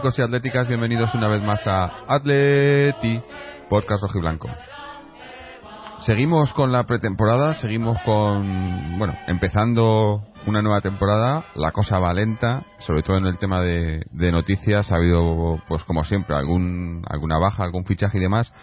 atléticos 0.00 0.18
y 0.18 0.22
atléticas, 0.22 0.68
bienvenidos 0.68 1.14
una 1.14 1.28
vez 1.28 1.42
más 1.42 1.66
a 1.66 2.04
Atleti, 2.08 3.20
podcast 3.68 4.02
rojiblanco. 4.02 4.48
Seguimos 6.06 6.54
con 6.54 6.72
la 6.72 6.84
pretemporada, 6.84 7.52
seguimos 7.54 7.98
con, 8.06 8.98
bueno, 8.98 9.14
empezando 9.26 10.22
una 10.46 10.62
nueva 10.62 10.80
temporada, 10.80 11.44
la 11.54 11.72
cosa 11.72 11.98
va 11.98 12.14
lenta, 12.14 12.62
sobre 12.78 13.02
todo 13.02 13.18
en 13.18 13.26
el 13.26 13.36
tema 13.36 13.60
de, 13.60 14.06
noticias, 14.12 14.90
ha 14.90 14.96
habido, 14.96 15.60
pues 15.68 15.84
como 15.84 16.02
siempre, 16.04 16.34
algún, 16.34 17.04
alguna 17.06 17.38
baja, 17.38 17.62
algún 17.62 17.84
fichaje 17.84 18.16
y 18.16 18.22
demás, 18.22 18.54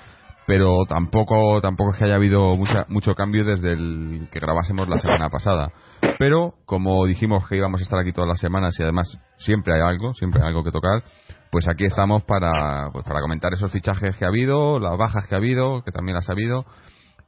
pero 0.48 0.86
tampoco, 0.88 1.60
tampoco 1.60 1.92
es 1.92 2.00
que 2.00 2.06
haya 2.06 2.16
habido 2.16 2.56
mucha, 2.56 2.86
mucho 2.88 3.14
cambio 3.16 3.44
desde 3.44 3.74
el 3.74 4.30
que 4.32 4.40
grabásemos 4.40 4.88
la 4.88 4.98
semana 4.98 5.30
pasada. 5.30 5.74
Pero, 6.18 6.54
como 6.66 7.06
dijimos 7.06 7.48
que 7.48 7.58
íbamos 7.58 7.82
a 7.82 7.84
estar 7.84 8.00
aquí 8.00 8.14
todas 8.14 8.30
las 8.30 8.40
semanas 8.40 8.74
y 8.80 8.84
además 8.84 9.20
siempre 9.36 9.74
hay 9.76 9.82
algo, 9.82 10.14
siempre 10.14 10.42
hay 10.42 10.48
algo 10.48 10.64
que 10.64 10.72
tocar, 10.72 11.04
pues 11.52 11.68
aquí 11.68 11.84
estamos 11.84 12.24
para, 12.24 12.90
pues 12.94 13.04
para 13.06 13.20
comentar 13.20 13.54
esos 13.54 13.72
fichajes 13.74 14.16
que 14.16 14.24
ha 14.24 14.30
habido, 14.30 14.80
las 14.80 14.98
bajas 14.98 15.28
que 15.28 15.36
ha 15.36 15.38
habido, 15.38 15.84
que 15.84 15.92
también 15.92 16.18
ha 16.18 16.32
habido, 16.32 16.66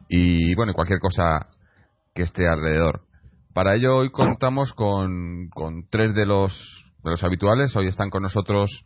y 0.07 0.55
bueno, 0.55 0.73
cualquier 0.73 0.99
cosa 0.99 1.47
que 2.15 2.23
esté 2.23 2.47
alrededor. 2.47 3.01
Para 3.53 3.75
ello 3.75 3.97
hoy 3.97 4.11
contamos 4.11 4.73
con, 4.73 5.49
con 5.49 5.89
tres 5.89 6.15
de 6.15 6.25
los, 6.25 6.53
de 7.03 7.11
los 7.11 7.23
habituales. 7.23 7.75
Hoy 7.75 7.87
están 7.87 8.09
con 8.09 8.23
nosotros 8.23 8.85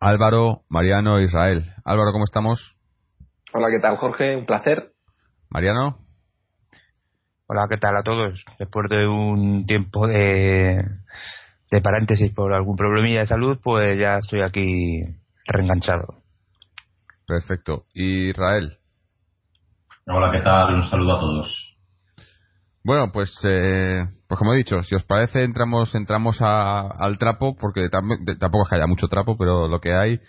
Álvaro, 0.00 0.62
Mariano 0.70 1.18
e 1.18 1.24
Israel. 1.24 1.72
Álvaro, 1.84 2.12
¿cómo 2.12 2.24
estamos? 2.24 2.73
Hola, 3.56 3.68
¿qué 3.70 3.78
tal, 3.78 3.96
Jorge? 3.98 4.34
Un 4.34 4.46
placer. 4.46 4.90
Mariano. 5.48 5.98
Hola, 7.46 7.66
¿qué 7.70 7.76
tal 7.76 7.96
a 7.96 8.02
todos? 8.02 8.44
Después 8.58 8.90
de 8.90 9.06
un 9.06 9.64
tiempo 9.64 10.08
de, 10.08 10.76
de 11.70 11.80
paréntesis 11.80 12.34
por 12.34 12.52
algún 12.52 12.74
problemilla 12.74 13.20
de 13.20 13.28
salud, 13.28 13.60
pues 13.62 13.96
ya 13.96 14.18
estoy 14.18 14.42
aquí 14.42 15.02
reenganchado. 15.46 16.16
Perfecto. 17.28 17.84
¿Y 17.94 18.30
Israel? 18.30 18.76
Hola, 20.08 20.32
¿qué 20.32 20.42
tal? 20.42 20.74
Un 20.74 20.82
saludo 20.82 21.16
a 21.16 21.20
todos. 21.20 21.76
Bueno, 22.82 23.12
pues, 23.12 23.38
eh, 23.44 24.04
pues 24.26 24.36
como 24.36 24.54
he 24.54 24.56
dicho, 24.56 24.82
si 24.82 24.96
os 24.96 25.04
parece, 25.04 25.44
entramos 25.44 25.94
entramos 25.94 26.38
al 26.42 27.18
trapo, 27.18 27.54
porque 27.54 27.88
tampoco 27.88 28.64
es 28.64 28.68
que 28.68 28.74
haya 28.74 28.88
mucho 28.88 29.06
trapo, 29.06 29.38
pero 29.38 29.68
lo 29.68 29.80
que 29.80 29.94
hay, 29.94 30.20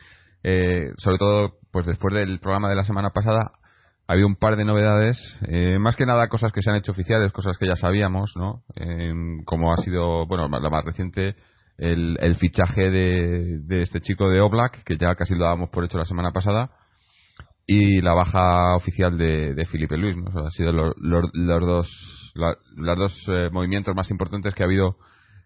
eh, 0.43 0.91
sobre 0.97 1.17
todo, 1.17 1.57
pues 1.75 1.85
después 1.87 2.15
del 2.15 2.39
programa 2.39 2.69
de 2.69 2.75
la 2.75 2.85
semana 2.85 3.09
pasada, 3.09 3.51
ha 4.07 4.13
habido 4.13 4.29
un 4.29 4.37
par 4.37 4.55
de 4.55 4.63
novedades, 4.63 5.17
eh, 5.45 5.77
más 5.77 5.97
que 5.97 6.05
nada 6.05 6.29
cosas 6.29 6.53
que 6.53 6.61
se 6.61 6.69
han 6.69 6.77
hecho 6.77 6.93
oficiales, 6.93 7.33
cosas 7.33 7.57
que 7.57 7.67
ya 7.67 7.75
sabíamos, 7.75 8.31
¿no? 8.37 8.63
como 9.43 9.73
ha 9.73 9.77
sido, 9.83 10.25
bueno, 10.25 10.47
la 10.47 10.69
más 10.69 10.85
reciente, 10.85 11.35
el, 11.77 12.15
el 12.21 12.37
fichaje 12.37 12.89
de, 12.89 13.59
de, 13.63 13.81
este 13.81 13.99
chico 13.99 14.29
de 14.29 14.39
Oblak, 14.39 14.85
que 14.85 14.95
ya 14.95 15.15
casi 15.15 15.35
lo 15.35 15.43
dábamos 15.43 15.69
por 15.69 15.83
hecho 15.83 15.97
la 15.97 16.05
semana 16.05 16.31
pasada, 16.31 16.71
y 17.67 17.99
la 17.99 18.13
baja 18.13 18.77
oficial 18.77 19.17
de, 19.17 19.53
de 19.53 19.65
Felipe 19.65 19.97
Luis. 19.97 20.15
¿no? 20.15 20.45
han 20.45 20.51
sido 20.51 20.71
los, 20.71 20.93
los, 20.95 21.29
dos, 21.33 22.33
los 22.77 22.97
dos 22.97 23.25
eh, 23.27 23.49
movimientos 23.51 23.93
más 23.93 24.09
importantes 24.11 24.55
que 24.55 24.63
ha 24.63 24.65
habido 24.65 24.95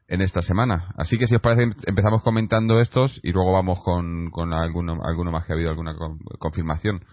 en 0.10 0.22
esta 0.22 0.42
semana. 0.42 0.94
Así 0.98 1.18
que 1.18 1.28
si 1.28 1.36
os 1.36 1.42
parece, 1.42 1.64
empezamos 1.86 2.24
comentando 2.24 2.82
estos 2.82 3.20
y 3.24 3.32
luego 3.32 3.54
vamos 3.54 3.80
con, 3.82 4.30
con 4.32 4.54
alguno, 4.54 5.00
alguno 5.04 5.32
más 5.32 5.46
que 5.46 5.54
ha 5.54 5.56
habido, 5.56 5.70
alguna 5.70 5.96
confirmación. 6.40 7.06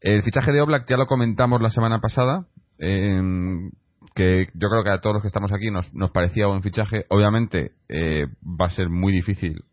El 0.00 0.22
fichaje 0.22 0.52
de 0.52 0.60
Oblak 0.60 0.86
ya 0.88 0.96
lo 0.96 1.06
comentamos 1.06 1.62
la 1.62 1.70
semana 1.70 2.00
pasada, 2.00 2.46
que 2.78 4.48
yo 4.54 4.68
creo 4.68 4.82
que 4.82 4.90
a 4.90 5.00
todos 5.00 5.14
los 5.14 5.22
que 5.22 5.28
estamos 5.28 5.52
aquí 5.52 5.70
nos, 5.70 5.92
nos 5.94 6.10
parecía 6.10 6.48
un 6.48 6.62
fichaje. 6.62 7.06
Obviamente 7.10 7.72
eh, 7.88 8.26
va 8.42 8.66
a 8.66 8.70
ser 8.70 8.88
muy 8.88 9.12
difícil 9.12 9.64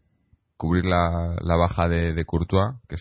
cubrir 0.56 0.86
la, 0.86 1.36
la 1.42 1.56
baja 1.56 1.88
de, 1.90 2.14
de 2.14 2.26
Courtois, 2.26 2.76
que, 2.88 2.96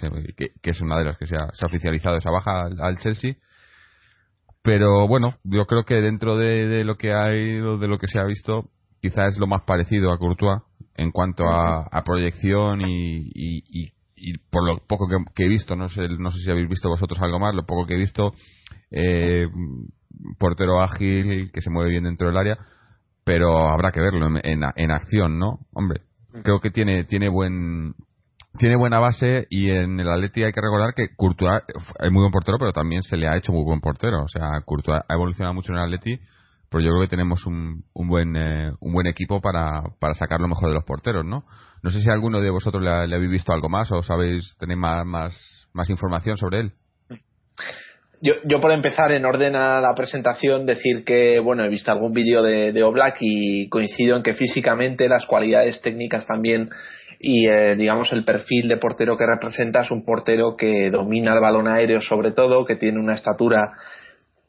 que, 0.62 0.70
es 0.70 0.80
una 0.80 0.98
de 0.98 1.04
las 1.04 1.19
que 1.19 1.26
se 1.26 1.36
ha, 1.36 1.50
oficializado 1.64 2.16
esa 2.16 2.30
baja 2.30 2.62
al, 2.62 2.98
Chelsea. 2.98 3.34
Pero 4.62 5.06
bueno, 5.06 5.34
yo 5.44 5.66
creo 5.66 5.84
que 5.84 5.96
dentro 5.96 6.36
de, 6.36 6.84
lo 6.84 6.96
que 6.96 7.12
hay, 7.12 7.60
de 7.60 7.88
lo 7.88 7.98
que 7.98 8.08
se 8.08 8.19
ha 8.19 8.24
visto, 8.24 8.70
quizás 9.02 9.34
es 9.34 9.38
lo 9.38 9.48
más 9.48 9.62
parecido 9.62 10.12
a 10.12 10.18
Courtois 10.18 10.62
en 10.94 11.10
cuanto 11.10 11.44
a, 11.48 12.02
proyección 12.04 12.80
y, 12.86 13.92
por 14.50 14.64
lo 14.64 14.78
poco 14.86 15.08
que, 15.34 15.44
he 15.44 15.48
visto, 15.48 15.74
no 15.74 15.88
sé, 15.88 16.08
no 16.08 16.30
sé 16.30 16.38
si 16.38 16.50
habéis 16.50 16.68
visto 16.68 16.88
vosotros 16.88 17.20
algo 17.20 17.40
más, 17.40 17.54
lo 17.54 17.66
poco 17.66 17.86
que 17.86 17.94
he 17.94 17.98
visto, 17.98 18.32
eh, 18.92 19.48
portero 20.38 20.80
ágil 20.80 21.50
que 21.52 21.60
se 21.60 21.70
mueve 21.70 21.90
bien 21.90 22.04
dentro 22.04 22.28
del 22.28 22.36
área, 22.36 22.56
pero 23.24 23.68
habrá 23.68 23.90
que 23.90 24.00
verlo 24.00 24.26
en, 24.42 24.62
en 24.76 24.90
acción, 24.92 25.38
¿no? 25.38 25.58
Hombre, 25.72 26.02
creo 26.44 26.60
que 26.60 26.70
tiene 26.70 27.04
tiene 27.04 27.28
buen 27.28 27.94
tiene 28.58 28.76
buena 28.76 28.98
base 29.00 29.46
y 29.50 29.70
en 29.70 29.98
el 29.98 30.08
Atleti 30.08 30.44
hay 30.44 30.52
que 30.52 30.60
recordar 30.60 30.94
que 30.94 31.14
Courtois 31.16 31.62
es 31.98 32.12
muy 32.12 32.20
buen 32.20 32.32
portero, 32.32 32.58
pero 32.58 32.72
también 32.72 33.02
se 33.02 33.16
le 33.16 33.26
ha 33.26 33.36
hecho 33.36 33.52
muy 33.52 33.64
buen 33.64 33.80
portero. 33.80 34.22
O 34.22 34.28
sea, 34.28 34.60
Courtois 34.64 35.00
ha 35.08 35.14
evolucionado 35.14 35.54
mucho 35.54 35.72
en 35.72 35.78
el 35.78 35.84
Atleti, 35.84 36.20
pero 36.72 36.83
yo 36.83 36.91
creo 36.91 37.03
que 37.03 37.10
tenemos 37.10 37.47
un, 37.47 37.84
un 37.93 38.09
buen 38.09 38.34
eh, 38.34 38.72
un 38.81 38.93
buen 38.93 39.06
equipo 39.06 39.41
para, 39.41 39.83
para 40.00 40.15
sacar 40.15 40.41
lo 40.41 40.49
mejor 40.49 40.71
de 40.71 40.75
los 40.75 40.84
porteros, 40.84 41.25
¿no? 41.25 41.44
No 41.83 41.91
sé 41.91 42.00
si 42.00 42.10
alguno 42.10 42.41
de 42.41 42.50
vosotros 42.50 42.83
le, 42.83 42.91
habéis 42.91 43.31
visto 43.31 43.53
algo 43.53 43.69
más 43.69 43.93
o 43.93 44.03
sabéis, 44.03 44.56
tenéis 44.59 44.78
más, 44.78 45.06
más, 45.06 45.69
más 45.75 45.91
información 45.91 46.37
sobre 46.37 46.61
él. 46.61 46.72
Yo, 48.22 48.34
yo 48.44 48.61
por 48.61 48.71
empezar, 48.71 49.11
en 49.11 49.27
orden 49.27 49.56
a 49.56 49.81
la 49.81 49.94
presentación, 49.97 50.65
decir 50.65 51.05
que, 51.05 51.41
bueno, 51.41 51.65
he 51.65 51.69
visto 51.69 51.91
algún 51.91 52.12
vídeo 52.12 52.41
de, 52.43 52.72
de 52.72 52.82
Oblak 52.84 53.16
y 53.21 53.69
coincido 53.69 54.16
en 54.16 54.22
que 54.22 54.34
físicamente 54.34 55.09
las 55.09 55.27
cualidades 55.27 55.82
técnicas 55.82 56.25
también 56.27 56.71
y, 57.25 57.49
eh, 57.49 57.77
digamos, 57.77 58.12
el 58.12 58.25
perfil 58.25 58.69
de 58.69 58.78
portero 58.78 59.16
que 59.16 59.27
representa 59.27 59.82
es 59.82 59.91
un 59.93 60.05
portero 60.05 60.56
que 60.56 60.91
domina 60.91 61.32
el 61.32 61.41
balón 61.41 61.69
aéreo 61.69 62.00
sobre 62.00 62.32
todo, 62.32 62.65
que 62.65 62.75
tiene 62.75 62.99
una 62.99 63.15
estatura 63.15 63.72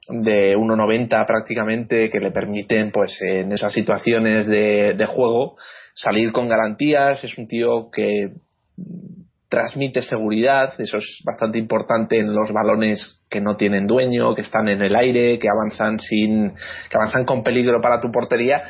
de 0.08 0.58
1,90 0.58 1.26
prácticamente 1.26 2.10
que 2.10 2.20
le 2.20 2.32
permiten, 2.32 2.92
pues, 2.92 3.18
en 3.22 3.52
esas 3.52 3.74
situaciones 3.74 4.48
de, 4.48 5.06
juego 5.08 5.56
salir 5.96 6.32
con 6.32 6.50
garantías. 6.50 7.24
Es 7.24 7.38
un 7.38 7.48
tío 7.48 7.90
que 7.92 8.34
transmite 9.50 10.02
seguridad, 10.02 10.74
eso 10.80 10.98
es 10.98 11.22
bastante 11.24 11.60
importante 11.60 12.20
en 12.20 12.34
los 12.34 12.52
balones 12.52 13.22
que 13.30 13.40
no 13.40 13.56
tienen 13.56 13.86
dueño, 13.86 14.34
que 14.34 14.42
están 14.42 14.68
en 14.68 14.82
el 14.82 14.96
aire, 14.96 15.38
que 15.38 15.48
avanzan 15.48 16.00
sin, 16.00 16.54
que 16.90 16.98
avanzan 16.98 17.24
con 17.24 17.44
peligro 17.44 17.80
para 17.80 18.00
tu 18.00 18.12
portería. 18.12 18.64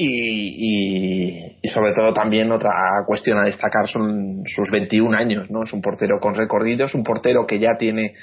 Y, 0.00 1.58
y, 1.60 1.68
sobre 1.68 1.92
todo 1.92 2.12
también 2.12 2.52
otra 2.52 2.70
cuestión 3.04 3.38
a 3.38 3.46
destacar 3.46 3.88
son 3.88 4.42
sus 4.46 4.70
21 4.70 5.16
años, 5.16 5.50
¿no? 5.50 5.64
Es 5.64 5.72
un 5.72 5.82
portero 5.82 6.20
con 6.20 6.36
recorrido, 6.36 6.86
es 6.86 6.94
un 6.94 7.02
portero 7.02 7.46
que 7.48 7.58
ya 7.58 7.76
tiene 7.76 8.14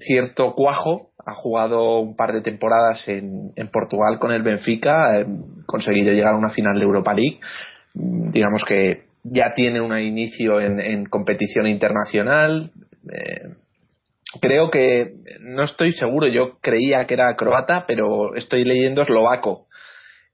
cierto 0.00 0.54
cuajo, 0.54 1.10
ha 1.24 1.34
jugado 1.34 2.00
un 2.00 2.16
par 2.16 2.32
de 2.32 2.42
temporadas 2.42 3.06
en, 3.08 3.52
en 3.56 3.68
Portugal 3.68 4.18
con 4.18 4.32
el 4.32 4.42
Benfica, 4.42 5.18
ha 5.18 5.26
conseguido 5.66 6.12
llegar 6.12 6.34
a 6.34 6.38
una 6.38 6.50
final 6.50 6.78
de 6.78 6.84
Europa 6.84 7.14
League, 7.14 7.40
digamos 7.94 8.64
que 8.64 9.08
ya 9.24 9.52
tiene 9.54 9.80
un 9.80 9.96
inicio 9.98 10.60
en, 10.60 11.04
competición 11.06 11.66
internacional. 11.66 12.70
Eh, 13.12 13.54
creo 14.40 14.70
que, 14.70 15.14
no 15.40 15.64
estoy 15.64 15.92
seguro, 15.92 16.26
yo 16.28 16.58
creía 16.60 17.06
que 17.06 17.14
era 17.14 17.34
croata, 17.36 17.84
pero 17.86 18.34
estoy 18.34 18.64
leyendo 18.64 19.02
eslovaco. 19.02 19.66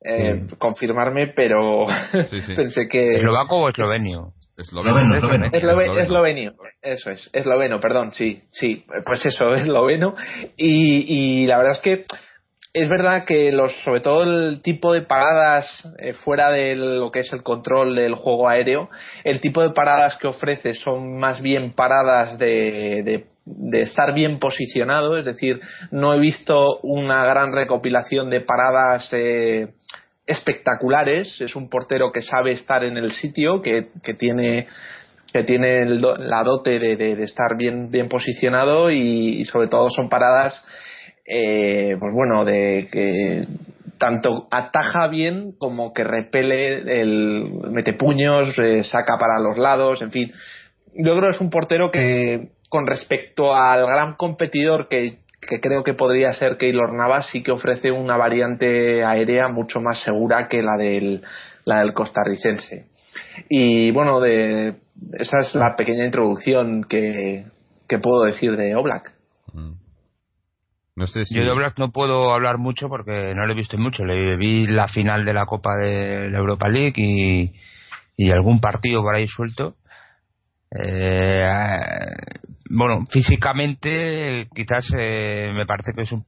Eh, 0.07 0.47
confirmarme, 0.59 1.29
pero 1.29 1.87
pensé 2.57 2.89
que. 2.89 3.17
¿Eslovaco 3.17 3.57
o 3.57 3.69
eslovenio? 3.71 4.35
Esloveno, 4.57 5.15
esloveno. 5.17 5.47
Eslovenio, 5.97 6.55
eso 6.81 7.11
es, 7.11 7.29
esloveno, 7.33 7.81
perdón, 7.81 8.13
sí, 8.13 8.43
sí, 8.49 8.85
pues 9.05 9.27
eso, 9.27 9.55
esloveno. 9.57 10.15
Y, 10.57 11.43
y 11.43 11.47
la 11.47 11.59
verdad 11.59 11.73
es 11.73 11.81
que 11.81 12.05
es 12.75 12.89
verdad 12.89 13.25
que 13.25 13.53
los, 13.53 13.73
sobre 13.85 14.01
todo 14.01 14.25
el 14.25 14.61
tipo 14.61 14.93
de 14.93 15.03
paradas 15.03 15.89
eh, 15.99 16.13
fuera 16.13 16.51
de 16.51 16.75
lo 16.75 17.13
que 17.13 17.21
es 17.21 17.33
el 17.33 17.45
control 17.45 17.95
del 17.95 18.17
juego 18.17 18.49
aéreo, 18.49 18.91
el 19.23 19.41
tipo 19.41 19.63
de 19.63 19.71
paradas 19.71 20.19
que 20.19 20.27
ofrece 20.27 20.75
son 20.75 21.17
más 21.21 21.41
bien 21.41 21.73
paradas 21.73 22.37
de, 22.37 23.25
de, 23.47 23.81
estar 23.81 24.13
bien 24.13 24.41
posicionado, 24.41 25.17
es 25.17 25.25
decir, 25.25 25.61
no 25.93 26.15
he 26.15 26.19
visto 26.19 26.81
una 26.83 27.25
gran 27.25 27.53
recopilación 27.53 28.29
de 28.29 28.41
paradas 28.41 29.09
eh, 29.13 29.75
espectaculares. 30.27 31.41
Es 31.41 31.57
un 31.57 31.69
portero 31.69 32.13
que 32.13 32.23
sabe 32.23 32.53
estar 32.53 32.85
en 32.85 32.97
el 32.97 33.13
sitio, 33.13 33.63
que, 33.63 33.89
que 34.03 34.15
tiene 34.15 34.67
que 35.33 35.43
tiene 35.43 35.85
la 35.87 36.45
dote 36.45 36.79
de, 36.79 36.97
de, 36.97 37.23
estar 37.25 37.57
bien 37.57 37.91
bien 37.91 38.09
posicionado 38.09 38.93
y 38.93 39.45
sobre 39.47 39.67
todo 39.67 39.91
son 39.91 40.09
paradas 40.09 40.65
eh, 41.27 41.97
pues 41.99 42.13
bueno, 42.13 42.45
de 42.45 42.89
que 42.93 43.47
tanto 43.99 44.47
ataja 44.51 45.09
bien 45.09 45.53
como 45.59 45.95
que 45.95 46.05
repele 46.05 47.01
el 47.01 47.49
mete 47.71 47.95
puños, 47.95 48.59
eh, 48.59 48.85
saca 48.85 49.19
para 49.19 49.41
los 49.41 49.57
lados, 49.57 50.03
en 50.03 50.11
fin. 50.11 50.33
Yo 50.95 51.17
creo 51.17 51.31
que 51.31 51.37
es 51.37 51.41
un 51.41 51.51
portero 51.51 51.91
que 51.91 52.49
con 52.69 52.87
respecto 52.87 53.55
al 53.55 53.87
gran 53.87 54.15
competidor 54.15 54.89
que, 54.89 55.24
que 55.47 55.61
creo 55.61 55.83
que 55.83 55.95
podría 55.95 56.33
ser 56.33 56.57
Keylor 56.57 56.93
Navas, 56.93 57.29
sí 57.31 57.43
que 57.43 57.53
ofrece 57.53 57.91
una 57.91 58.17
variante 58.17 59.05
aérea 59.05 59.49
mucho 59.49 59.81
más 59.81 60.03
segura 60.03 60.49
que 60.49 60.63
la 60.63 60.77
del, 60.77 61.23
la 61.65 61.81
del 61.81 61.93
costarricense. 61.93 62.87
Y 63.49 63.91
bueno, 63.91 64.21
de, 64.21 64.77
esa 65.15 65.41
es 65.41 65.55
la 65.55 65.77
pequeña 65.77 66.05
introducción 66.05 66.85
que, 66.85 67.47
que 67.89 67.99
puedo 67.99 68.25
decir 68.25 68.57
de 68.57 68.75
Oblak. 68.75 69.13
Mm. 69.53 69.73
No 70.97 71.07
sé 71.07 71.25
si... 71.25 71.35
Yo 71.35 71.43
de 71.43 71.51
Oblak 71.51 71.79
no 71.79 71.91
puedo 71.91 72.33
hablar 72.33 72.59
mucho 72.59 72.89
porque 72.89 73.35
no 73.35 73.47
lo 73.47 73.53
he 73.53 73.57
visto 73.57 73.77
mucho. 73.77 74.05
Le 74.05 74.37
vi 74.37 74.67
la 74.67 74.87
final 74.89 75.25
de 75.25 75.33
la 75.33 75.47
Copa 75.47 75.75
de 75.77 76.31
la 76.31 76.39
Europa 76.39 76.69
League 76.69 76.95
y, 76.97 77.53
y 78.17 78.31
algún 78.31 78.61
partido 78.61 79.03
por 79.03 79.15
ahí 79.15 79.27
suelto. 79.27 79.75
Eh, 80.71 81.49
bueno, 82.71 83.05
físicamente 83.11 84.49
quizás 84.55 84.87
eh, 84.97 85.53
me 85.55 85.67
parece 85.67 85.93
que 85.93 86.03
es 86.03 86.13
un 86.13 86.25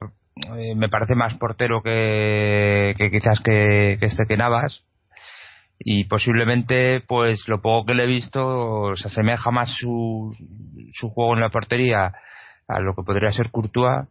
eh, 0.58 0.74
me 0.74 0.88
parece 0.88 1.14
más 1.14 1.34
portero 1.34 1.82
que, 1.82 2.94
quizás 3.10 3.40
que, 3.40 3.96
que, 3.98 4.06
este 4.06 4.26
que 4.26 4.36
Navas 4.36 4.82
y 5.78 6.04
posiblemente 6.04 7.00
pues 7.00 7.46
lo 7.48 7.62
poco 7.62 7.86
que 7.86 7.94
le 7.94 8.04
he 8.04 8.06
visto 8.06 8.94
se 8.96 9.08
asemeja 9.08 9.50
más 9.50 9.70
su, 9.70 10.36
su 10.92 11.10
juego 11.10 11.34
en 11.34 11.40
la 11.40 11.48
portería 11.48 12.12
a 12.68 12.80
lo 12.80 12.94
que 12.94 13.02
podría 13.02 13.32
ser 13.32 13.50
Courtois 13.50 14.08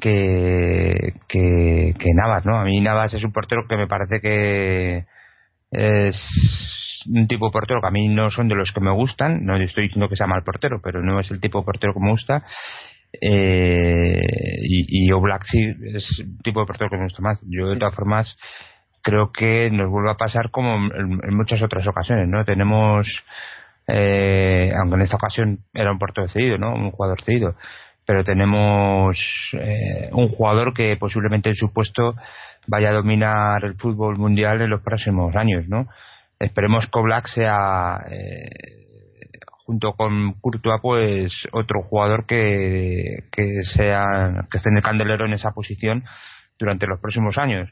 que, 0.00 1.14
que, 1.28 1.94
que 1.98 2.14
Navas, 2.14 2.44
¿no? 2.46 2.58
A 2.58 2.64
mí 2.64 2.80
Navas 2.80 3.14
es 3.14 3.24
un 3.24 3.32
portero 3.32 3.66
que 3.68 3.76
me 3.76 3.86
parece 3.86 4.20
que 4.20 5.04
es 5.70 6.16
un 7.06 7.26
tipo 7.26 7.46
de 7.46 7.52
portero 7.52 7.80
que 7.80 7.88
a 7.88 7.90
mí 7.90 8.08
no 8.08 8.30
son 8.30 8.48
de 8.48 8.54
los 8.54 8.72
que 8.72 8.80
me 8.80 8.92
gustan, 8.92 9.44
no 9.44 9.56
estoy 9.56 9.84
diciendo 9.84 10.08
que 10.08 10.16
sea 10.16 10.26
mal 10.26 10.42
portero, 10.44 10.80
pero 10.82 11.02
no 11.02 11.20
es 11.20 11.30
el 11.30 11.40
tipo 11.40 11.58
de 11.60 11.64
portero 11.64 11.94
que 11.94 12.00
me 12.00 12.10
gusta. 12.10 12.44
Eh, 13.20 14.20
y, 14.62 15.06
y 15.06 15.12
Oblak 15.12 15.44
es 15.44 16.20
un 16.20 16.38
tipo 16.38 16.60
de 16.60 16.66
portero 16.66 16.90
que 16.90 16.96
me 16.96 17.04
gusta 17.04 17.22
más. 17.22 17.38
Yo 17.42 17.68
de 17.68 17.76
todas 17.76 17.94
formas 17.94 18.36
creo 19.02 19.32
que 19.32 19.70
nos 19.70 19.90
vuelve 19.90 20.10
a 20.10 20.16
pasar 20.16 20.50
como 20.50 20.76
en, 20.94 21.36
muchas 21.36 21.60
otras 21.62 21.86
ocasiones, 21.86 22.28
¿no? 22.28 22.44
Tenemos, 22.44 23.06
eh, 23.88 24.72
aunque 24.78 24.96
en 24.96 25.02
esta 25.02 25.16
ocasión 25.16 25.58
era 25.74 25.92
un 25.92 25.98
portero 25.98 26.28
cedido, 26.28 26.56
¿no? 26.56 26.72
Un 26.74 26.92
jugador 26.92 27.22
cedido, 27.22 27.56
pero 28.06 28.24
tenemos 28.24 29.18
eh, 29.54 30.08
un 30.12 30.28
jugador 30.28 30.72
que 30.72 30.96
posiblemente 30.96 31.50
en 31.50 31.56
su 31.56 31.72
puesto 31.72 32.14
vaya 32.66 32.90
a 32.90 32.94
dominar 32.94 33.64
el 33.64 33.74
fútbol 33.74 34.16
mundial 34.18 34.62
en 34.62 34.70
los 34.70 34.82
próximos 34.82 35.34
años, 35.34 35.68
¿no? 35.68 35.88
Esperemos 36.42 36.86
que 36.86 36.98
Oblak 36.98 37.26
sea 37.28 38.04
eh, 38.10 38.50
junto 39.64 39.92
con 39.92 40.34
Courtois 40.40 40.80
pues 40.82 41.48
otro 41.52 41.82
jugador 41.82 42.26
que, 42.26 43.24
que 43.30 43.64
sea 43.74 44.46
que 44.50 44.56
esté 44.56 44.70
en 44.70 44.76
el 44.78 44.82
candelero 44.82 45.26
en 45.26 45.32
esa 45.32 45.52
posición 45.52 46.04
durante 46.58 46.86
los 46.86 47.00
próximos 47.00 47.38
años. 47.38 47.70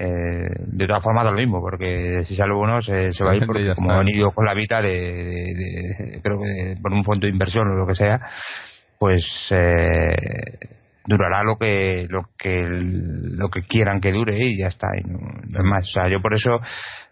Eh, 0.00 0.48
de 0.58 0.86
todas 0.86 1.02
formas 1.02 1.24
da 1.24 1.32
lo 1.32 1.38
mismo 1.38 1.60
porque 1.60 2.22
si 2.24 2.36
sale 2.36 2.54
uno 2.54 2.80
se, 2.82 3.10
va 3.24 3.32
a 3.32 3.36
ir 3.36 3.44
porque 3.44 3.72
como 3.74 3.90
han 3.90 4.08
ido 4.08 4.30
con 4.30 4.44
la 4.44 4.54
vida 4.54 4.80
de, 4.80 6.20
creo 6.22 6.38
que 6.40 6.76
por 6.80 6.92
un 6.92 7.02
fondo 7.02 7.26
de 7.26 7.32
inversión 7.32 7.66
o 7.66 7.74
lo 7.74 7.84
que 7.84 7.96
sea 7.96 8.20
pues 8.96 9.24
eh, 9.50 10.14
durará 11.08 11.42
lo 11.42 11.56
que 11.56 12.06
lo 12.08 12.28
que 12.38 12.62
lo 12.68 13.48
que 13.48 13.62
quieran 13.62 14.00
que 14.00 14.12
dure 14.12 14.38
y 14.38 14.58
ya 14.58 14.66
está 14.66 14.88
y 14.96 15.08
no, 15.08 15.18
es 15.42 15.64
más 15.64 15.82
o 15.84 15.90
sea 15.90 16.08
yo 16.08 16.20
por 16.20 16.34
eso 16.34 16.60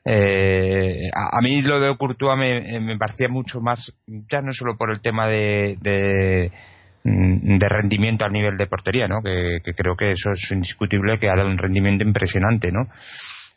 eh, 0.05 1.11
a, 1.13 1.41
mí 1.41 1.63
lo 1.63 1.81
de 1.81 1.97
Courtois 1.97 2.39
me, 2.39 2.79
me, 2.79 2.97
parecía 2.97 3.29
mucho 3.29 3.61
más, 3.61 3.93
ya 4.07 4.41
no 4.41 4.53
solo 4.53 4.77
por 4.77 4.93
el 4.93 5.01
tema 5.01 5.27
de, 5.27 5.77
de, 5.81 6.53
mm, 7.03 7.59
rendimiento 7.59 8.25
a 8.25 8.29
nivel 8.29 8.57
de 8.57 8.69
portería, 8.69 9.09
¿no? 9.09 9.21
Que, 9.21 9.59
creo 9.75 9.97
que 9.97 10.13
eso 10.13 10.31
es 10.31 10.49
indiscutible, 10.53 11.19
que 11.19 11.29
ha 11.29 11.35
dado 11.35 11.49
un 11.49 11.59
rendimiento 11.59 12.05
impresionante, 12.05 12.71
¿no? 12.71 12.87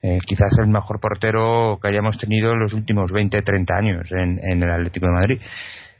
Eh, 0.02 0.18
quizás 0.26 0.50
el 0.58 0.70
mejor 0.70 1.00
portero 1.00 1.78
que 1.80 1.90
hayamos 1.90 2.18
tenido 2.18 2.54
en 2.54 2.62
los 2.62 2.74
últimos 2.74 3.12
20, 3.12 3.44
30 3.44 3.76
años 3.76 4.12
en, 4.12 4.40
en 4.44 4.64
el 4.64 4.72
Atlético 4.72 5.06
de 5.06 5.12
Madrid 5.12 5.40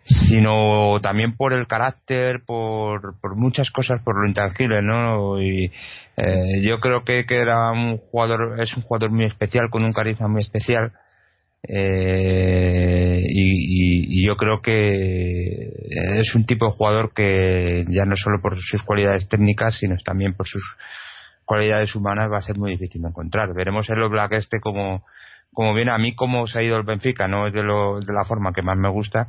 sino 0.10 1.00
también 1.02 1.36
por 1.36 1.54
el 1.54 1.68
carácter, 1.68 2.42
por, 2.46 3.20
por 3.22 3.36
muchas 3.36 3.70
cosas, 3.72 4.02
por 4.04 4.20
lo 4.20 4.28
intangible, 4.28 4.82
¿no? 4.82 5.42
Y 5.42 5.72
eh, 6.18 6.62
yo 6.64 6.80
creo 6.80 7.04
que, 7.04 7.26
que, 7.26 7.40
era 7.40 7.72
un 7.72 7.98
jugador, 7.98 8.60
es 8.60 8.76
un 8.76 8.84
jugador 8.84 9.12
muy 9.12 9.26
especial, 9.26 9.70
con 9.70 9.84
un 9.84 9.94
carisma 9.94 10.28
muy 10.28 10.40
especial. 10.40 10.92
Eh, 11.68 13.22
y, 13.24 14.22
y, 14.22 14.26
yo 14.26 14.36
creo 14.38 14.62
que 14.62 15.72
es 16.20 16.34
un 16.34 16.46
tipo 16.46 16.66
de 16.66 16.72
jugador 16.72 17.14
que 17.14 17.86
ya 17.90 18.06
no 18.06 18.16
solo 18.16 18.42
por 18.42 18.58
sus 18.62 18.82
cualidades 18.84 19.28
técnicas, 19.28 19.76
sino 19.78 19.96
también 20.04 20.34
por 20.34 20.48
sus 20.48 20.64
cualidades 21.44 21.96
humanas 21.96 22.32
va 22.32 22.38
a 22.38 22.42
ser 22.42 22.58
muy 22.58 22.72
difícil 22.72 23.02
de 23.02 23.10
encontrar. 23.10 23.54
Veremos 23.54 23.90
el 23.90 24.08
Black 24.08 24.34
este 24.34 24.60
como, 24.60 25.04
como 25.54 25.74
viene 25.74 25.92
a 25.92 25.98
mí, 25.98 26.16
cómo 26.16 26.48
se 26.48 26.60
ha 26.60 26.64
ido 26.64 26.78
el 26.78 26.84
Benfica, 26.84 27.28
no 27.28 27.48
es 27.48 27.54
de, 27.54 27.64
lo, 27.64 28.00
de 28.00 28.14
la 28.14 28.24
forma 28.24 28.54
que 28.54 28.62
más 28.62 28.78
me 28.78 28.90
gusta, 28.90 29.28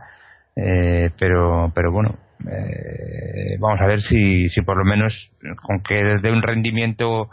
eh, 0.62 1.10
pero, 1.18 1.72
pero 1.74 1.90
bueno, 1.90 2.18
eh, 2.40 3.56
vamos 3.58 3.80
a 3.80 3.86
ver 3.86 4.02
si, 4.02 4.48
si 4.50 4.60
por 4.60 4.76
lo 4.76 4.84
menos 4.84 5.30
con 5.62 5.82
que 5.82 6.18
dé 6.20 6.30
un 6.30 6.42
rendimiento 6.42 7.30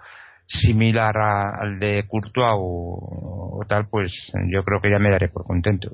similar 0.47 1.17
al 1.17 1.79
de 1.79 2.05
Courtois 2.07 2.53
o, 2.55 3.59
tal, 3.67 3.87
pues 3.89 4.11
yo 4.49 4.63
creo 4.63 4.79
que 4.81 4.89
ya 4.89 4.99
me 4.99 5.11
daré 5.11 5.27
por 5.27 5.43
contento. 5.43 5.89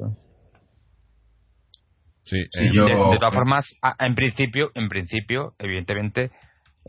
Sí, 2.23 2.37
eh, 2.37 2.71
de, 2.71 3.17
todas 3.19 3.33
formas, 3.33 3.75
en 3.99 4.15
principio, 4.15 4.71
en 4.75 4.87
principio, 4.87 5.53
evidentemente, 5.57 6.29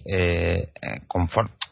eh, 0.05 0.69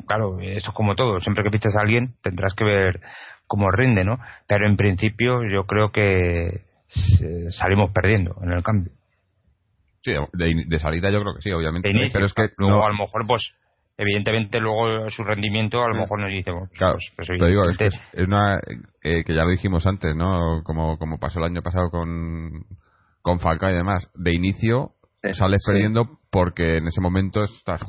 claro, 0.06 0.40
eso 0.40 0.70
es 0.70 0.74
como 0.74 0.94
todo. 0.94 1.20
Siempre 1.20 1.44
que 1.44 1.50
pistes 1.50 1.76
a 1.76 1.82
alguien 1.82 2.14
tendrás 2.22 2.54
que 2.54 2.64
ver 2.64 3.00
cómo 3.46 3.70
rinde, 3.70 4.02
¿no? 4.02 4.18
Pero 4.48 4.66
en 4.66 4.76
principio 4.76 5.42
yo 5.44 5.66
creo 5.66 5.92
que 5.92 6.71
salimos 7.50 7.90
perdiendo 7.92 8.36
en 8.42 8.52
el 8.52 8.62
cambio. 8.62 8.92
Sí, 10.02 10.12
de, 10.32 10.78
salida 10.78 11.10
yo 11.10 11.20
creo 11.20 11.34
que 11.34 11.42
sí, 11.42 11.52
obviamente. 11.52 11.92
pero 12.12 12.26
es 12.26 12.34
que 12.34 12.48
luego 12.56 12.84
a 12.84 12.88
lo 12.88 12.96
mejor, 12.96 13.26
pues, 13.26 13.52
evidentemente 13.96 14.58
luego 14.58 15.08
su 15.10 15.22
rendimiento 15.22 15.82
a 15.82 15.88
lo 15.88 15.94
mejor 15.94 16.20
nos 16.20 16.30
dice, 16.30 16.50
pues, 16.52 16.70
claro, 16.70 16.94
pues, 16.94 17.28
pues 17.28 17.48
digo, 17.48 17.62
es, 17.70 17.78
que 17.78 17.86
es 17.86 18.26
una 18.26 18.60
eh, 19.02 19.22
que 19.24 19.34
ya 19.34 19.44
lo 19.44 19.50
dijimos 19.50 19.86
antes, 19.86 20.16
¿no? 20.16 20.62
Como, 20.64 20.98
como 20.98 21.18
pasó 21.18 21.38
el 21.38 21.44
año 21.44 21.62
pasado 21.62 21.90
con, 21.90 22.66
con 23.22 23.38
Falcao 23.38 23.70
y 23.70 23.74
demás. 23.74 24.10
De 24.14 24.34
inicio 24.34 24.92
sales 25.32 25.62
perdiendo 25.64 26.18
porque 26.30 26.78
en 26.78 26.88
ese 26.88 27.00
momento 27.00 27.44
estás, 27.44 27.80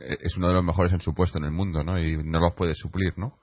es 0.00 0.36
uno 0.36 0.48
de 0.48 0.54
los 0.54 0.64
mejores 0.64 0.92
en 0.92 1.00
su 1.00 1.14
puesto 1.14 1.38
en 1.38 1.44
el 1.44 1.52
mundo, 1.52 1.84
¿no? 1.84 1.98
Y 1.98 2.16
no 2.24 2.40
los 2.40 2.54
puedes 2.54 2.78
suplir, 2.78 3.16
¿no? 3.16 3.38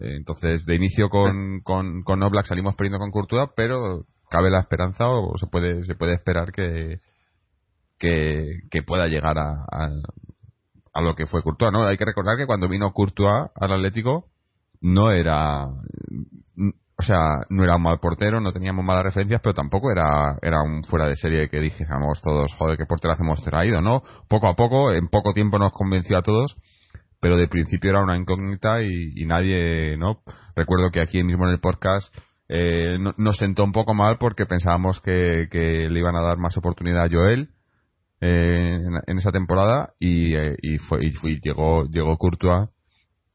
Eh, 0.00 0.16
entonces, 0.16 0.64
de 0.66 0.74
inicio 0.74 1.08
con, 1.08 1.60
con, 1.64 2.02
con 2.02 2.22
Oblak 2.22 2.46
salimos 2.46 2.74
perdiendo 2.76 2.98
con 2.98 3.10
Courtois, 3.10 3.50
pero 3.56 4.02
cabe 4.30 4.50
la 4.50 4.60
esperanza 4.60 5.08
o 5.08 5.36
se 5.38 5.46
puede, 5.46 5.84
se 5.84 5.94
puede 5.94 6.14
esperar 6.14 6.52
que, 6.52 7.00
que, 7.98 8.82
pueda 8.86 9.06
llegar 9.06 9.38
a, 9.38 9.64
a, 10.92 11.00
lo 11.00 11.14
que 11.14 11.26
fue 11.26 11.42
Courtois, 11.42 11.72
¿no? 11.72 11.86
Hay 11.86 11.96
que 11.96 12.04
recordar 12.04 12.36
que 12.36 12.46
cuando 12.46 12.68
vino 12.68 12.92
Courtois 12.92 13.50
al 13.54 13.72
Atlético 13.72 14.26
no 14.80 15.12
era 15.12 15.68
o 16.98 17.04
sea, 17.04 17.44
no 17.48 17.64
era 17.64 17.76
un 17.76 17.82
mal 17.82 17.98
portero, 17.98 18.40
no 18.40 18.52
teníamos 18.52 18.84
malas 18.84 19.04
referencias, 19.04 19.40
pero 19.42 19.54
tampoco 19.54 19.90
era, 19.90 20.36
era 20.40 20.62
un 20.62 20.84
fuera 20.84 21.06
de 21.06 21.16
serie 21.16 21.48
que 21.48 21.58
dijéramos 21.58 22.20
todos, 22.22 22.54
joder, 22.54 22.76
qué 22.76 22.86
portero 22.86 23.14
hemos 23.18 23.42
traído, 23.42 23.80
¿no? 23.80 24.02
Poco 24.28 24.46
a 24.46 24.54
poco, 24.54 24.92
en 24.92 25.08
poco 25.08 25.32
tiempo 25.32 25.58
nos 25.58 25.72
convenció 25.72 26.18
a 26.18 26.22
todos 26.22 26.56
pero 27.22 27.36
de 27.36 27.46
principio 27.46 27.90
era 27.90 28.02
una 28.02 28.16
incógnita 28.16 28.82
y, 28.82 29.24
nadie, 29.26 29.96
¿no? 29.96 30.22
Recuerdo 30.56 30.90
que 30.90 31.00
aquí 31.00 31.22
mismo 31.22 31.46
en 31.46 31.52
el 31.52 31.60
podcast 31.60 32.12
eh, 32.48 32.98
nos 33.16 33.36
sentó 33.36 33.62
un 33.62 33.70
poco 33.70 33.94
mal 33.94 34.18
porque 34.18 34.44
pensábamos 34.44 35.00
que, 35.00 35.46
le 35.88 35.98
iban 36.00 36.16
a 36.16 36.20
dar 36.20 36.38
más 36.38 36.56
oportunidad 36.56 37.04
a 37.04 37.08
Joel 37.08 37.50
eh, 38.20 38.76
en, 39.06 39.18
esa 39.18 39.30
temporada 39.30 39.92
y, 40.00 40.34
eh, 40.34 40.56
fue, 40.88 40.98
y 41.04 41.40
llegó, 41.40 41.86
llegó 41.86 42.18
Courtois 42.18 42.70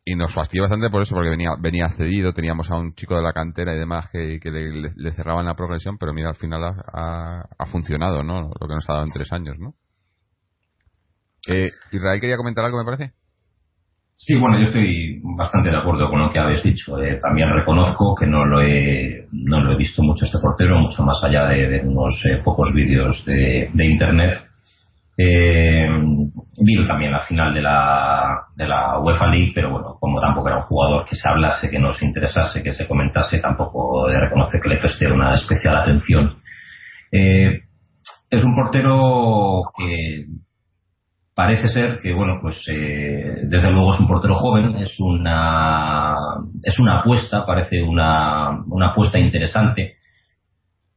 y 0.03 0.15
nos 0.15 0.33
fastidió 0.33 0.63
bastante 0.63 0.89
por 0.89 1.03
eso 1.03 1.15
porque 1.15 1.29
venía, 1.29 1.51
venía 1.57 1.87
cedido, 1.87 2.33
teníamos 2.33 2.69
a 2.69 2.75
un 2.75 2.93
chico 2.93 3.15
de 3.15 3.23
la 3.23 3.31
cantera 3.31 3.73
y 3.73 3.79
demás 3.79 4.09
que, 4.11 4.37
le, 4.43 5.11
cerraban 5.13 5.45
la 5.45 5.55
progresión, 5.55 5.97
pero 5.97 6.11
mira, 6.11 6.27
al 6.27 6.35
final 6.35 6.61
ha, 6.65 7.65
funcionado, 7.71 8.21
¿no? 8.21 8.51
Lo 8.59 8.67
que 8.67 8.73
nos 8.73 8.89
ha 8.89 8.93
dado 8.95 9.05
en 9.05 9.13
tres 9.13 9.31
años, 9.31 9.55
¿no? 9.57 9.75
Israel 11.93 12.19
quería 12.19 12.35
comentar 12.35 12.65
algo, 12.65 12.79
me 12.79 12.83
parece. 12.83 13.13
Sí, 14.19 14.35
bueno, 14.35 14.57
yo 14.57 14.63
estoy 14.63 15.21
bastante 15.37 15.69
de 15.69 15.77
acuerdo 15.77 16.09
con 16.09 16.19
lo 16.19 16.31
que 16.31 16.39
habéis 16.39 16.63
dicho. 16.63 16.99
Eh, 16.99 17.19
también 17.21 17.53
reconozco 17.53 18.15
que 18.15 18.25
no 18.25 18.45
lo 18.45 18.61
he, 18.63 19.27
no 19.31 19.61
lo 19.61 19.73
he 19.73 19.77
visto 19.77 20.01
mucho 20.01 20.25
este 20.25 20.39
portero, 20.41 20.79
mucho 20.79 21.03
más 21.03 21.23
allá 21.23 21.45
de, 21.45 21.81
unos 21.85 22.19
eh, 22.25 22.41
pocos 22.43 22.73
vídeos 22.73 23.23
de, 23.25 23.69
internet. 23.75 24.41
Eh, 25.15 25.87
también 26.87 27.11
la 27.11 27.21
final 27.21 27.53
de 27.53 27.61
la, 27.61 28.47
de 28.55 28.67
la 28.67 28.99
UEFA 28.99 29.27
League, 29.27 29.51
pero 29.53 29.69
bueno, 29.71 29.97
como 29.99 30.19
tampoco 30.19 30.47
era 30.47 30.57
un 30.57 30.63
jugador 30.63 31.05
que 31.05 31.15
se 31.15 31.29
hablase, 31.29 31.69
que 31.69 31.77
nos 31.77 32.01
interesase, 32.01 32.63
que 32.63 32.73
se 32.73 32.87
comentase, 32.87 33.37
tampoco 33.37 34.07
de 34.07 34.19
reconocer 34.19 34.59
que 34.61 34.69
le 34.69 34.79
preste 34.79 35.11
una 35.11 35.35
especial 35.35 35.75
atención. 35.75 36.37
Eh, 37.11 37.61
es 38.31 38.43
un 38.43 38.55
portero 38.55 39.61
que 39.77 40.25
parece 41.37 41.69
ser 41.69 41.99
que, 41.99 42.13
bueno, 42.13 42.39
pues 42.41 42.65
eh, 42.67 43.41
desde 43.43 43.69
luego 43.69 43.93
es 43.93 43.99
un 43.99 44.07
portero 44.07 44.33
joven, 44.33 44.75
es 44.77 44.99
una, 44.99 46.15
es 46.63 46.79
una 46.79 47.01
apuesta, 47.01 47.45
parece 47.45 47.79
una, 47.79 48.63
una 48.65 48.87
apuesta 48.87 49.19
interesante. 49.19 49.97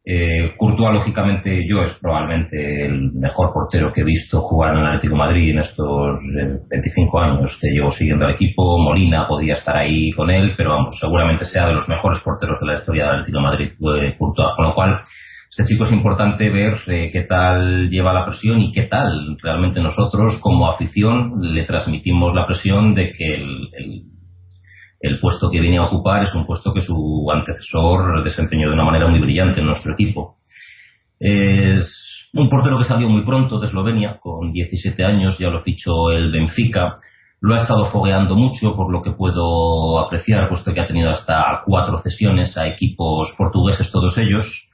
Eh, 0.02 0.54
Courtois, 0.56 0.94
lógicamente, 0.94 1.68
yo 1.68 1.82
es 1.82 1.92
probablemente 2.00 2.86
el 2.86 3.12
mejor 3.12 3.52
portero 3.52 3.92
que 3.92 4.00
he 4.00 4.04
visto 4.04 4.40
jugar 4.40 4.74
en 4.74 4.80
el 4.80 4.86
Atlético 4.86 5.14
Madrid 5.14 5.50
en 5.50 5.58
estos 5.58 6.16
25 6.70 7.20
eh, 7.20 7.22
años 7.22 7.58
que 7.60 7.68
llevo 7.68 7.90
siguiendo 7.90 8.24
al 8.24 8.32
equipo. 8.32 8.78
Molina 8.78 9.28
podía 9.28 9.52
estar 9.52 9.76
ahí 9.76 10.10
con 10.12 10.30
él, 10.30 10.54
pero 10.56 10.70
vamos, 10.70 10.96
seguramente 10.98 11.44
sea 11.44 11.66
de 11.66 11.74
los 11.74 11.86
mejores 11.86 12.20
porteros 12.20 12.58
de 12.60 12.66
la 12.66 12.78
historia 12.78 13.04
del 13.04 13.14
Atlético 13.16 13.40
Madrid, 13.40 13.72
Courtois. 13.78 14.56
Con 14.56 14.64
lo 14.64 14.74
cual, 14.74 15.02
este 15.50 15.64
chico 15.64 15.82
es 15.82 15.90
importante 15.90 16.48
ver 16.48 16.78
eh, 16.86 17.10
qué 17.12 17.22
tal 17.22 17.90
lleva 17.90 18.12
la 18.12 18.24
presión 18.24 18.60
y 18.60 18.70
qué 18.70 18.84
tal 18.84 19.36
realmente 19.42 19.80
nosotros 19.80 20.38
como 20.40 20.70
afición 20.70 21.40
le 21.40 21.64
transmitimos 21.64 22.32
la 22.34 22.46
presión 22.46 22.94
de 22.94 23.10
que 23.12 23.34
el, 23.34 23.68
el, 25.00 25.20
puesto 25.20 25.50
que 25.50 25.60
viene 25.60 25.78
a 25.78 25.86
ocupar 25.86 26.22
es 26.22 26.32
un 26.36 26.46
puesto 26.46 26.72
que 26.72 26.80
su 26.80 27.28
antecesor 27.34 28.22
desempeñó 28.22 28.68
de 28.68 28.74
una 28.74 28.84
manera 28.84 29.08
muy 29.08 29.18
brillante 29.18 29.58
en 29.58 29.66
nuestro 29.66 29.92
equipo. 29.94 30.36
Es 31.18 32.30
un 32.32 32.48
portero 32.48 32.78
que 32.78 32.84
salió 32.84 33.08
muy 33.08 33.22
pronto 33.22 33.58
de 33.58 33.66
Eslovenia, 33.66 34.18
con 34.20 34.52
17 34.52 35.04
años, 35.04 35.36
ya 35.36 35.48
lo 35.48 35.62
fichó 35.62 36.12
el 36.12 36.30
Benfica. 36.30 36.94
Lo 37.40 37.54
ha 37.54 37.62
estado 37.62 37.86
fogueando 37.86 38.36
mucho, 38.36 38.76
por 38.76 38.92
lo 38.92 39.02
que 39.02 39.12
puedo 39.12 39.98
apreciar, 39.98 40.48
puesto 40.48 40.72
que 40.72 40.80
ha 40.80 40.86
tenido 40.86 41.10
hasta 41.10 41.62
cuatro 41.66 41.98
cesiones 41.98 42.56
a 42.56 42.68
equipos 42.68 43.34
portugueses, 43.36 43.90
todos 43.90 44.16
ellos 44.16 44.69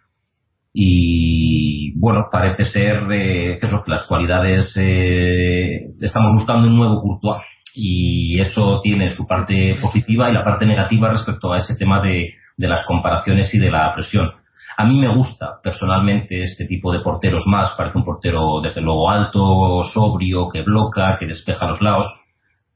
y 0.79 1.99
bueno, 1.99 2.29
parece 2.31 2.67
ser 2.67 3.11
eh, 3.11 3.57
que, 3.59 3.67
eso, 3.67 3.83
las 3.87 4.07
cualidades 4.07 4.77
eh, 4.77 5.87
estamos 6.03 6.35
buscando 6.35 6.69
un 6.69 6.77
nuevo 6.77 7.01
Courtois 7.01 7.43
y 7.75 8.39
eso 8.39 8.83
tiene 8.83 9.09
su 9.09 9.27
parte 9.27 9.75
positiva 9.81 10.29
y 10.29 10.35
la 10.35 10.45
parte 10.45 10.67
negativa 10.67 11.09
respecto 11.09 11.51
a 11.51 11.59
ese 11.59 11.77
tema 11.77 12.03
de, 12.03 12.35
de 12.59 12.69
las 12.69 12.85
comparaciones 12.85 13.55
y 13.55 13.59
de 13.59 13.71
la 13.71 13.95
presión. 13.95 14.29
A 14.77 14.85
mí 14.85 15.01
me 15.01 15.15
gusta 15.15 15.61
personalmente 15.63 16.43
este 16.43 16.67
tipo 16.67 16.93
de 16.93 17.01
porteros 17.01 17.47
más, 17.47 17.73
parece 17.75 17.97
un 17.97 18.05
portero 18.05 18.61
desde 18.63 18.83
luego 18.83 19.09
alto, 19.09 19.83
sobrio, 19.95 20.51
que 20.51 20.61
bloca, 20.61 21.17
que 21.19 21.25
despeja 21.25 21.67
los 21.67 21.81
lados 21.81 22.07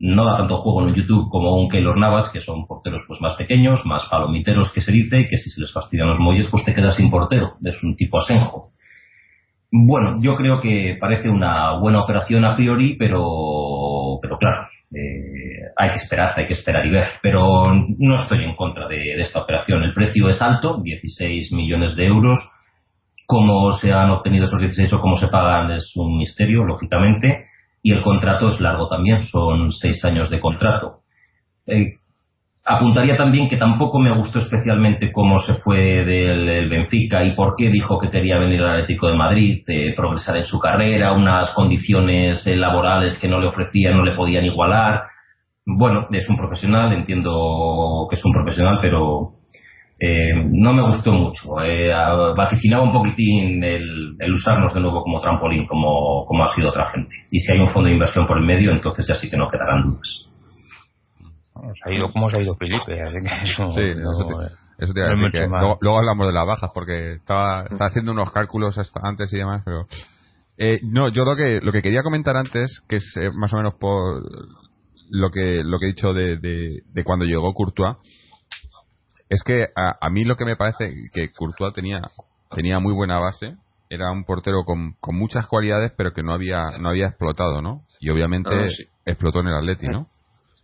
no 0.01 0.25
da 0.25 0.39
tanto 0.39 0.63
juego 0.63 0.89
en 0.89 0.95
YouTube 0.95 1.29
como 1.29 1.55
un 1.55 1.69
Keylor 1.69 1.99
Navas, 1.99 2.31
que 2.33 2.41
son 2.41 2.67
porteros 2.67 3.03
pues 3.07 3.21
más 3.21 3.37
pequeños, 3.37 3.85
más 3.85 4.07
palomiteros 4.11 4.73
que 4.73 4.81
se 4.81 4.91
dice, 4.91 5.29
que 5.29 5.37
si 5.37 5.51
se 5.51 5.61
les 5.61 5.73
fastidian 5.73 6.09
los 6.09 6.19
muelles 6.19 6.49
pues 6.51 6.65
te 6.65 6.75
quedas 6.75 6.97
sin 6.97 7.11
portero, 7.11 7.57
es 7.63 7.83
un 7.83 7.97
tipo 7.97 8.19
asenjo. 8.19 8.69
Bueno, 9.71 10.17
yo 10.23 10.37
creo 10.37 10.61
que 10.61 10.97
parece 10.99 11.29
una 11.29 11.79
buena 11.79 12.03
operación 12.03 12.45
a 12.45 12.57
priori, 12.57 12.97
pero, 12.97 14.19
pero 14.23 14.39
claro, 14.39 14.67
eh, 14.93 15.69
hay 15.77 15.91
que 15.91 15.99
esperar, 15.99 16.33
hay 16.37 16.47
que 16.47 16.55
esperar 16.55 16.85
y 16.87 16.91
ver. 16.91 17.07
Pero 17.23 17.73
no 17.99 18.23
estoy 18.23 18.43
en 18.43 18.57
contra 18.57 18.89
de, 18.89 18.97
de 18.97 19.23
esta 19.23 19.43
operación. 19.43 19.85
El 19.85 19.95
precio 19.95 20.29
es 20.29 20.43
alto, 20.43 20.81
16 20.83 21.53
millones 21.53 21.95
de 21.95 22.07
euros. 22.07 22.41
Cómo 23.27 23.71
se 23.71 23.93
han 23.93 24.11
obtenido 24.11 24.47
esos 24.47 24.59
16 24.59 24.93
o 24.95 25.01
cómo 25.01 25.15
se 25.15 25.29
pagan 25.29 25.71
es 25.71 25.93
un 25.95 26.17
misterio, 26.17 26.65
lógicamente 26.65 27.50
y 27.83 27.93
el 27.93 28.03
contrato 28.03 28.49
es 28.49 28.61
largo 28.61 28.89
también, 28.89 29.23
son 29.23 29.73
seis 29.73 30.05
años 30.05 30.31
de 30.31 30.41
contrato. 30.41 30.99
Eh, 31.67 31.87
apuntaría 32.65 33.17
también 33.17 33.49
que 33.49 33.57
tampoco 33.57 33.99
me 33.99 34.15
gustó 34.15 34.39
especialmente 34.39 35.13
cómo 35.13 35.39
se 35.41 35.55
fue 35.55 36.05
del 36.05 36.69
Benfica 36.69 37.25
y 37.25 37.35
por 37.35 37.55
qué 37.57 37.71
dijo 37.71 37.99
que 37.99 38.11
quería 38.11 38.39
venir 38.39 38.61
al 38.63 38.83
Atlético 38.83 39.09
de 39.09 39.17
Madrid, 39.17 39.65
progresar 39.97 40.37
en 40.37 40.45
su 40.45 40.59
carrera, 40.59 41.13
unas 41.13 41.51
condiciones 41.51 42.45
laborales 42.47 43.19
que 43.19 43.29
no 43.29 43.41
le 43.41 43.49
ofrecían, 43.49 43.97
no 43.97 44.05
le 44.05 44.15
podían 44.15 44.45
igualar. 44.45 45.05
Bueno, 45.65 46.07
es 46.11 46.29
un 46.29 46.37
profesional, 46.37 46.93
entiendo 46.93 48.07
que 48.09 48.17
es 48.17 48.25
un 48.25 48.33
profesional, 48.33 48.79
pero 48.81 49.41
eh, 50.03 50.33
no 50.51 50.73
me 50.73 50.83
gustó 50.83 51.13
mucho. 51.13 51.61
Eh, 51.63 51.93
vaticinaba 52.35 52.85
un 52.85 52.93
poquitín 52.93 53.63
el, 53.63 54.17
usarnos 54.33 54.73
de 54.73 54.81
nuevo 54.81 55.03
como 55.03 55.21
trampolín, 55.21 55.67
como, 55.67 56.25
como 56.27 56.43
ha 56.43 56.55
sido 56.55 56.71
otra 56.71 56.91
gente. 56.91 57.15
Y 57.31 57.39
si 57.39 57.53
hay 57.53 57.61
un 57.61 57.69
fondo 57.69 57.89
de 57.89 57.95
inversión 57.95 58.27
por 58.27 58.39
el 58.39 58.47
medio, 58.47 58.73
entonces 58.73 59.07
ya 59.07 59.15
sí 59.15 59.29
que 59.29 59.37
no 59.37 59.51
quedarán 59.51 59.83
dudas. 59.83 60.27
Se 61.85 61.91
ha 61.91 61.95
ido 61.95 62.11
como 62.11 62.31
se 62.31 62.41
ha 62.41 62.43
ido 62.43 62.55
Felipe, 62.55 63.03
así 63.03 63.19
que 63.23 63.51
eso, 63.51 63.73
sí, 63.73 63.83
eso 64.79 64.95
te, 64.95 65.07
luego, 65.47 65.99
hablamos 65.99 66.27
de 66.27 66.33
las 66.33 66.47
bajas 66.47 66.71
porque 66.73 67.17
estaba, 67.17 67.65
estaba 67.65 67.87
haciendo 67.87 68.13
unos 68.13 68.31
cálculos 68.33 68.79
antes 69.03 69.31
y 69.35 69.37
demás, 69.37 69.61
pero 69.63 69.87
eh, 70.57 70.81
no, 70.83 71.09
yo 71.09 71.25
lo 71.25 71.37
que 71.37 71.61
lo 71.61 71.71
que 71.71 71.83
quería 71.83 72.03
comentar 72.03 72.35
antes, 72.35 72.83
que 72.89 72.97
es 72.97 73.17
eh, 73.17 73.31
más 73.35 73.53
o 73.53 73.59
menos 73.59 73.75
por 73.75 74.23
lo 75.11 75.31
que 75.31 75.63
lo 75.63 75.79
que 75.79 75.85
he 75.85 75.93
dicho 75.93 76.15
de, 76.15 76.39
de, 76.39 76.79
de 76.95 77.05
cuando 77.05 77.27
llegó 77.27 77.53
Courtois, 77.53 77.97
es 79.31 79.43
que 79.45 79.69
a, 79.77 80.11
mí 80.11 80.25
lo 80.25 80.37
que 80.37 80.45
me 80.45 80.57
parece 80.57 80.93
que 81.15 81.33
Courtois 81.33 81.73
tenía, 81.73 82.03
tenía 82.53 82.81
muy 82.81 82.93
buena 82.93 83.21
base, 83.21 83.55
era 83.89 84.11
un 84.11 84.25
portero 84.25 84.65
con, 84.65 84.95
con 85.01 85.17
muchas 85.17 85.47
cualidades, 85.47 85.93
pero 85.97 86.13
que 86.13 86.23
no 86.23 86.33
había, 86.33 86.79
no 86.79 86.91
había 86.91 87.07
explotado, 87.07 87.63
¿no? 87.63 87.85
Y 88.01 88.11
obviamente 88.11 88.51
explotó 89.07 89.41
en 89.41 89.47
el 89.47 89.55
Atleti, 89.55 89.87
¿no? 89.87 90.09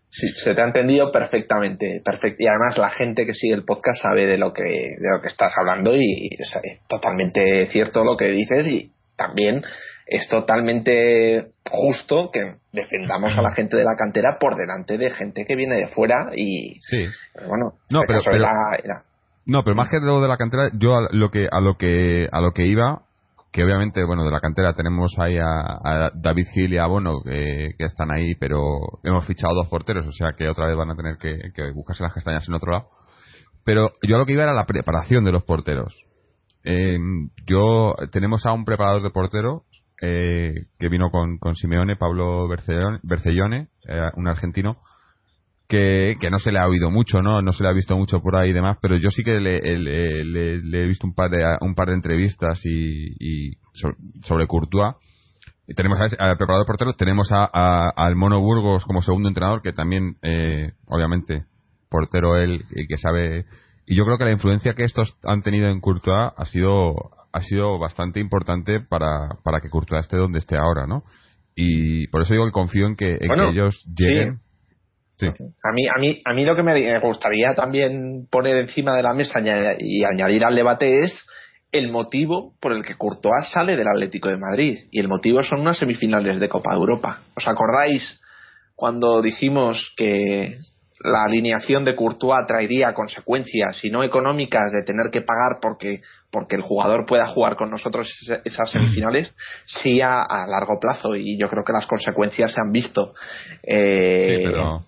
Sí, 0.09 0.29
se 0.43 0.55
te 0.55 0.63
ha 0.63 0.67
entendido 0.67 1.13
perfectamente. 1.13 2.01
Perfect 2.05 2.41
y 2.41 2.47
además 2.49 2.77
la 2.77 2.91
gente 2.91 3.25
que 3.25 3.35
sigue 3.35 3.55
el 3.55 3.65
podcast 3.65 4.03
sabe 4.03 4.27
de 4.27 4.39
lo 4.39 4.53
que, 4.53 4.63
de 4.63 5.11
lo 5.15 5.21
que 5.21 5.29
estás 5.29 5.53
hablando 5.57 5.95
y 5.95 6.29
es 6.37 6.53
totalmente 6.89 7.67
cierto 7.67 8.05
lo 8.05 8.17
que 8.17 8.31
dices 8.31 8.67
y 8.67 8.93
también 9.17 9.63
es 10.07 10.29
totalmente 10.29 11.51
justo 11.69 12.31
que 12.33 12.59
defendamos 12.73 13.37
a 13.37 13.43
la 13.43 13.53
gente 13.53 13.77
de 13.77 13.83
la 13.83 13.97
cantera 13.97 14.39
por 14.39 14.55
delante 14.55 14.99
de 14.99 15.11
gente 15.11 15.45
que 15.45 15.57
viene 15.57 15.77
de 15.77 15.89
fuera 15.89 16.31
y 16.35 16.79
sí. 16.81 17.07
bueno 17.49 17.73
no 17.91 18.03
pero, 18.07 18.21
no 19.47 19.65
pero 19.65 19.77
más 19.77 19.89
que 19.89 19.99
de 19.99 20.07
lo 20.07 20.21
de 20.21 20.29
la 20.29 20.37
cantera 20.37 20.71
yo 20.75 20.97
a 20.97 21.09
lo 21.11 21.31
que 21.31 21.49
a 21.51 21.61
lo 21.61 21.77
que 21.77 22.29
a 22.31 22.41
lo 22.41 22.53
que 22.53 22.67
iba 22.67 23.03
que 23.51 23.65
obviamente 23.65 24.05
bueno 24.05 24.25
de 24.25 24.31
la 24.31 24.41
cantera 24.41 24.75
tenemos 24.75 25.13
ahí 25.19 25.39
a, 25.39 26.11
David 26.15 26.47
Gil 26.55 26.73
y 26.73 26.79
a 26.79 26.87
Bono 26.87 27.23
que, 27.25 27.75
están 27.79 28.13
ahí 28.13 28.37
pero 28.37 28.79
hemos 29.03 29.27
fichado 29.27 29.55
dos 29.55 29.69
porteros 29.69 30.07
o 30.07 30.13
sea 30.13 30.35
que 30.39 30.49
otra 30.49 30.67
vez 30.67 30.77
van 30.77 30.91
a 30.91 30.95
tener 30.95 31.17
que, 31.19 31.73
buscarse 31.73 32.05
las 32.05 32.13
castañas 32.13 32.47
en 32.49 32.55
otro 32.55 32.71
lado 32.71 32.91
pero 33.65 33.91
yo 34.03 34.15
a 34.15 34.19
lo 34.21 34.27
que 34.27 34.35
iba 34.35 34.45
era 34.45 34.53
la 34.53 34.67
preparación 34.67 35.25
de 35.25 35.33
los 35.33 35.43
porteros 35.43 35.97
eh, 36.63 36.99
yo 37.47 37.95
tenemos 38.13 38.45
a 38.47 38.53
un 38.53 38.65
preparador 38.65 39.03
de 39.03 39.11
portero 39.11 39.63
eh, 40.01 40.67
que 40.79 40.89
vino 40.89 41.11
con, 41.11 41.39
con 41.39 41.55
Simeone, 41.55 41.97
Pablo 41.97 42.49
Bercellone, 42.49 43.69
eh, 43.89 44.11
un 44.17 44.29
argentino, 44.29 44.79
que, 45.69 46.17
que, 46.21 46.31
no 46.31 46.39
se 46.39 46.53
le 46.53 46.59
ha 46.59 46.69
oído 46.69 46.91
mucho, 46.91 47.23
¿no? 47.23 47.43
No 47.43 47.53
se 47.53 47.65
le 47.65 47.71
ha 47.71 47.73
visto 47.73 47.97
mucho 47.97 48.21
por 48.21 48.37
ahí 48.37 48.51
y 48.51 48.53
demás, 48.53 48.79
pero 48.81 48.97
yo 48.97 49.11
sí 49.11 49.25
que 49.25 49.41
le, 49.41 49.59
le, 49.79 50.83
he 50.83 50.87
visto 50.87 51.07
un 51.07 51.15
par 51.15 51.31
de, 51.31 51.45
un 51.61 51.75
par 51.75 51.89
de 51.89 51.95
entrevistas 51.95 52.61
y, 52.65 53.57
sobre, 54.25 54.47
Courtois. 54.47 54.95
Y 55.67 55.75
tenemos 55.75 55.99
al 56.01 56.37
preparador 56.37 56.67
portero, 56.67 56.93
tenemos 56.93 57.33
a, 57.33 57.91
al 57.91 58.15
Mono 58.15 58.41
Burgos 58.41 58.85
como 58.85 59.03
segundo 59.03 59.29
entrenador, 59.29 59.63
que 59.63 59.73
también, 59.73 60.17
eh, 60.23 60.73
obviamente, 60.87 61.47
portero 61.89 62.37
él, 62.37 62.63
y 62.71 62.87
que 62.87 62.99
sabe. 62.99 63.47
Y 63.87 63.97
yo 63.97 64.05
creo 64.05 64.19
que 64.19 64.25
la 64.25 64.33
influencia 64.33 64.75
que 64.75 64.85
estos 64.85 65.17
han 65.25 65.43
tenido 65.43 65.69
en 65.69 65.81
Courtois 65.81 66.33
ha 66.37 66.45
sido 66.45 66.95
ha 67.37 67.43
sido 67.43 67.79
bastante 67.79 68.19
importante 68.19 68.81
para, 68.81 69.29
para 69.45 69.61
que 69.61 69.69
Courtois 69.69 70.05
esté 70.05 70.17
donde 70.17 70.39
esté 70.39 70.57
ahora, 70.57 70.87
¿no? 70.87 71.05
Y 71.55 72.07
por 72.09 72.23
eso 72.23 72.33
digo 72.33 72.47
que 72.47 72.53
confío 72.53 72.87
en 72.87 72.97
que, 72.97 73.19
ellos 73.21 73.85
lleguen. 73.95 74.37
Sí. 75.19 75.27
A 75.29 75.73
mí, 75.73 75.87
a 75.87 76.01
mí, 76.01 76.23
a 76.25 76.33
mí 76.35 76.45
lo 76.45 76.57
que 76.57 76.63
me 76.63 76.99
gustaría 76.99 77.55
también 77.55 78.27
poner 78.31 78.57
encima 78.57 78.95
de 78.95 79.03
la 79.03 79.15
mesa 79.15 79.41
y 79.79 80.05
añadir 80.05 80.45
al 80.45 80.55
debate 80.55 81.05
es 81.05 81.27
el 81.73 81.91
motivo 81.91 82.55
por 82.61 82.73
el 82.73 82.83
que 82.83 82.97
Courtois 82.97 83.49
sale 83.51 83.77
del 83.77 83.89
Atlético 83.89 84.29
de 84.29 84.39
Madrid. 84.39 84.79
Y 84.91 85.01
el 85.01 85.09
motivo 85.09 85.43
son 85.43 85.61
unas 85.61 85.79
semifinales 85.79 86.41
de 86.41 86.49
Copa 86.49 86.73
de 86.73 86.79
Europa. 86.79 87.23
¿Os 87.35 87.47
acordáis 87.47 88.21
cuando 88.75 89.23
dijimos 89.23 89.93
que 89.97 90.59
la 91.07 91.25
alineación 91.25 91.85
de 91.85 91.95
Courtois 91.95 92.47
traería 92.47 92.93
consecuencias, 92.93 93.79
si 93.79 93.91
no 93.91 94.03
económicas, 94.03 94.73
de 94.73 94.83
tener 94.85 95.11
que 95.11 95.23
pagar 95.23 95.59
porque, 95.61 96.01
porque 96.31 96.57
el 96.57 96.63
jugador 96.63 97.07
pueda 97.07 97.27
jugar 97.29 97.57
con 97.57 97.71
nosotros 97.71 98.09
esas 98.45 98.71
semifinales, 98.71 99.35
sí 99.65 100.01
a, 100.03 100.27
largo 100.49 100.79
plazo. 100.81 101.15
Y 101.15 101.39
yo 101.39 101.49
creo 101.49 101.65
que 101.65 101.73
las 101.73 101.87
consecuencias 101.87 102.53
se 102.53 102.61
han 102.61 102.73
visto. 102.73 103.15
Eh, 103.63 104.39
sí, 104.39 104.43
pero... 104.45 104.85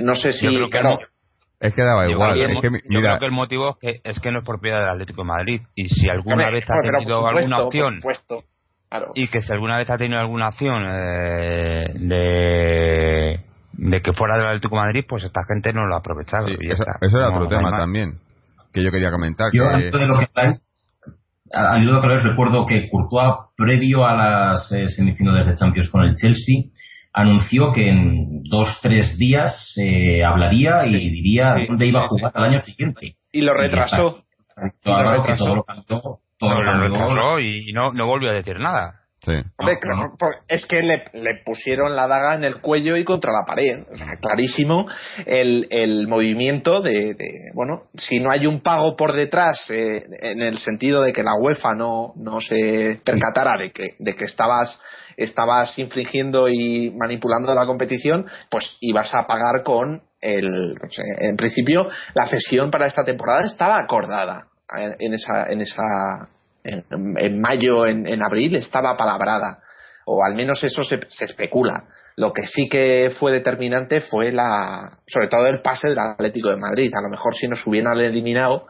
No 0.00 0.14
sé 0.14 0.32
si. 0.32 0.46
Es 1.60 1.74
que 1.74 1.82
daba 1.82 2.08
igual. 2.08 2.36
yo 2.36 3.00
creo 3.00 3.18
que 3.18 3.26
el 3.26 3.32
motivo 3.32 3.78
es 3.80 4.00
que, 4.02 4.10
es 4.10 4.20
que 4.20 4.30
no 4.30 4.40
es 4.40 4.44
propiedad 4.44 4.80
del 4.80 4.90
Atlético 4.90 5.22
de 5.22 5.28
Madrid. 5.28 5.60
Y 5.74 5.88
si 5.88 6.08
alguna 6.08 6.50
vez 6.50 6.64
ha 6.68 6.80
tenido 6.80 7.26
alguna 7.26 7.64
opción. 7.64 8.00
Y 9.14 9.28
que 9.28 9.40
si 9.40 9.52
alguna 9.52 9.78
vez 9.78 9.90
ha 9.90 9.96
tenido 9.96 10.20
alguna 10.20 10.48
opción 10.48 10.84
eh, 10.88 11.86
de 11.94 13.40
de 13.76 14.02
que 14.02 14.12
fuera 14.12 14.36
del 14.36 14.46
Atlético 14.46 14.76
de 14.76 14.82
Madrid, 14.82 15.04
pues 15.08 15.24
esta 15.24 15.42
gente 15.44 15.72
no 15.72 15.86
lo 15.86 15.94
ha 15.94 15.98
aprovechado. 15.98 16.48
eso, 16.48 17.18
era 17.18 17.28
otro 17.28 17.46
tema 17.48 17.76
también 17.76 18.18
que 18.72 18.82
yo 18.82 18.90
quería 18.90 19.10
comentar. 19.10 19.50
Yo, 19.52 19.68
de 19.68 20.06
lo 20.06 20.18
que 20.18 20.28
habláis, 20.34 20.72
al 21.52 21.82
hilo 21.82 22.00
que 22.00 22.08
les 22.08 22.22
recuerdo 22.24 22.66
que 22.66 22.88
Courtois, 22.90 23.34
previo 23.56 24.04
a 24.04 24.14
las 24.14 24.72
eh, 24.72 24.88
semifinales 24.88 25.46
de 25.46 25.54
Champions 25.54 25.88
con 25.90 26.02
el 26.02 26.16
Chelsea, 26.16 26.64
anunció 27.12 27.72
que 27.72 27.88
en 27.88 28.42
dos, 28.42 28.80
tres 28.82 29.16
días 29.16 29.72
eh, 29.76 30.24
hablaría 30.24 30.84
y 30.86 31.10
diría 31.10 31.54
dónde 31.68 31.86
iba 31.86 32.02
a 32.02 32.08
jugar 32.08 32.32
al 32.34 32.44
año 32.44 32.60
siguiente. 32.60 33.16
Y 33.30 33.42
lo 33.42 33.54
retrasó. 33.54 34.24
Y 34.84 34.90
lo 34.90 35.12
retrasó. 35.12 35.44
Todo 35.44 35.54
lo 35.54 35.64
cambió, 35.64 36.02
todo 36.38 36.62
lo 36.62 36.80
retrasó 36.80 37.38
y 37.38 37.72
no, 37.72 37.92
no 37.92 38.06
volvió 38.06 38.30
a 38.30 38.34
decir 38.34 38.58
nada. 38.58 39.03
Es 40.48 40.66
que 40.66 40.82
le, 40.82 41.04
pusieron 41.44 41.96
la 41.96 42.06
daga 42.06 42.34
en 42.34 42.44
el 42.44 42.60
cuello 42.60 42.96
y 42.96 43.04
contra 43.04 43.32
la 43.32 43.44
pared. 43.46 43.84
clarísimo 44.20 44.86
el, 45.26 45.66
el 45.70 46.08
movimiento 46.08 46.80
de, 46.80 47.16
bueno, 47.54 47.84
si 47.96 48.20
no 48.20 48.30
hay 48.30 48.46
un 48.46 48.60
pago 48.60 48.96
por 48.96 49.12
detrás, 49.12 49.58
eh, 49.70 50.02
en 50.22 50.42
el 50.42 50.58
sentido 50.58 51.02
de 51.02 51.12
que 51.12 51.22
la 51.22 51.34
UEFA 51.34 51.74
no, 51.74 52.12
no 52.16 52.40
se 52.40 53.00
percatara 53.04 53.56
de 53.58 53.70
que, 53.70 53.94
de 53.98 54.14
que 54.14 54.24
estabas, 54.24 54.80
estabas 55.16 55.78
infringiendo 55.78 56.48
y 56.48 56.90
manipulando 56.90 57.54
la 57.54 57.66
competición, 57.66 58.26
pues 58.50 58.76
ibas 58.80 59.14
a 59.14 59.26
pagar 59.26 59.62
con 59.64 60.02
el. 60.20 60.74
en 61.20 61.36
principio, 61.36 61.88
la 62.14 62.26
cesión 62.26 62.70
para 62.70 62.86
esta 62.86 63.04
temporada 63.04 63.42
estaba 63.44 63.78
acordada 63.78 64.48
en 64.98 65.12
esa, 65.12 65.52
en 65.52 65.60
esa 65.60 66.28
en, 66.64 67.40
mayo, 67.40 67.86
en, 67.86 68.22
abril, 68.22 68.56
estaba 68.56 68.96
palabrada, 68.96 69.60
o 70.06 70.24
al 70.24 70.34
menos 70.34 70.62
eso 70.64 70.82
se, 70.82 71.00
especula. 71.24 71.84
Lo 72.16 72.32
que 72.32 72.46
sí 72.46 72.68
que 72.68 73.10
fue 73.18 73.32
determinante 73.32 74.00
fue 74.00 74.32
la, 74.32 74.98
sobre 75.06 75.28
todo 75.28 75.46
el 75.46 75.60
pase 75.60 75.88
del 75.88 75.98
Atlético 75.98 76.50
de 76.50 76.56
Madrid. 76.56 76.92
A 76.94 77.02
lo 77.02 77.10
mejor 77.10 77.34
si 77.34 77.48
nos 77.48 77.66
hubieran 77.66 77.98
eliminado, 77.98 78.66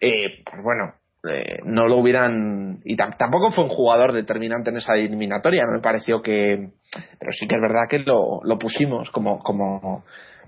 eh, 0.00 0.42
pues 0.44 0.62
bueno, 0.62 0.94
eh, 1.28 1.58
no 1.64 1.88
lo 1.88 1.96
hubieran 1.96 2.80
y 2.84 2.96
tampoco 2.96 3.50
fue 3.50 3.64
un 3.64 3.70
jugador 3.70 4.12
determinante 4.12 4.70
en 4.70 4.76
esa 4.76 4.94
eliminatoria 4.94 5.64
no 5.64 5.72
me 5.72 5.82
pareció 5.82 6.22
que 6.22 6.70
pero 7.18 7.32
sí 7.32 7.48
que 7.48 7.56
es 7.56 7.60
verdad 7.60 7.88
que 7.90 7.98
lo, 8.00 8.42
lo 8.44 8.58
pusimos 8.58 9.10
como 9.10 9.40
como 9.40 10.04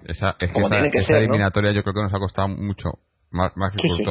esa, 0.07 0.37
tiene 0.39 0.91
que 0.93 0.99
esa 0.99 1.17
eliminatoria 1.17 1.73
yo 1.73 1.83
creo 1.83 1.95
que 1.95 2.03
nos 2.03 2.15
ha 2.15 2.19
costado 2.19 2.49
mucho 2.49 2.91
más, 3.31 3.57
más 3.57 3.75
que 3.75 3.89
sí, 3.89 4.05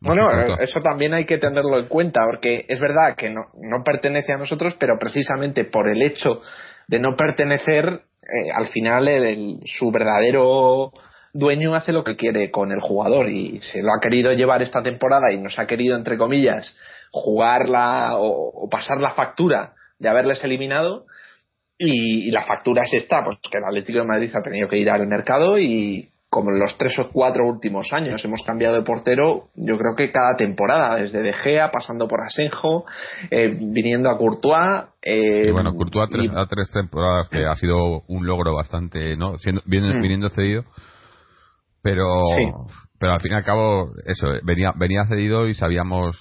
bueno, 0.00 0.30
eso 0.58 0.80
también 0.80 1.12
hay 1.12 1.26
que 1.26 1.38
tenerlo 1.38 1.78
en 1.78 1.86
cuenta, 1.86 2.22
porque 2.24 2.64
es 2.68 2.80
verdad 2.80 3.14
que 3.16 3.28
no, 3.28 3.42
no 3.54 3.84
pertenece 3.84 4.32
a 4.32 4.38
nosotros, 4.38 4.74
pero 4.78 4.98
precisamente 4.98 5.64
por 5.64 5.88
el 5.88 6.00
hecho 6.02 6.40
de 6.88 6.98
no 6.98 7.14
pertenecer, 7.16 8.02
eh, 8.22 8.50
al 8.54 8.68
final 8.68 9.08
el, 9.08 9.58
su 9.66 9.90
verdadero 9.90 10.92
dueño 11.32 11.74
hace 11.74 11.92
lo 11.92 12.02
que 12.02 12.16
quiere 12.16 12.50
con 12.50 12.72
el 12.72 12.80
jugador 12.80 13.28
y 13.28 13.60
se 13.60 13.82
lo 13.82 13.90
ha 13.92 14.00
querido 14.00 14.32
llevar 14.32 14.62
esta 14.62 14.82
temporada 14.82 15.32
y 15.32 15.38
nos 15.38 15.58
ha 15.58 15.66
querido, 15.66 15.96
entre 15.96 16.16
comillas, 16.16 16.76
jugarla 17.12 18.14
o, 18.16 18.68
pasar 18.70 18.98
la 19.00 19.10
factura 19.10 19.74
de 19.98 20.08
haberles 20.08 20.42
eliminado. 20.44 21.06
Y, 21.76 22.28
y, 22.28 22.30
la 22.30 22.42
factura 22.42 22.84
es 22.84 22.92
esta, 22.92 23.24
pues 23.24 23.38
que 23.50 23.56
el 23.56 23.64
Atlético 23.64 24.00
de 24.00 24.06
Madrid 24.06 24.30
ha 24.34 24.42
tenido 24.42 24.68
que 24.68 24.76
ir 24.76 24.90
al 24.90 25.06
mercado 25.06 25.58
y, 25.58 26.10
como 26.30 26.52
en 26.52 26.60
los 26.60 26.78
tres 26.78 26.96
o 27.00 27.10
cuatro 27.12 27.44
últimos 27.44 27.92
años 27.92 28.24
hemos 28.24 28.42
cambiado 28.46 28.76
de 28.76 28.82
portero, 28.82 29.48
yo 29.56 29.76
creo 29.76 29.96
que 29.96 30.12
cada 30.12 30.36
temporada, 30.36 30.94
desde 30.94 31.22
De 31.22 31.32
Gea, 31.32 31.72
pasando 31.72 32.06
por 32.06 32.20
Asenjo, 32.22 32.84
eh, 33.32 33.58
viniendo 33.60 34.08
a 34.08 34.16
Courtois. 34.16 34.84
Eh, 35.02 35.50
bueno, 35.50 35.74
Courtois 35.74 36.08
a 36.32 36.46
tres 36.46 36.70
temporadas 36.72 37.28
que 37.28 37.44
ha 37.44 37.54
sido 37.56 38.02
un 38.06 38.26
logro 38.26 38.54
bastante, 38.54 39.16
¿no? 39.16 39.36
Siendo, 39.38 39.60
mm. 39.66 40.00
viniendo 40.00 40.30
cedido, 40.30 40.64
pero, 41.82 42.22
pero 43.00 43.12
al 43.12 43.20
fin 43.20 43.32
y 43.32 43.34
al 43.34 43.44
cabo, 43.44 43.88
eso, 44.06 44.28
venía, 44.44 44.72
venía 44.76 45.06
cedido 45.06 45.48
y 45.48 45.54
sabíamos 45.54 46.16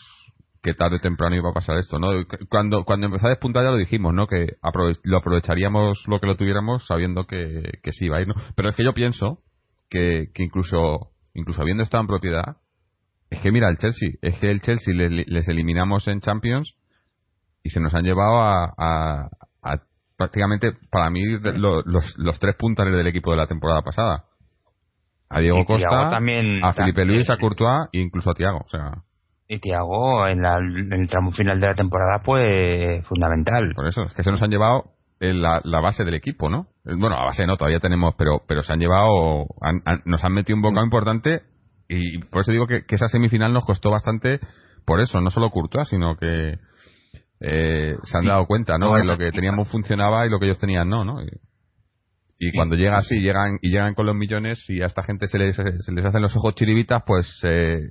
que 0.63 0.73
tarde 0.73 0.95
o 0.95 0.99
temprano 0.99 1.35
iba 1.35 1.51
a 1.51 1.53
pasar 1.53 1.77
esto, 1.77 1.99
¿no? 1.99 2.09
Cuando, 2.49 2.83
cuando 2.83 3.05
empezó 3.05 3.27
a 3.27 3.29
despuntar 3.29 3.63
ya 3.63 3.69
lo 3.69 3.77
dijimos, 3.77 4.15
¿no? 4.15 4.25
Que 4.25 4.55
lo 5.03 5.17
aprovecharíamos 5.17 6.03
lo 6.07 6.19
que 6.19 6.25
lo 6.25 6.35
tuviéramos 6.35 6.87
sabiendo 6.87 7.27
que, 7.27 7.77
que 7.83 7.91
sí 7.91 8.05
iba 8.05 8.17
a 8.17 8.21
ir, 8.21 8.27
¿no? 8.27 8.33
Pero 8.55 8.69
es 8.69 8.75
que 8.75 8.83
yo 8.83 8.93
pienso 8.93 9.43
que, 9.89 10.29
incluso 10.37 11.11
incluso 11.33 11.61
habiendo 11.61 11.83
estado 11.83 12.01
en 12.01 12.07
propiedad, 12.07 12.57
es 13.29 13.39
que 13.39 13.51
mira 13.51 13.69
el 13.69 13.77
Chelsea, 13.77 14.09
es 14.21 14.39
que 14.39 14.49
el 14.49 14.61
Chelsea 14.61 14.93
les, 14.93 15.47
eliminamos 15.47 16.07
en 16.07 16.19
Champions 16.21 16.75
y 17.63 17.69
se 17.69 17.79
nos 17.79 17.93
han 17.93 18.03
llevado 18.03 18.39
a, 18.41 19.29
prácticamente, 20.17 20.73
para 20.91 21.09
mí, 21.09 21.21
los, 21.23 21.85
los 22.17 22.39
tres 22.39 22.55
puntales 22.57 22.93
del 22.93 23.07
equipo 23.07 23.31
de 23.31 23.37
la 23.37 23.47
temporada 23.47 23.81
pasada. 23.81 24.25
A 25.29 25.39
Diego 25.39 25.63
Costa, 25.63 26.17
a 26.17 26.73
Felipe 26.73 27.05
Luis, 27.05 27.29
a 27.29 27.37
Courtois 27.37 27.87
e 27.93 27.99
incluso 27.99 28.31
a 28.31 28.33
Tiago. 28.33 28.59
O 28.65 28.69
sea, 28.69 29.03
y 29.51 29.59
Tiago 29.59 30.27
en, 30.27 30.45
en, 30.45 30.93
el 30.93 31.09
tramo 31.09 31.31
final 31.31 31.59
de 31.59 31.67
la 31.67 31.73
temporada 31.73 32.19
fue 32.23 33.01
fundamental. 33.09 33.73
Por 33.75 33.87
eso, 33.87 34.03
es 34.03 34.13
que 34.13 34.23
se 34.23 34.29
nos 34.29 34.41
han 34.43 34.51
llevado 34.51 34.91
la, 35.19 35.59
la, 35.63 35.79
base 35.81 36.03
del 36.03 36.13
equipo, 36.13 36.49
¿no? 36.49 36.67
Bueno, 36.97 37.17
la 37.17 37.25
base 37.25 37.45
no, 37.45 37.57
todavía 37.57 37.79
tenemos, 37.79 38.15
pero, 38.17 38.41
pero 38.47 38.63
se 38.63 38.73
han 38.73 38.79
llevado, 38.79 39.45
nos 40.05 40.23
han 40.23 40.33
metido 40.33 40.55
un 40.55 40.61
bocado 40.61 40.85
importante 40.85 41.41
y 41.87 42.19
por 42.19 42.41
eso 42.41 42.51
digo 42.51 42.67
que, 42.67 42.83
esa 42.87 43.07
semifinal 43.07 43.51
nos 43.51 43.65
costó 43.65 43.89
bastante 43.89 44.39
por 44.85 45.01
eso, 45.01 45.21
no 45.21 45.29
solo 45.29 45.49
Courtois, 45.49 45.87
sino 45.87 46.15
que 46.15 46.57
eh, 47.41 47.95
se 48.03 48.17
han 48.17 48.25
dado 48.25 48.45
cuenta, 48.45 48.77
¿no? 48.77 48.97
En 48.97 49.07
lo 49.07 49.17
que 49.17 49.31
teníamos 49.31 49.69
funcionaba 49.69 50.25
y 50.25 50.29
lo 50.29 50.39
que 50.39 50.45
ellos 50.45 50.59
tenían 50.59 50.89
no, 50.89 51.03
¿no? 51.03 51.21
Y, 52.41 52.51
cuando 52.53 52.75
llega 52.75 52.97
así, 52.97 53.19
llegan 53.19 53.59
y 53.61 53.69
llegan 53.69 53.95
con 53.95 54.05
los 54.05 54.15
millones 54.15 54.63
y 54.69 54.81
a 54.81 54.85
esta 54.85 55.03
gente 55.03 55.27
se 55.27 55.37
les, 55.37 55.57
se 55.57 55.91
les 55.91 56.05
hacen 56.05 56.21
los 56.21 56.35
ojos 56.37 56.55
chiribitas, 56.55 57.03
pues 57.05 57.27
eh, 57.43 57.81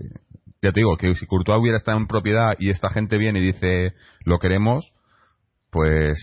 ya 0.63 0.73
te 0.73 0.81
digo 0.81 0.97
que 0.97 1.15
si 1.15 1.27
Courtois 1.27 1.61
hubiera 1.61 1.77
estado 1.77 1.99
en 1.99 2.07
propiedad 2.07 2.55
y 2.59 2.71
esta 2.71 2.89
gente 2.89 3.19
viene 3.19 3.41
y 3.41 3.47
dice 3.47 3.93
lo 4.25 4.39
queremos, 4.39 4.91
pues 5.71 6.19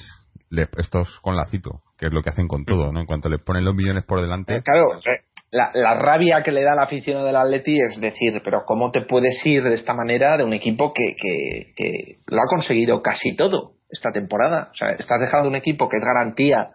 estos 0.78 1.20
con 1.22 1.36
lacito, 1.36 1.82
que 1.98 2.08
es 2.08 2.14
lo 2.14 2.22
que 2.22 2.30
hacen 2.30 2.48
con 2.48 2.66
todo, 2.66 2.92
¿no? 2.92 3.00
En 3.00 3.06
cuanto 3.06 3.30
le 3.30 3.40
ponen 3.40 3.64
los 3.64 3.76
millones 3.76 4.04
por 4.06 4.22
delante. 4.22 4.56
Eh, 4.56 4.62
claro, 4.62 4.96
eh, 5.06 5.22
la, 5.52 5.96
rabia 5.96 6.42
que 6.44 6.52
le 6.52 6.64
da 6.64 6.76
la 6.76 6.84
afición 6.84 7.24
del 7.24 7.36
Atleti 7.36 7.80
es 7.80 8.00
decir, 8.00 8.42
pero 8.44 8.64
¿cómo 8.66 8.92
te 8.92 9.02
puedes 9.02 9.44
ir 9.46 9.64
de 9.64 9.76
esta 9.76 9.94
manera 9.94 10.38
de 10.38 10.44
un 10.44 10.54
equipo 10.54 10.94
que, 10.94 11.16
que, 11.16 12.18
lo 12.28 12.38
ha 12.38 12.48
conseguido 12.50 13.02
casi 13.02 13.36
todo 13.36 13.74
esta 13.90 14.12
temporada? 14.12 14.70
O 14.72 14.76
sea, 14.76 14.90
estás 14.92 15.20
dejando 15.22 15.48
un 15.48 15.56
equipo 15.56 15.88
que 15.88 15.98
es 15.98 16.04
garantía 16.04 16.72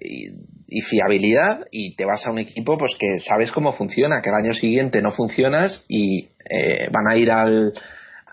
y, 0.00 0.30
fiabilidad 0.82 1.64
y 1.72 1.96
te 1.96 2.04
vas 2.04 2.24
a 2.24 2.30
un 2.30 2.38
equipo 2.38 2.78
pues 2.78 2.92
que 2.98 3.18
sabes 3.20 3.50
cómo 3.50 3.72
funciona, 3.72 4.20
que 4.22 4.28
el 4.28 4.36
año 4.36 4.52
siguiente 4.52 5.02
no 5.02 5.10
funcionas 5.10 5.84
y 5.88 6.28
eh, 6.48 6.88
van 6.92 7.10
a 7.10 7.16
ir 7.16 7.32
al, 7.32 7.72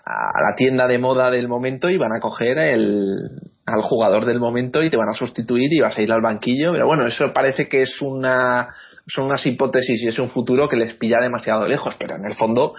a 0.04 0.42
la 0.48 0.54
tienda 0.56 0.86
de 0.86 0.98
moda 0.98 1.30
del 1.32 1.48
momento 1.48 1.90
y 1.90 1.98
van 1.98 2.12
a 2.16 2.20
coger 2.20 2.58
el, 2.58 3.30
al 3.66 3.82
jugador 3.82 4.24
del 4.24 4.38
momento 4.38 4.82
y 4.82 4.90
te 4.90 4.96
van 4.96 5.08
a 5.08 5.14
sustituir 5.14 5.72
y 5.72 5.80
vas 5.80 5.98
a 5.98 6.02
ir 6.02 6.12
al 6.12 6.22
banquillo. 6.22 6.72
Pero 6.72 6.86
bueno, 6.86 7.06
eso 7.06 7.32
parece 7.34 7.68
que 7.68 7.82
es 7.82 8.00
una, 8.00 8.74
son 9.06 9.26
unas 9.26 9.44
hipótesis 9.44 10.02
y 10.02 10.08
es 10.08 10.18
un 10.18 10.28
futuro 10.28 10.68
que 10.68 10.76
les 10.76 10.94
pilla 10.94 11.18
demasiado 11.20 11.66
lejos. 11.66 11.96
Pero 11.98 12.14
en 12.14 12.24
el 12.24 12.36
fondo, 12.36 12.74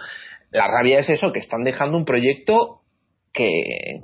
la 0.50 0.66
rabia 0.66 1.00
es 1.00 1.10
eso, 1.10 1.30
que 1.30 1.40
están 1.40 1.62
dejando 1.62 1.98
un 1.98 2.06
proyecto 2.06 2.80
que 3.32 3.48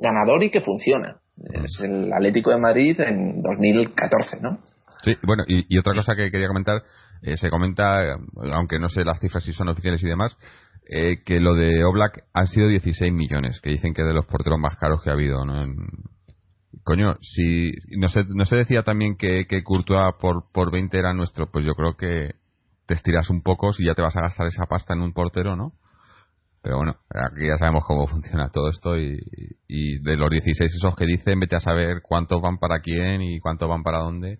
ganador 0.01 0.44
y 0.44 0.51
que 0.51 0.61
funciona. 0.61 1.16
Es 1.37 1.81
el 1.81 2.12
Atlético 2.12 2.51
de 2.51 2.59
Madrid 2.59 3.01
en 3.01 3.40
2014, 3.42 4.40
¿no? 4.40 4.59
Sí, 5.03 5.16
bueno, 5.23 5.44
y, 5.47 5.79
otra 5.79 5.94
cosa 5.94 6.14
que 6.14 6.31
quería 6.31 6.49
comentar, 6.49 6.83
eh, 7.23 7.37
se 7.37 7.51
comenta, 7.51 8.16
aunque 8.53 8.79
no 8.79 8.88
sé 8.88 9.05
las 9.05 9.20
cifras 9.20 9.44
si 9.44 9.53
son 9.53 9.68
oficiales 9.68 10.03
y 10.03 10.09
demás, 10.09 10.37
eh, 10.88 11.23
que 11.25 11.40
lo 11.40 11.55
de 11.55 11.85
Oblak 11.85 12.25
han 12.33 12.47
sido 12.47 12.68
16 12.68 13.12
millones, 13.12 13.61
que 13.61 13.70
dicen 13.70 13.92
que 13.92 14.03
es 14.03 14.09
de 14.09 14.14
los 14.14 14.27
porteros 14.27 14.59
más 14.59 14.77
caros 14.77 15.03
que 15.03 15.11
ha 15.11 15.14
habido, 15.14 15.44
¿no? 15.44 15.66
Coño, 16.83 17.17
si 17.21 17.73
no 17.97 18.09
se, 18.09 18.25
no 18.25 18.45
se 18.45 18.57
decía 18.57 18.83
también 18.83 19.17
que, 19.17 19.47
que 19.47 19.63
Courtois 19.63 20.15
por, 20.21 20.51
por 20.53 20.73
20 20.73 20.99
era 20.99 21.15
nuestro, 21.15 21.51
pues 21.51 21.65
yo 21.65 21.75
creo 21.75 21.97
que 21.97 22.35
te 22.87 22.95
estiras 22.95 23.31
un 23.31 23.43
poco 23.43 23.73
si 23.73 23.85
ya 23.85 23.95
te 23.95 24.03
vas 24.03 24.17
a 24.17 24.23
gastar 24.23 24.47
esa 24.47 24.67
pasta 24.67 24.95
en 24.95 25.03
un 25.03 25.13
portero, 25.13 25.57
¿no? 25.57 25.73
Pero 26.63 26.79
bueno, 26.79 26.97
aquí 27.11 27.47
ya 27.47 27.59
sabemos 27.59 27.85
cómo 27.87 28.07
funciona 28.09 28.51
todo 28.51 28.71
esto 28.71 28.99
y, 28.99 29.19
y 29.69 29.99
de 30.03 30.17
los 30.17 30.31
16 30.31 30.75
esos 30.75 30.97
que 30.97 31.07
dicen, 31.07 31.41
vete 31.41 31.57
a 31.57 31.61
saber 31.61 32.01
cuántos 32.03 32.41
van 32.41 32.59
para 32.59 32.81
quién 32.81 33.23
y 33.23 33.39
cuántos 33.39 33.69
van 33.69 33.83
para 33.83 33.99
dónde. 33.99 34.39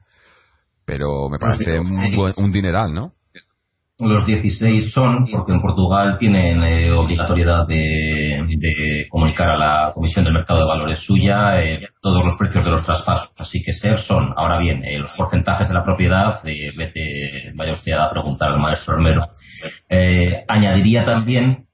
Pero 0.87 1.29
me 1.31 1.38
parece 1.38 1.79
un, 1.79 2.35
un 2.37 2.53
dineral, 2.53 2.92
¿no? 2.92 3.12
Los 4.01 4.27
16 4.27 4.92
son 4.92 5.27
porque 5.31 5.53
en 5.53 5.61
Portugal 5.61 6.18
tienen 6.18 6.62
eh, 6.64 6.90
obligatoriedad 6.90 7.64
de, 7.68 7.77
de, 8.59 8.75
comunicar 9.35 9.49
a 9.49 9.57
la 9.57 9.92
Comisión 9.92 10.25
del 10.25 10.35
Mercado 10.35 10.61
de 10.61 10.66
Valores 10.66 11.01
suya 11.01 11.61
eh, 11.61 11.88
todos 12.01 12.25
los 12.25 12.37
precios 12.37 12.64
de 12.64 12.70
los 12.70 12.85
traspasos. 12.85 13.31
Así 13.38 13.62
que 13.62 13.73
ser 13.73 13.99
son, 13.99 14.33
ahora 14.37 14.59
bien, 14.59 14.85
eh, 14.85 14.99
los 14.99 15.12
porcentajes 15.16 15.68
de 15.68 15.75
la 15.75 15.85
propiedad, 15.85 16.40
vete, 16.42 17.53
vaya 17.55 17.73
usted 17.73 17.92
a 17.92 18.11
preguntar 18.11 18.51
al 18.51 18.59
maestro 18.59 18.94
Hermero. 18.94 19.29
añadiría 20.49 21.05
también, 21.05 21.66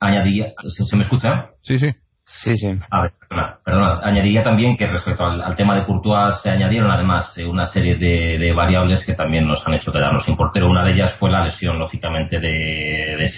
añadiría, 0.00 0.52
¿se 0.66 0.96
me 0.96 1.02
escucha? 1.02 1.50
Sí, 1.62 1.78
sí. 1.78 1.90
Sí, 2.26 2.56
sí. 2.56 2.66
A 2.90 3.02
ver, 3.02 3.12
perdona, 3.64 4.00
Añadiría 4.02 4.42
también 4.42 4.76
que 4.76 4.88
respecto 4.88 5.24
al, 5.24 5.54
tema 5.54 5.76
de 5.76 5.84
Courtois 5.84 6.34
se 6.42 6.50
añadieron 6.50 6.90
además 6.90 7.32
eh, 7.38 7.46
una 7.46 7.66
serie 7.66 7.96
de, 7.96 8.52
variables 8.52 9.06
que 9.06 9.14
también 9.14 9.46
nos 9.46 9.64
han 9.66 9.74
hecho 9.74 9.92
quedarnos 9.92 10.24
sin 10.24 10.36
portero. 10.36 10.68
Una 10.68 10.84
de 10.84 10.92
ellas 10.92 11.14
fue 11.20 11.30
la 11.30 11.44
lesión, 11.44 11.78
lógicamente, 11.78 12.40
de, 12.40 13.16
de 13.16 13.28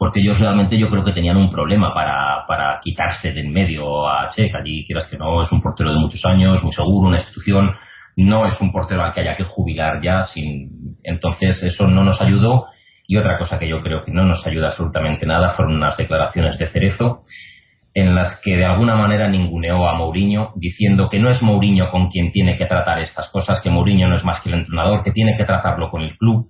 porque 0.00 0.20
ellos 0.20 0.38
realmente 0.38 0.78
yo 0.78 0.88
creo 0.88 1.04
que 1.04 1.12
tenían 1.12 1.36
un 1.36 1.50
problema 1.50 1.92
para, 1.92 2.46
para 2.48 2.80
quitarse 2.80 3.32
de 3.32 3.42
en 3.42 3.52
medio 3.52 4.08
a 4.08 4.30
Check. 4.30 4.54
Allí, 4.54 4.86
quieras 4.86 5.06
que 5.10 5.18
no, 5.18 5.42
es 5.42 5.52
un 5.52 5.60
portero 5.60 5.90
de 5.90 5.98
muchos 5.98 6.24
años, 6.24 6.62
muy 6.62 6.72
seguro, 6.72 7.08
una 7.08 7.18
institución, 7.18 7.74
no 8.16 8.46
es 8.46 8.58
un 8.62 8.72
portero 8.72 9.04
al 9.04 9.12
que 9.12 9.20
haya 9.20 9.36
que 9.36 9.44
jubilar 9.44 10.00
ya. 10.02 10.24
Sin... 10.24 10.96
Entonces, 11.02 11.62
eso 11.62 11.86
no 11.86 12.02
nos 12.02 12.18
ayudó. 12.22 12.68
Y 13.06 13.18
otra 13.18 13.36
cosa 13.36 13.58
que 13.58 13.68
yo 13.68 13.82
creo 13.82 14.02
que 14.02 14.10
no 14.10 14.24
nos 14.24 14.46
ayuda 14.46 14.68
absolutamente 14.68 15.26
nada 15.26 15.52
fueron 15.54 15.76
unas 15.76 15.98
declaraciones 15.98 16.56
de 16.56 16.68
Cerezo 16.68 17.24
en 17.92 18.14
las 18.14 18.40
que 18.42 18.56
de 18.56 18.64
alguna 18.64 18.96
manera 18.96 19.28
ninguneó 19.28 19.86
a 19.86 19.98
Mourinho, 19.98 20.54
diciendo 20.56 21.10
que 21.10 21.18
no 21.18 21.28
es 21.28 21.42
Mourinho 21.42 21.90
con 21.90 22.08
quien 22.08 22.32
tiene 22.32 22.56
que 22.56 22.64
tratar 22.64 23.00
estas 23.00 23.28
cosas, 23.30 23.60
que 23.60 23.68
Mourinho 23.68 24.08
no 24.08 24.16
es 24.16 24.24
más 24.24 24.42
que 24.42 24.48
el 24.48 24.60
entrenador, 24.60 25.04
que 25.04 25.12
tiene 25.12 25.36
que 25.36 25.44
tratarlo 25.44 25.90
con 25.90 26.00
el 26.00 26.16
club. 26.16 26.46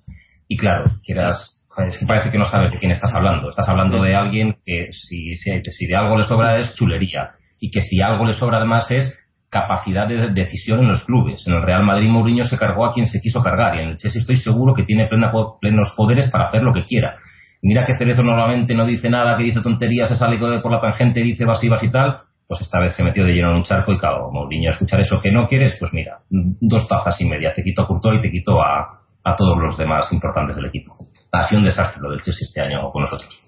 Y 0.47 0.57
claro, 0.57 0.85
quieras, 1.03 1.60
es 1.87 1.99
que 1.99 2.07
parece 2.07 2.31
que 2.31 2.39
no 2.39 2.45
sabes 2.45 2.71
de 2.71 2.79
quién 2.79 2.93
estás 2.93 3.13
hablando. 3.15 3.51
Estás 3.51 3.69
hablando 3.69 4.03
de 4.03 4.15
alguien 4.15 4.57
que 4.65 4.89
si, 4.91 5.35
si, 5.37 5.87
de 5.87 5.97
algo 5.97 6.17
le 6.17 6.25
sobra 6.25 6.59
es 6.59 6.75
chulería 6.75 7.31
y 7.61 7.71
que 7.71 7.83
si 7.83 8.01
algo 8.01 8.25
le 8.25 8.33
sobra 8.33 8.59
además 8.59 8.91
es 8.91 9.19
capacidad 9.51 10.07
de 10.07 10.31
decisión 10.31 10.81
en 10.81 10.89
los 10.89 11.05
clubes. 11.05 11.47
En 11.47 11.55
el 11.55 11.63
Real 11.63 11.83
Madrid 11.83 12.09
Mourinho 12.09 12.45
se 12.45 12.57
cargó 12.57 12.87
a 12.87 12.93
quien 12.93 13.07
se 13.07 13.21
quiso 13.21 13.43
cargar 13.43 13.77
y 13.77 13.81
en 13.81 13.89
el 13.91 13.97
Chelsea 13.97 14.21
estoy 14.21 14.37
seguro 14.37 14.75
que 14.75 14.85
tiene 14.85 15.09
plenos 15.09 15.93
poderes 15.97 16.31
para 16.31 16.49
hacer 16.49 16.63
lo 16.63 16.73
que 16.73 16.85
quiera 16.85 17.17
mira 17.63 17.85
que 17.85 17.97
Cerezo 17.97 18.23
normalmente 18.23 18.75
no 18.75 18.87
dice 18.87 19.11
nada, 19.11 19.37
que 19.37 19.45
dice 19.45 19.61
tonterías, 19.61 20.09
se 20.09 20.17
sale 20.17 20.39
por 20.39 20.73
la 20.73 20.81
tangente, 20.81 21.21
dice 21.21 21.45
vasivas 21.45 21.83
y 21.83 21.91
tal, 21.91 22.21
pues 22.47 22.61
esta 22.63 22.81
vez 22.81 22.95
se 22.95 23.05
metió 23.05 23.25
de 23.25 23.33
lleno 23.33 23.51
en 23.51 23.57
un 23.57 23.65
charco 23.65 23.93
y 23.93 23.99
claro, 23.99 24.31
Mourinho, 24.33 24.71
escuchar 24.71 25.01
eso 25.01 25.21
que 25.21 25.31
no 25.31 25.47
quieres, 25.47 25.77
pues 25.79 25.93
mira, 25.93 26.17
dos 26.31 26.89
tazas 26.89 27.21
y 27.21 27.27
media, 27.27 27.55
te 27.55 27.63
quito 27.63 27.83
a 27.83 27.87
Courtois 27.87 28.19
y 28.19 28.23
te 28.23 28.31
quito 28.31 28.61
a, 28.61 28.89
a 29.25 29.37
todos 29.37 29.59
los 29.59 29.77
demás 29.77 30.11
importantes 30.13 30.57
del 30.57 30.67
equipo. 30.67 30.95
Ha 31.33 31.49
sido 31.49 31.61
un 31.61 31.67
desastre 31.67 32.03
lo 32.03 32.11
del 32.11 32.23
Chelsea 32.23 32.47
este 32.47 32.61
año 32.61 32.91
con 32.91 33.03
nosotros. 33.03 33.41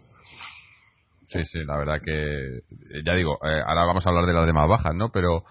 Sí, 1.28 1.42
sí, 1.44 1.64
la 1.64 1.78
verdad 1.78 2.00
que, 2.04 2.60
ya 3.04 3.14
digo, 3.14 3.38
eh, 3.42 3.62
ahora 3.66 3.86
vamos 3.86 4.06
a 4.06 4.10
hablar 4.10 4.26
de 4.26 4.34
las 4.34 4.46
demás 4.46 4.68
bajas, 4.68 4.94
¿no? 4.94 5.10
Pero 5.10 5.44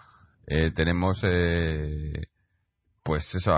eh, 0.45 0.71
tenemos, 0.75 1.19
eh, 1.23 2.13
pues 3.03 3.33
eso, 3.33 3.57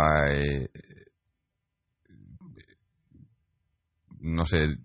no 4.22 4.46
sé, 4.46 4.78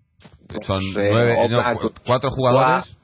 son 0.61 0.81
nueve, 0.93 1.35
cuatro 2.05 2.29
jugadores. 2.31 2.95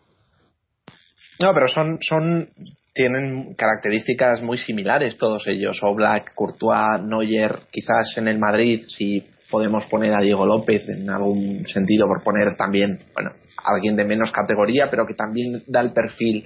No, 1.41 1.53
pero 1.53 1.67
son, 1.67 1.97
son, 2.01 2.49
tienen 2.93 3.55
características 3.55 4.41
muy 4.41 4.57
similares 4.57 5.17
todos 5.17 5.47
ellos. 5.47 5.79
Oblak, 5.81 6.33
Courtois, 6.33 7.01
Neuer, 7.03 7.59
quizás 7.71 8.17
en 8.17 8.27
el 8.27 8.37
Madrid, 8.37 8.83
si 8.87 9.25
podemos 9.49 9.85
poner 9.85 10.13
a 10.13 10.21
Diego 10.21 10.45
López 10.45 10.87
en 10.89 11.09
algún 11.09 11.65
sentido, 11.67 12.07
por 12.07 12.23
poner 12.23 12.55
también, 12.57 12.99
bueno, 13.13 13.31
alguien 13.63 13.95
de 13.95 14.05
menos 14.05 14.31
categoría, 14.31 14.87
pero 14.89 15.05
que 15.05 15.13
también 15.13 15.63
da 15.67 15.81
el 15.81 15.93
perfil 15.93 16.45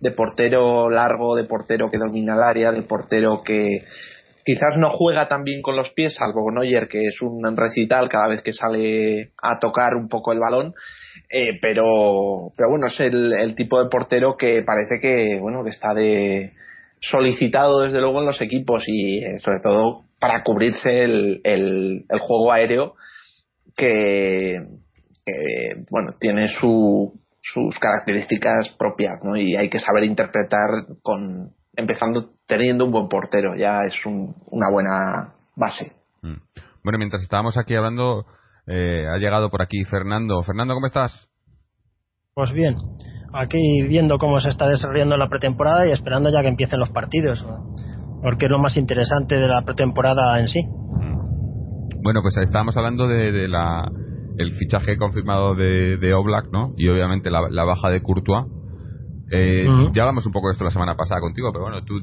de 0.00 0.10
portero 0.12 0.88
largo, 0.88 1.36
de 1.36 1.44
portero 1.44 1.90
que 1.90 1.98
domina 1.98 2.34
el 2.34 2.42
área, 2.42 2.72
de 2.72 2.82
portero 2.82 3.42
que, 3.44 3.84
Quizás 4.44 4.76
no 4.78 4.90
juega 4.90 5.28
tan 5.28 5.44
bien 5.44 5.60
con 5.60 5.76
los 5.76 5.90
pies, 5.90 6.14
salvo 6.14 6.50
Neuer, 6.50 6.88
que 6.88 7.06
es 7.06 7.20
un 7.20 7.56
recital 7.56 8.08
cada 8.08 8.26
vez 8.28 8.42
que 8.42 8.52
sale 8.52 9.32
a 9.40 9.58
tocar 9.58 9.94
un 9.94 10.08
poco 10.08 10.32
el 10.32 10.38
balón. 10.38 10.74
Eh, 11.30 11.58
pero, 11.60 12.50
pero 12.56 12.70
bueno, 12.70 12.86
es 12.86 12.98
el, 12.98 13.54
tipo 13.54 13.82
de 13.82 13.90
portero 13.90 14.36
que 14.36 14.62
parece 14.62 14.98
que, 15.00 15.38
bueno, 15.38 15.62
que 15.62 15.70
está 15.70 15.94
de 15.94 16.52
solicitado 17.00 17.82
desde 17.82 18.00
luego 18.00 18.20
en 18.20 18.26
los 18.26 18.40
equipos 18.40 18.84
y 18.86 19.18
eh, 19.18 19.38
sobre 19.38 19.60
todo 19.60 20.04
para 20.20 20.42
cubrirse 20.42 21.04
el, 21.04 21.40
el, 21.44 22.04
juego 22.20 22.52
aéreo 22.52 22.94
que, 23.76 24.56
bueno, 25.90 26.12
tiene 26.20 26.48
su, 26.48 27.18
sus 27.40 27.78
características 27.78 28.74
propias, 28.78 29.20
¿no? 29.24 29.36
Y 29.36 29.56
hay 29.56 29.70
que 29.70 29.80
saber 29.80 30.04
interpretar 30.04 30.98
con, 31.02 31.54
empezando 31.74 32.34
teniendo 32.46 32.84
un 32.84 32.92
buen 32.92 33.08
portero, 33.08 33.56
ya 33.56 33.84
es 33.84 33.94
una 34.04 34.70
buena 34.72 35.34
base. 35.56 35.92
Mm. 36.22 36.36
Bueno, 36.82 36.98
mientras 36.98 37.22
estábamos 37.22 37.56
aquí 37.56 37.74
hablando, 37.74 38.24
eh, 38.66 39.06
ha 39.08 39.18
llegado 39.18 39.50
por 39.50 39.62
aquí 39.62 39.84
Fernando. 39.84 40.42
Fernando, 40.42 40.74
¿cómo 40.74 40.86
estás? 40.86 41.28
Pues 42.34 42.52
bien, 42.52 42.76
aquí 43.34 43.82
viendo 43.88 44.18
cómo 44.18 44.40
se 44.40 44.48
está 44.48 44.68
desarrollando 44.68 45.16
la 45.16 45.28
pretemporada 45.28 45.86
y 45.86 45.92
esperando 45.92 46.30
ya 46.30 46.42
que 46.42 46.48
empiecen 46.48 46.80
los 46.80 46.90
partidos, 46.90 47.44
porque 48.22 48.46
es 48.46 48.50
lo 48.50 48.58
más 48.58 48.76
interesante 48.76 49.36
de 49.36 49.48
la 49.48 49.62
pretemporada 49.62 50.40
en 50.40 50.48
sí. 50.48 50.60
Mm. 50.62 52.02
Bueno, 52.02 52.22
pues 52.22 52.36
estábamos 52.38 52.76
hablando 52.76 53.08
de, 53.08 53.48
la, 53.48 53.90
el 54.38 54.52
fichaje 54.52 54.96
confirmado 54.96 55.54
de, 55.54 55.96
de 55.98 56.14
Oblak, 56.14 56.50
¿no? 56.52 56.72
Y 56.76 56.88
obviamente 56.88 57.30
la, 57.30 57.48
la 57.50 57.64
baja 57.64 57.90
de 57.90 58.02
Courtois 58.02 58.46
eh, 59.32 59.64
Ya 59.94 60.02
hablamos 60.02 60.26
un 60.26 60.32
poco 60.32 60.48
de 60.48 60.52
esto 60.52 60.64
la 60.64 60.70
semana 60.70 60.96
pasada 60.96 61.20
contigo, 61.20 61.52
pero 61.52 61.64
bueno, 61.64 61.84
tú 61.84 62.00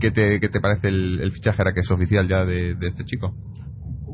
qué, 0.00 0.10
te, 0.10 0.40
qué 0.40 0.48
te, 0.48 0.60
parece 0.60 0.88
el, 0.88 1.30
fichaje 1.32 1.62
ahora 1.62 1.72
que 1.72 1.80
es 1.80 1.90
oficial 1.90 2.26
ya 2.28 2.44
de, 2.44 2.76
este 2.82 3.04
chico. 3.04 3.34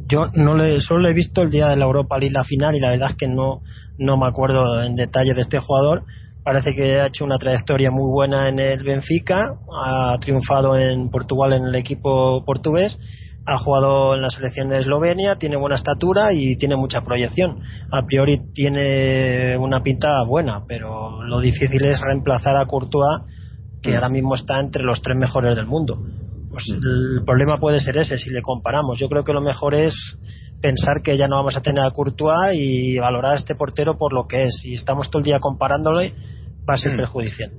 Yo 0.06 0.26
no 0.34 0.56
le, 0.56 0.80
solo 0.80 1.08
he 1.08 1.14
visto 1.14 1.42
el 1.42 1.50
día 1.50 1.68
de 1.68 1.76
la 1.76 1.86
Europa 1.86 2.18
League 2.18 2.34
la 2.34 2.44
final 2.44 2.76
y 2.76 2.80
la 2.80 2.90
verdad 2.90 3.10
es 3.10 3.16
que 3.16 3.28
no, 3.28 3.62
no 3.98 4.18
me 4.18 4.26
acuerdo 4.26 4.82
en 4.82 4.96
detalle 4.96 5.32
de 5.32 5.40
este 5.40 5.60
jugador. 5.60 6.04
Parece 6.44 6.74
que 6.74 7.00
ha 7.00 7.06
hecho 7.06 7.24
una 7.24 7.38
trayectoria 7.38 7.90
muy 7.90 8.10
buena 8.10 8.48
en 8.48 8.58
el 8.58 8.82
Benfica, 8.82 9.54
ha 9.72 10.18
triunfado 10.20 10.76
en 10.76 11.08
Portugal 11.08 11.52
en 11.52 11.66
el 11.66 11.74
equipo 11.74 12.44
portugués 12.44 12.98
ha 13.44 13.58
jugado 13.58 14.14
en 14.14 14.22
la 14.22 14.30
selección 14.30 14.68
de 14.68 14.78
Eslovenia, 14.78 15.36
tiene 15.36 15.56
buena 15.56 15.76
estatura 15.76 16.32
y 16.32 16.56
tiene 16.56 16.76
mucha 16.76 17.00
proyección. 17.00 17.60
A 17.90 18.04
priori 18.06 18.40
tiene 18.54 19.56
una 19.58 19.82
pinta 19.82 20.22
buena, 20.26 20.64
pero 20.66 21.22
lo 21.22 21.40
difícil 21.40 21.84
es 21.84 22.00
reemplazar 22.00 22.56
a 22.56 22.66
Courtois, 22.66 23.22
que 23.82 23.90
mm. 23.90 23.94
ahora 23.94 24.08
mismo 24.08 24.34
está 24.34 24.60
entre 24.60 24.84
los 24.84 25.02
tres 25.02 25.16
mejores 25.16 25.56
del 25.56 25.66
mundo. 25.66 25.98
Pues 26.50 26.68
mm. 26.68 27.18
el 27.18 27.24
problema 27.24 27.58
puede 27.58 27.80
ser 27.80 27.96
ese 27.98 28.18
si 28.18 28.30
le 28.30 28.42
comparamos. 28.42 28.98
Yo 28.98 29.08
creo 29.08 29.24
que 29.24 29.32
lo 29.32 29.40
mejor 29.40 29.74
es 29.74 29.94
pensar 30.62 31.02
que 31.02 31.18
ya 31.18 31.26
no 31.26 31.36
vamos 31.36 31.56
a 31.56 31.60
tener 31.60 31.84
a 31.84 31.90
Courtois 31.90 32.54
y 32.54 32.98
valorar 32.98 33.32
a 33.32 33.36
este 33.36 33.54
portero 33.54 33.98
por 33.98 34.14
lo 34.14 34.26
que 34.26 34.42
es. 34.42 34.60
Si 34.62 34.74
estamos 34.74 35.10
todo 35.10 35.18
el 35.18 35.24
día 35.24 35.40
comparándole, 35.40 36.14
va 36.68 36.74
a 36.74 36.78
ser 36.78 36.94
mm. 36.94 36.96
perjudicial. 36.96 37.50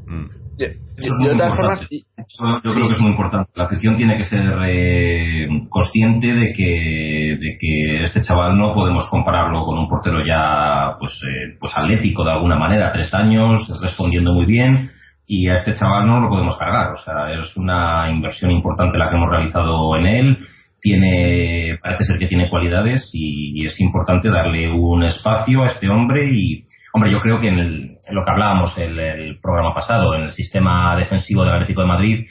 Yo, 2.64 2.74
creo 2.74 2.88
que 2.88 2.94
es 2.94 3.00
muy 3.00 3.12
importante. 3.12 3.52
La 3.56 3.66
afición 3.66 3.96
tiene 3.96 4.18
que 4.18 4.26
ser 4.26 4.56
eh, 4.66 5.48
consciente 5.70 6.28
de 6.28 6.54
que, 6.54 7.38
de 7.40 7.58
que 7.60 8.04
este 8.04 8.22
chaval 8.22 8.58
no 8.58 8.74
podemos 8.74 9.08
compararlo 9.10 9.66
con 9.66 9.80
un 9.80 9.90
portero 9.90 10.24
ya 10.26 10.96
pues, 11.00 11.12
eh, 11.24 11.58
pues 11.60 11.72
atlético 11.76 12.24
de 12.24 12.32
alguna 12.32 12.56
manera, 12.56 12.94
tres 12.94 13.12
años, 13.14 13.68
respondiendo 13.82 14.34
muy 14.34 14.46
bien, 14.46 14.90
y 15.26 15.50
a 15.50 15.56
este 15.56 15.74
chaval 15.74 16.06
no 16.06 16.20
lo 16.20 16.30
podemos 16.30 16.56
cargar. 16.58 16.92
O 16.92 16.98
sea, 16.98 17.32
es 17.34 17.58
una 17.58 18.12
inversión 18.12 18.52
importante 18.52 18.98
la 18.98 19.10
que 19.10 19.16
hemos 19.16 19.30
realizado 19.30 19.98
en 19.98 20.06
él. 20.06 20.38
Tiene, 20.84 21.80
parece 21.82 22.04
ser 22.04 22.20
que 22.20 22.28
tiene 22.28 22.50
cualidades 22.50 23.10
y 23.14 23.66
es 23.66 23.80
importante 23.80 24.30
darle 24.30 24.70
un 24.70 25.04
espacio 25.04 25.64
a 25.64 25.68
este 25.68 25.90
hombre 25.90 26.30
y, 26.30 26.66
Hombre, 26.96 27.12
yo 27.12 27.22
creo 27.22 27.40
que 27.40 27.48
en, 27.48 27.98
lo 28.12 28.24
que 28.24 28.32
hablábamos 28.32 28.78
el, 28.78 29.00
el, 29.00 29.40
programa 29.40 29.74
pasado, 29.74 30.14
en 30.14 30.26
el 30.26 30.32
sistema 30.32 30.96
defensivo 30.96 31.44
del 31.44 31.54
Atlético 31.56 31.82
de 31.82 31.88
Madrid, 31.88 32.26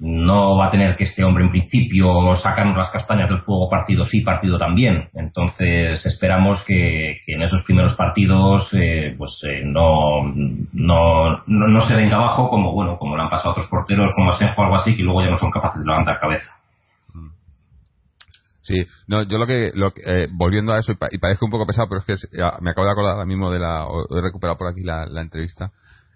no 0.00 0.56
va 0.56 0.66
a 0.66 0.70
tener 0.72 0.96
que 0.96 1.04
este 1.04 1.22
hombre 1.22 1.44
en 1.44 1.50
principio 1.50 2.34
sacarnos 2.34 2.76
las 2.76 2.90
castañas 2.90 3.28
del 3.28 3.42
fuego 3.42 3.70
partido 3.70 4.04
sí, 4.04 4.22
partido 4.22 4.58
también. 4.58 5.08
Entonces 5.14 6.04
esperamos 6.04 6.64
que, 6.66 7.20
en 7.28 7.42
esos 7.42 7.62
primeros 7.64 7.94
partidos 7.94 8.68
eh, 8.72 9.14
pues 9.16 9.40
eh, 9.48 9.62
no, 9.64 10.24
no, 10.72 11.42
no, 11.46 11.80
se 11.82 11.94
venga 11.94 12.16
abajo 12.16 12.48
como 12.48 12.72
bueno 12.72 12.98
como 12.98 13.16
le 13.16 13.22
han 13.22 13.30
pasado 13.30 13.50
a 13.50 13.52
otros 13.52 13.68
porteros 13.68 14.10
como 14.16 14.30
Asenjo 14.30 14.60
o 14.60 14.64
algo 14.64 14.76
así 14.76 14.96
que 14.96 15.04
luego 15.04 15.22
ya 15.22 15.30
no 15.30 15.38
son 15.38 15.52
capaces 15.52 15.80
de 15.80 15.86
levantar 15.86 16.18
cabeza. 16.18 16.50
Sí, 18.64 18.76
no, 19.06 19.22
yo 19.24 19.36
lo 19.36 19.46
que, 19.46 19.72
lo 19.74 19.92
eh, 20.06 20.26
volviendo 20.32 20.72
a 20.72 20.78
eso, 20.78 20.92
y, 21.10 21.18
parezco 21.18 21.44
un 21.44 21.50
poco 21.50 21.66
pesado, 21.66 21.86
pero 21.86 22.00
es 22.00 22.28
que 22.30 22.38
me 22.62 22.70
acabo 22.70 22.86
de 22.86 22.92
acordar 22.92 23.12
ahora 23.12 23.26
mismo 23.26 23.50
de 23.50 23.58
la, 23.58 23.86
he 24.10 24.20
recuperado 24.22 24.56
por 24.56 24.68
aquí 24.68 24.80
la, 24.82 25.04
entrevista 25.20 25.70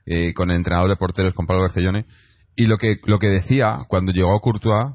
eh, 0.06 0.32
con 0.32 0.50
el 0.50 0.56
entrenador 0.56 0.88
de 0.88 0.96
porteros, 0.96 1.34
con 1.34 1.46
Pablo 1.46 1.64
Bercellone, 1.64 2.06
y 2.56 2.64
lo 2.64 2.78
que, 2.78 3.00
lo 3.04 3.18
que 3.18 3.28
decía 3.28 3.80
cuando 3.86 4.12
llegó 4.12 4.40
Courtois 4.40 4.94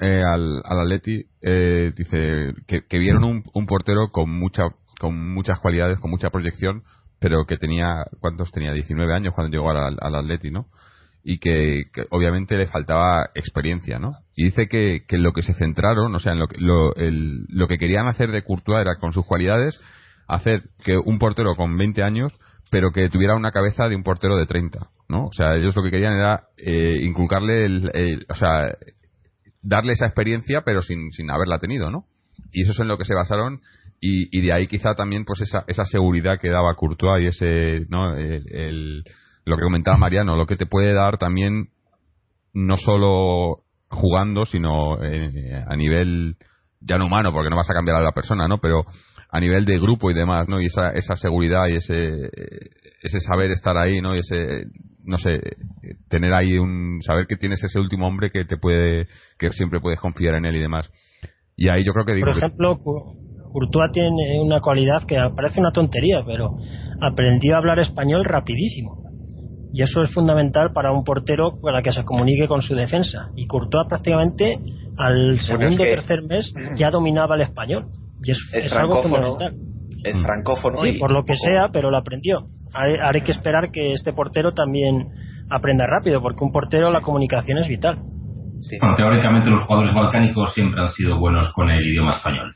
eh, 0.00 0.22
al, 0.22 0.62
al 0.64 0.80
Atleti, 0.80 1.26
eh, 1.42 1.92
dice 1.94 2.54
que, 2.66 2.98
vieron 2.98 3.24
un, 3.24 3.44
un, 3.52 3.66
portero 3.66 4.10
con 4.10 4.30
mucha, 4.30 4.62
con 4.98 5.34
muchas 5.34 5.60
cualidades, 5.60 5.98
con 6.00 6.10
mucha 6.10 6.30
proyección, 6.30 6.84
pero 7.20 7.44
que 7.44 7.58
tenía, 7.58 8.04
¿cuántos 8.20 8.50
tenía? 8.50 8.72
19 8.72 9.12
años 9.12 9.34
cuando 9.34 9.54
llegó 9.54 9.70
al, 9.70 9.98
al 10.00 10.14
Atleti, 10.14 10.50
¿no? 10.50 10.68
Y 11.22 11.38
que, 11.38 11.84
obviamente 12.10 12.56
le 12.56 12.66
faltaba 12.66 13.30
experiencia, 13.34 13.98
¿no? 13.98 14.12
Y 14.36 14.44
dice 14.44 14.66
que, 14.68 15.04
que 15.06 15.18
lo 15.18 15.32
que 15.32 15.42
se 15.42 15.54
centraron, 15.54 16.14
o 16.14 16.18
sea, 16.18 16.32
en 16.32 16.38
lo, 16.38 16.46
lo, 16.58 16.94
el, 16.96 17.44
lo 17.48 17.68
que 17.68 17.78
querían 17.78 18.06
hacer 18.06 18.30
de 18.30 18.42
Courtois 18.42 18.80
era 18.80 18.96
con 18.96 19.12
sus 19.12 19.26
cualidades 19.26 19.80
hacer 20.26 20.64
que 20.84 20.96
un 20.96 21.18
portero 21.18 21.54
con 21.56 21.76
20 21.76 22.02
años, 22.02 22.38
pero 22.70 22.90
que 22.90 23.08
tuviera 23.08 23.34
una 23.34 23.50
cabeza 23.50 23.88
de 23.88 23.96
un 23.96 24.02
portero 24.02 24.36
de 24.36 24.46
30, 24.46 24.90
¿no? 25.08 25.26
O 25.26 25.32
sea, 25.32 25.56
ellos 25.56 25.74
lo 25.74 25.82
que 25.82 25.90
querían 25.90 26.12
era 26.12 26.48
eh, 26.58 26.98
inculcarle, 27.02 27.64
el, 27.64 28.26
o 28.28 28.34
sea, 28.34 28.76
darle 29.62 29.92
esa 29.92 30.06
experiencia, 30.06 30.62
pero 30.64 30.82
sin, 30.82 31.10
sin 31.12 31.30
haberla 31.30 31.58
tenido, 31.58 31.90
¿no? 31.90 32.04
y 32.52 32.62
eso 32.62 32.72
es 32.72 32.80
en 32.80 32.88
lo 32.88 32.98
que 32.98 33.04
se 33.04 33.14
basaron 33.14 33.60
y, 34.00 34.36
y 34.36 34.42
de 34.42 34.52
ahí 34.52 34.68
quizá 34.68 34.94
también 34.94 35.24
pues 35.24 35.40
esa, 35.40 35.64
esa 35.66 35.84
seguridad 35.84 36.38
que 36.40 36.50
daba 36.50 36.74
Courtois 36.74 37.24
y 37.24 37.26
ese 37.28 37.86
no 37.88 38.14
el, 38.14 39.04
lo 39.48 39.56
que 39.56 39.62
comentaba 39.62 39.96
Mariano 39.96 40.36
lo 40.36 40.46
que 40.46 40.56
te 40.56 40.66
puede 40.66 40.92
dar 40.92 41.18
también 41.18 41.68
no 42.54 42.76
solo 42.76 43.62
jugando 43.88 44.44
sino 44.44 45.02
eh, 45.02 45.64
a 45.66 45.76
nivel 45.76 46.36
ya 46.80 46.98
no 46.98 47.06
humano 47.06 47.32
porque 47.32 47.50
no 47.50 47.56
vas 47.56 47.70
a 47.70 47.74
cambiar 47.74 47.96
a 47.96 48.02
la 48.02 48.12
persona 48.12 48.46
no 48.46 48.58
pero 48.58 48.84
a 49.30 49.40
nivel 49.40 49.64
de 49.64 49.78
grupo 49.78 50.10
y 50.10 50.14
demás 50.14 50.48
no 50.48 50.60
y 50.60 50.66
esa, 50.66 50.90
esa 50.90 51.16
seguridad 51.16 51.66
y 51.68 51.76
ese 51.76 52.30
ese 53.02 53.20
saber 53.20 53.50
estar 53.50 53.76
ahí 53.76 54.00
no 54.00 54.14
y 54.14 54.18
ese 54.18 54.66
no 55.04 55.16
sé 55.16 55.40
tener 56.08 56.32
ahí 56.34 56.58
un 56.58 57.00
saber 57.02 57.26
que 57.26 57.36
tienes 57.36 57.64
ese 57.64 57.80
último 57.80 58.06
hombre 58.06 58.30
que 58.30 58.44
te 58.44 58.58
puede 58.58 59.08
que 59.38 59.50
siempre 59.50 59.80
puedes 59.80 59.98
confiar 59.98 60.34
en 60.34 60.44
él 60.44 60.56
y 60.56 60.60
demás. 60.60 60.90
Y 61.56 61.68
ahí 61.70 61.84
yo 61.84 61.92
creo 61.92 62.04
que 62.04 62.14
digo 62.14 62.26
por 62.26 62.36
ejemplo 62.36 62.78
Courtois 63.50 63.90
tiene 63.92 64.40
una 64.40 64.60
cualidad 64.60 65.06
que 65.06 65.16
parece 65.34 65.60
una 65.60 65.72
tontería, 65.72 66.22
pero 66.26 66.58
aprendió 67.00 67.54
a 67.54 67.58
hablar 67.58 67.78
español 67.78 68.24
rapidísimo. 68.24 69.07
Y 69.72 69.82
eso 69.82 70.02
es 70.02 70.12
fundamental 70.12 70.72
para 70.72 70.92
un 70.92 71.04
portero 71.04 71.60
para 71.60 71.82
que 71.82 71.92
se 71.92 72.04
comunique 72.04 72.48
con 72.48 72.62
su 72.62 72.74
defensa. 72.74 73.30
Y 73.36 73.46
Courtois 73.46 73.86
prácticamente 73.88 74.58
al 74.96 75.38
segundo 75.40 75.82
o 75.82 75.86
tercer 75.86 76.22
mes 76.22 76.52
ya 76.76 76.90
dominaba 76.90 77.34
el 77.34 77.42
español. 77.42 77.86
Y 78.22 78.32
es, 78.32 78.72
algo 78.72 79.02
fundamental. 79.02 79.54
Es 80.02 80.22
francófono. 80.22 80.78
Sí, 80.78 80.92
por 80.92 81.12
lo 81.12 81.24
que 81.24 81.34
sea, 81.36 81.68
pero 81.72 81.90
lo 81.90 81.98
aprendió. 81.98 82.44
Haré 82.72 83.22
que 83.22 83.32
esperar 83.32 83.70
que 83.70 83.92
este 83.92 84.12
portero 84.12 84.52
también 84.52 85.08
aprenda 85.50 85.86
rápido, 85.86 86.20
porque 86.20 86.44
un 86.44 86.52
portero 86.52 86.90
la 86.90 87.00
comunicación 87.00 87.58
es 87.58 87.68
vital. 87.68 87.98
Bueno, 88.80 88.96
teóricamente 88.96 89.50
los 89.50 89.62
jugadores 89.62 89.94
balcánicos 89.94 90.52
siempre 90.52 90.80
han 90.80 90.88
sido 90.88 91.18
buenos 91.18 91.52
con 91.52 91.70
el 91.70 91.86
idioma 91.86 92.16
español. 92.16 92.54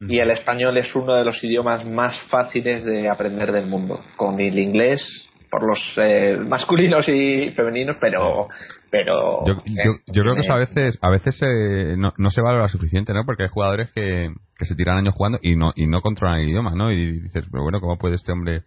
Y 0.00 0.18
el 0.18 0.30
español 0.30 0.76
es 0.76 0.94
uno 0.94 1.14
de 1.14 1.24
los 1.24 1.42
idiomas 1.42 1.84
más 1.84 2.18
fáciles 2.30 2.84
de 2.84 3.08
aprender 3.08 3.52
del 3.52 3.66
mundo. 3.66 4.00
Con 4.16 4.40
el 4.40 4.58
inglés, 4.58 5.28
por 5.54 5.64
los 5.64 5.78
eh, 5.98 6.36
masculinos 6.48 7.08
y 7.08 7.52
femeninos, 7.52 7.96
pero. 8.00 8.48
pero 8.90 9.44
yo, 9.46 9.54
yo, 9.64 10.22
creo 10.22 10.34
que 10.34 10.40
eso 10.40 10.52
a 10.52 10.58
veces, 10.58 10.98
a 11.00 11.10
veces 11.10 11.40
eh, 11.42 11.94
no, 11.96 12.12
no, 12.18 12.30
se 12.30 12.40
valora 12.40 12.66
suficiente, 12.66 13.14
¿no? 13.14 13.24
Porque 13.24 13.44
hay 13.44 13.48
jugadores 13.48 13.92
que, 13.92 14.32
que 14.58 14.64
se 14.64 14.74
tiran 14.74 14.98
años 14.98 15.14
jugando 15.14 15.38
y 15.42 15.54
no, 15.54 15.72
y 15.76 15.86
no 15.86 16.00
controlan 16.00 16.40
el 16.40 16.48
idioma, 16.48 16.72
¿no? 16.74 16.90
Y 16.90 17.20
dices, 17.20 17.44
pero 17.52 17.62
bueno, 17.62 17.80
¿cómo 17.80 17.98
puede 17.98 18.16
este 18.16 18.32
hombre.? 18.32 18.62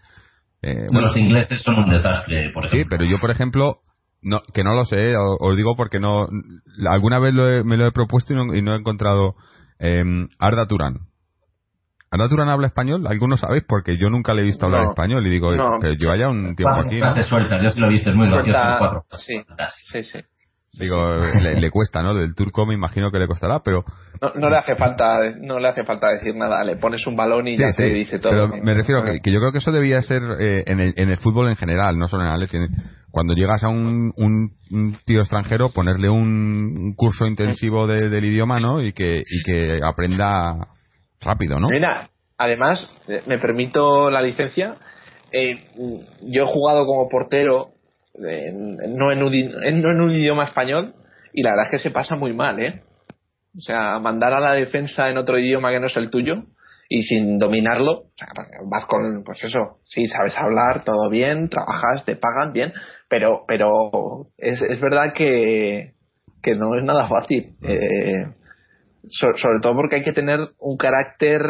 Eh, 0.62 0.88
bueno, 0.89 1.08
los 1.08 1.17
ingleses 1.17 1.62
son 1.62 1.76
un 1.76 1.89
desastre, 1.89 2.52
por 2.54 2.65
ejemplo. 2.65 2.84
Sí, 2.84 2.88
pero 2.89 3.04
yo, 3.04 3.17
por 3.19 3.32
ejemplo, 3.32 3.80
no, 4.21 4.41
que 4.54 4.63
no 4.63 4.73
lo 4.73 4.86
sé, 4.86 5.13
os, 5.17 5.58
digo 5.58 5.76
porque 5.76 6.00
no. 6.00 6.28
Alguna 6.89 7.19
vez 7.19 7.34
me 7.65 7.76
lo 7.76 7.86
he 7.86 7.91
propuesto 7.91 8.32
y 8.32 8.38
no, 8.38 8.56
y 8.56 8.62
no 8.62 8.76
he 8.76 8.80
encontrado. 8.80 9.36
Eh, 9.80 10.04
Arda 10.39 10.67
Turán 10.67 11.07
¿Ana 12.10 12.30
Turán 12.30 12.50
habla 12.50 12.67
español? 12.67 13.06
¿Algunos 13.08 13.41
sabéis? 13.41 13.63
Porque 13.67 13.98
yo 13.98 14.10
nunca 14.10 14.34
le 14.34 14.41
he 14.41 14.46
visto 14.46 14.65
hablar 14.65 14.89
español 14.89 15.26
y 15.28 15.30
digo, 15.30 15.52
que 15.82 15.98
yo 15.98 16.12
haya 16.12 16.30
un 16.30 16.56
tiempo 16.56 16.76
aquí. 16.76 17.00
¿no? 17.00 17.24
sueltas, 17.24 17.62
yo 17.62 17.70
sí 17.70 17.80
lo 17.80 17.88
he 17.88 17.91
visto, 17.91 18.10
es 18.12 18.15
muy 18.15 18.30
gracioso. 18.30 19.06
Sí, 19.13 19.43
sí, 19.91 20.04
sí. 20.04 20.20
Digo, 20.80 21.15
le, 21.15 21.72
cuesta, 21.72 22.04
¿no? 22.04 22.13
Del 22.13 22.36
turco 22.36 22.65
me 22.65 22.74
imagino 22.74 23.10
que 23.12 23.20
le 23.20 23.28
costará, 23.28 23.62
pero... 23.63 23.84
No, 24.36 24.50
le 24.50 24.58
hace 24.58 24.76
falta 24.76 25.20
no 25.39 25.60
le 25.60 25.70
hace 25.70 25.84
falta 25.84 26.10
decir 26.10 26.36
nada, 26.36 26.63
le 26.63 26.76
pones 26.76 27.06
un 27.08 27.15
balón 27.15 27.48
y 27.48 27.58
ya 27.58 27.70
te 27.76 27.86
dice 27.86 28.20
todo. 28.20 28.32
Pero 28.32 28.63
me 28.63 28.74
refiero 28.74 29.04
que, 29.04 29.20
que, 29.20 29.32
yo 29.32 29.39
creo 29.39 29.52
que 29.52 29.58
eso 29.60 29.72
debía 29.72 30.02
ser 30.02 30.22
eh, 30.39 30.63
en, 30.67 30.80
el, 30.80 30.93
en 30.98 31.10
el 31.10 31.17
fútbol 31.17 31.50
en 31.50 31.56
general, 31.56 31.98
no 31.98 32.08
solo 32.08 32.24
en 32.24 32.30
Atleti. 32.30 32.58
Cuando 33.12 33.34
llegas 33.34 33.63
a 33.63 33.70
un, 33.70 34.13
un, 34.17 34.98
tío 35.06 35.22
extranjero, 35.22 35.70
ponerle 35.70 36.10
un, 36.10 36.93
curso 36.96 37.26
intensivo 37.26 37.88
del 37.88 38.26
idioma, 38.26 38.60
¿no? 38.60 38.82
Y 38.82 38.93
que, 38.93 39.20
y 39.20 39.43
que 39.43 39.80
aprenda 39.84 40.67
rápido, 41.21 41.60
¿no? 41.60 41.67
Mira, 41.69 42.10
además, 42.38 42.95
eh, 43.08 43.21
me 43.25 43.39
permito 43.39 44.10
la 44.10 44.21
licencia. 44.21 44.77
Eh, 45.32 45.69
yo 46.21 46.43
he 46.43 46.47
jugado 46.47 46.86
como 46.86 47.10
portero 47.10 47.73
no, 48.17 49.12
en 49.12 49.23
un, 49.23 49.32
no 49.32 49.91
en 49.91 50.01
un 50.01 50.12
idioma 50.12 50.45
español 50.45 50.95
y 51.34 51.43
la 51.43 51.51
verdad 51.51 51.65
es 51.65 51.71
que 51.71 51.80
se 51.80 51.91
pasa 51.91 52.15
muy 52.15 52.34
mal, 52.34 52.60
¿eh? 52.60 52.82
O 53.58 53.62
sea, 53.62 53.99
mandar 53.99 54.34
a 54.34 54.39
la 54.39 54.53
defensa 54.53 55.10
en 55.10 55.17
otro 55.17 55.38
idioma 55.38 55.71
que 55.71 55.80
no 55.80 55.88
es 55.88 55.97
el 55.97 56.10
tuyo 56.10 56.43
y 56.89 57.01
sin 57.03 57.38
dominarlo, 57.38 57.91
o 57.91 58.12
sea, 58.15 58.30
vas 58.69 58.86
con, 58.86 59.23
pues 59.23 59.43
eso, 59.43 59.80
sí, 59.84 60.08
sabes 60.08 60.38
hablar, 60.38 60.84
todo 60.86 61.10
bien, 61.10 61.49
trabajas, 61.49 62.06
te 62.06 62.15
pagan 62.15 62.53
bien, 62.53 62.71
pero, 63.10 63.43
pero 63.47 64.27
es, 64.38 64.62
es 64.62 64.80
verdad 64.80 65.13
que, 65.13 65.93
que 66.41 66.56
no 66.56 66.77
es 66.77 66.86
nada 66.86 67.08
fácil. 67.08 67.56
Eh, 67.62 68.32
sobre 69.10 69.60
todo 69.62 69.76
porque 69.76 69.98
hay 69.98 70.04
que 70.04 70.13
tener 70.13 70.39
un 70.60 70.78
carácter 70.78 71.41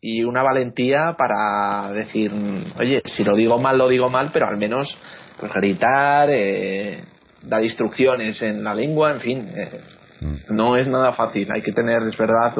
y 0.00 0.22
una 0.22 0.42
valentía 0.42 1.14
para 1.16 1.90
decir, 1.92 2.30
oye, 2.78 3.00
si 3.06 3.24
lo 3.24 3.34
digo 3.34 3.58
mal, 3.58 3.78
lo 3.78 3.88
digo 3.88 4.10
mal, 4.10 4.30
pero 4.32 4.46
al 4.46 4.58
menos 4.58 4.98
pues, 5.40 5.50
gritar, 5.54 6.28
eh, 6.30 7.02
dar 7.42 7.64
instrucciones 7.64 8.42
en 8.42 8.62
la 8.62 8.74
lengua, 8.74 9.12
en 9.12 9.20
fin, 9.20 9.48
eh, 9.56 9.80
mm. 10.20 10.54
no 10.54 10.76
es 10.76 10.86
nada 10.88 11.14
fácil. 11.14 11.48
Hay 11.54 11.62
que 11.62 11.72
tener, 11.72 12.02
es 12.02 12.18
verdad, 12.18 12.52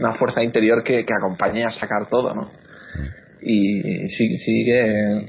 una 0.00 0.14
fuerza 0.14 0.42
interior 0.42 0.82
que, 0.82 1.04
acompañe 1.16 1.64
a 1.64 1.70
sacar 1.70 2.08
todo, 2.08 2.34
¿no? 2.34 2.42
Mm. 2.42 3.48
Y 3.48 4.08
sigue. 4.08 4.38
sigue 4.38 5.20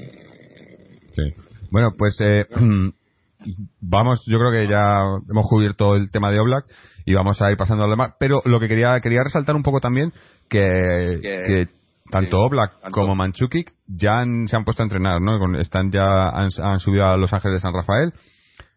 sí. 1.14 1.34
Bueno, 1.70 1.92
pues 1.96 2.18
eh, 2.20 2.46
vamos, 3.80 4.24
yo 4.26 4.38
creo 4.38 4.50
que 4.50 4.68
ya 4.68 5.00
hemos 5.30 5.46
cubierto 5.46 5.94
el 5.94 6.10
tema 6.10 6.32
de 6.32 6.40
Oblak 6.40 6.64
y 7.06 7.14
vamos 7.14 7.40
a 7.40 7.50
ir 7.50 7.56
pasando 7.56 7.84
al 7.84 7.90
demás. 7.90 8.14
Pero 8.18 8.42
lo 8.44 8.60
que 8.60 8.68
quería 8.68 9.00
quería 9.00 9.22
resaltar 9.22 9.56
un 9.56 9.62
poco 9.62 9.80
también 9.80 10.12
que, 10.50 11.68
tanto 12.10 12.40
Oblak 12.40 12.90
como 12.90 13.14
Manchukik 13.14 13.72
ya 13.86 14.22
se 14.46 14.56
han 14.56 14.64
puesto 14.64 14.82
a 14.82 14.86
entrenar, 14.86 15.22
¿no? 15.22 15.58
Están 15.58 15.90
ya 15.90 16.28
han, 16.28 16.50
subido 16.80 17.06
a 17.06 17.16
Los 17.16 17.32
Ángeles 17.32 17.54
de 17.54 17.60
San 17.60 17.72
Rafael 17.72 18.12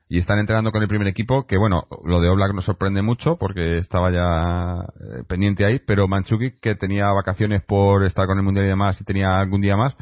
y 0.08 0.20
están 0.20 0.40
entrenando 0.40 0.72
con 0.72 0.82
el 0.84 0.88
primer 0.88 1.08
equipo. 1.08 1.48
Que 1.48 1.58
bueno, 1.58 1.88
lo 2.06 2.22
de 2.22 2.30
Oblak 2.30 2.54
nos 2.54 2.66
sorprende 2.66 3.02
mucho 3.02 3.38
porque 3.38 3.80
estaba 3.80 4.12
ya 4.12 4.76
eh, 4.76 5.24
pendiente 5.28 5.66
ahí, 5.66 5.80
pero 5.80 6.08
Manchukik 6.08 6.60
que 6.60 6.76
tenía 6.76 7.08
vacaciones 7.08 7.64
por 7.64 8.06
estar 8.06 8.28
con 8.28 8.38
el 8.38 8.44
mundial 8.44 8.68
y 8.68 8.70
demás 8.70 9.02
y 9.02 9.04
tenía 9.04 9.40
algún 9.40 9.62
día 9.62 9.76
más 9.76 9.98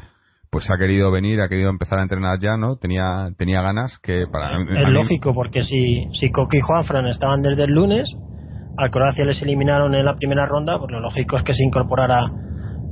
pues 0.50 0.70
ha 0.70 0.78
querido 0.78 1.10
venir, 1.10 1.40
ha 1.40 1.48
querido 1.48 1.70
empezar 1.70 1.98
a 1.98 2.02
entrenar 2.02 2.38
ya, 2.40 2.56
¿no? 2.56 2.76
Tenía, 2.76 3.30
tenía 3.36 3.62
ganas 3.62 3.98
que 4.02 4.26
para 4.30 4.58
Es 4.62 4.88
lógico, 4.90 5.34
porque 5.34 5.62
si, 5.62 6.06
si 6.12 6.30
Coque 6.30 6.58
y 6.58 6.60
Juanfran 6.60 7.06
estaban 7.08 7.42
desde 7.42 7.64
el 7.64 7.70
lunes, 7.70 8.16
a 8.76 8.88
Croacia 8.90 9.24
les 9.24 9.42
eliminaron 9.42 9.94
en 9.94 10.04
la 10.04 10.16
primera 10.16 10.46
ronda, 10.46 10.78
pues 10.78 10.90
lo 10.90 11.00
lógico 11.00 11.36
es 11.36 11.42
que 11.42 11.52
se 11.52 11.64
incorporara 11.64 12.24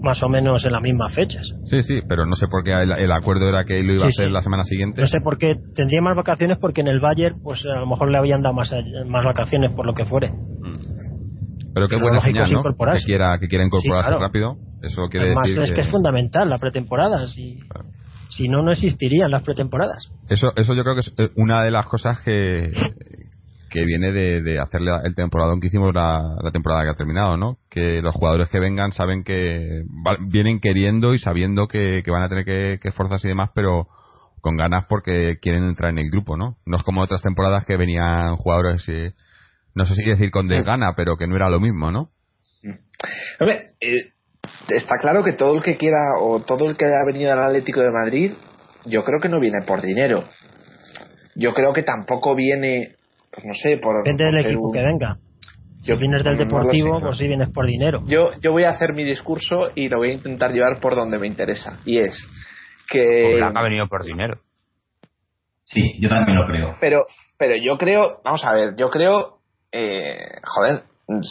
más 0.02 0.22
o 0.22 0.28
menos 0.28 0.64
en 0.64 0.72
las 0.72 0.82
mismas 0.82 1.14
fechas. 1.14 1.42
Sí, 1.64 1.82
sí, 1.82 2.00
pero 2.08 2.26
no 2.26 2.36
sé 2.36 2.46
por 2.48 2.62
qué 2.62 2.72
el, 2.72 3.12
acuerdo 3.12 3.48
era 3.48 3.64
que 3.64 3.82
lo 3.82 3.94
iba 3.94 4.04
a 4.04 4.08
hacer 4.08 4.30
la 4.30 4.42
semana 4.42 4.64
siguiente. 4.64 5.00
No 5.00 5.06
sé 5.06 5.20
por 5.20 5.38
qué 5.38 5.56
tendría 5.74 6.00
más 6.02 6.16
vacaciones 6.16 6.58
porque 6.60 6.82
en 6.82 6.88
el 6.88 7.00
Bayern 7.00 7.40
pues 7.42 7.64
a 7.64 7.80
lo 7.80 7.86
mejor 7.86 8.10
le 8.10 8.18
habían 8.18 8.42
dado 8.42 8.54
más, 8.54 8.72
más 9.06 9.24
vacaciones 9.24 9.72
por 9.74 9.86
lo 9.86 9.94
que 9.94 10.04
fuere. 10.04 10.32
Pero 11.74 11.88
qué 11.88 11.96
buena 11.96 12.20
señal, 12.20 12.50
¿no? 12.50 12.62
Que 12.62 13.04
quiera, 13.04 13.38
que 13.38 13.48
quiera 13.48 13.64
incorporarse 13.64 14.16
rápido. 14.18 14.56
Eso 14.86 15.08
quiere 15.08 15.26
Además, 15.26 15.48
decir 15.48 15.62
es 15.62 15.72
que... 15.72 15.80
es 15.82 15.90
fundamental 15.90 16.48
la 16.48 16.58
pretemporada. 16.58 17.26
Si, 17.26 17.58
si 18.30 18.48
no, 18.48 18.62
no 18.62 18.72
existirían 18.72 19.30
las 19.30 19.42
pretemporadas. 19.42 20.10
Eso, 20.28 20.52
eso 20.56 20.74
yo 20.74 20.82
creo 20.82 20.94
que 20.94 21.00
es 21.00 21.14
eh, 21.18 21.30
una 21.36 21.64
de 21.64 21.70
las 21.70 21.86
cosas 21.86 22.20
que, 22.20 22.72
que 23.70 23.84
viene 23.84 24.12
de, 24.12 24.42
de 24.42 24.60
hacerle 24.60 24.92
el 25.04 25.14
temporada 25.14 25.52
que 25.60 25.66
hicimos 25.66 25.94
la, 25.94 26.22
temporada 26.52 26.84
que 26.84 26.90
ha 26.90 26.94
terminado, 26.94 27.36
¿no? 27.36 27.58
Que 27.68 28.00
los 28.00 28.14
jugadores 28.14 28.48
que 28.48 28.60
vengan 28.60 28.92
saben 28.92 29.24
que 29.24 29.82
vienen 30.28 30.60
queriendo 30.60 31.14
y 31.14 31.18
sabiendo 31.18 31.66
que, 31.66 32.02
van 32.06 32.22
a 32.22 32.28
tener 32.28 32.44
que, 32.44 32.78
que, 32.80 32.88
esforzarse 32.88 33.28
y 33.28 33.30
demás, 33.30 33.50
pero 33.54 33.88
con 34.40 34.56
ganas 34.56 34.86
porque 34.88 35.38
quieren 35.42 35.64
entrar 35.64 35.90
en 35.90 35.98
el 35.98 36.10
grupo, 36.10 36.36
¿no? 36.36 36.56
No 36.64 36.76
es 36.76 36.82
como 36.84 37.02
otras 37.02 37.22
temporadas 37.22 37.64
que 37.64 37.76
venían 37.76 38.36
jugadores, 38.36 38.88
eh, 38.88 39.10
no 39.74 39.84
sé 39.84 39.94
si 39.94 40.04
decir 40.04 40.30
con 40.30 40.46
desgana, 40.46 40.94
pero 40.96 41.16
que 41.16 41.26
no 41.26 41.36
era 41.36 41.50
lo 41.50 41.58
mismo, 41.58 41.90
¿no? 41.90 42.06
Hombre, 43.40 43.72
eh, 43.80 44.12
está 44.68 44.96
claro 45.00 45.22
que 45.22 45.32
todo 45.32 45.56
el 45.56 45.62
que 45.62 45.76
quiera 45.76 46.18
o 46.20 46.40
todo 46.40 46.68
el 46.68 46.76
que 46.76 46.86
ha 46.86 47.04
venido 47.06 47.32
al 47.32 47.44
Atlético 47.44 47.80
de 47.80 47.90
Madrid, 47.90 48.32
yo 48.84 49.04
creo 49.04 49.20
que 49.20 49.28
no 49.28 49.40
viene 49.40 49.62
por 49.66 49.82
dinero. 49.82 50.24
Yo 51.34 51.52
creo 51.52 51.72
que 51.72 51.82
tampoco 51.82 52.34
viene, 52.34 52.96
pues 53.30 53.44
no 53.44 53.52
sé, 53.54 53.76
por. 53.78 54.02
Depende 54.02 54.24
del 54.24 54.46
equipo 54.46 54.72
que 54.72 54.82
venga. 54.82 55.18
Si 55.82 55.94
vienes 55.94 56.24
del 56.24 56.38
Deportivo, 56.38 57.00
pues 57.00 57.16
sí 57.16 57.28
vienes 57.28 57.50
por 57.50 57.66
dinero. 57.66 58.02
Yo, 58.06 58.32
yo 58.40 58.50
voy 58.50 58.64
a 58.64 58.70
hacer 58.70 58.92
mi 58.92 59.04
discurso 59.04 59.70
y 59.74 59.88
lo 59.88 59.98
voy 59.98 60.10
a 60.10 60.14
intentar 60.14 60.50
llevar 60.50 60.80
por 60.80 60.96
donde 60.96 61.18
me 61.18 61.26
interesa. 61.26 61.78
Y 61.84 61.98
es 61.98 62.26
que. 62.88 63.38
ha 63.40 63.62
venido 63.62 63.86
por 63.86 64.04
dinero. 64.04 64.40
Sí, 65.62 65.94
yo 66.00 66.08
también 66.08 66.38
lo 66.38 66.46
creo. 66.46 66.76
Pero, 66.80 67.04
pero 67.36 67.56
yo 67.56 67.76
creo, 67.76 68.20
vamos 68.24 68.44
a 68.44 68.52
ver, 68.52 68.76
yo 68.76 68.88
creo, 68.88 69.38
eh, 69.72 70.38
joder, 70.44 70.82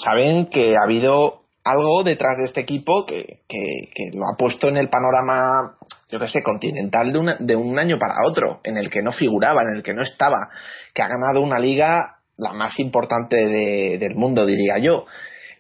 saben 0.04 0.48
que 0.48 0.76
ha 0.76 0.84
habido 0.84 1.44
algo 1.65 2.04
detrás 2.04 2.38
de 2.38 2.45
este 2.45 2.62
equipo 2.62 3.06
que, 3.06 3.41
que, 3.47 4.12
lo 4.13 4.25
ha 4.25 4.38
puesto 4.38 4.69
en 4.69 4.78
el 4.78 4.88
panorama, 4.88 5.78
yo 6.10 6.19
que 6.19 6.30
sé, 6.30 6.41
continental 6.43 7.12
de, 7.12 7.36
de 7.39 7.56
un 7.56 7.78
año 7.78 7.97
para 7.97 8.25
otro, 8.25 8.62
en 8.63 8.78
el 8.78 8.89
que 8.89 9.01
no 9.01 9.12
figuraba, 9.12 9.63
en 9.63 9.78
el 9.78 9.84
que 9.84 9.93
no 9.93 10.04
estaba, 10.04 10.49
que 10.93 11.01
ha 11.01 11.08
ganado 11.08 11.41
una 11.41 11.60
liga 11.60 12.17
la 12.38 12.54
más 12.54 12.80
importante 12.80 13.36
de, 13.36 13.97
del 13.97 14.15
mundo, 14.15 14.45
diría 14.45 14.78
yo. 14.78 15.06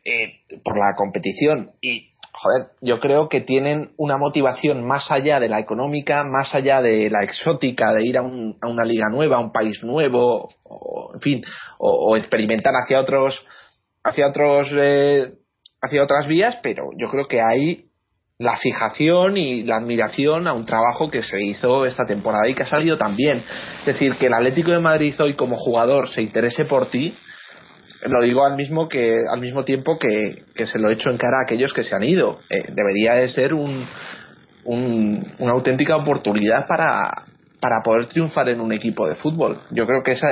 eh, 0.05 0.41
por 0.63 0.77
la 0.77 0.95
competición 0.95 1.71
y 1.81 2.11
joder, 2.31 2.67
yo 2.81 2.99
creo 2.99 3.27
que 3.27 3.41
tienen 3.41 3.91
una 3.97 4.17
motivación 4.17 4.85
más 4.85 5.09
allá 5.09 5.39
de 5.39 5.49
la 5.49 5.59
económica, 5.59 6.23
más 6.23 6.53
allá 6.53 6.81
de 6.81 7.09
la 7.09 7.23
exótica, 7.23 7.93
de 7.93 8.05
ir 8.05 8.17
a, 8.17 8.21
una 8.21 8.83
liga 8.85 9.07
nueva, 9.09 9.37
a 9.37 9.39
un 9.39 9.51
país 9.51 9.83
nuevo, 9.83 10.49
en 11.13 11.21
fin, 11.21 11.43
o, 11.79 12.15
experimentar 12.17 12.73
hacia 12.75 12.99
otros, 12.99 13.45
hacia 14.03 14.27
otros, 14.27 14.67
eh, 14.75 15.33
hacia 15.85 16.03
otras 16.03 16.27
vías, 16.27 16.57
pero 16.61 16.89
yo 16.97 17.09
creo 17.09 17.27
que 17.27 17.41
hay 17.41 17.85
la 18.37 18.57
fijación 18.57 19.37
y 19.37 19.63
la 19.63 19.77
admiración 19.77 20.47
a 20.47 20.53
un 20.53 20.65
trabajo 20.65 21.09
que 21.09 21.23
se 21.23 21.41
hizo 21.41 21.85
esta 21.85 22.05
temporada 22.05 22.49
y 22.49 22.53
que 22.53 22.63
ha 22.63 22.67
salido 22.67 22.97
también. 22.97 23.43
Es 23.79 23.85
decir, 23.85 24.15
que 24.15 24.27
el 24.27 24.33
Atlético 24.33 24.71
de 24.71 24.79
Madrid 24.79 25.15
hoy 25.19 25.35
como 25.35 25.55
jugador 25.55 26.09
se 26.09 26.21
interese 26.21 26.65
por 26.65 26.87
ti, 26.87 27.15
lo 28.07 28.21
digo 28.21 28.45
al 28.45 28.55
mismo 28.55 28.89
que 28.89 29.15
al 29.31 29.39
mismo 29.39 29.63
tiempo 29.63 29.97
que, 29.97 30.65
se 30.65 30.79
lo 30.79 30.89
he 30.89 30.93
hecho 30.93 31.09
en 31.09 31.17
cara 31.17 31.39
a 31.39 31.43
aquellos 31.45 31.73
que 31.73 31.83
se 31.83 31.95
han 31.95 32.03
ido. 32.03 32.39
Eh, 32.49 32.63
debería 32.73 33.13
de 33.13 33.29
ser 33.29 33.53
un, 33.53 33.87
una 34.65 35.51
auténtica 35.53 35.95
oportunidad 35.95 36.67
para, 36.67 37.25
para 37.59 37.81
poder 37.83 38.07
triunfar 38.07 38.49
en 38.49 38.59
un 38.59 38.73
equipo 38.73 39.07
de 39.07 39.15
fútbol. 39.15 39.61
Yo 39.71 39.85
creo 39.85 40.03
que 40.03 40.11
esa, 40.11 40.27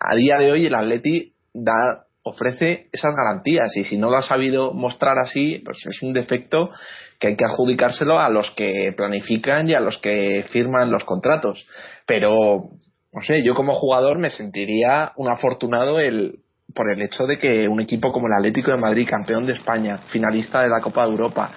a, 0.00 0.14
día 0.14 0.38
de 0.38 0.52
hoy 0.52 0.66
el 0.66 0.74
Atleti 0.74 1.32
da 1.54 2.04
ofrece 2.22 2.88
esas 2.92 3.14
garantías 3.14 3.76
y 3.76 3.84
si 3.84 3.96
no 3.96 4.10
lo 4.10 4.18
ha 4.18 4.22
sabido 4.22 4.72
mostrar 4.72 5.18
así, 5.18 5.60
pues 5.64 5.84
es 5.86 6.02
un 6.02 6.12
defecto 6.12 6.70
que 7.18 7.28
hay 7.28 7.36
que 7.36 7.44
adjudicárselo 7.44 8.18
a 8.18 8.28
los 8.28 8.50
que 8.52 8.92
planifican 8.96 9.68
y 9.68 9.74
a 9.74 9.80
los 9.80 9.98
que 9.98 10.44
firman 10.50 10.90
los 10.90 11.04
contratos. 11.04 11.66
Pero 12.06 12.70
no 13.12 13.22
sé, 13.22 13.42
yo 13.42 13.54
como 13.54 13.74
jugador 13.74 14.18
me 14.18 14.30
sentiría 14.30 15.12
un 15.16 15.28
afortunado 15.28 15.98
el, 15.98 16.40
por 16.74 16.90
el 16.90 17.02
hecho 17.02 17.26
de 17.26 17.38
que 17.38 17.68
un 17.68 17.80
equipo 17.80 18.12
como 18.12 18.28
el 18.28 18.34
Atlético 18.34 18.70
de 18.70 18.78
Madrid, 18.78 19.08
campeón 19.08 19.46
de 19.46 19.52
España, 19.52 19.98
finalista 20.08 20.62
de 20.62 20.68
la 20.68 20.80
Copa 20.80 21.04
de 21.04 21.10
Europa, 21.10 21.52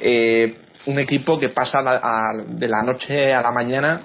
eh, 0.00 0.58
un 0.86 0.98
equipo 0.98 1.38
que 1.38 1.50
pasa 1.50 1.82
de 2.48 2.68
la 2.68 2.82
noche 2.82 3.34
a 3.34 3.42
la 3.42 3.50
mañana 3.50 4.02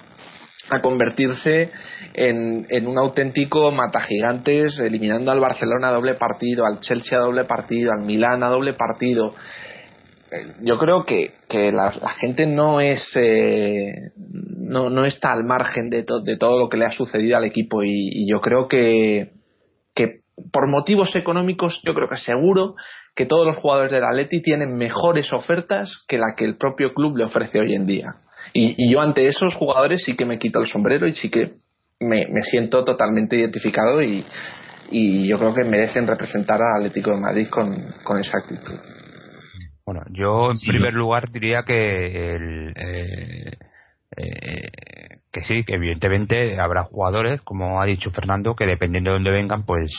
a 0.71 0.81
convertirse 0.81 1.71
en, 2.13 2.65
en, 2.69 2.87
un 2.87 2.97
auténtico 2.97 3.71
matagigantes, 3.71 4.79
eliminando 4.79 5.31
al 5.31 5.39
Barcelona 5.39 5.89
a 5.89 5.93
doble 5.93 6.15
partido, 6.15 6.65
al 6.65 6.79
Chelsea 6.79 7.17
a 7.17 7.21
doble 7.21 7.43
partido, 7.43 7.91
al 7.91 8.05
Milán 8.05 8.43
a 8.43 8.49
doble 8.49 8.73
partido, 8.73 9.35
yo 10.61 10.77
creo 10.77 11.03
que, 11.03 11.33
que 11.49 11.71
la, 11.71 11.91
gente 12.19 12.45
no 12.45 12.79
es 12.79 13.03
eh, 13.15 14.11
no, 14.15 14.89
no 14.89 15.05
está 15.05 15.31
al 15.31 15.43
margen 15.43 15.89
de, 15.89 16.05
de 16.23 16.37
todo 16.37 16.57
lo 16.57 16.69
que 16.69 16.77
le 16.77 16.85
ha 16.85 16.91
sucedido 16.91 17.37
al 17.37 17.43
equipo 17.43 17.83
y, 17.83 18.29
yo 18.29 18.39
creo 18.39 18.67
que, 18.67 19.31
que 19.93 20.21
por 20.51 20.69
motivos 20.69 21.15
económicos 21.15 21.81
yo 21.83 21.93
creo 21.93 22.07
que 22.07 22.17
seguro 22.17 22.75
que 23.13 23.25
todos 23.25 23.45
los 23.45 23.57
jugadores 23.57 23.91
del 23.91 24.05
Atleti 24.05 24.41
tienen 24.41 24.77
mejores 24.77 25.33
ofertas 25.33 26.05
que 26.07 26.17
la 26.17 26.33
que 26.37 26.45
el 26.45 26.57
propio 26.57 26.93
club 26.93 27.17
le 27.17 27.25
ofrece 27.25 27.59
hoy 27.59 27.75
en 27.75 27.85
día 27.85 28.15
y, 28.53 28.91
yo 28.91 29.01
ante 29.01 29.27
esos 29.27 29.55
jugadores 29.55 30.03
sí 30.03 30.15
que 30.15 30.25
me 30.25 30.39
quito 30.39 30.59
el 30.59 30.67
sombrero 30.67 31.07
y 31.07 31.13
sí 31.13 31.29
que 31.29 31.53
me, 31.99 32.27
me 32.27 32.41
siento 32.41 32.83
totalmente 32.83 33.37
identificado 33.37 34.01
y, 34.01 34.25
y 34.91 35.27
yo 35.27 35.39
creo 35.39 35.53
que 35.53 35.63
merecen 35.63 36.07
representar 36.07 36.59
al 36.61 36.81
Atlético 36.81 37.11
de 37.11 37.21
Madrid 37.21 37.47
con, 37.49 37.73
con 38.03 38.19
esa 38.19 38.37
actitud. 38.37 38.77
Bueno, 39.85 40.01
yo 40.11 40.51
en 40.51 40.59
primer 40.59 40.93
lugar 40.93 41.29
diría 41.31 41.63
que 41.63 42.35
el, 42.35 42.73
eh, 42.75 43.51
eh, 44.17 44.71
que 45.31 45.41
sí, 45.41 45.63
que 45.63 45.75
evidentemente 45.75 46.59
habrá 46.59 46.83
jugadores, 46.83 47.41
como 47.41 47.81
ha 47.81 47.85
dicho 47.85 48.11
Fernando, 48.11 48.55
que 48.55 48.65
dependiendo 48.65 49.11
de 49.11 49.15
dónde 49.15 49.31
vengan, 49.31 49.65
pues 49.65 49.91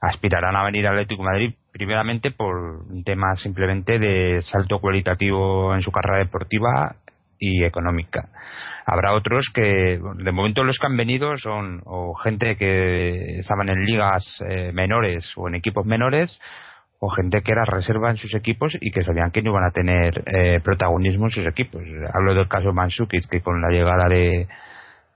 aspirarán 0.00 0.56
a 0.56 0.64
venir 0.64 0.86
al 0.86 0.94
Atlético 0.94 1.22
de 1.22 1.28
Madrid, 1.28 1.54
primeramente 1.70 2.30
por 2.32 2.56
un 2.90 3.04
tema 3.04 3.36
simplemente 3.36 3.98
de 3.98 4.42
salto 4.42 4.80
cualitativo 4.80 5.74
en 5.74 5.82
su 5.82 5.92
carrera 5.92 6.18
deportiva 6.24 6.96
y 7.42 7.64
económica. 7.64 8.28
Habrá 8.86 9.14
otros 9.14 9.50
que, 9.52 9.98
de 9.98 10.32
momento 10.32 10.62
los 10.62 10.78
que 10.78 10.86
han 10.86 10.96
venido 10.96 11.36
son 11.38 11.82
o 11.84 12.14
gente 12.14 12.56
que 12.56 13.40
estaban 13.40 13.68
en 13.68 13.84
ligas 13.84 14.40
eh, 14.48 14.70
menores 14.72 15.32
o 15.36 15.48
en 15.48 15.56
equipos 15.56 15.84
menores, 15.84 16.40
o 17.00 17.08
gente 17.10 17.42
que 17.42 17.50
era 17.50 17.64
reserva 17.64 18.10
en 18.10 18.16
sus 18.16 18.32
equipos 18.36 18.78
y 18.80 18.92
que 18.92 19.02
sabían 19.02 19.32
que 19.32 19.42
no 19.42 19.50
iban 19.50 19.64
a 19.64 19.72
tener 19.72 20.22
eh, 20.24 20.60
protagonismo 20.62 21.26
en 21.26 21.30
sus 21.32 21.46
equipos. 21.46 21.82
Hablo 22.14 22.32
del 22.32 22.46
caso 22.46 22.72
Mansukic, 22.72 23.28
que 23.28 23.40
con 23.40 23.60
la 23.60 23.70
llegada 23.70 24.04
de, 24.08 24.46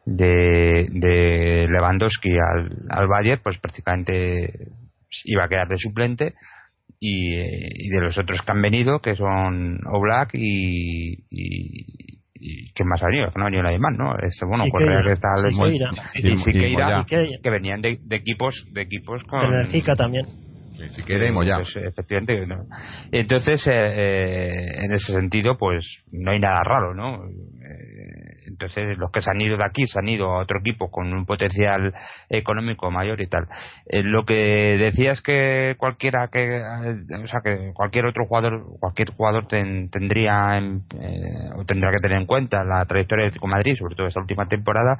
de, 0.04 1.68
Lewandowski 1.70 2.30
al, 2.32 2.76
al 2.90 3.06
Bayern, 3.06 3.40
pues 3.40 3.58
prácticamente 3.58 4.72
iba 5.24 5.44
a 5.44 5.48
quedar 5.48 5.68
de 5.68 5.78
suplente. 5.78 6.34
Y, 6.98 7.90
de 7.90 8.00
los 8.00 8.16
otros 8.18 8.40
que 8.40 8.50
han 8.50 8.62
venido, 8.62 9.00
que 9.00 9.14
son 9.16 9.78
Oblak 9.86 10.30
y, 10.32 11.24
y, 11.30 12.15
y 12.38 12.72
que 12.72 12.84
más 12.84 13.02
ha 13.02 13.06
venido, 13.06 13.30
que 13.30 13.38
no 13.38 13.44
ha 13.44 13.46
venido 13.46 13.62
nadie 13.62 13.78
más, 13.78 13.96
¿no? 13.96 14.16
Este, 14.18 14.46
bueno, 14.46 14.64
Correa 14.70 15.02
que 15.04 15.12
está 15.12 15.28
y 16.14 16.36
Siqueira, 16.36 17.04
que 17.06 17.50
venían 17.50 17.80
de, 17.80 17.98
de, 18.02 18.16
equipos 18.16 18.66
de 18.72 18.82
equipos 18.82 19.22
con 19.24 19.40
Benfica 19.50 19.94
también 19.94 20.26
si 20.94 21.02
queremos 21.02 21.46
ya. 21.46 21.56
Pues, 21.56 21.76
efectivamente. 21.76 22.56
Entonces, 23.12 23.66
eh, 23.66 23.72
eh, 23.72 24.84
en 24.84 24.92
ese 24.92 25.12
sentido, 25.12 25.56
pues 25.58 25.84
no 26.12 26.30
hay 26.30 26.40
nada 26.40 26.62
raro, 26.62 26.94
¿no? 26.94 27.24
Eh, 27.26 28.25
entonces, 28.46 28.98
los 28.98 29.10
que 29.10 29.20
se 29.20 29.30
han 29.30 29.40
ido 29.40 29.56
de 29.56 29.64
aquí 29.64 29.86
se 29.86 29.98
han 29.98 30.08
ido 30.08 30.32
a 30.32 30.42
otro 30.42 30.60
equipo 30.60 30.90
con 30.90 31.12
un 31.12 31.26
potencial 31.26 31.92
económico 32.28 32.90
mayor 32.90 33.20
y 33.20 33.26
tal. 33.26 33.46
lo 33.90 34.24
que 34.24 34.78
decía 34.78 35.12
es 35.12 35.22
que 35.22 35.74
cualquiera 35.78 36.28
que, 36.28 36.60
o 36.60 37.26
sea, 37.26 37.40
que 37.42 37.72
cualquier 37.74 38.06
otro 38.06 38.26
jugador, 38.26 38.64
cualquier 38.80 39.10
jugador 39.10 39.46
tendría 39.48 40.58
o 41.56 41.64
tendrá 41.64 41.90
que 41.90 42.02
tener 42.02 42.18
en 42.18 42.26
cuenta 42.26 42.64
la 42.64 42.84
trayectoria 42.84 43.30
de 43.30 43.46
Madrid, 43.46 43.76
sobre 43.78 43.94
todo 43.94 44.06
esta 44.06 44.20
última 44.20 44.46
temporada. 44.46 44.98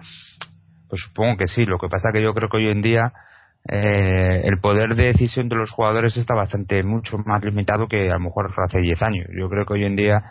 Pues 0.89 1.03
supongo 1.03 1.37
que 1.37 1.49
sí. 1.49 1.65
Lo 1.65 1.79
que 1.79 1.89
pasa 1.89 2.11
que 2.13 2.23
yo 2.23 2.33
creo 2.33 2.49
que 2.49 2.59
hoy 2.59 2.71
en 2.71 2.81
día 2.81 3.13
eh, 3.69 4.43
el 4.45 4.59
poder 4.61 4.95
de 4.95 5.07
decisión 5.07 5.49
de 5.49 5.57
los 5.57 5.71
jugadores 5.71 6.17
está 6.17 6.35
bastante 6.35 6.83
mucho 6.85 7.19
más 7.19 7.43
limitado 7.43 7.89
que 7.89 8.09
a 8.11 8.15
lo 8.15 8.21
mejor 8.21 8.53
hace 8.57 8.81
10 8.81 9.03
años. 9.03 9.27
Yo 9.37 9.49
creo 9.49 9.67
que 9.67 9.75
hoy 9.75 9.85
en 9.85 9.97
día 9.97 10.23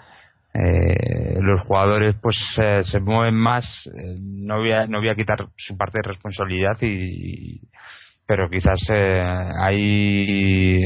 eh, 0.56 1.38
los 1.42 1.62
jugadores 1.62 2.16
pues 2.22 2.38
se 2.56 3.00
mueven 3.00 3.36
más. 3.36 3.66
Eh, 3.88 4.18
no 4.20 4.60
voy 4.60 4.72
a 4.72 4.88
no 4.88 5.00
voy 5.00 5.10
a 5.10 5.16
quitar 5.16 5.48
su 5.58 5.78
parte 5.78 6.00
de 6.00 6.10
responsabilidad 6.10 6.78
y, 6.82 7.62
pero 8.26 8.50
quizás 8.50 8.80
ahí 9.60 10.82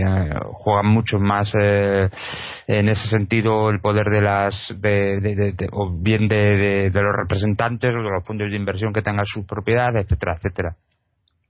juegan 0.53 0.87
mucho 0.87 1.19
más 1.19 1.53
en 1.55 2.89
ese 2.89 3.07
sentido 3.07 3.69
el 3.69 3.79
poder 3.79 4.07
de 4.09 4.21
las 4.21 4.75
de, 4.77 5.69
o 5.71 5.97
bien 6.01 6.27
de, 6.27 6.89
de, 6.91 7.01
los 7.01 7.15
representantes 7.15 7.91
o 7.91 8.03
de 8.03 8.09
los 8.09 8.25
fondos 8.25 8.49
de 8.49 8.57
inversión 8.57 8.91
que 8.91 9.01
tengan 9.01 9.25
su 9.25 9.45
propiedad 9.45 9.95
etcétera 9.95 10.35
etcétera 10.35 10.75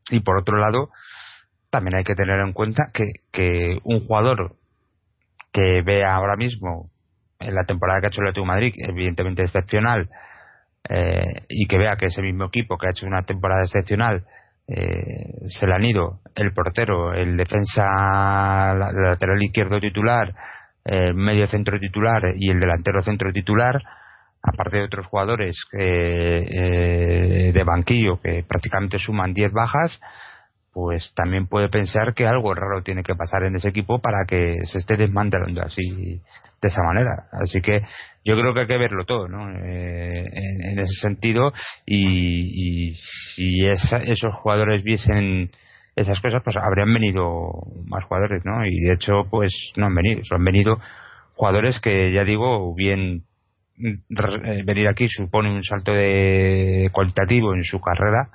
y 0.09 0.21
por 0.21 0.37
otro 0.37 0.57
lado, 0.57 0.89
también 1.69 1.95
hay 1.95 2.03
que 2.03 2.15
tener 2.15 2.39
en 2.39 2.53
cuenta 2.53 2.89
que, 2.93 3.05
que 3.31 3.77
un 3.83 3.99
jugador 4.01 4.55
que 5.51 5.81
vea 5.83 6.15
ahora 6.15 6.35
mismo 6.35 6.89
en 7.39 7.55
la 7.55 7.63
temporada 7.63 7.99
que 7.99 8.07
ha 8.07 8.09
hecho 8.09 8.21
el 8.21 8.27
Atlético 8.27 8.45
Madrid, 8.45 8.73
evidentemente 8.77 9.43
excepcional, 9.43 10.09
eh, 10.87 11.43
y 11.49 11.67
que 11.67 11.77
vea 11.77 11.95
que 11.97 12.07
ese 12.07 12.21
mismo 12.21 12.45
equipo 12.45 12.77
que 12.77 12.87
ha 12.87 12.91
hecho 12.91 13.05
una 13.05 13.23
temporada 13.23 13.63
excepcional 13.63 14.25
eh, 14.67 15.47
se 15.47 15.67
le 15.67 15.73
han 15.73 15.83
ido 15.83 16.19
el 16.35 16.53
portero, 16.53 17.13
el 17.13 17.35
defensa 17.37 17.83
lateral 18.75 19.41
izquierdo 19.41 19.79
titular, 19.79 20.33
el 20.85 21.15
medio 21.15 21.47
centro 21.47 21.79
titular 21.79 22.23
y 22.35 22.49
el 22.49 22.59
delantero 22.59 23.01
centro 23.01 23.31
titular, 23.33 23.81
aparte 24.41 24.77
de 24.77 24.85
otros 24.85 25.07
jugadores 25.07 25.57
eh, 25.73 27.51
de 27.53 27.63
banquillo 27.63 28.21
que 28.21 28.43
prácticamente 28.47 28.97
suman 28.99 29.33
10 29.33 29.51
bajas, 29.51 29.99
pues 30.73 31.13
también 31.15 31.47
puede 31.47 31.69
pensar 31.69 32.13
que 32.13 32.27
algo 32.27 32.53
raro 32.53 32.83
tiene 32.83 33.03
que 33.03 33.15
pasar 33.15 33.43
en 33.43 33.55
ese 33.55 33.69
equipo 33.69 33.99
para 33.99 34.25
que 34.27 34.65
se 34.65 34.77
esté 34.77 34.97
desmantelando 34.97 35.61
así 35.61 36.21
de 36.61 36.67
esa 36.67 36.83
manera. 36.83 37.27
Así 37.31 37.61
que 37.61 37.81
yo 38.23 38.35
creo 38.35 38.53
que 38.53 38.61
hay 38.61 38.67
que 38.67 38.77
verlo 38.77 39.05
todo, 39.05 39.27
¿no? 39.27 39.49
Eh, 39.49 40.25
en, 40.25 40.79
ese 40.79 40.93
sentido 41.01 41.51
y, 41.85 42.93
si 43.35 43.65
esos 43.65 44.33
jugadores 44.35 44.83
viesen 44.83 45.51
esas 45.95 46.19
cosas, 46.21 46.41
pues 46.43 46.55
habrían 46.55 46.93
venido 46.93 47.51
más 47.85 48.05
jugadores, 48.05 48.43
¿no? 48.45 48.65
Y 48.65 48.79
de 48.79 48.93
hecho, 48.93 49.25
pues 49.29 49.53
no 49.75 49.87
han 49.87 49.95
venido, 49.95 50.21
han 50.31 50.43
venido 50.43 50.79
jugadores 51.33 51.79
que 51.79 52.11
ya 52.11 52.23
digo, 52.23 52.73
bien 52.75 53.23
eh, 53.81 54.63
venir 54.65 54.87
aquí 54.87 55.07
supone 55.09 55.49
un 55.49 55.63
salto 55.63 55.93
de 55.93 56.89
cualitativo 56.91 57.55
en 57.55 57.63
su 57.63 57.79
carrera 57.79 58.29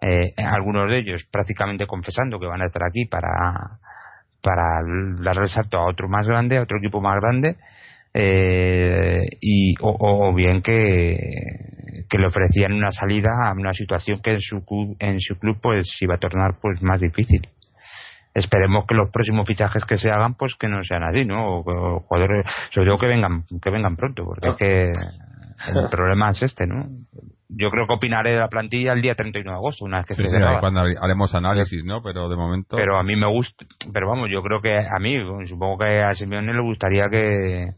eh, 0.00 0.34
algunos 0.36 0.90
de 0.90 0.98
ellos 0.98 1.24
prácticamente 1.30 1.86
confesando 1.86 2.38
que 2.38 2.46
van 2.46 2.62
a 2.62 2.66
estar 2.66 2.82
aquí 2.84 3.06
para 3.06 3.78
para 4.42 4.80
darle 5.20 5.42
el 5.42 5.48
salto 5.48 5.78
a 5.78 5.88
otro 5.88 6.08
más 6.08 6.26
grande 6.26 6.58
a 6.58 6.62
otro 6.62 6.78
equipo 6.78 7.00
más 7.00 7.16
grande 7.16 7.56
eh, 8.18 9.26
y 9.40 9.74
o, 9.80 10.32
bien 10.34 10.62
que 10.62 11.16
que 12.08 12.18
le 12.18 12.26
ofrecían 12.26 12.72
una 12.72 12.90
salida 12.90 13.30
a 13.42 13.52
una 13.52 13.74
situación 13.74 14.20
que 14.22 14.32
en 14.32 14.40
su 14.40 14.96
en 14.98 15.20
su 15.20 15.38
club 15.38 15.58
pues 15.60 15.86
iba 16.00 16.14
a 16.14 16.18
tornar 16.18 16.56
pues 16.60 16.80
más 16.82 17.00
difícil. 17.00 17.48
Esperemos 18.32 18.86
que 18.86 18.94
los 18.94 19.10
próximos 19.10 19.46
fichajes 19.46 19.84
que 19.84 19.96
se 19.96 20.10
hagan 20.10 20.34
pues 20.34 20.54
que 20.54 20.68
no 20.68 20.82
sean 20.84 21.02
así 21.02 21.24
no 21.24 21.58
o, 21.58 22.00
jugadores 22.00 22.46
sobre 22.70 22.88
todo 22.88 22.98
que 22.98 23.06
vengan 23.06 23.44
que 23.60 23.70
vengan 23.70 23.96
pronto 23.96 24.24
porque 24.24 24.48
es 24.48 24.56
que 24.56 24.82
el 25.72 25.88
problema 25.90 26.30
es 26.30 26.42
este 26.42 26.66
no 26.66 26.86
yo 27.48 27.70
creo 27.70 27.86
que 27.86 27.94
opinaré 27.94 28.32
de 28.32 28.40
la 28.40 28.48
plantilla 28.48 28.92
el 28.92 29.02
día 29.02 29.14
31 29.14 29.50
de 29.50 29.56
agosto 29.56 29.84
una 29.84 29.98
vez 29.98 30.06
que 30.06 30.14
se 30.14 30.28
sí, 30.28 30.36
cuando 30.60 30.80
haremos 30.80 31.34
análisis 31.34 31.84
no 31.84 32.02
pero 32.02 32.28
de 32.28 32.36
momento 32.36 32.76
pero 32.76 32.98
a 32.98 33.02
mí 33.02 33.14
me 33.16 33.28
gusta 33.28 33.64
pero 33.92 34.08
vamos 34.08 34.30
yo 34.30 34.42
creo 34.42 34.60
que 34.60 34.76
a 34.76 34.98
mí 34.98 35.14
supongo 35.46 35.78
que 35.78 36.02
a 36.02 36.14
Simeone 36.14 36.52
le 36.52 36.62
gustaría 36.62 37.08
que 37.08 37.62
eh, 37.62 37.72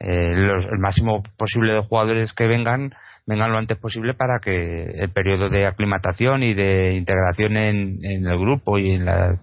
el 0.00 0.78
máximo 0.78 1.22
posible 1.36 1.74
de 1.74 1.80
jugadores 1.80 2.32
que 2.32 2.46
vengan 2.46 2.92
vengan 3.26 3.52
lo 3.52 3.58
antes 3.58 3.78
posible 3.78 4.14
para 4.14 4.40
que 4.40 4.50
el 4.50 5.10
periodo 5.10 5.48
de 5.48 5.66
aclimatación 5.66 6.42
y 6.42 6.54
de 6.54 6.94
integración 6.94 7.56
en, 7.56 8.04
el 8.04 8.38
grupo 8.38 8.78
y 8.78 8.92
en 8.92 9.04
la 9.04 9.38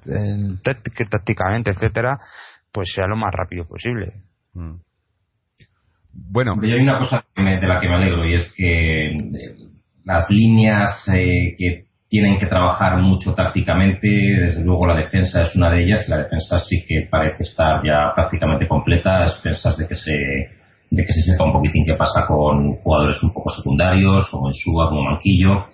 tácticamente 0.63 1.71
etcétera 1.71 2.19
pues 2.71 2.91
sea 2.93 3.07
lo 3.07 3.15
más 3.15 3.33
rápido 3.33 3.65
posible. 3.65 4.13
Mm. 4.53 4.75
Bueno 6.29 6.55
y 6.61 6.71
hay 6.71 6.81
una 6.81 6.99
cosa 6.99 7.23
de 7.35 7.67
la 7.67 7.79
que 7.79 7.87
me 7.87 7.95
alegro 7.95 8.25
y 8.25 8.33
es 8.33 8.53
que 8.55 9.07
eh, 9.07 9.17
las 10.05 10.29
líneas 10.29 11.07
eh, 11.13 11.55
que 11.57 11.85
tienen 12.09 12.39
que 12.39 12.47
trabajar 12.47 12.97
mucho 12.97 13.33
tácticamente 13.35 14.07
desde 14.07 14.63
luego 14.63 14.87
la 14.87 14.95
defensa 14.95 15.41
es 15.41 15.55
una 15.55 15.71
de 15.71 15.83
ellas 15.83 16.07
la 16.09 16.17
defensa 16.17 16.59
sí 16.59 16.83
que 16.87 17.07
parece 17.09 17.43
estar 17.43 17.83
ya 17.85 18.13
prácticamente 18.15 18.67
completa 18.67 19.21
a 19.21 19.27
expensas 19.27 19.77
de 19.77 19.87
que 19.87 19.95
se 19.95 20.59
de 20.91 21.05
que 21.05 21.13
se 21.13 21.21
sepa 21.21 21.45
un 21.45 21.53
poquitín 21.53 21.85
qué 21.85 21.93
pasa 21.93 22.25
con 22.27 22.73
jugadores 22.75 23.21
un 23.21 23.33
poco 23.33 23.49
secundarios, 23.51 24.27
como 24.29 24.47
en 24.47 24.53
Suba, 24.53 24.89
como 24.89 25.03
Manquillo. 25.03 25.67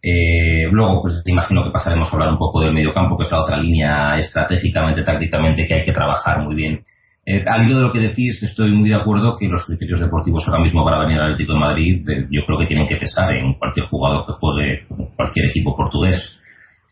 Eh, 0.00 0.68
luego, 0.70 1.02
pues 1.02 1.22
imagino 1.26 1.64
que 1.64 1.70
pasaremos 1.70 2.08
a 2.08 2.12
hablar 2.12 2.30
un 2.30 2.38
poco 2.38 2.60
del 2.60 2.72
mediocampo, 2.72 3.18
que 3.18 3.24
es 3.24 3.32
la 3.32 3.42
otra 3.42 3.56
línea 3.56 4.18
estratégicamente, 4.18 5.02
tácticamente, 5.02 5.66
que 5.66 5.74
hay 5.74 5.84
que 5.84 5.92
trabajar 5.92 6.40
muy 6.42 6.54
bien. 6.54 6.82
Eh, 7.30 7.44
al 7.46 7.66
hilo 7.66 7.76
de 7.76 7.82
lo 7.82 7.92
que 7.92 7.98
decís, 7.98 8.42
estoy 8.42 8.72
muy 8.72 8.88
de 8.88 8.94
acuerdo 8.94 9.36
que 9.36 9.48
los 9.48 9.66
criterios 9.66 10.00
deportivos 10.00 10.48
ahora 10.48 10.62
mismo 10.62 10.82
para 10.82 11.00
venir 11.00 11.18
al 11.18 11.32
Atlético 11.32 11.52
de 11.52 11.58
Madrid, 11.58 12.08
eh, 12.08 12.26
yo 12.30 12.40
creo 12.46 12.58
que 12.58 12.64
tienen 12.64 12.88
que 12.88 12.96
pesar 12.96 13.30
en 13.34 13.52
cualquier 13.52 13.84
jugador 13.84 14.24
que 14.24 14.32
juegue 14.32 14.86
cualquier 15.14 15.50
equipo 15.50 15.76
portugués. 15.76 16.40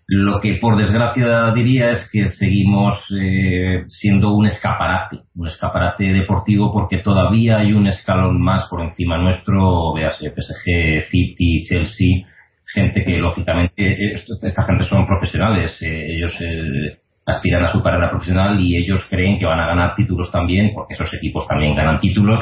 Lo 0.06 0.38
que 0.38 0.56
por 0.56 0.76
desgracia 0.76 1.52
diría 1.52 1.90
es 1.90 2.10
que 2.12 2.28
seguimos 2.28 3.02
eh, 3.18 3.84
siendo 3.88 4.34
un 4.34 4.44
escaparate, 4.44 5.20
un 5.36 5.46
escaparate 5.46 6.12
deportivo 6.12 6.70
porque 6.70 6.98
todavía 6.98 7.56
hay 7.56 7.72
un 7.72 7.86
escalón 7.86 8.38
más 8.38 8.68
por 8.68 8.82
encima 8.82 9.16
nuestro, 9.16 9.94
véase 9.94 10.34
PSG, 10.36 11.08
City, 11.10 11.62
Chelsea, 11.62 12.26
gente 12.74 13.04
que 13.04 13.16
lógicamente, 13.16 14.12
esta 14.12 14.64
gente 14.64 14.84
son 14.84 15.06
profesionales, 15.06 15.80
eh, 15.80 16.14
ellos 16.14 16.36
eh, 16.42 16.98
aspiran 17.26 17.64
a 17.64 17.68
su 17.68 17.82
carrera 17.82 18.08
profesional 18.08 18.60
y 18.60 18.76
ellos 18.76 19.04
creen 19.10 19.38
que 19.38 19.46
van 19.46 19.58
a 19.58 19.66
ganar 19.66 19.94
títulos 19.94 20.30
también 20.30 20.72
porque 20.72 20.94
esos 20.94 21.12
equipos 21.12 21.46
también 21.48 21.74
ganan 21.74 21.98
títulos 21.98 22.40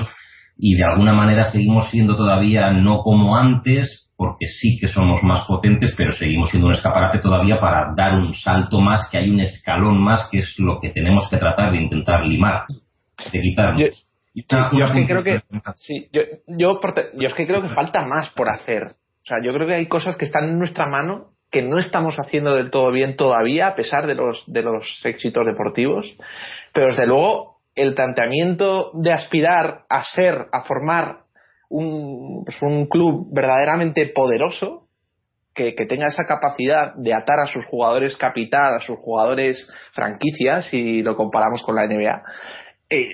y 0.57 0.77
de 0.77 0.85
alguna 0.85 1.13
manera 1.13 1.51
seguimos 1.51 1.89
siendo 1.91 2.17
todavía 2.17 2.71
no 2.71 3.03
como 3.03 3.37
antes, 3.37 4.11
porque 4.17 4.47
sí 4.47 4.79
que 4.79 4.87
somos 4.87 5.23
más 5.23 5.47
potentes, 5.47 5.93
pero 5.97 6.13
seguimos 6.13 6.51
siendo 6.51 6.69
un 6.69 6.75
escaparate 6.75 7.19
todavía 7.19 7.57
para 7.57 7.93
dar 7.97 8.15
un 8.15 8.33
salto 8.33 8.81
más, 8.81 9.09
que 9.11 9.19
hay 9.19 9.31
un 9.31 9.41
escalón 9.41 10.01
más, 10.01 10.29
que 10.31 10.39
es 10.39 10.55
lo 10.59 10.79
que 10.79 10.91
tenemos 10.91 11.29
que 11.29 11.39
tratar 11.39 11.73
de 11.73 11.83
intentar 11.83 12.25
limar, 12.25 12.65
de 13.33 13.41
quitarnos. 13.41 13.81
Yo, 13.81 13.87
es 14.85 14.93
que 14.93 15.05
creo 15.07 15.23
que 15.23 15.43
sí, 15.77 16.09
yo, 16.13 16.23
yo, 16.47 16.81
es 17.21 17.35
que 17.35 17.47
creo 17.47 17.63
que 17.63 17.69
falta 17.69 18.05
más 18.07 18.31
por 18.31 18.49
hacer. 18.49 18.83
O 18.83 19.27
sea, 19.27 19.39
yo 19.43 19.53
creo 19.55 19.67
que 19.67 19.75
hay 19.75 19.87
cosas 19.87 20.17
que 20.17 20.25
están 20.25 20.45
en 20.51 20.59
nuestra 20.59 20.87
mano 20.87 21.34
que 21.55 21.63
no 21.63 21.79
estamos 21.79 22.17
haciendo 22.17 22.57
del 22.57 22.73
todo 22.73 22.91
bien 22.91 23.15
todavía, 23.15 23.69
a 23.69 23.75
pesar 23.77 24.09
de 24.09 24.17
los, 24.17 24.43
de 24.49 24.61
los 24.63 25.01
éxitos 25.05 25.47
deportivos. 25.47 26.05
Pero 26.73 26.89
desde 26.89 27.07
luego, 27.07 27.59
el 27.77 27.95
planteamiento 27.95 28.91
de 28.93 29.13
aspirar 29.13 29.85
a 29.89 30.03
ser, 30.03 30.47
a 30.51 30.65
formar 30.65 31.19
un, 31.69 32.45
pues 32.45 32.61
un 32.61 32.87
club 32.87 33.29
verdaderamente 33.33 34.05
poderoso 34.13 34.89
que, 35.55 35.75
tenga 35.89 36.09
esa 36.09 36.25
capacidad 36.27 36.93
de 36.97 37.15
atar 37.15 37.39
a 37.39 37.47
sus 37.47 37.65
jugadores 37.67 38.17
capital, 38.17 38.75
a 38.75 38.81
sus 38.81 38.99
jugadores 38.99 39.65
franquicias, 39.93 40.67
si 40.67 41.05
lo 41.05 41.15
comparamos 41.15 41.63
con 41.63 41.77
la 41.77 41.87
NBA, 41.87 42.21
eh, 42.91 43.09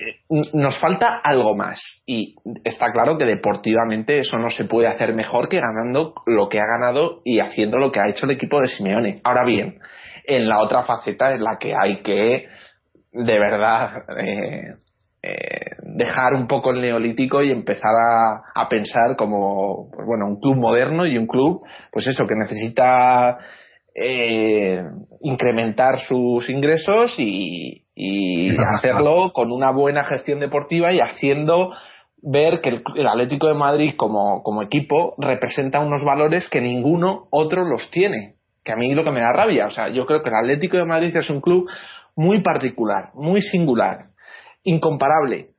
nos 0.53 0.79
falta 0.79 1.21
algo 1.23 1.57
más. 1.57 1.81
Y 2.07 2.37
está 2.65 2.93
claro 2.93 3.17
que 3.17 3.25
deportivamente 3.25 4.19
eso 4.19 4.37
no 4.39 4.51
se 4.51 4.65
puede 4.65 4.89
hacer 4.89 5.15
mejor 5.15 5.49
que 5.49 5.61
ganando 5.61 6.15
lo 6.27 6.49
que 6.49 6.59
ha 6.59 6.67
ganado 6.67 7.23
y 7.25 7.41
haciendo 7.41 7.79
lo 7.79 7.93
que 7.93 8.01
ha 8.01 8.09
hecho 8.09 8.27
el 8.27 8.33
equipo 8.33 8.61
de 8.61 8.69
Simeone. 8.69 9.21
Ahora 9.25 9.45
bien, 9.45 9.79
en 10.25 10.49
la 10.49 10.61
otra 10.61 10.83
faceta 10.85 11.35
es 11.35 11.41
la 11.41 11.57
que 11.59 11.75
hay 11.75 12.03
que 12.03 12.49
de 13.13 13.39
verdad 13.39 14.05
eh, 14.19 14.75
eh, 15.23 15.77
dejar 15.83 16.35
un 16.35 16.47
poco 16.47 16.71
el 16.71 16.81
neolítico 16.81 17.43
y 17.43 17.51
empezar 17.51 17.93
a, 18.55 18.69
pensar 18.69 19.17
como 19.17 19.91
pues 19.91 20.07
bueno 20.07 20.27
un 20.27 20.41
club 20.41 20.57
moderno 20.57 21.05
y 21.07 21.19
un 21.19 21.27
club 21.27 21.63
pues 21.91 22.07
eso 22.07 22.25
que 22.27 22.37
necesita 22.37 23.37
eh, 23.95 24.83
incrementar 25.21 26.01
sus 26.01 26.49
ingresos 26.49 27.15
y, 27.19 27.85
hacerlo 28.75 29.33
con 29.35 29.53
una 29.53 29.71
buena 29.73 30.05
gestión 30.05 30.41
deportiva 30.41 30.91
y 30.91 31.01
haciendo 31.01 31.75
ver 32.23 32.63
que 32.63 32.83
el, 32.95 33.07
Atlético 33.07 33.49
de 33.49 33.55
Madrid 33.55 33.95
como, 33.97 34.43
como 34.43 34.63
equipo 34.63 35.15
representa 35.19 35.81
unos 35.81 36.03
valores 36.03 36.49
que 36.49 36.63
ninguno 36.63 37.27
otro 37.31 37.63
los 37.65 37.91
tiene 37.91 38.37
que 38.65 38.73
a 38.73 38.77
mí 38.77 38.95
lo 38.95 39.05
que 39.05 39.11
me 39.11 39.21
da 39.21 39.33
rabia 39.35 39.67
o 39.67 39.71
sea 39.71 39.91
yo 39.91 40.07
creo 40.07 40.23
que 40.23 40.31
el 40.31 40.37
Atlético 40.37 40.79
de 40.79 40.87
Madrid 40.87 41.15
es 41.15 41.29
un 41.29 41.43
club 41.43 41.69
muy 42.17 42.43
particular 42.43 43.11
muy 43.13 43.43
singular 43.43 44.11
incomparable. 44.65 45.51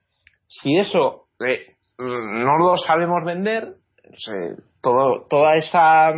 Si 0.47 0.77
eso 0.77 1.27
eh, 1.39 1.75
no 1.97 2.57
lo 2.57 2.77
sabemos 2.77 3.23
vender, 3.25 3.75
todo, 4.81 5.25
toda 5.29 5.55
esa, 5.55 6.11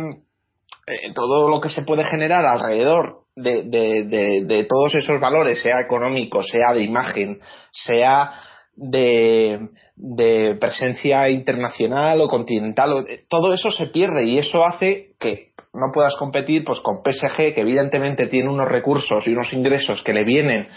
eh, 0.86 1.12
todo 1.14 1.48
lo 1.48 1.60
que 1.60 1.70
se 1.70 1.82
puede 1.82 2.04
generar 2.04 2.44
alrededor 2.44 3.24
de, 3.36 3.62
de, 3.64 4.66
todos 4.68 4.94
esos 4.94 5.20
valores, 5.20 5.60
sea 5.60 5.80
económico, 5.80 6.42
sea 6.42 6.72
de 6.72 6.82
imagen, 6.82 7.40
sea 7.72 8.32
de, 8.76 9.68
de 9.96 10.56
presencia 10.60 11.28
internacional 11.30 12.20
o 12.20 12.28
continental, 12.28 13.04
todo 13.28 13.52
eso 13.52 13.70
se 13.70 13.86
pierde 13.86 14.24
y 14.24 14.38
eso 14.38 14.64
hace 14.64 15.14
que 15.18 15.52
no 15.72 15.90
puedas 15.92 16.14
competir 16.16 16.64
pues 16.64 16.80
con 16.80 17.02
PSG 17.02 17.54
que 17.54 17.60
evidentemente 17.60 18.26
tiene 18.28 18.50
unos 18.50 18.68
recursos 18.68 19.26
y 19.26 19.32
unos 19.32 19.52
ingresos 19.52 20.02
que 20.02 20.12
le 20.12 20.24
vienen 20.24 20.68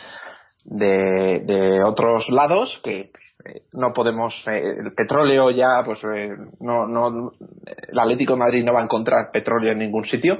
de, 0.63 1.41
de 1.45 1.83
otros 1.83 2.29
lados 2.29 2.79
que 2.83 3.11
eh, 3.45 3.61
no 3.73 3.93
podemos 3.93 4.33
eh, 4.47 4.61
el 4.83 4.93
petróleo 4.93 5.51
ya 5.51 5.83
pues 5.85 5.99
eh, 6.03 6.29
no 6.59 6.87
no 6.87 7.31
el 7.87 7.99
Atlético 7.99 8.33
de 8.33 8.39
Madrid 8.39 8.63
no 8.63 8.73
va 8.73 8.81
a 8.81 8.85
encontrar 8.85 9.31
petróleo 9.31 9.71
en 9.71 9.79
ningún 9.79 10.05
sitio 10.05 10.39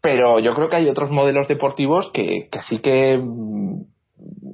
pero 0.00 0.38
yo 0.38 0.54
creo 0.54 0.68
que 0.68 0.76
hay 0.76 0.88
otros 0.88 1.10
modelos 1.10 1.48
deportivos 1.48 2.10
que, 2.12 2.48
que 2.52 2.60
sí 2.60 2.78
que 2.78 3.18
mm, 3.18 3.82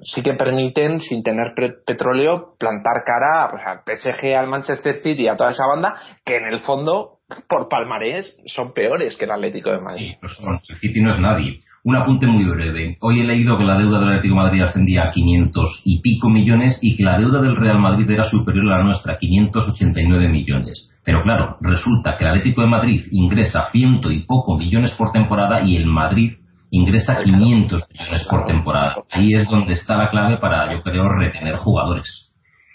sí 0.02 0.22
que 0.22 0.34
permiten 0.34 1.00
sin 1.00 1.22
tener 1.22 1.54
petróleo 1.84 2.54
plantar 2.58 3.04
cara 3.04 3.50
pues, 3.50 3.62
al 3.66 3.80
PSG 3.84 4.34
al 4.34 4.48
Manchester 4.48 4.96
City 5.00 5.28
a 5.28 5.36
toda 5.36 5.50
esa 5.50 5.66
banda 5.66 5.96
que 6.24 6.36
en 6.36 6.46
el 6.46 6.60
fondo 6.60 7.18
por 7.48 7.68
palmarés 7.68 8.36
son 8.46 8.72
peores 8.72 9.16
que 9.16 9.24
el 9.24 9.30
Atlético 9.30 9.70
de 9.70 9.80
Madrid. 9.80 10.14
Sí, 10.22 10.62
el 10.68 10.76
City 10.76 11.00
no 11.00 11.12
es 11.12 11.20
nadie 11.20 11.60
un 11.84 11.96
apunte 11.96 12.26
muy 12.26 12.44
breve. 12.44 12.98
Hoy 13.00 13.20
he 13.20 13.24
leído 13.24 13.56
que 13.56 13.64
la 13.64 13.78
deuda 13.78 13.98
del 13.98 14.08
Atlético 14.08 14.34
de 14.34 14.42
Madrid 14.42 14.62
ascendía 14.62 15.04
a 15.04 15.10
500 15.10 15.82
y 15.84 16.00
pico 16.00 16.28
millones 16.28 16.78
y 16.82 16.96
que 16.96 17.02
la 17.02 17.18
deuda 17.18 17.40
del 17.40 17.56
Real 17.56 17.78
Madrid 17.78 18.10
era 18.10 18.24
superior 18.24 18.70
a 18.72 18.78
la 18.78 18.84
nuestra, 18.84 19.18
589 19.18 20.28
millones. 20.28 20.90
Pero 21.04 21.22
claro, 21.22 21.56
resulta 21.60 22.18
que 22.18 22.24
el 22.24 22.30
Atlético 22.30 22.60
de 22.60 22.66
Madrid 22.66 23.06
ingresa 23.10 23.70
ciento 23.72 24.10
y 24.10 24.20
poco 24.24 24.56
millones 24.56 24.92
por 24.92 25.12
temporada 25.12 25.62
y 25.62 25.76
el 25.76 25.86
Madrid 25.86 26.34
ingresa 26.70 27.22
500 27.22 27.88
millones 27.92 28.26
por 28.28 28.46
temporada. 28.46 28.96
Ahí 29.10 29.34
es 29.34 29.48
donde 29.48 29.72
está 29.72 29.96
la 29.96 30.10
clave 30.10 30.36
para, 30.36 30.72
yo 30.72 30.82
creo, 30.82 31.08
retener 31.08 31.56
jugadores. 31.56 32.34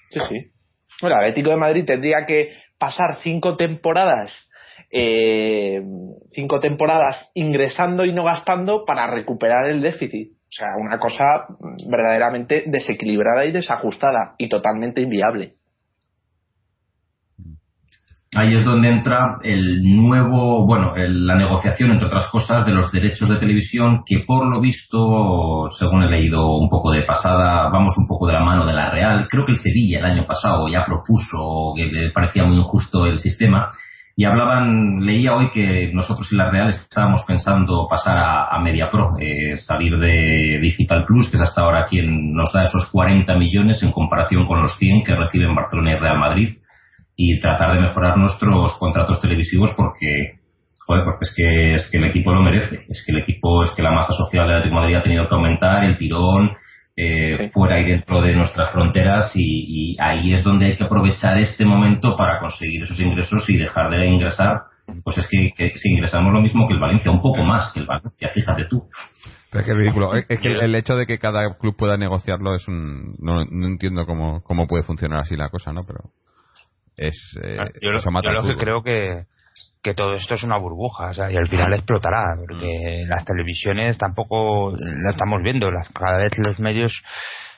Sí, 0.09 0.19
sí. 0.27 0.35
Bueno, 1.01 1.17
el 1.17 1.25
Atlético 1.25 1.51
de 1.51 1.57
Madrid 1.57 1.85
tendría 1.85 2.25
que 2.25 2.53
pasar 2.79 3.19
cinco 3.21 3.55
temporadas 3.55 4.44
eh, 4.97 5.81
cinco 6.31 6.61
temporadas 6.61 7.29
ingresando 7.33 8.05
y 8.05 8.13
no 8.13 8.23
gastando 8.23 8.85
para 8.85 9.07
recuperar 9.07 9.67
el 9.67 9.81
déficit. 9.81 10.31
O 10.31 10.51
sea, 10.57 10.67
una 10.79 10.99
cosa 10.99 11.47
verdaderamente 11.89 12.63
desequilibrada 12.65 13.45
y 13.45 13.51
desajustada 13.51 14.35
y 14.37 14.47
totalmente 14.47 15.01
inviable. 15.01 15.55
Ahí 18.37 18.55
es 18.55 18.65
donde 18.65 18.89
entra 18.89 19.37
el 19.43 19.81
nuevo, 19.83 20.65
bueno, 20.65 20.93
la 20.95 21.35
negociación, 21.35 21.91
entre 21.91 22.07
otras 22.07 22.27
cosas, 22.27 22.65
de 22.65 22.71
los 22.71 22.89
derechos 22.91 23.27
de 23.27 23.37
televisión, 23.37 24.03
que 24.05 24.23
por 24.25 24.45
lo 24.45 24.61
visto, 24.61 25.69
según 25.77 26.03
he 26.03 26.09
leído 26.09 26.57
un 26.57 26.69
poco 26.69 26.91
de 26.91 27.03
pasada, 27.03 27.69
vamos 27.69 27.93
un 27.97 28.07
poco 28.07 28.27
de 28.27 28.33
la 28.33 28.43
mano 28.43 28.65
de 28.65 28.73
la 28.73 28.91
Real. 28.91 29.27
Creo 29.29 29.45
que 29.45 29.53
el 29.53 29.57
Sevilla 29.57 29.99
el 29.99 30.05
año 30.05 30.25
pasado 30.25 30.69
ya 30.69 30.85
propuso 30.85 31.73
que 31.75 31.85
le 31.85 32.11
parecía 32.11 32.45
muy 32.45 32.57
injusto 32.57 33.05
el 33.05 33.19
sistema 33.19 33.69
Y 34.17 34.23
hablaban, 34.23 35.05
leía 35.05 35.35
hoy 35.35 35.49
que 35.51 35.91
nosotros 35.93 36.31
y 36.31 36.37
la 36.37 36.49
Real 36.49 36.69
estábamos 36.69 37.23
pensando 37.27 37.85
pasar 37.89 38.17
a, 38.17 38.47
a 38.47 38.59
Media 38.61 38.89
Pro, 38.89 39.17
eh, 39.19 39.57
salir 39.57 39.97
de 39.97 40.57
Digital 40.61 41.03
Plus, 41.05 41.29
que 41.29 41.35
es 41.35 41.43
hasta 41.43 41.61
ahora 41.61 41.85
quien 41.85 42.33
nos 42.33 42.53
da 42.53 42.63
esos 42.63 42.89
40 42.91 43.35
millones 43.35 43.83
en 43.83 43.91
comparación 43.91 44.47
con 44.47 44.61
los 44.61 44.77
100 44.77 45.03
que 45.03 45.15
reciben 45.15 45.53
Barcelona 45.53 45.91
y 45.91 45.99
Real 45.99 46.17
Madrid, 46.17 46.57
y 47.17 47.39
tratar 47.39 47.73
de 47.73 47.81
mejorar 47.81 48.17
nuestros 48.17 48.73
contratos 48.79 49.19
televisivos 49.19 49.71
porque, 49.75 50.39
joder, 50.85 51.03
porque 51.03 51.23
es 51.23 51.33
que, 51.35 51.73
es 51.73 51.89
que 51.91 51.97
el 51.97 52.05
equipo 52.05 52.31
lo 52.31 52.41
merece. 52.41 52.85
Es 52.87 53.03
que 53.05 53.11
el 53.11 53.19
equipo, 53.19 53.63
es 53.63 53.71
que 53.71 53.83
la 53.83 53.91
masa 53.91 54.13
social 54.13 54.47
de 54.47 54.61
de 54.61 54.73
Madrid 54.73 54.95
ha 54.95 55.03
tenido 55.03 55.27
que 55.27 55.35
aumentar, 55.35 55.83
el 55.83 55.97
tirón, 55.97 56.51
eh, 56.97 57.51
fuera 57.53 57.79
y 57.79 57.91
dentro 57.91 58.21
de 58.21 58.33
nuestras 58.33 58.71
fronteras 58.71 59.31
y, 59.35 59.97
ahí 59.99 60.33
es 60.33 60.43
donde 60.43 60.67
hay 60.67 60.75
que 60.75 60.85
aprovechar 60.85 61.37
este 61.37 61.65
momento 61.65 62.15
para 62.15 62.39
conseguir 62.39 62.83
esos 62.83 62.99
ingresos 62.99 63.49
y 63.49 63.57
dejar 63.57 63.89
de 63.91 64.07
ingresar 64.07 64.63
pues 65.03 65.17
es 65.17 65.27
que, 65.27 65.71
si 65.75 65.89
ingresamos 65.89 66.31
lo 66.31 66.41
mismo 66.41 66.67
que 66.67 66.73
el 66.75 66.79
Valencia, 66.79 67.11
un 67.11 67.21
poco 67.21 67.43
más 67.43 67.71
que 67.73 67.79
el 67.79 67.87
Valencia, 67.87 68.29
fíjate 68.29 68.65
tú. 68.65 68.87
es 69.51 69.65
que 69.65 69.71
es 69.71 69.77
ridículo. 69.77 70.13
Es 70.13 70.39
que 70.39 70.47
el 70.47 70.75
hecho 70.75 70.95
de 70.95 71.05
que 71.05 71.17
cada 71.17 71.57
club 71.57 71.75
pueda 71.75 71.97
negociarlo 71.97 72.53
es 72.55 72.67
un. 72.67 73.15
No, 73.19 73.41
entiendo 73.41 74.05
cómo, 74.05 74.43
cómo 74.43 74.67
puede 74.67 74.83
funcionar 74.83 75.21
así 75.21 75.35
la 75.35 75.49
cosa, 75.49 75.73
¿no? 75.73 75.81
Pero. 75.87 76.11
Es. 76.97 77.15
Eh, 77.41 77.57
ah, 77.59 77.67
yo, 77.81 77.91
lo, 77.91 78.43
que 78.43 78.55
creo 78.57 78.83
que, 78.83 79.25
que 79.85 79.93
todo 79.93 80.15
esto 80.15 80.33
es 80.33 80.41
una 80.41 80.57
burbuja, 80.57 81.11
o 81.11 81.13
sea, 81.13 81.31
y 81.31 81.37
al 81.37 81.47
final 81.47 81.71
explotará, 81.71 82.35
porque 82.35 83.05
mm. 83.05 83.07
las 83.07 83.23
televisiones 83.23 83.99
tampoco 83.99 84.71
lo 84.71 85.09
estamos 85.11 85.43
viendo, 85.43 85.69
las, 85.69 85.87
cada 85.89 86.17
vez 86.17 86.31
los 86.39 86.59
medios 86.59 87.03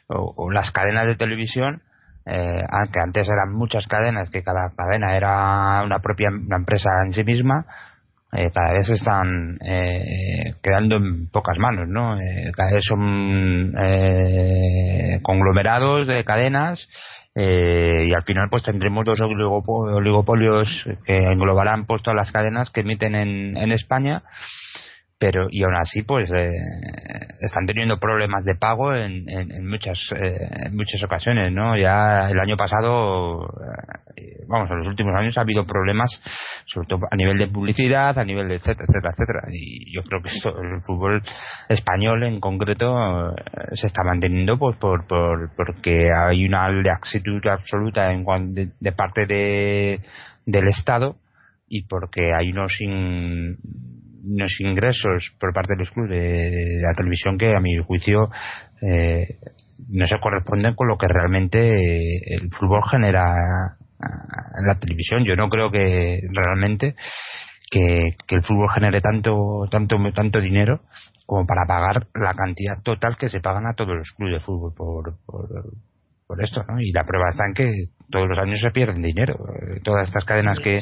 o, 0.08 0.52
las 0.52 0.72
cadenas 0.72 1.08
de 1.08 1.16
televisión, 1.16 1.82
eh, 2.26 2.62
aunque 2.70 3.00
antes 3.02 3.30
eran 3.30 3.54
muchas 3.54 3.88
cadenas, 3.88 4.30
que 4.30 4.44
cada 4.44 4.72
cadena 4.76 5.16
era 5.16 5.84
una 5.86 6.00
propia 6.00 6.28
una 6.28 6.58
empresa 6.58 6.90
en 7.06 7.14
sí 7.14 7.24
misma, 7.24 7.66
eh, 8.34 8.52
cada 8.54 8.74
vez 8.74 8.90
están 8.90 9.58
eh, 9.66 10.56
quedando 10.62 10.98
en 10.98 11.30
pocas 11.30 11.58
manos, 11.58 11.88
¿no? 11.88 12.20
Eh, 12.20 12.52
cada 12.54 12.74
vez 12.74 12.84
son 12.84 13.74
eh, 13.80 15.22
conglomerados 15.24 16.08
de 16.08 16.26
cadenas 16.26 16.90
eh, 17.40 18.08
y 18.10 18.14
al 18.14 18.24
final 18.24 18.48
pues 18.50 18.64
tendremos 18.64 19.06
dos 19.06 19.22
oligopolios 19.22 20.86
que 21.06 21.18
englobarán 21.18 21.86
pues 21.86 22.02
todas 22.02 22.18
las 22.18 22.32
cadenas 22.32 22.72
que 22.72 22.82
emiten 22.82 23.14
en, 23.14 23.56
en 23.56 23.72
España 23.72 24.24
pero 25.20 25.48
y 25.52 25.64
aún 25.64 25.76
así 25.76 26.02
pues 26.02 26.30
eh, 26.36 26.50
están 27.42 27.68
teniendo 27.68 28.00
problemas 28.00 28.44
de 28.44 28.56
pago 28.56 28.94
en, 28.96 29.30
en, 29.30 29.68
muchas 29.68 30.00
eh, 30.16 30.48
en 30.66 30.76
muchas 30.76 31.02
ocasiones 31.04 31.52
no 31.52 31.78
ya 31.78 32.30
el 32.30 32.40
año 32.40 32.56
pasado 32.56 33.48
eh, 34.16 34.37
vamos 34.48 34.70
en 34.72 34.78
los 34.78 34.88
últimos 34.88 35.14
años 35.16 35.38
ha 35.38 35.42
habido 35.42 35.66
problemas 35.66 36.10
sobre 36.66 36.88
todo 36.88 37.02
a 37.10 37.16
nivel 37.16 37.38
de 37.38 37.48
publicidad 37.48 38.18
a 38.18 38.24
nivel 38.24 38.48
de 38.48 38.56
etcétera 38.56 38.86
etcétera 38.88 39.14
etcétera. 39.14 39.42
Y 39.52 39.94
yo 39.94 40.04
creo 40.04 40.22
que 40.22 40.30
esto, 40.30 40.50
el 40.62 40.82
fútbol 40.82 41.22
español 41.70 42.24
en 42.24 42.40
concreto 42.40 43.34
se 43.74 43.88
está 43.88 44.04
manteniendo 44.04 44.58
pues 44.58 44.78
por, 44.78 45.08
por 45.08 45.56
porque 45.56 46.10
hay 46.12 46.46
una 46.46 46.70
laxitud 46.70 47.46
absoluta 47.48 48.12
en 48.12 48.26
de, 48.54 48.72
de 48.80 48.92
parte 48.92 49.26
de 49.26 50.02
del 50.46 50.68
estado 50.68 51.18
y 51.68 51.84
porque 51.84 52.34
hay 52.34 52.52
unos 52.52 52.78
unos 52.82 54.60
ingresos 54.60 55.32
por 55.40 55.54
parte 55.54 55.74
de 55.74 55.80
los 55.80 55.92
clubes 55.92 56.12
de, 56.12 56.82
la 56.82 56.94
televisión 56.96 57.38
que 57.38 57.56
a 57.56 57.60
mi 57.60 57.78
juicio 57.78 58.30
eh, 58.82 59.26
no 59.90 60.08
se 60.08 60.20
corresponden 60.20 60.76
con 60.76 60.88
lo 60.88 60.98
que 60.98 61.08
realmente 61.08 61.60
eh, 61.60 62.20
el 62.42 62.50
fútbol 62.52 62.82
genera 62.90 63.77
en 64.00 64.68
la 64.68 64.80
televisión. 64.80 65.24
Yo 65.26 65.36
no 65.36 65.50
creo 65.50 65.72
que 65.72 66.20
realmente 66.34 66.96
que, 67.70 68.16
el 68.30 68.44
fútbol 68.44 68.70
genere 68.74 69.02
tanto 69.02 69.66
tanto 69.70 69.98
tanto 70.14 70.40
dinero 70.40 70.82
como 71.26 71.46
para 71.46 71.66
pagar 71.68 72.08
la 72.14 72.34
cantidad 72.34 72.82
total 72.84 73.18
que 73.18 73.30
se 73.30 73.42
pagan 73.42 73.68
a 73.68 73.74
todos 73.74 73.96
los 73.96 74.12
clubes 74.16 74.36
de 74.36 74.40
fútbol 74.40 74.74
por, 74.76 75.18
por, 75.26 76.44
esto, 76.44 76.64
¿no? 76.70 76.80
Y 76.80 76.92
la 76.92 77.04
prueba 77.04 77.30
está 77.30 77.46
en 77.46 77.54
que 77.54 77.72
todos 78.10 78.28
los 78.30 78.38
años 78.40 78.60
se 78.62 78.72
pierden 78.72 79.02
dinero. 79.02 79.36
Eh, 79.36 79.82
todas 79.84 80.08
estas 80.08 80.24
cadenas 80.24 80.60
que, 80.60 80.80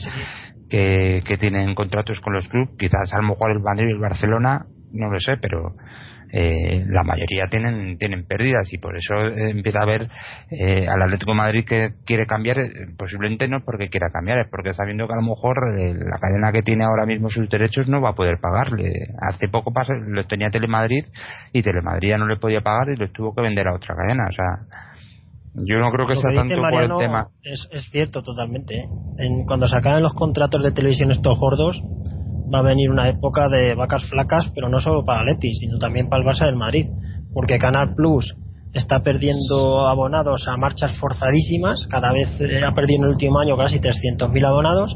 que, 0.69 1.37
tienen 1.37 1.73
contratos 1.73 2.19
con 2.19 2.33
los 2.33 2.47
clubes, 2.47 2.69
quizás 2.77 3.11
a 3.13 3.17
lo 3.17 3.29
mejor 3.29 3.51
el 3.51 3.59
Madrid 3.59 3.87
y 3.87 3.91
el 3.93 3.99
Barcelona, 3.99 4.65
no 4.91 5.09
lo 5.09 5.19
sé, 5.19 5.37
pero 5.41 5.75
eh, 6.31 6.85
la 6.87 7.03
mayoría 7.03 7.47
tienen 7.49 7.97
tienen 7.97 8.25
pérdidas 8.25 8.71
y 8.71 8.77
por 8.77 8.97
eso 8.97 9.15
eh, 9.15 9.51
empieza 9.51 9.79
a 9.79 9.83
haber 9.83 10.09
eh, 10.49 10.87
al 10.87 11.01
Atlético 11.01 11.31
de 11.31 11.37
Madrid 11.37 11.65
que 11.65 11.89
quiere 12.05 12.25
cambiar 12.25 12.57
posiblemente 12.97 13.47
no 13.47 13.63
porque 13.63 13.89
quiera 13.89 14.09
cambiar 14.11 14.39
es 14.39 14.47
porque 14.49 14.69
está 14.69 14.85
viendo 14.85 15.07
que 15.07 15.13
a 15.13 15.21
lo 15.21 15.27
mejor 15.27 15.55
la 15.77 16.17
cadena 16.19 16.51
que 16.51 16.61
tiene 16.61 16.83
ahora 16.83 17.05
mismo 17.05 17.29
sus 17.29 17.49
derechos 17.49 17.87
no 17.87 18.01
va 18.01 18.11
a 18.11 18.15
poder 18.15 18.37
pagarle 18.41 18.91
hace 19.21 19.47
poco 19.47 19.71
pasó, 19.71 19.93
lo 19.93 20.23
tenía 20.25 20.49
Telemadrid 20.49 21.05
y 21.53 21.61
Telemadrid 21.61 22.09
ya 22.09 22.17
no 22.17 22.27
le 22.27 22.37
podía 22.37 22.61
pagar 22.61 22.89
y 22.89 22.95
lo 22.95 23.09
tuvo 23.11 23.33
que 23.33 23.41
vender 23.41 23.67
a 23.67 23.75
otra 23.75 23.95
cadena 23.95 24.27
o 24.29 24.33
sea 24.33 24.85
yo 25.55 25.79
no 25.79 25.89
creo 25.91 26.05
que 26.05 26.15
sea 26.15 26.33
tanto 26.33 26.61
por 26.61 26.83
el 26.83 26.91
tema. 26.97 27.27
Es, 27.41 27.67
es 27.71 27.89
cierto 27.89 28.21
totalmente. 28.21 28.75
¿eh? 28.75 28.89
En, 29.19 29.45
cuando 29.45 29.67
se 29.67 29.77
acaben 29.77 30.03
los 30.03 30.13
contratos 30.13 30.61
de 30.61 30.71
televisión 30.71 31.11
estos 31.11 31.39
gordos, 31.39 31.81
va 32.53 32.59
a 32.59 32.63
venir 32.63 32.89
una 32.89 33.09
época 33.09 33.47
de 33.49 33.75
vacas 33.75 34.03
flacas, 34.05 34.51
pero 34.53 34.69
no 34.69 34.79
solo 34.79 35.03
para 35.03 35.23
Leti, 35.23 35.53
sino 35.53 35.77
también 35.77 36.09
para 36.09 36.23
el 36.23 36.27
Barça 36.29 36.45
del 36.45 36.55
Madrid. 36.55 36.87
Porque 37.33 37.57
Canal 37.57 37.93
Plus 37.95 38.35
está 38.73 39.01
perdiendo 39.01 39.87
abonados 39.87 40.47
a 40.47 40.57
marchas 40.57 40.97
forzadísimas, 40.99 41.87
cada 41.89 42.11
vez 42.11 42.29
ha 42.35 42.73
perdido 42.73 42.99
en 42.99 43.03
el 43.05 43.09
último 43.11 43.39
año 43.39 43.57
casi 43.57 43.79
300.000 43.79 44.45
abonados. 44.45 44.95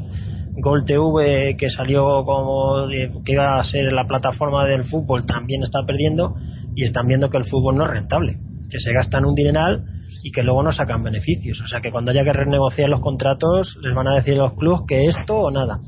Gol 0.62 0.84
TV, 0.84 1.56
que 1.56 1.70
salió 1.70 2.24
como 2.24 2.86
que 3.24 3.32
iba 3.32 3.58
a 3.58 3.64
ser 3.64 3.92
la 3.92 4.06
plataforma 4.06 4.66
del 4.66 4.84
fútbol, 4.84 5.24
también 5.24 5.62
está 5.62 5.80
perdiendo 5.86 6.34
y 6.74 6.84
están 6.84 7.06
viendo 7.06 7.30
que 7.30 7.38
el 7.38 7.44
fútbol 7.44 7.76
no 7.76 7.84
es 7.84 7.90
rentable, 7.90 8.36
que 8.68 8.78
se 8.78 8.92
gastan 8.92 9.24
un 9.24 9.34
dineral 9.34 9.84
y 10.22 10.32
que 10.32 10.42
luego 10.42 10.62
no 10.62 10.72
sacan 10.72 11.02
beneficios. 11.02 11.60
O 11.62 11.66
sea 11.66 11.80
que 11.80 11.90
cuando 11.90 12.10
haya 12.10 12.24
que 12.24 12.32
renegociar 12.32 12.90
los 12.90 13.00
contratos, 13.00 13.78
les 13.82 13.94
van 13.94 14.08
a 14.08 14.16
decir 14.16 14.36
los 14.36 14.52
clubes 14.56 14.82
que 14.86 15.06
esto 15.06 15.36
o 15.36 15.50
nada. 15.50 15.78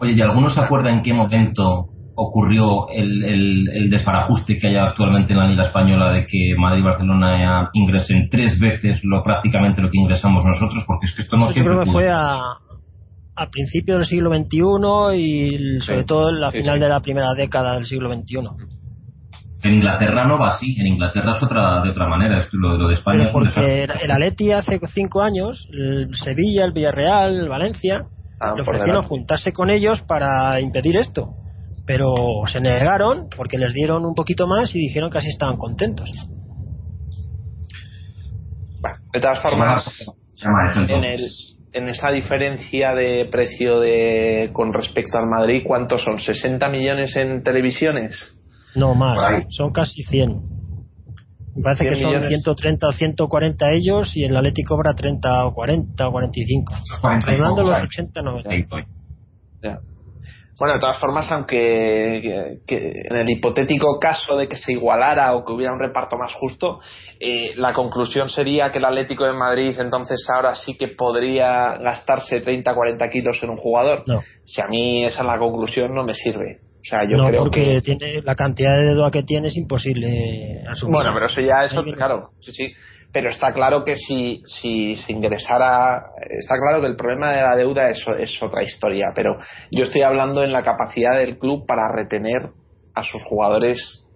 Oye, 0.00 0.12
¿y 0.12 0.20
alguno 0.20 0.48
se 0.50 0.60
acuerda 0.60 0.90
en 0.90 1.02
qué 1.02 1.12
momento 1.12 1.88
ocurrió 2.14 2.88
el, 2.88 3.68
el, 3.68 3.90
desbarajuste 3.90 4.58
que 4.58 4.68
hay 4.68 4.76
actualmente 4.76 5.32
en 5.32 5.38
la 5.38 5.46
Liga 5.46 5.64
Española 5.64 6.12
de 6.12 6.26
que 6.26 6.54
Madrid 6.58 6.80
y 6.80 6.84
Barcelona 6.84 7.70
ingresen 7.72 8.28
tres 8.30 8.58
veces 8.58 9.00
lo 9.04 9.22
prácticamente 9.22 9.80
lo 9.80 9.90
que 9.90 9.98
ingresamos 9.98 10.44
nosotros? 10.44 10.84
Porque 10.86 11.06
es 11.06 11.14
que 11.14 11.22
esto 11.22 11.36
no 11.36 11.50
siempre. 11.50 11.74
Creo 11.74 11.84
que 11.84 11.90
fue 11.92 12.10
a, 12.10 12.40
al 13.36 13.50
principio 13.50 13.96
del 13.96 14.04
siglo 14.04 14.34
XXI 14.34 15.18
y 15.18 15.80
sobre 15.80 16.04
todo 16.04 16.30
en 16.30 16.40
la 16.40 16.50
final 16.50 16.78
de 16.78 16.88
la 16.88 17.00
primera 17.00 17.32
década 17.34 17.74
del 17.74 17.86
siglo 17.86 18.12
XXI. 18.12 18.38
En 19.62 19.74
Inglaterra 19.74 20.26
no 20.26 20.38
va 20.38 20.48
así, 20.48 20.76
en 20.80 20.86
Inglaterra 20.86 21.32
es 21.36 21.42
otra, 21.42 21.82
de 21.82 21.90
otra 21.90 22.08
manera, 22.08 22.38
es 22.38 22.48
lo, 22.52 22.78
lo 22.78 22.88
de 22.88 22.94
España 22.94 23.26
es 23.26 23.32
porque 23.32 23.84
el 23.84 24.10
Atleti 24.10 24.52
hace 24.52 24.80
cinco 24.88 25.20
años, 25.20 25.68
el 25.70 26.14
Sevilla, 26.14 26.64
el 26.64 26.72
Villarreal, 26.72 27.36
el 27.36 27.48
Valencia, 27.48 28.06
ah, 28.40 28.54
le 28.54 28.62
ofrecieron 28.62 29.02
juntarse 29.02 29.52
con 29.52 29.70
ellos 29.70 30.02
para 30.02 30.60
impedir 30.60 30.96
esto, 30.96 31.34
pero 31.86 32.14
se 32.50 32.60
negaron 32.60 33.28
porque 33.36 33.58
les 33.58 33.74
dieron 33.74 34.04
un 34.04 34.14
poquito 34.14 34.46
más 34.46 34.74
y 34.74 34.78
dijeron 34.78 35.10
que 35.10 35.18
así 35.18 35.28
estaban 35.28 35.56
contentos. 35.56 36.10
de 39.12 39.20
todas 39.20 39.42
formas, 39.42 39.84
en, 40.88 41.04
el, 41.04 41.28
en 41.72 41.88
esa 41.88 42.10
diferencia 42.10 42.94
de 42.94 43.28
precio 43.30 43.80
de 43.80 44.50
con 44.52 44.72
respecto 44.72 45.18
al 45.18 45.26
Madrid, 45.26 45.62
¿cuántos 45.66 46.02
son? 46.02 46.16
¿60 46.16 46.70
millones 46.70 47.14
en 47.16 47.42
televisiones? 47.42 48.36
No 48.74 48.94
más, 48.94 49.44
son 49.50 49.72
casi 49.72 50.02
100. 50.02 50.59
Me 51.56 51.62
parece 51.62 51.84
que 51.84 51.94
son 51.96 52.22
130 52.22 52.86
o 52.86 52.92
140 52.92 53.66
ellos 53.72 54.16
y 54.16 54.24
el 54.24 54.36
Atlético 54.36 54.76
cobra 54.76 54.94
30 54.94 55.46
o 55.46 55.54
40 55.54 56.08
o 56.08 56.12
45. 56.12 56.74
Hablando 57.02 57.62
de 57.62 57.70
los 57.70 57.82
80, 57.82 58.22
90. 58.22 58.50
Bueno, 60.58 60.74
de 60.74 60.80
todas 60.80 60.98
formas, 60.98 61.32
aunque 61.32 62.60
en 62.68 63.16
el 63.16 63.30
hipotético 63.30 63.98
caso 63.98 64.36
de 64.36 64.46
que 64.46 64.56
se 64.56 64.72
igualara 64.72 65.34
o 65.34 65.42
que 65.42 65.52
hubiera 65.52 65.72
un 65.72 65.80
reparto 65.80 66.18
más 66.18 66.34
justo, 66.34 66.80
eh, 67.18 67.54
la 67.56 67.72
conclusión 67.72 68.28
sería 68.28 68.70
que 68.70 68.76
el 68.76 68.84
Atlético 68.84 69.24
de 69.24 69.32
Madrid 69.32 69.74
entonces 69.78 70.22
ahora 70.28 70.54
sí 70.54 70.76
que 70.76 70.88
podría 70.88 71.78
gastarse 71.78 72.42
30-40 72.42 73.10
kilos 73.10 73.42
en 73.42 73.50
un 73.50 73.56
jugador. 73.56 74.04
Si 74.44 74.60
a 74.60 74.66
mí 74.66 75.06
esa 75.06 75.22
es 75.22 75.26
la 75.26 75.38
conclusión, 75.38 75.94
no 75.94 76.04
me 76.04 76.12
sirve 76.12 76.69
no, 77.08 77.30
porque 77.38 77.80
tiene 77.82 78.22
la 78.22 78.34
cantidad 78.34 78.76
de 78.76 78.94
deuda 78.94 79.10
que 79.10 79.22
tiene 79.22 79.48
es 79.48 79.56
imposible 79.56 80.62
asumir. 80.68 80.94
Bueno, 80.94 81.10
pero 81.14 81.26
eso 81.26 81.40
ya, 81.40 81.64
eso, 81.64 81.82
claro, 81.84 82.30
sí, 82.40 82.52
sí. 82.52 82.72
Pero 83.12 83.28
está 83.28 83.52
claro 83.52 83.84
que 83.84 83.96
si, 83.96 84.42
si 84.46 84.94
se 84.96 85.12
ingresara, 85.12 86.00
está 86.30 86.54
claro 86.54 86.80
que 86.80 86.86
el 86.86 86.96
problema 86.96 87.32
de 87.32 87.42
la 87.42 87.56
deuda 87.56 87.90
es, 87.90 88.04
es 88.18 88.40
otra 88.40 88.62
historia, 88.62 89.06
pero 89.14 89.36
yo 89.72 89.84
estoy 89.84 90.02
hablando 90.02 90.44
en 90.44 90.52
la 90.52 90.62
capacidad 90.62 91.18
del 91.18 91.36
club 91.38 91.66
para 91.66 91.90
retener 91.92 92.50
a 92.94 93.02
sus 93.02 93.22
jugadores 93.24 94.06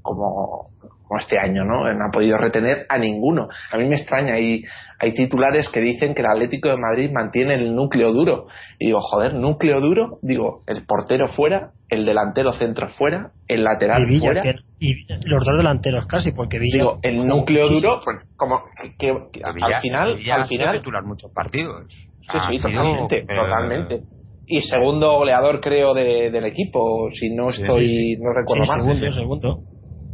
como, 0.00 0.69
este 1.18 1.38
año, 1.38 1.64
¿no? 1.64 1.84
No 1.84 2.04
ha 2.06 2.10
podido 2.10 2.36
retener 2.36 2.86
a 2.88 2.98
ninguno. 2.98 3.48
A 3.72 3.76
mí 3.76 3.86
me 3.86 3.96
extraña, 3.96 4.34
hay, 4.34 4.62
hay 4.98 5.14
titulares 5.14 5.68
que 5.68 5.80
dicen 5.80 6.14
que 6.14 6.22
el 6.22 6.28
Atlético 6.28 6.68
de 6.68 6.76
Madrid 6.76 7.10
mantiene 7.12 7.54
el 7.54 7.74
núcleo 7.74 8.12
duro. 8.12 8.46
Y 8.78 8.86
digo, 8.86 9.00
joder, 9.00 9.34
núcleo 9.34 9.80
duro, 9.80 10.18
digo, 10.22 10.62
el 10.66 10.84
portero 10.86 11.28
fuera, 11.28 11.70
el 11.88 12.04
delantero 12.04 12.52
centro 12.52 12.88
fuera, 12.88 13.32
el 13.48 13.64
lateral 13.64 14.06
fuera. 14.20 14.42
y 14.78 14.94
los 15.24 15.44
dos 15.44 15.56
delanteros 15.56 16.06
casi, 16.06 16.32
porque 16.32 16.58
Villa. 16.58 16.78
Digo, 16.78 16.98
el 17.02 17.26
núcleo 17.26 17.68
duro, 17.68 18.00
pues 18.04 18.16
como 18.36 18.62
que, 18.98 19.10
al 19.10 19.80
final. 19.80 20.18
al 20.32 20.46
final 20.46 20.76
titular 20.76 21.02
muchos 21.04 21.32
partidos. 21.32 21.86
Sí, 21.88 22.38
sí, 22.48 22.62
totalmente, 22.62 23.26
totalmente 23.26 24.02
y 24.50 24.62
segundo 24.62 25.12
goleador 25.16 25.60
creo 25.60 25.94
de, 25.94 26.30
del 26.30 26.44
equipo 26.44 27.08
si 27.12 27.30
no 27.32 27.50
estoy 27.50 28.16
no 28.18 28.32
recuerdo 28.34 28.66
mal 28.66 28.80
segundo 28.80 29.12
segundo 29.12 29.58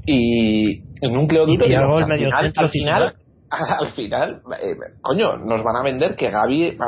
y 0.07 0.83
el 1.01 1.13
núcleo 1.13 1.47
duro 1.47 1.67
y 1.67 1.75
al, 1.75 2.07
final, 2.07 2.53
al 2.57 2.71
final 2.71 3.15
al 3.51 3.89
final 3.89 4.43
eh, 4.63 4.77
coño 5.03 5.37
nos 5.37 5.63
van 5.63 5.77
a 5.77 5.83
vender 5.83 6.15
que 6.15 6.31
Gaby 6.31 6.79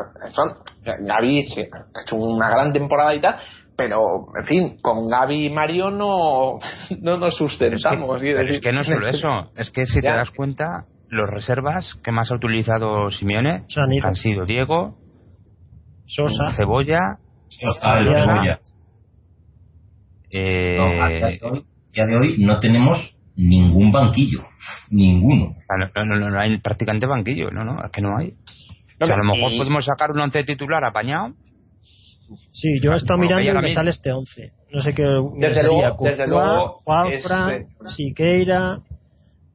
Gaby 1.00 1.38
ha 1.40 2.00
hecho 2.02 2.16
una 2.16 2.48
gran 2.48 2.72
temporada 2.72 3.14
y 3.14 3.20
tal 3.20 3.36
pero 3.76 4.00
en 4.38 4.46
fin 4.46 4.76
con 4.80 5.08
Gaby 5.08 5.46
y 5.46 5.50
Mario 5.50 5.90
no 5.90 6.58
no 7.00 7.18
nos 7.18 7.36
sustentamos 7.36 8.22
es 8.22 8.60
que, 8.60 8.72
no 8.72 8.80
es 8.80 8.86
solo 8.86 9.06
eso 9.08 9.50
es 9.56 9.70
que 9.70 9.84
si 9.86 10.00
te 10.00 10.08
das 10.08 10.30
cuenta 10.30 10.84
los 11.08 11.28
reservas 11.28 11.94
que 12.04 12.12
más 12.12 12.30
ha 12.30 12.36
utilizado 12.36 13.10
Simeone 13.10 13.64
han 14.02 14.14
sido 14.14 14.44
Diego 14.44 14.96
Sosa. 16.06 16.52
Cebolla 16.56 17.18
eh, 20.30 21.38
no, 21.42 21.62
día 21.98 22.06
de 22.06 22.16
hoy 22.16 22.38
no 22.38 22.60
tenemos 22.60 22.96
ningún 23.36 23.90
banquillo, 23.92 24.44
ninguno. 24.90 25.54
No, 25.96 26.04
no, 26.04 26.30
no, 26.30 26.38
hay 26.38 26.58
prácticamente 26.58 27.06
banquillo, 27.06 27.50
no, 27.50 27.64
no, 27.64 27.84
es 27.84 27.90
que 27.90 28.02
no 28.02 28.16
hay. 28.16 28.34
a 29.00 29.06
lo 29.06 29.24
mejor 29.24 29.52
podemos 29.56 29.84
sacar 29.84 30.10
un 30.10 30.20
once 30.20 30.42
titular 30.44 30.84
apañado. 30.84 31.34
Sí, 32.52 32.78
yo 32.82 32.92
he 32.92 32.96
estado 32.96 33.18
mirando 33.18 33.50
y 33.50 33.62
me 33.62 33.74
sale 33.74 33.90
este 33.90 34.12
once. 34.12 34.52
No 34.72 34.80
sé 34.80 34.92
qué. 34.92 35.02
Desde 35.38 35.62
luego, 35.62 35.96
desde 36.02 36.26
luego 36.26 36.80
Juanfran, 36.84 37.66
Siqueira, 37.96 38.80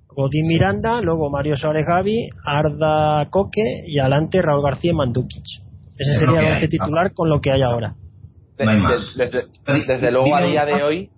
Godín 0.07 0.47
Miranda, 0.47 1.01
luego 1.01 1.29
Mario 1.29 1.55
Suárez 1.55 1.85
Gavi, 1.85 2.29
Arda 2.43 3.29
Coque 3.29 3.83
y 3.85 3.99
adelante 3.99 4.41
Raúl 4.41 4.63
García 4.63 4.93
Mandukic. 4.93 5.45
Ese 5.97 6.19
sería 6.19 6.39
el 6.39 6.53
once 6.55 6.67
titular 6.67 7.13
con 7.13 7.29
lo 7.29 7.39
que 7.39 7.51
hay 7.51 7.61
ahora. 7.61 7.93
no 8.57 8.71
hay 8.71 8.79
más. 8.79 9.13
Desde, 9.15 9.43
desde, 9.87 10.11
luego 10.11 10.35
a 10.35 10.41
día 10.41 10.65
de 10.65 10.83
hoy. 10.83 11.09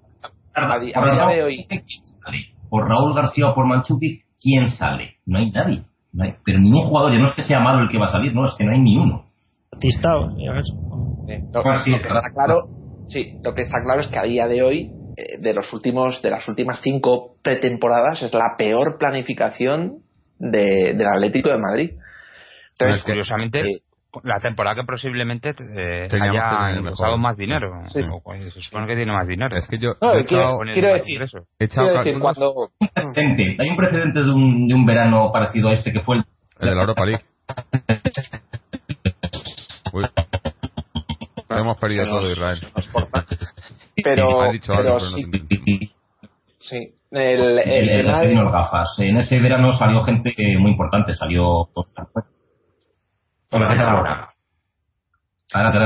A, 0.55 0.79
día 0.79 1.25
de 1.27 1.43
hoy. 1.43 1.67
Por 2.69 2.87
Raúl 2.87 3.13
García 3.13 3.49
o 3.49 3.55
por 3.55 3.67
Manchuki, 3.67 4.19
¿quién 4.39 4.69
sale? 4.69 5.15
No 5.25 5.39
hay 5.39 5.51
nadie. 5.51 5.83
No 6.13 6.23
hay, 6.23 6.35
pero 6.45 6.59
ningún 6.59 6.83
jugador, 6.83 7.11
ya 7.11 7.19
no 7.19 7.27
es 7.27 7.35
que 7.35 7.43
sea 7.43 7.59
malo 7.59 7.83
el 7.83 7.89
que 7.89 7.97
va 7.97 8.05
a 8.05 8.11
salir, 8.11 8.33
no, 8.33 8.45
es 8.45 8.55
que 8.57 8.63
no 8.63 8.71
hay 8.71 8.79
ni 8.79 8.97
uno. 8.97 9.25
Lo, 11.51 11.63
que 11.63 12.07
está 12.07 12.21
claro, 12.33 12.55
sí, 13.07 13.37
lo 13.43 13.53
que 13.53 13.61
está 13.61 13.81
claro 13.83 14.01
es 14.01 14.07
que 14.07 14.17
a 14.17 14.23
día 14.23 14.47
de 14.47 14.63
hoy, 14.63 14.91
eh, 15.17 15.39
de 15.39 15.53
los 15.53 15.71
últimos, 15.73 16.21
de 16.21 16.29
las 16.29 16.47
últimas 16.47 16.79
cinco 16.81 17.35
pretemporadas, 17.43 18.23
es 18.23 18.33
la 18.33 18.55
peor 18.57 18.97
planificación 18.97 20.03
de, 20.39 20.93
del 20.95 21.07
Atlético 21.07 21.49
de 21.49 21.57
Madrid. 21.57 21.91
Entonces, 22.79 23.03
curiosamente, 23.03 23.59
eh, 23.59 23.81
la 24.23 24.39
temporada 24.39 24.75
que 24.75 24.83
posiblemente 24.83 25.53
eh, 25.59 26.09
haya 26.11 26.81
usado 26.89 27.17
más 27.17 27.37
dinero. 27.37 27.71
Sí. 27.87 28.01
Pues, 28.23 28.53
se 28.53 28.61
supone 28.61 28.87
que 28.87 28.95
tiene 28.95 29.11
más 29.11 29.27
dinero. 29.27 29.57
Es 29.57 29.67
que 29.67 29.77
yo 29.77 29.91
no, 30.01 30.11
quiero, 30.25 30.59
quiero, 30.73 30.93
decir, 30.93 31.21
eso. 31.21 31.39
He 31.59 31.67
quiero 31.67 31.97
decir 31.97 32.19
cuando... 32.19 32.69
Hay 32.79 33.69
un 33.69 33.77
precedente 33.77 34.23
de 34.23 34.31
un, 34.31 34.67
de 34.67 34.73
un 34.73 34.85
verano 34.85 35.31
parecido 35.31 35.69
a 35.69 35.73
este 35.73 35.91
que 35.91 36.01
fue 36.01 36.17
el, 36.17 36.23
el 36.59 36.69
de 36.69 36.75
la 36.75 36.81
Europa 36.81 37.05
League. 37.05 37.25
Uy. 39.93 40.05
Hemos 41.49 41.77
perdido 41.77 42.05
todo 42.05 42.31
Israel. 42.31 42.59
Pero, 44.03 44.51
pero 44.67 44.99
sí. 44.99 45.25
Sí. 46.59 46.91
El, 47.11 47.59
el, 47.59 47.59
el, 47.59 47.89
el, 47.89 48.51
gafas. 48.51 48.95
En 48.99 49.17
ese 49.17 49.39
verano 49.39 49.71
salió 49.71 50.01
gente 50.01 50.33
muy 50.59 50.71
importante. 50.71 51.13
Salió 51.13 51.69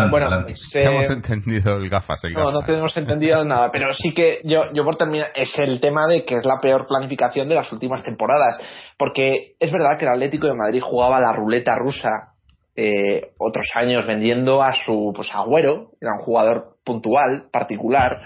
bueno, 0.09 0.47
hemos 0.73 1.09
entendido 1.09 1.75
el 1.75 1.89
gafas. 1.89 2.21
no, 2.33 2.51
no 2.51 2.61
tenemos 2.61 2.95
entendido 2.95 3.43
nada, 3.43 3.69
pero 3.71 3.91
sí 3.93 4.13
que 4.13 4.39
yo, 4.43 4.63
yo 4.73 4.83
por 4.85 4.95
terminar, 4.95 5.31
es 5.35 5.51
el 5.59 5.81
tema 5.81 6.07
de 6.07 6.23
que 6.23 6.35
es 6.35 6.45
la 6.45 6.59
peor 6.61 6.87
planificación 6.87 7.47
de 7.49 7.55
las 7.55 7.71
últimas 7.71 8.03
temporadas. 8.03 8.59
Porque 8.97 9.55
es 9.59 9.71
verdad 9.71 9.97
que 9.97 10.05
el 10.05 10.11
Atlético 10.11 10.47
de 10.47 10.55
Madrid 10.55 10.81
jugaba 10.81 11.19
la 11.19 11.33
ruleta 11.33 11.75
rusa 11.75 12.33
eh, 12.81 13.33
otros 13.37 13.69
años 13.75 14.07
vendiendo 14.07 14.63
a 14.63 14.71
su 14.71 15.11
pues, 15.13 15.29
agüero, 15.33 15.91
era 15.99 16.13
un 16.13 16.19
jugador 16.19 16.77
puntual, 16.85 17.49
particular, 17.51 18.21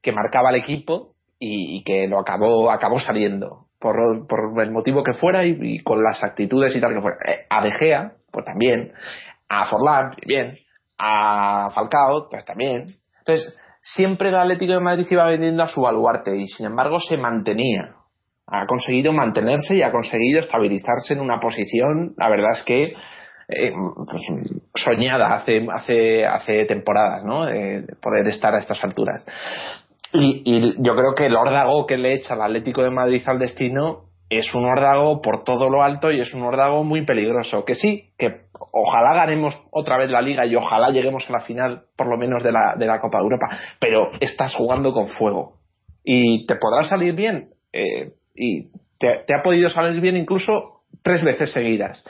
que 0.00 0.12
marcaba 0.12 0.50
el 0.50 0.62
equipo 0.62 1.14
y, 1.40 1.82
que 1.82 2.06
lo 2.06 2.20
acabó, 2.20 2.70
acabó 2.70 3.00
saliendo. 3.00 3.66
Por, 3.80 4.26
por 4.26 4.62
el 4.62 4.70
motivo 4.70 5.02
que 5.02 5.12
fuera 5.14 5.44
y, 5.44 5.82
con 5.82 6.02
las 6.02 6.22
actitudes 6.22 6.74
y 6.76 6.80
tal 6.80 6.94
que 6.94 7.02
fuera. 7.02 7.16
Eh, 7.28 7.46
a 7.50 7.62
De 7.64 7.72
Gea, 7.72 8.12
pues 8.36 8.44
también. 8.44 8.92
A 9.48 9.64
Forlán, 9.64 10.14
bien. 10.26 10.58
A 10.98 11.70
Falcao, 11.74 12.28
pues 12.30 12.44
también. 12.44 12.88
Entonces, 13.20 13.56
siempre 13.80 14.28
el 14.28 14.34
Atlético 14.34 14.74
de 14.74 14.80
Madrid 14.80 15.06
iba 15.10 15.26
vendiendo 15.26 15.62
a 15.62 15.68
su 15.68 15.80
baluarte 15.80 16.36
y 16.36 16.46
sin 16.48 16.66
embargo 16.66 17.00
se 17.00 17.16
mantenía. 17.16 17.94
Ha 18.46 18.66
conseguido 18.66 19.14
mantenerse 19.14 19.76
y 19.76 19.82
ha 19.82 19.90
conseguido 19.90 20.40
estabilizarse 20.40 21.14
en 21.14 21.20
una 21.20 21.40
posición, 21.40 22.14
la 22.18 22.28
verdad 22.28 22.52
es 22.52 22.62
que 22.64 22.92
eh, 23.48 23.72
pues, 24.10 24.22
soñada 24.74 25.34
hace, 25.34 25.66
hace, 25.72 26.26
hace 26.26 26.66
temporadas, 26.66 27.24
¿no? 27.24 27.46
De, 27.46 27.86
poder 28.02 28.26
estar 28.28 28.54
a 28.54 28.58
estas 28.58 28.84
alturas. 28.84 29.24
Y, 30.12 30.42
y, 30.44 30.74
yo 30.78 30.94
creo 30.94 31.14
que 31.16 31.26
el 31.26 31.36
órdago 31.36 31.86
que 31.86 31.96
le 31.96 32.14
echa 32.14 32.34
el 32.34 32.42
Atlético 32.42 32.82
de 32.82 32.90
Madrid 32.90 33.22
al 33.26 33.38
destino 33.38 34.05
es 34.28 34.52
un 34.54 34.64
órdago 34.64 35.20
por 35.20 35.44
todo 35.44 35.68
lo 35.70 35.82
alto 35.82 36.10
y 36.10 36.20
es 36.20 36.34
un 36.34 36.42
órdago 36.42 36.82
muy 36.84 37.04
peligroso. 37.04 37.64
Que 37.64 37.74
sí, 37.74 38.10
que 38.18 38.46
ojalá 38.72 39.14
ganemos 39.14 39.60
otra 39.70 39.98
vez 39.98 40.10
la 40.10 40.20
liga 40.20 40.44
y 40.46 40.56
ojalá 40.56 40.90
lleguemos 40.90 41.28
a 41.28 41.34
la 41.34 41.40
final, 41.40 41.84
por 41.96 42.08
lo 42.08 42.16
menos 42.16 42.42
de 42.42 42.52
la, 42.52 42.74
de 42.76 42.86
la 42.86 43.00
Copa 43.00 43.18
de 43.18 43.24
Europa, 43.24 43.46
pero 43.78 44.10
estás 44.20 44.54
jugando 44.54 44.92
con 44.92 45.08
fuego. 45.08 45.58
Y 46.02 46.46
te 46.46 46.56
podrá 46.56 46.82
salir 46.88 47.14
bien, 47.14 47.50
eh, 47.72 48.12
y 48.34 48.68
te, 48.98 49.34
ha 49.34 49.42
podido 49.42 49.68
salir 49.70 50.00
bien 50.00 50.16
incluso 50.16 50.82
tres 51.02 51.22
veces 51.22 51.52
seguidas. 51.52 52.04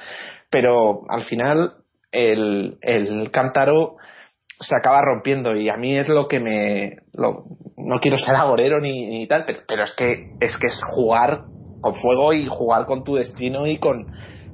Pero 0.51 1.03
al 1.09 1.23
final 1.25 1.75
el, 2.13 2.79
el 2.81 3.31
cántaro 3.31 3.97
se 4.59 4.75
acaba 4.75 5.03
rompiendo 5.03 5.55
y 5.55 5.69
a 5.69 5.77
mí 5.77 5.99
es 5.99 6.09
lo 6.09 6.29
que 6.29 6.41
me 6.41 6.97
no 7.13 8.01
quiero 8.01 8.17
ser 8.17 8.35
agorero 8.35 8.81
ni, 8.81 9.07
ni 9.07 9.27
tal 9.27 9.45
pero, 9.45 9.61
pero, 9.69 9.85
es 9.85 9.93
que 9.93 10.31
es 10.41 10.57
que 10.57 10.67
es 10.69 10.81
jugar 10.95 11.45
con 11.87 11.95
fuego 11.95 12.33
y 12.33 12.47
jugar 12.47 12.85
con 12.85 13.05
tu 13.05 13.15
destino 13.15 13.67
y 13.67 13.79
con, 13.79 14.07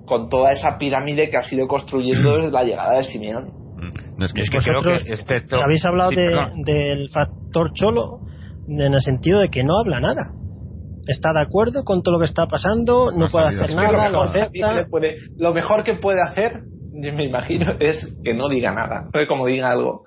con 0.05 0.28
toda 0.28 0.53
esa 0.53 0.76
pirámide 0.76 1.30
que 1.30 1.39
ha 1.39 1.43
sido 1.43 1.66
construyendo 1.66 2.37
desde 2.37 2.51
la 2.51 2.62
llegada 2.62 2.99
de 2.99 3.05
Simeón. 3.05 3.51
Mm. 3.76 4.22
es 4.22 4.33
que, 4.35 4.43
creo 4.43 4.83
que 4.83 5.12
este 5.12 5.43
habéis 5.57 5.85
hablado 5.85 6.11
del 6.11 7.09
factor 7.11 7.72
cholo 7.72 8.20
en 8.68 8.93
el 8.93 9.01
sentido 9.01 9.41
de 9.41 9.49
que 9.49 9.64
no 9.64 9.78
habla 9.78 10.01
nada. 10.01 10.33
Está 11.07 11.33
de 11.33 11.41
acuerdo 11.41 11.83
con 11.85 12.03
todo 12.03 12.14
lo 12.14 12.20
que 12.20 12.26
está 12.26 12.47
pasando 12.47 13.11
no, 13.11 13.26
puede 13.28 13.47
hacer 13.47 13.74
nada 13.74 14.09
lo, 14.09 15.53
mejor 15.53 15.83
que 15.83 15.95
puede 15.95 16.20
hacer 16.22 16.61
me 16.93 17.24
imagino 17.24 17.72
es 17.80 18.07
que 18.22 18.35
no 18.35 18.49
diga 18.49 18.72
nada. 18.72 19.09
Porque 19.11 19.26
como 19.26 19.47
diga 19.47 19.70
algo 19.70 20.05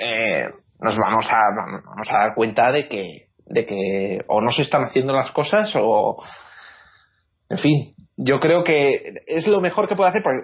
eh, 0.00 0.46
nos 0.80 0.96
vamos 0.96 1.26
a 1.30 1.38
vamos 1.86 2.08
a 2.10 2.24
dar 2.24 2.34
cuenta 2.34 2.72
de 2.72 2.88
que 2.88 3.26
de 3.46 3.66
que 3.66 4.20
o 4.26 4.40
no 4.40 4.50
se 4.50 4.62
están 4.62 4.82
haciendo 4.84 5.12
las 5.12 5.30
cosas 5.30 5.72
o 5.76 6.16
en 7.48 7.58
fin, 7.58 7.94
yo 8.16 8.38
creo 8.38 8.62
que 8.64 9.02
es 9.26 9.46
lo 9.46 9.60
mejor 9.60 9.88
que 9.88 9.96
puede 9.96 10.10
hacer 10.10 10.22
porque 10.22 10.40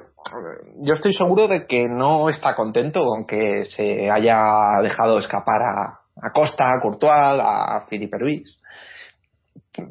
yo 0.83 0.95
estoy 0.95 1.13
seguro 1.13 1.49
de 1.49 1.67
que 1.67 1.87
no 1.89 2.29
está 2.29 2.55
contento 2.55 3.01
con 3.05 3.27
que 3.27 3.65
se 3.65 4.11
haya 4.11 4.81
dejado 4.83 5.19
escapar 5.19 5.63
a, 5.63 6.33
Costa, 6.33 6.69
a 6.69 6.81
Courtois, 6.83 7.13
a 7.13 7.87
Filipe 7.89 8.19
Ruiz. 8.19 8.61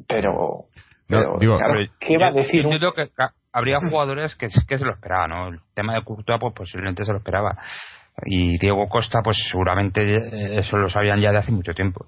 Pero, 0.08 0.66
¿qué 1.08 2.18
va 2.18 2.28
a 2.28 2.32
decir? 2.32 2.64
Yo, 2.64 2.70
creo 2.78 2.94
que 2.94 3.06
habría 3.52 3.80
jugadores 3.80 4.36
que, 4.36 4.48
que 4.68 4.78
se 4.78 4.86
lo 4.86 4.94
esperaban, 4.94 5.30
¿no? 5.30 5.48
El 5.48 5.60
tema 5.74 5.94
de 5.94 6.04
Courtois, 6.04 6.40
pues 6.40 6.54
posiblemente 6.54 7.06
se 7.06 7.12
lo 7.12 7.18
esperaba. 7.18 7.58
Y 8.26 8.58
Diego 8.58 8.88
Costa 8.88 9.22
pues 9.24 9.38
seguramente 9.50 10.60
eso 10.60 10.78
lo 10.78 10.90
sabían 10.90 11.20
ya 11.22 11.32
de 11.32 11.38
hace 11.38 11.52
mucho 11.52 11.74
tiempo. 11.74 12.06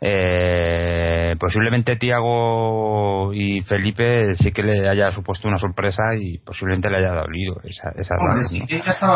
Eh, 0.00 1.34
posiblemente 1.40 1.96
Tiago 1.96 3.34
y 3.34 3.62
Felipe 3.62 4.32
sí 4.36 4.52
que 4.52 4.62
le 4.62 4.88
haya 4.88 5.10
supuesto 5.10 5.48
una 5.48 5.58
sorpresa 5.58 6.14
y 6.16 6.38
posiblemente 6.38 6.88
le 6.88 6.98
haya 6.98 7.14
dolido 7.14 7.60
esa, 7.64 7.90
esa 7.96 8.14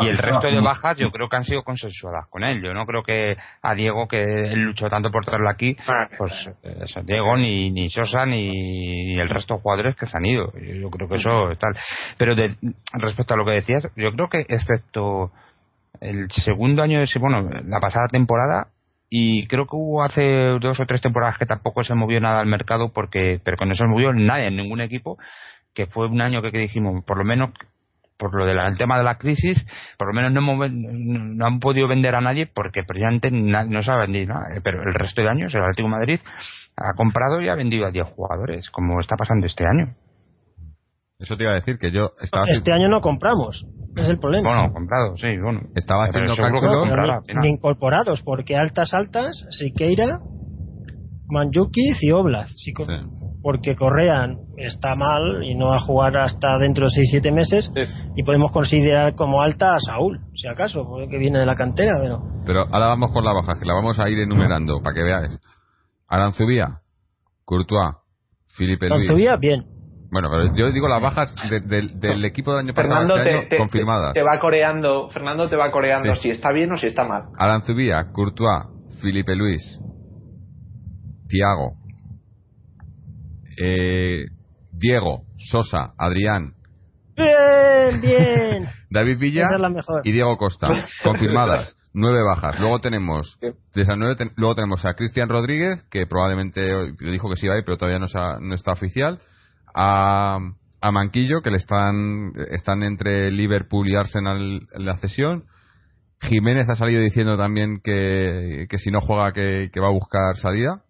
y 0.02 0.08
el 0.08 0.18
resto 0.18 0.48
de 0.48 0.60
bajas 0.60 0.96
yo 0.96 1.12
creo 1.12 1.28
que 1.28 1.36
han 1.36 1.44
sido 1.44 1.62
consensuadas 1.62 2.26
con 2.28 2.42
él. 2.42 2.60
Yo 2.62 2.74
no 2.74 2.84
creo 2.84 3.04
que 3.04 3.36
a 3.62 3.74
Diego 3.76 4.08
que 4.08 4.22
él 4.52 4.62
luchó 4.62 4.88
tanto 4.88 5.12
por 5.12 5.24
traerlo 5.24 5.50
aquí 5.50 5.76
pues 6.18 6.50
Diego 7.04 7.36
ni, 7.36 7.70
ni 7.70 7.88
Sosa 7.88 8.26
ni, 8.26 9.14
el 9.20 9.28
resto 9.28 9.54
de 9.54 9.60
jugadores 9.60 9.94
que 9.94 10.06
se 10.06 10.16
han 10.16 10.24
ido. 10.24 10.52
Yo 10.58 10.90
creo 10.90 11.08
que 11.08 11.16
eso 11.16 11.52
es 11.52 11.58
tal. 11.60 11.76
Pero 12.18 12.34
de, 12.34 12.56
respecto 12.94 13.34
a 13.34 13.36
lo 13.36 13.44
que 13.44 13.52
decías 13.52 13.86
yo 13.94 14.12
creo 14.12 14.28
que 14.28 14.40
excepto 14.48 15.30
el 16.00 16.30
segundo 16.30 16.82
año 16.82 17.00
de 17.00 17.06
bueno 17.20 17.48
la 17.66 17.80
pasada 17.80 18.08
temporada 18.08 18.68
y 19.08 19.46
creo 19.46 19.66
que 19.66 19.76
hubo 19.76 20.02
hace 20.02 20.22
dos 20.60 20.80
o 20.80 20.86
tres 20.86 21.02
temporadas 21.02 21.36
que 21.38 21.46
tampoco 21.46 21.84
se 21.84 21.94
movió 21.94 22.20
nada 22.20 22.40
al 22.40 22.46
mercado 22.46 22.92
porque 22.92 23.40
pero 23.44 23.56
que 23.56 23.66
no 23.66 23.74
se 23.74 23.86
movió 23.86 24.12
nadie 24.12 24.46
en 24.46 24.56
ningún 24.56 24.80
equipo 24.80 25.18
que 25.74 25.86
fue 25.86 26.08
un 26.08 26.20
año 26.20 26.42
que, 26.42 26.50
dijimos 26.50 27.04
por 27.04 27.18
lo 27.18 27.24
menos 27.24 27.50
por 28.16 28.34
lo 28.34 28.46
del 28.46 28.58
tema 28.78 28.98
de 28.98 29.04
la 29.04 29.18
crisis 29.18 29.64
por 29.98 30.08
lo 30.08 30.14
menos 30.14 30.32
no, 30.32 30.68
no, 30.68 31.46
han 31.46 31.60
podido 31.60 31.88
vender 31.88 32.14
a 32.14 32.20
nadie 32.20 32.46
porque 32.46 32.84
precisamente 32.84 33.30
no 33.30 33.82
se 33.82 33.90
ha 33.90 33.96
vendido 33.96 34.34
nada. 34.34 34.46
Pero 34.62 34.82
el 34.82 34.94
resto 34.94 35.22
de 35.22 35.28
años 35.28 35.54
el 35.54 35.60
Atlético 35.60 35.88
de 35.88 35.94
Madrid 35.94 36.20
ha 36.76 36.94
comprado 36.94 37.40
y 37.40 37.48
ha 37.48 37.54
vendido 37.54 37.86
a 37.86 37.90
10 37.90 38.06
jugadores 38.14 38.70
como 38.70 39.00
está 39.00 39.16
pasando 39.16 39.46
este 39.46 39.64
año 39.66 39.94
eso 41.22 41.36
te 41.36 41.44
iba 41.44 41.52
a 41.52 41.56
decir 41.56 41.78
que 41.78 41.90
yo 41.90 42.10
estaba 42.20 42.44
este 42.50 42.72
año 42.72 42.88
no 42.88 43.00
compramos 43.00 43.64
es 43.96 44.08
el 44.08 44.18
problema. 44.18 44.48
Bueno, 44.48 44.72
comprado, 44.72 45.16
sí, 45.16 45.38
bueno. 45.38 45.60
Estaba 45.74 46.04
haciendo 46.04 46.34
cálculos. 46.36 46.88
Ni, 47.40 47.48
incorporados, 47.48 48.22
porque 48.22 48.56
altas, 48.56 48.94
altas, 48.94 49.46
Siqueira, 49.50 50.20
Manjukic 51.28 51.96
y 52.00 52.10
Oblaz. 52.10 52.50
Porque 53.42 53.74
Correan 53.74 54.38
está 54.56 54.94
mal 54.94 55.42
y 55.44 55.54
no 55.56 55.68
va 55.68 55.76
a 55.76 55.80
jugar 55.80 56.16
hasta 56.16 56.58
dentro 56.58 56.86
de 56.86 57.20
6-7 57.20 57.32
meses. 57.32 57.70
Y 58.16 58.22
podemos 58.22 58.50
considerar 58.52 59.14
como 59.14 59.42
alta 59.42 59.74
a 59.74 59.78
Saúl, 59.80 60.20
si 60.34 60.48
acaso, 60.48 60.86
que 61.10 61.18
viene 61.18 61.38
de 61.38 61.46
la 61.46 61.54
cantera. 61.54 61.92
Pero, 62.00 62.22
pero 62.46 62.60
ahora 62.72 62.86
vamos 62.86 63.12
con 63.12 63.24
la 63.24 63.32
baja, 63.32 63.58
que 63.58 63.66
la 63.66 63.74
vamos 63.74 63.98
a 63.98 64.08
ir 64.08 64.18
enumerando 64.18 64.80
para 64.82 64.94
que 64.94 65.02
veáis. 65.02 65.38
Aranzubía, 66.08 66.80
Courtois, 67.44 67.96
Felipe 68.56 68.88
Luis. 68.88 69.02
Aranzubía, 69.02 69.36
bien. 69.36 69.81
Bueno, 70.12 70.28
pero 70.30 70.54
yo 70.54 70.70
digo 70.70 70.88
las 70.88 71.00
bajas 71.00 71.34
del 71.48 72.24
equipo 72.26 72.50
del 72.50 72.66
año 72.66 72.74
pasado 72.74 72.96
Fernando 72.96 73.16
este 73.16 73.46
te, 73.46 73.56
confirmadas. 73.56 74.12
Te, 74.12 74.22
va 74.22 74.38
coreando, 74.38 75.08
Fernando 75.08 75.48
te 75.48 75.56
va 75.56 75.70
coreando 75.70 76.14
si 76.16 76.28
está 76.28 76.52
bien 76.52 76.70
o 76.70 76.76
si 76.76 76.86
está 76.86 77.02
mal. 77.04 77.30
Aranzubía, 77.38 78.12
Courtois, 78.12 78.66
Felipe 79.00 79.34
Luis, 79.34 79.62
Tiago, 81.28 81.76
eh, 83.58 84.26
Diego, 84.70 85.22
Sosa, 85.38 85.94
Adrián. 85.96 86.52
Bien, 87.16 88.00
bien. 88.02 88.66
David 88.90 89.18
Villa 89.18 89.46
y 90.04 90.12
Diego 90.12 90.36
Costa, 90.36 90.68
confirmadas. 91.04 91.74
Nueve 91.94 92.22
bajas. 92.22 92.60
Luego 92.60 92.80
tenemos, 92.80 93.38
de 93.40 93.80
esas 93.80 93.96
nueve, 93.96 94.30
luego 94.36 94.54
tenemos 94.56 94.84
a 94.84 94.92
Cristian 94.92 95.30
Rodríguez, 95.30 95.82
que 95.90 96.06
probablemente 96.06 96.92
dijo 96.98 97.30
que 97.30 97.36
sí 97.36 97.48
va 97.48 97.54
a 97.54 97.58
ir, 97.58 97.64
pero 97.64 97.78
todavía 97.78 97.98
no, 97.98 98.06
no 98.40 98.54
está 98.54 98.72
oficial 98.72 99.18
a, 99.74 100.38
a 100.80 100.90
Manquillo, 100.90 101.42
que 101.42 101.50
le 101.50 101.56
están, 101.56 102.32
están 102.50 102.82
entre 102.82 103.30
Liverpool 103.30 103.88
y 103.88 103.96
Arsenal 103.96 104.60
en 104.72 104.84
la 104.84 104.96
cesión. 104.96 105.44
Jiménez 106.20 106.68
ha 106.68 106.76
salido 106.76 107.00
diciendo 107.00 107.36
también 107.36 107.80
que, 107.82 108.66
que 108.68 108.78
si 108.78 108.90
no 108.90 109.00
juega 109.00 109.32
que, 109.32 109.70
va 109.80 109.88
a 109.88 109.92
buscar 109.92 110.36
salida. 110.36 110.82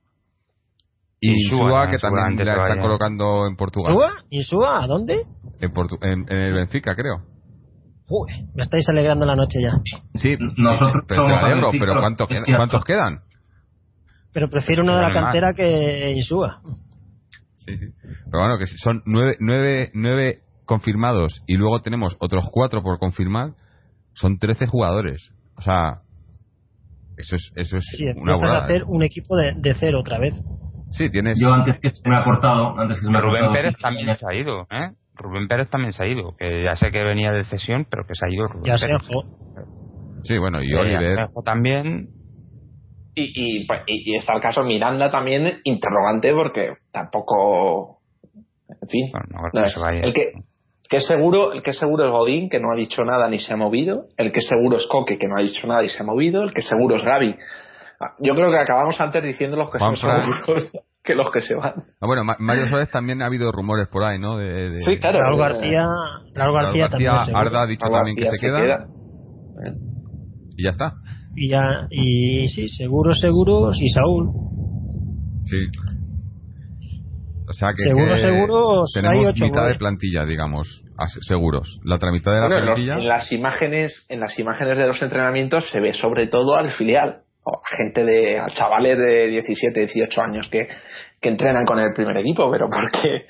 Y 1.21 1.45
Insúa, 1.45 1.89
que 1.89 1.99
también 1.99 2.45
la 2.45 2.55
están 2.55 2.81
colocando 2.81 3.47
en 3.47 3.57
Portugal. 3.57 3.95
¿Insúa? 4.29 4.83
¿A 4.83 4.87
dónde? 4.87 5.23
En, 5.61 5.73
en, 6.29 6.37
el 6.37 6.55
Benfica, 6.55 6.97
creo. 6.97 7.23
Uy, 8.09 8.31
me 8.55 8.63
estáis 8.63 8.87
alegrando 8.89 9.25
la 9.25 9.37
noche 9.37 9.61
ya. 9.63 9.73
Sí, 10.15 10.37
nosotros 10.57 11.05
pero, 11.07 11.71
pero 11.71 12.01
¿cuántos, 12.01 12.29
¿cuántos 12.29 12.85
quedan? 12.85 13.21
Pero 14.33 14.49
prefiero 14.51 14.83
uno 14.83 14.97
de 14.97 15.03
la 15.03 15.11
cantera 15.11 15.53
que 15.55 16.13
Insúa. 16.17 16.61
Sí, 17.65 17.77
sí. 17.77 17.87
Pero 18.31 18.43
bueno, 18.43 18.59
que 18.59 18.67
son 18.67 19.03
nueve, 19.07 19.37
nueve, 19.41 19.91
nueve 19.95 20.41
confirmados 20.65 21.43
y 21.47 21.57
luego 21.57 21.81
tenemos 21.83 22.17
otros 22.21 22.49
cuatro 22.51 22.83
por 22.83 22.99
confirmar, 22.99 23.51
son 24.15 24.39
trece 24.39 24.67
jugadores. 24.67 25.33
O 25.57 25.63
sea, 25.63 26.03
eso 27.17 27.37
es, 27.37 27.53
eso 27.57 27.77
es 27.77 27.85
sí, 27.97 28.07
una 28.17 28.35
a 28.35 28.65
hacer 28.65 28.85
un 28.85 29.03
equipo 29.03 29.37
de, 29.37 29.53
de, 29.57 29.75
cero 29.75 30.01
otra 30.01 30.19
vez. 30.19 30.35
Sí, 30.91 31.11
tienes. 31.11 31.39
Yo 31.41 31.53
antes 31.53 31.79
que 31.81 31.91
se 31.91 32.09
me 32.09 32.17
ha 32.17 32.25
cortado, 32.25 32.79
antes 32.79 32.99
que 32.99 33.07
se 33.07 33.13
me 33.13 33.19
ha 33.19 33.21
Rubén 33.21 33.53
Pérez 33.53 33.75
también 33.81 34.15
se 34.15 34.27
ha 34.29 34.35
ido, 34.35 34.63
¿eh? 34.71 34.91
Rubén 35.15 35.47
Pérez 35.47 35.69
también 35.69 35.93
se 35.93 36.05
ha 36.05 36.09
ido, 36.09 36.35
que 36.37 36.63
ya 36.63 36.75
sé 36.75 36.91
que 36.91 37.03
venía 37.03 37.33
de 37.33 37.45
cesión, 37.45 37.87
pero 37.89 38.05
que 38.07 38.15
se 38.15 38.27
ha 38.27 38.31
ido 38.31 38.49
Rubén 38.49 38.65
ya 38.65 38.77
Pérez. 38.77 39.03
Sí, 40.25 40.39
bueno, 40.39 40.63
y 40.63 40.73
eh, 40.73 40.77
Oliver. 40.77 41.29
también, 41.45 42.09
pues, 43.15 43.81
y, 43.87 44.13
y, 44.13 44.17
está 44.17 44.35
el 44.35 44.41
caso 44.41 44.63
Miranda 44.63 45.11
también 45.11 45.61
interrogante 45.65 46.33
porque 46.33 46.75
tampoco 46.91 47.99
en 48.69 48.89
fin 48.89 49.07
el 50.03 50.13
que, 50.15 50.33
que 50.89 50.97
es 50.97 51.07
seguro 51.07 51.53
el 51.53 51.63
que 51.63 51.71
es 51.71 51.79
seguro 51.79 52.05
es 52.05 52.11
Godín 52.11 52.49
que 52.49 52.59
no 52.59 52.69
ha 52.73 52.77
dicho 52.77 53.05
nada 53.05 53.29
ni 53.29 53.39
se 53.39 53.53
ha 53.53 53.57
movido. 53.57 54.07
El 54.17 54.33
que 54.33 54.41
es 54.41 54.49
seguro 54.49 54.79
es 54.79 54.87
Coque 54.87 55.19
que 55.19 55.27
no 55.27 55.37
ha 55.39 55.43
dicho 55.43 55.67
nada 55.67 55.83
y 55.83 55.89
se 55.89 56.03
ha 56.03 56.07
movido. 56.07 56.43
El 56.43 56.53
que 56.53 56.63
seguro 56.63 56.97
es 56.97 57.05
Gaby. 57.05 57.37
Ah, 58.01 58.15
yo 58.19 58.35
creo 58.35 58.51
que 58.51 58.59
acabamos 58.59 59.01
antes 59.01 59.23
diciendo 59.23 59.57
los 59.57 59.71
que 59.71 59.79
son 59.79 59.97
seguros 59.97 60.73
que 61.05 61.15
los 61.15 61.31
que 61.31 61.41
se 61.41 61.55
van. 61.55 61.75
Ah, 62.01 62.07
bueno 62.07 62.25
Mario 62.39 62.67
Suárez 62.67 62.91
también 62.91 63.23
ha 63.23 63.27
habido 63.27 63.53
rumores 63.53 63.89
por 63.89 64.05
ahí 64.05 64.19
¿no? 64.19 64.39
De, 64.39 64.71
sí 64.85 64.99
claro. 64.99 65.21
Raúl 65.21 65.39
García 65.39 65.87
Raúl 66.35 66.63
García, 66.63 66.89
también 66.89 67.13
Arda 67.13 67.63
ha 67.63 67.67
dicho 67.67 67.89
también 67.89 68.17
que 68.17 68.27
se, 68.37 68.47
queda. 68.47 68.87
y 70.57 70.65
ya 70.65 70.71
está 70.71 70.95
y 71.35 71.49
ya 71.49 71.87
y 71.91 72.49
sí 72.49 72.69
seguros 72.69 73.19
seguros 73.21 73.77
y 73.81 73.89
Saúl. 73.89 74.31
Sí. 75.45 75.67
O 77.49 77.53
sea 77.53 77.71
que, 77.77 77.83
seguro 77.83 78.17
seguros 78.17 78.93
tenemos 78.95 79.29
hay 79.29 79.49
mitad 79.49 79.69
de 79.69 79.75
plantilla 79.75 80.25
digamos 80.25 80.83
seguros. 81.21 81.81
La 81.85 81.97
otra 81.97 82.13
mitad 82.13 82.33
de 82.33 82.41
la 82.41 82.49
plantilla 82.49 82.95
en, 82.95 83.09
las 83.09 83.33
imágenes 83.33 84.07
en 84.09 84.21
las 84.21 84.39
imágenes 84.39 84.79
de 84.79 84.87
los 84.87 85.01
entrenamientos 85.03 85.69
se 85.71 85.81
ve 85.81 85.95
sobre 85.95 86.29
todo 86.29 86.57
al 86.57 86.71
filial 86.71 87.23
o 87.45 87.61
gente 87.77 88.05
de 88.05 88.41
chavales 88.55 88.99
de 88.99 89.29
17 89.29 89.81
18 89.81 90.21
años 90.23 90.49
que 90.49 90.69
que 91.21 91.29
entrenan 91.29 91.65
con 91.65 91.79
el 91.79 91.93
primer 91.95 92.17
equipo 92.19 92.51
pero 92.51 92.69
porque 92.71 93.27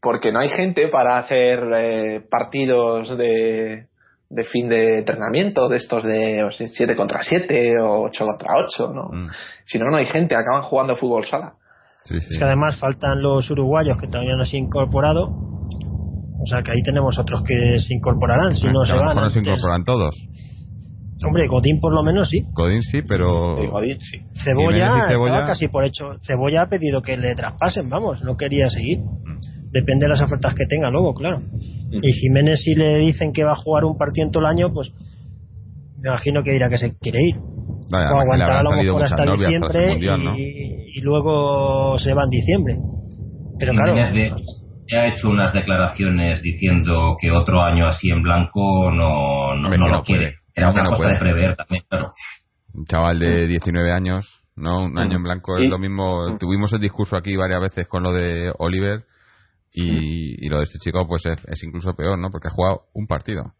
porque 0.00 0.32
no 0.32 0.40
hay 0.40 0.50
gente 0.50 0.88
para 0.88 1.18
hacer 1.18 1.60
eh, 1.74 2.20
partidos 2.28 3.16
de 3.16 3.86
de 4.32 4.44
fin 4.44 4.68
de 4.68 4.98
entrenamiento, 4.98 5.68
de 5.68 5.76
estos 5.76 6.02
de 6.04 6.48
7 6.50 6.96
contra 6.96 7.22
7 7.22 7.80
o 7.82 8.04
8 8.04 8.24
contra 8.24 8.54
8, 8.64 8.92
¿no? 8.94 9.02
Mm. 9.12 9.30
Si 9.66 9.78
no, 9.78 9.90
no 9.90 9.98
hay 9.98 10.06
gente, 10.06 10.34
acaban 10.34 10.62
jugando 10.62 10.96
fútbol 10.96 11.24
sala. 11.26 11.52
Es 12.04 12.36
que 12.36 12.42
además 12.42 12.78
faltan 12.78 13.22
los 13.22 13.48
uruguayos 13.50 13.98
que 14.00 14.06
todavía 14.06 14.34
no 14.36 14.44
se 14.44 14.56
han 14.56 14.64
incorporado. 14.64 15.28
O 15.28 16.46
sea 16.46 16.62
que 16.62 16.72
ahí 16.72 16.82
tenemos 16.82 17.18
otros 17.18 17.42
que 17.46 17.78
se 17.78 17.94
incorporarán, 17.94 18.56
si 18.56 18.66
no 18.68 18.84
se 18.84 18.94
van. 18.94 19.14
no 19.14 19.30
se 19.30 19.38
incorporan 19.38 19.84
todos. 19.84 20.16
Hombre, 21.24 21.46
Godín 21.46 21.78
por 21.78 21.94
lo 21.94 22.02
menos 22.02 22.30
sí. 22.30 22.44
Godín 22.52 22.82
sí, 22.82 23.02
pero. 23.02 23.54
Cebolla, 24.42 25.08
Cebolla, 25.08 25.46
casi 25.46 25.68
por 25.68 25.84
hecho. 25.84 26.16
Cebolla 26.26 26.62
ha 26.62 26.68
pedido 26.68 27.02
que 27.02 27.16
le 27.16 27.36
traspasen, 27.36 27.88
vamos, 27.88 28.24
no 28.24 28.36
quería 28.36 28.68
seguir. 28.70 28.98
Mm 28.98 29.51
depende 29.72 30.04
de 30.04 30.10
las 30.10 30.22
ofertas 30.22 30.54
que 30.54 30.66
tenga 30.66 30.90
luego, 30.90 31.14
claro. 31.14 31.42
Y 31.90 32.12
Jiménez 32.12 32.60
si 32.62 32.74
le 32.74 32.98
dicen 32.98 33.32
que 33.32 33.42
va 33.42 33.52
a 33.52 33.56
jugar 33.56 33.84
un 33.84 33.96
partido 33.96 34.26
en 34.26 34.32
todo 34.32 34.44
el 34.44 34.50
año, 34.50 34.72
pues 34.72 34.92
me 35.98 36.08
imagino 36.08 36.42
que 36.42 36.52
dirá 36.52 36.68
que 36.68 36.78
se 36.78 36.96
quiere 36.98 37.20
ir. 37.22 37.36
o 37.36 37.96
aguantar 37.96 38.58
a 38.58 38.62
lo 38.62 38.72
mejor 38.72 39.02
hasta 39.04 39.24
diciembre 39.24 39.96
y, 40.36 41.00
luego 41.00 41.98
se 41.98 42.12
va 42.12 42.24
en 42.24 42.30
diciembre. 42.30 42.76
Pero 43.58 43.72
claro. 43.72 43.94
ha 43.94 45.06
hecho 45.08 45.30
unas 45.30 45.52
declaraciones 45.52 46.42
diciendo 46.42 47.16
que 47.20 47.30
otro 47.30 47.62
año 47.62 47.86
así 47.86 48.10
en 48.10 48.22
blanco 48.22 48.90
no, 48.90 49.54
no, 49.54 49.88
lo 49.88 50.02
quiere. 50.02 50.36
Era 50.54 50.70
una 50.70 50.84
cosa 50.90 51.08
de 51.08 51.18
prever 51.18 51.56
también, 51.56 51.82
claro. 51.88 52.12
Un 52.74 52.84
chaval 52.86 53.18
de 53.18 53.46
19 53.46 53.92
años, 53.92 54.44
¿no? 54.56 54.84
Un 54.84 54.98
año 54.98 55.16
en 55.16 55.22
blanco 55.22 55.56
es 55.56 55.68
lo 55.68 55.78
mismo. 55.78 56.36
Tuvimos 56.38 56.72
el 56.74 56.80
discurso 56.80 57.16
aquí 57.16 57.36
varias 57.36 57.60
veces 57.60 57.86
con 57.86 58.02
lo 58.02 58.12
de 58.12 58.52
Oliver 58.58 59.04
y, 59.74 60.48
lo 60.48 60.58
de 60.58 60.64
este 60.64 60.78
chico 60.78 61.06
pues 61.06 61.24
es, 61.26 61.62
incluso 61.64 61.94
peor, 61.94 62.18
¿no? 62.18 62.30
Porque 62.30 62.48
ha 62.48 62.54
jugado 62.54 62.82
un 62.94 63.06
partido 63.06 63.52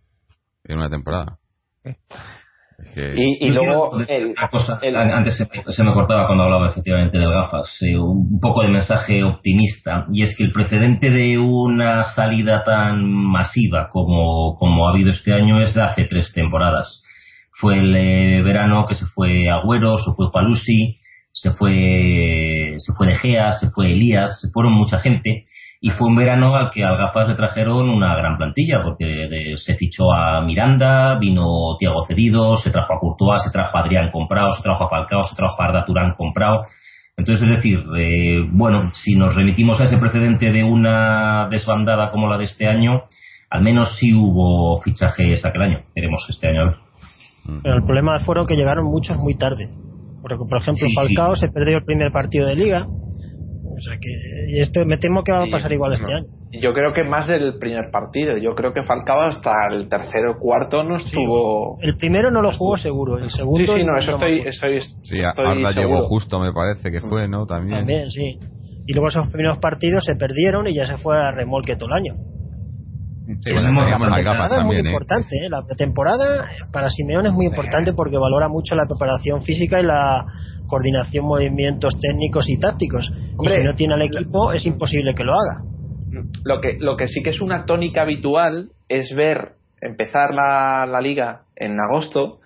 en 0.65 0.79
una 0.79 0.91
temporada. 0.91 1.39
y, 2.95 3.49
luego 3.49 3.97
antes 3.97 5.37
se, 5.37 5.83
me 5.83 5.93
cortaba 5.93 6.27
cuando 6.27 6.45
hablaba 6.45 6.71
efectivamente 6.71 7.19
de 7.19 7.27
gafas 7.27 7.77
eh, 7.81 7.97
un 7.99 8.41
poco 8.41 8.63
de 8.63 8.69
mensaje 8.69 9.25
optimista. 9.25 10.07
Y 10.13 10.23
es 10.23 10.37
que 10.37 10.45
el 10.45 10.53
precedente 10.53 11.11
de 11.11 11.39
una 11.39 12.05
salida 12.05 12.65
tan 12.65 13.05
masiva 13.05 13.89
como, 13.91 14.57
como 14.59 14.87
ha 14.87 14.93
habido 14.93 15.11
este 15.11 15.33
año 15.33 15.61
es 15.61 15.75
de 15.75 15.83
hace 15.83 16.05
tres 16.05 16.33
temporadas. 16.35 17.03
Fue 17.55 17.79
el 17.79 17.95
eh, 17.97 18.43
verano 18.43 18.87
que 18.87 18.95
se 18.97 19.07
fue 19.07 19.49
Agüero, 19.49 19.97
se 19.97 20.11
fue 20.17 20.33
Palusi, 20.33 20.99
se 21.33 21.53
fue, 21.53 22.75
se 22.79 22.93
fue 22.97 23.07
De 23.07 23.15
Gea, 23.15 23.53
se 23.53 23.71
fue 23.71 23.93
Elías, 23.93 24.41
se 24.41 24.51
fueron 24.51 24.73
mucha 24.73 24.99
gente 24.99 25.47
y 25.85 25.91
fue 25.91 26.07
un 26.07 26.15
verano 26.15 26.55
al 26.55 26.71
que 26.71 26.85
al 26.85 26.97
Gafas 26.97 27.27
le 27.27 27.35
trajeron 27.35 27.89
una 27.89 28.15
gran 28.15 28.39
plantilla 28.39 28.81
porque 28.85 29.57
se 29.57 29.75
fichó 29.75 30.13
a 30.13 30.41
Miranda, 30.41 31.19
vino 31.19 31.77
Tiago 31.77 32.05
Cedido, 32.07 32.57
se 32.57 32.71
trajo 32.71 32.95
a 32.95 33.01
Courtois, 33.01 33.43
se 33.43 33.51
trajo 33.51 33.77
a 33.77 33.81
Adrián 33.81 34.13
comprado, 34.13 34.51
se 34.51 34.63
trajo 34.63 34.85
a 34.85 34.89
Falcao, 34.89 35.25
se 35.25 35.35
trajo 35.35 35.61
a 35.61 35.65
Arda 35.67 35.85
Turán 35.85 36.15
comprado. 36.17 36.63
Entonces, 37.17 37.49
es 37.49 37.57
decir, 37.57 37.85
eh, 37.99 38.47
bueno, 38.53 38.91
si 38.93 39.17
nos 39.17 39.35
remitimos 39.35 39.81
a 39.81 39.85
ese 39.85 39.99
precedente 39.99 40.53
de 40.53 40.63
una 40.63 41.49
desbandada 41.51 42.13
como 42.13 42.29
la 42.29 42.39
de 42.39 42.45
este 42.45 42.69
año, 42.69 43.03
al 43.51 43.63
menos 43.63 43.97
sí 43.99 44.15
hubo 44.15 44.81
fichajes 44.83 45.45
aquel 45.45 45.63
año. 45.63 45.81
Veremos 45.97 46.25
este 46.31 46.49
año 46.49 46.61
a 46.61 46.65
ver. 46.67 46.75
Pero 47.65 47.75
el 47.75 47.83
problema 47.83 48.21
fueron 48.21 48.47
que 48.47 48.55
llegaron 48.55 48.85
muchos 48.85 49.19
muy 49.19 49.37
tarde. 49.37 49.69
Porque, 50.23 50.37
por 50.49 50.59
ejemplo, 50.59 50.87
Falcao 50.95 51.35
se 51.35 51.49
perdió 51.49 51.79
el 51.79 51.85
primer 51.85 52.13
partido 52.13 52.47
de 52.47 52.55
liga. 52.55 52.87
O 53.77 53.81
sea 53.81 53.97
que 53.99 54.61
esto 54.61 54.85
me 54.85 54.99
temo 54.99 55.25
que 55.25 55.33
va 55.33 55.45
a 55.45 55.51
pasar 55.51 55.73
igual 55.73 55.95
este 55.95 56.13
año. 56.13 56.27
Yo 56.61 56.73
creo 56.73 56.93
que 56.93 57.05
más 57.05 57.27
del 57.27 57.59
primer 57.59 57.91
partido. 57.91 58.37
Yo 58.37 58.55
creo 58.55 58.73
que 58.73 58.83
Falcao 58.83 59.23
hasta 59.23 59.53
el 59.71 59.89
tercero 59.89 60.33
o 60.33 60.39
cuarto 60.39 60.85
no 60.85 60.97
estuvo. 60.97 61.79
el 61.81 61.97
primero 61.97 62.31
no 62.31 62.43
lo 62.43 62.53
jugó 62.53 62.77
seguro. 62.77 63.19
El 63.19 63.31
segundo. 63.31 63.59
Sí, 63.59 63.67
sí, 63.67 63.85
no, 63.85 63.97
eso 63.97 64.13
estoy. 64.13 64.41
estoy, 64.41 64.81
sí, 65.03 65.19
Arda 65.23 65.73
llegó 65.73 66.03
justo, 66.03 66.39
me 66.39 66.53
parece 66.53 66.91
que 66.91 67.01
fue, 67.01 67.29
¿no? 67.29 67.47
También. 67.47 67.79
También, 67.79 68.11
sí. 68.11 68.39
Y 68.87 68.93
luego 68.93 69.09
esos 69.09 69.29
primeros 69.29 69.59
partidos 69.59 70.05
se 70.05 70.15
perdieron 70.17 70.67
y 70.67 70.75
ya 70.75 70.87
se 70.87 70.97
fue 70.97 71.17
a 71.17 71.31
remolque 71.31 71.77
todo 71.77 71.89
el 71.89 71.95
año 71.95 72.15
es 73.29 74.65
muy 74.65 74.77
¿eh? 74.77 74.83
importante, 74.85 75.37
¿eh? 75.37 75.49
la 75.49 75.63
pretemporada 75.67 76.49
para 76.73 76.91
Simeón 76.91 77.27
es 77.27 77.33
muy 77.33 77.47
importante 77.47 77.93
porque 77.93 78.17
valora 78.17 78.49
mucho 78.49 78.75
la 78.75 78.87
preparación 78.87 79.43
física 79.43 79.81
y 79.81 79.85
la 79.85 80.25
coordinación, 80.73 81.27
movimientos 81.27 82.01
técnicos 82.01 82.49
y 82.49 82.59
tácticos. 82.59 83.13
y 83.43 83.47
si 83.47 83.59
no 83.59 83.75
tiene 83.75 83.93
al 83.93 84.03
equipo 84.03 84.55
es 84.55 84.65
imposible 84.65 85.15
que 85.15 85.23
lo 85.23 85.33
haga. 85.33 85.61
Lo 86.45 86.63
que, 86.63 86.79
lo 86.79 86.97
que 86.97 87.09
sí 87.09 87.23
que 87.23 87.29
es 87.29 87.43
una 87.43 87.67
tónica 87.67 88.03
habitual 88.03 88.71
es 88.89 89.15
ver 89.15 89.53
empezar 89.83 90.33
la, 90.33 90.87
la 90.87 91.03
liga 91.03 91.43
en 91.57 91.79
agosto 91.79 92.41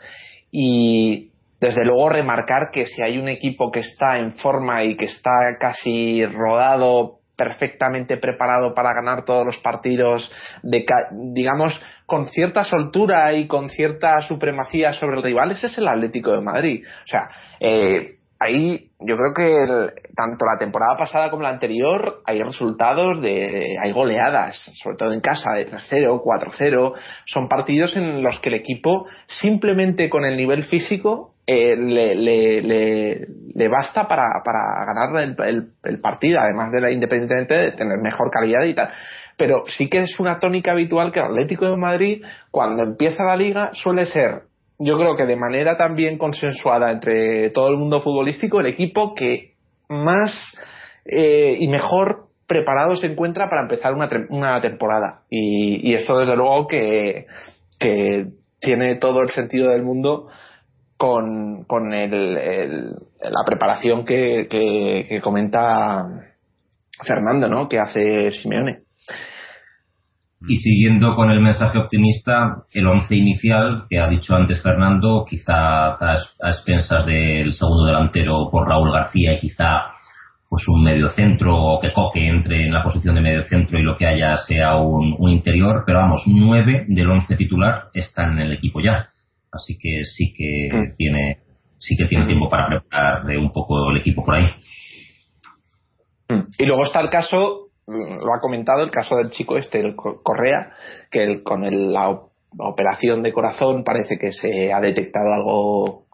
y 0.51 1.31
desde 1.61 1.85
luego 1.85 2.09
remarcar 2.09 2.71
que 2.73 2.87
si 2.87 3.01
hay 3.01 3.17
un 3.17 3.29
equipo 3.29 3.71
que 3.71 3.81
está 3.81 4.19
en 4.19 4.33
forma 4.33 4.83
y 4.83 4.97
que 4.97 5.05
está 5.05 5.57
casi 5.61 6.27
rodado 6.27 7.21
perfectamente 7.37 8.17
preparado 8.17 8.75
para 8.75 8.93
ganar 8.95 9.25
todos 9.25 9.45
los 9.45 9.59
partidos, 9.59 10.33
de, 10.63 10.85
digamos, 11.33 11.81
con 12.07 12.29
cierta 12.29 12.65
soltura 12.65 13.33
y 13.35 13.47
con 13.47 13.69
cierta 13.69 14.21
supremacía 14.23 14.95
sobre 14.95 15.19
el 15.19 15.23
rival, 15.23 15.53
ese 15.53 15.67
es 15.67 15.79
el 15.79 15.87
Atlético 15.87 16.33
de 16.33 16.41
Madrid. 16.41 16.85
O 16.85 17.07
sea, 17.07 17.29
eh, 17.61 18.16
ahí 18.39 18.91
yo 19.01 19.17
creo 19.17 19.35
que 19.35 19.93
tanto 20.15 20.45
la 20.45 20.59
temporada 20.59 20.97
pasada 20.97 21.31
como 21.31 21.43
la 21.43 21.51
anterior 21.51 22.23
hay 22.25 22.43
resultados 22.43 23.21
de, 23.21 23.77
hay 23.83 23.93
goleadas, 23.93 24.57
sobre 24.83 24.97
todo 24.97 25.13
en 25.13 25.21
casa, 25.21 25.53
de 25.55 25.67
3-0, 25.67 26.23
4-0. 26.23 26.95
Son 27.27 27.49
partidos 27.49 27.97
en 27.97 28.23
los 28.23 28.39
que 28.41 28.49
el 28.49 28.57
equipo 28.57 29.07
simplemente 29.27 30.09
con 30.09 30.25
el 30.25 30.37
nivel 30.37 30.65
físico 30.65 31.35
eh, 31.47 31.77
le, 31.77 32.15
le, 32.17 32.63
le, 33.55 33.69
basta 33.69 34.09
para, 34.09 34.25
para 34.45 34.85
ganar 34.85 35.37
el, 35.47 35.69
el, 35.85 36.01
partido, 36.01 36.41
además 36.41 36.73
de 36.73 36.81
la 36.81 36.91
independientemente 36.91 37.55
de 37.55 37.73
tener 37.73 37.99
mejor 37.99 38.31
calidad 38.31 38.65
y 38.65 38.75
tal. 38.75 38.91
Pero 39.37 39.65
sí 39.67 39.89
que 39.89 40.03
es 40.03 40.19
una 40.19 40.41
tónica 40.41 40.73
habitual 40.73 41.13
que 41.13 41.21
el 41.21 41.27
Atlético 41.27 41.71
de 41.71 41.77
Madrid, 41.77 42.25
cuando 42.51 42.83
empieza 42.83 43.23
la 43.23 43.37
liga, 43.37 43.71
suele 43.75 44.07
ser, 44.07 44.43
yo 44.79 44.99
creo 44.99 45.15
que 45.17 45.27
de 45.27 45.37
manera 45.37 45.77
también 45.77 46.19
consensuada 46.19 46.91
entre 46.91 47.51
todo 47.51 47.69
el 47.69 47.77
mundo 47.77 48.01
futbolístico, 48.01 48.61
el 48.61 48.67
equipo 48.67 49.15
que 49.15 49.55
más 49.89 50.33
eh, 51.05 51.57
y 51.59 51.69
mejor 51.69 52.27
preparado 52.47 52.97
se 52.97 53.07
encuentra 53.07 53.49
para 53.49 53.63
empezar 53.63 53.93
una, 53.95 54.09
una 54.29 54.61
temporada. 54.61 55.23
Y, 55.31 55.91
y 55.91 55.95
esto, 55.95 56.19
desde 56.19 56.37
luego, 56.37 56.67
que, 56.67 57.27
que 57.79 58.27
tiene 58.61 58.97
todo 58.97 59.21
el 59.21 59.31
sentido 59.31 59.71
del 59.71 59.83
mundo 59.83 60.29
con, 60.97 61.65
con 61.65 61.93
el, 61.93 62.35
la 63.21 63.45
preparación 63.45 64.05
que, 64.05 64.47
que, 64.49 65.21
comenta 65.21 66.05
Fernando, 67.03 67.49
¿no? 67.49 67.69
Que 67.69 67.79
hace 67.79 68.31
Simeone. 68.33 68.86
Y 70.49 70.57
siguiendo 70.57 71.17
con 71.17 71.31
el 71.31 71.41
mensaje 71.41 71.79
optimista, 71.79 72.65
el 72.73 72.87
once 72.87 73.15
inicial 73.17 73.87
que 73.89 73.99
ha 73.99 74.09
dicho 74.09 74.35
antes 74.35 74.63
Fernando, 74.63 75.25
quizá 75.29 75.93
a, 75.93 76.15
expensas 76.43 77.07
del 77.07 77.53
segundo 77.53 77.87
delantero 77.87 78.49
por 78.51 78.69
Raúl 78.69 78.93
García 78.93 79.33
y 79.33 79.41
quizá 79.41 79.87
pues 80.49 80.69
un 80.69 80.85
medio 80.85 81.09
centro 81.11 81.57
o 81.57 81.81
que 81.81 81.93
Coque 81.93 82.27
entre 82.27 82.67
en 82.67 82.73
la 82.73 82.83
posición 82.83 83.15
de 83.15 83.21
medio 83.21 83.43
centro 83.45 83.79
y 83.79 83.83
lo 83.83 83.97
que 83.97 84.07
haya 84.07 84.37
sea 84.37 84.77
un, 84.77 85.17
un 85.19 85.31
interior, 85.31 85.83
pero 85.87 85.99
vamos, 85.99 86.23
nueve 86.27 86.85
del 86.87 87.11
once 87.11 87.35
titular 87.35 87.89
están 87.95 88.33
en 88.33 88.47
el 88.47 88.53
equipo 88.53 88.81
ya. 88.81 89.09
Así 89.51 89.77
que 89.79 90.05
sí 90.05 90.35
que 90.37 90.95
tiene 90.97 91.39
sí 91.79 91.97
que 91.97 92.07
tiene 92.07 92.27
tiempo 92.27 92.49
para 92.49 92.69
preparar 92.69 93.39
un 93.39 93.53
poco 93.53 93.91
el 93.91 93.99
equipo 93.99 94.25
por 94.25 94.35
ahí. 94.35 94.47
Mm. 96.29 96.43
Y 96.59 96.67
luego 96.67 96.85
está 96.85 97.01
el 97.01 97.11
caso, 97.11 97.66
lo 97.87 98.35
ha 98.35 98.41
comentado, 98.41 98.83
el 98.83 98.91
caso 98.91 99.17
del 99.17 99.31
chico 99.31 99.57
este, 99.57 99.81
el 99.81 99.95
Correa, 99.95 100.73
que 101.11 101.43
con 101.43 101.63
la, 101.93 102.21
operación 102.59 103.23
de 103.23 103.35
corazón 103.35 103.85
parece 103.85 104.17
que 104.19 104.33
se 104.33 104.73
ha 104.73 104.81
detectado 104.81 105.31
algo 105.31 106.07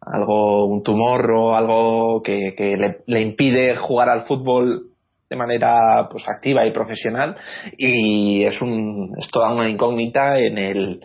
algo 0.00 0.66
un 0.66 0.82
tumor 0.82 1.30
o 1.30 1.54
algo 1.54 2.22
que, 2.22 2.54
le, 2.58 2.98
le, 3.06 3.20
impide 3.20 3.76
jugar 3.76 4.08
al 4.08 4.22
fútbol 4.22 4.90
de 5.30 5.36
manera 5.36 6.08
pues 6.10 6.24
activa 6.26 6.66
y 6.66 6.72
profesional. 6.72 7.36
Y 7.76 8.42
es 8.44 8.60
un 8.60 9.12
es 9.18 9.28
toda 9.30 9.54
una 9.54 9.68
incógnita 9.68 10.38
en 10.38 10.58
el 10.58 11.04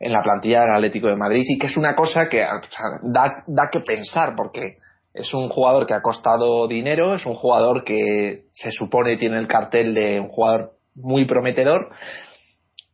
en 0.00 0.12
la 0.12 0.22
plantilla 0.22 0.60
del 0.62 0.74
Atlético 0.74 1.08
de 1.08 1.16
Madrid. 1.16 1.44
Y 1.46 1.58
que 1.58 1.66
es 1.68 1.76
una 1.76 1.94
cosa 1.94 2.28
que 2.28 2.44
da, 3.02 3.44
da 3.46 3.70
que 3.70 3.80
pensar 3.80 4.34
porque 4.36 4.78
es 5.18 5.32
un 5.34 5.48
jugador 5.48 5.86
que 5.86 5.94
ha 5.94 6.02
costado 6.02 6.66
dinero, 6.68 7.14
es 7.14 7.26
un 7.26 7.34
jugador 7.34 7.84
que 7.84 8.44
se 8.52 8.70
supone 8.70 9.18
tiene 9.18 9.38
el 9.38 9.46
cartel 9.46 9.94
de 9.94 10.20
un 10.20 10.28
jugador 10.28 10.72
muy 10.94 11.26
prometedor 11.26 11.90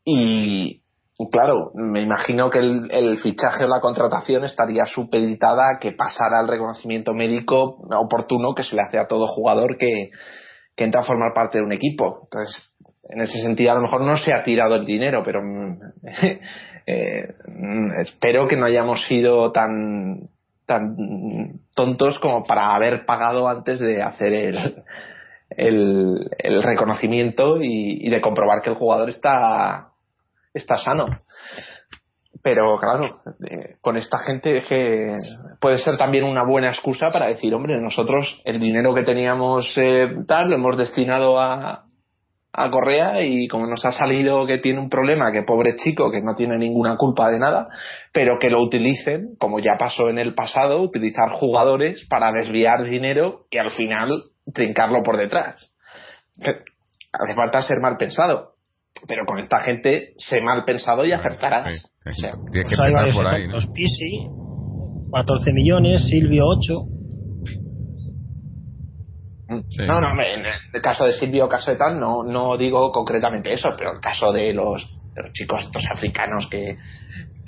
y, 0.04 0.82
claro, 1.30 1.70
me 1.74 2.02
imagino 2.02 2.50
que 2.50 2.58
el, 2.58 3.18
fichaje 3.18 3.64
o 3.64 3.68
la 3.68 3.80
contratación 3.80 4.44
estaría 4.44 4.84
supeditada 4.84 5.62
a 5.74 5.78
que 5.78 5.92
pasara 5.92 6.40
el 6.40 6.48
reconocimiento 6.48 7.12
médico 7.12 7.78
oportuno 7.96 8.54
que 8.54 8.62
se 8.62 8.76
le 8.76 8.82
hace 8.82 8.98
a 8.98 9.06
todo 9.06 9.26
jugador 9.26 9.76
que, 9.78 10.10
que 10.76 10.84
entra 10.84 11.00
a 11.00 11.04
formar 11.04 11.32
parte 11.34 11.58
de 11.58 11.64
un 11.64 11.72
equipo. 11.72 12.22
Entonces, 12.24 12.76
en 13.08 13.20
ese 13.20 13.40
sentido, 13.40 13.72
a 13.72 13.74
lo 13.76 13.82
mejor 13.82 14.02
no 14.02 14.16
se 14.16 14.34
ha 14.34 14.42
tirado 14.42 14.74
el 14.74 14.84
dinero, 14.84 15.22
pero 15.24 15.40
Eh, 16.86 17.34
espero 18.02 18.46
que 18.46 18.56
no 18.56 18.66
hayamos 18.66 19.06
sido 19.06 19.52
tan 19.52 20.28
tan 20.66 21.60
tontos 21.74 22.18
como 22.18 22.44
para 22.44 22.74
haber 22.74 23.04
pagado 23.04 23.48
antes 23.48 23.80
de 23.80 24.02
hacer 24.02 24.32
el, 24.32 24.74
el, 25.50 26.62
reconocimiento 26.62 27.58
y, 27.60 28.08
de 28.08 28.20
comprobar 28.20 28.62
que 28.62 28.70
el 28.70 28.76
jugador 28.76 29.10
está 29.10 29.88
está 30.52 30.76
sano. 30.76 31.06
Pero 32.42 32.78
claro 32.78 33.18
eh, 33.48 33.76
con 33.80 33.96
esta 33.96 34.18
gente 34.18 34.62
que 34.68 35.14
puede 35.60 35.76
ser 35.76 35.96
también 35.96 36.24
una 36.24 36.44
buena 36.44 36.68
excusa 36.68 37.08
para 37.10 37.26
decir 37.26 37.54
hombre 37.54 37.80
nosotros 37.80 38.40
el 38.44 38.60
dinero 38.60 38.94
que 38.94 39.02
teníamos 39.02 39.72
eh, 39.76 40.14
tal 40.26 40.50
lo 40.50 40.56
hemos 40.56 40.76
destinado 40.76 41.40
a, 41.40 41.83
a 42.56 42.70
Correa 42.70 43.22
y 43.22 43.48
como 43.48 43.66
nos 43.66 43.84
ha 43.84 43.90
salido 43.90 44.46
que 44.46 44.58
tiene 44.58 44.78
un 44.78 44.88
problema, 44.88 45.32
que 45.32 45.42
pobre 45.42 45.74
chico, 45.74 46.10
que 46.12 46.22
no 46.22 46.36
tiene 46.36 46.56
ninguna 46.56 46.96
culpa 46.96 47.28
de 47.28 47.40
nada, 47.40 47.66
pero 48.12 48.38
que 48.38 48.48
lo 48.48 48.62
utilicen, 48.62 49.34
como 49.38 49.58
ya 49.58 49.72
pasó 49.76 50.08
en 50.08 50.18
el 50.18 50.34
pasado, 50.34 50.80
utilizar 50.80 51.30
jugadores 51.32 52.06
para 52.08 52.30
desviar 52.30 52.84
dinero 52.84 53.46
y 53.50 53.58
al 53.58 53.72
final 53.72 54.24
trincarlo 54.52 55.02
por 55.02 55.16
detrás. 55.16 55.74
Hace 57.12 57.34
falta 57.34 57.60
ser 57.62 57.78
mal 57.82 57.96
pensado, 57.96 58.52
pero 59.08 59.24
con 59.26 59.40
esta 59.40 59.58
gente 59.58 60.12
sé 60.18 60.40
mal 60.40 60.64
pensado 60.64 61.04
y 61.04 61.10
acertarás. 61.10 61.92
Tiene 62.52 62.68
que 62.68 62.76
pues 62.76 63.16
por 63.16 63.26
ahí, 63.26 63.48
Los 63.48 63.66
Pisi, 63.66 64.28
14 65.12 65.52
millones, 65.52 66.04
Silvio 66.08 66.44
8 66.46 66.93
no, 69.48 70.00
no, 70.00 70.08
en 70.22 70.44
el 70.72 70.82
caso 70.82 71.04
de 71.04 71.12
Silvio, 71.12 71.48
caso 71.48 71.70
de 71.70 71.76
tal, 71.76 71.98
no, 71.98 72.22
no 72.24 72.56
digo 72.56 72.90
concretamente 72.90 73.52
eso, 73.52 73.70
pero 73.76 73.92
el 73.92 74.00
caso 74.00 74.32
de 74.32 74.52
los, 74.54 74.82
chicos 75.32 75.64
estos 75.64 75.84
africanos 75.90 76.48
que, 76.50 76.76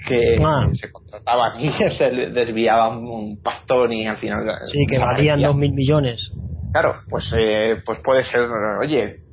que 0.07 0.37
ah. 0.45 0.69
se 0.73 0.91
contrataban 0.93 1.61
y 1.61 1.71
se 1.97 2.11
desviaban 2.11 2.99
un 2.99 3.43
pastón 3.43 3.93
y 3.93 4.07
al 4.07 4.19
final. 4.19 4.45
Sí, 4.67 4.87
que 4.87 4.99
valían 4.99 5.41
dos 5.41 5.57
mil 5.57 5.73
millones. 5.73 6.33
Claro, 6.73 7.01
pues, 7.09 7.33
eh, 7.39 7.77
pues 7.85 8.01
puede 8.05 8.25
ser, 8.25 8.41
oye, 8.81 9.27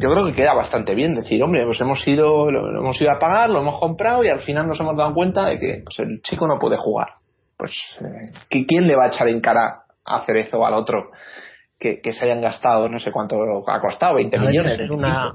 yo 0.00 0.10
creo 0.10 0.26
que 0.26 0.34
queda 0.34 0.52
bastante 0.52 0.94
bien 0.94 1.14
decir, 1.14 1.42
hombre, 1.42 1.64
pues 1.64 1.80
hemos 1.80 2.06
ido, 2.06 2.50
lo, 2.50 2.80
hemos 2.80 3.00
ido 3.00 3.10
a 3.10 3.18
pagar, 3.18 3.50
lo 3.50 3.60
hemos 3.60 3.78
comprado 3.78 4.24
y 4.24 4.28
al 4.28 4.40
final 4.40 4.66
nos 4.66 4.78
hemos 4.80 4.96
dado 4.96 5.14
cuenta 5.14 5.46
de 5.46 5.58
que 5.58 5.82
pues, 5.84 5.98
el 6.00 6.20
chico 6.22 6.46
no 6.46 6.58
puede 6.58 6.76
jugar. 6.76 7.08
Pues, 7.56 7.72
eh, 8.00 8.64
¿quién 8.66 8.86
le 8.86 8.96
va 8.96 9.04
a 9.04 9.08
echar 9.08 9.28
en 9.28 9.40
cara 9.40 9.82
a 10.04 10.16
hacer 10.16 10.36
eso 10.38 10.64
al 10.64 10.74
otro? 10.74 11.10
Que, 11.80 12.00
que 12.02 12.12
se 12.12 12.26
hayan 12.26 12.42
gastado, 12.42 12.90
no 12.90 12.98
sé 12.98 13.10
cuánto 13.10 13.36
ha 13.66 13.80
costado, 13.80 14.16
20 14.16 14.38
millones. 14.38 14.90
una, 14.90 15.32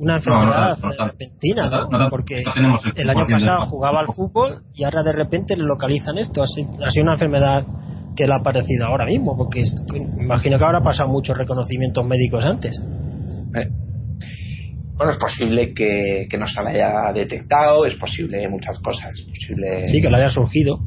una 0.00 0.16
enfermedad 0.16 0.78
repentina, 1.06 1.68
¿no? 1.68 2.08
Porque 2.08 2.42
el 2.96 3.10
año 3.10 3.26
pasado 3.26 3.66
jugaba 3.66 4.00
al 4.00 4.06
fútbol 4.06 4.62
y 4.74 4.84
ahora 4.84 5.02
de 5.02 5.12
repente 5.12 5.54
le 5.56 5.64
localizan 5.64 6.16
esto. 6.16 6.42
Ha 6.42 6.46
sido 6.46 7.02
una 7.02 7.12
enfermedad 7.12 7.66
que 8.16 8.26
le 8.26 8.32
ha 8.32 8.38
aparecido 8.38 8.86
ahora 8.86 9.04
mismo, 9.04 9.36
porque 9.36 9.64
imagino 10.18 10.58
que 10.58 10.64
habrá 10.64 10.82
pasado 10.82 11.10
muchos 11.10 11.36
reconocimientos 11.36 12.06
médicos 12.06 12.44
antes. 12.44 12.80
Eh. 13.54 13.68
Bueno, 14.94 15.12
es 15.12 15.18
posible 15.18 15.72
que, 15.74 16.28
no 16.38 16.46
se 16.46 16.62
la 16.62 16.70
haya 16.70 17.12
detectado, 17.14 17.84
es 17.84 17.94
posible 17.96 18.48
muchas 18.48 18.78
cosas. 18.80 19.12
Es 19.14 19.24
posible... 19.24 19.88
Sí, 19.88 20.00
que 20.00 20.08
le 20.08 20.16
haya 20.16 20.30
surgido. 20.30 20.78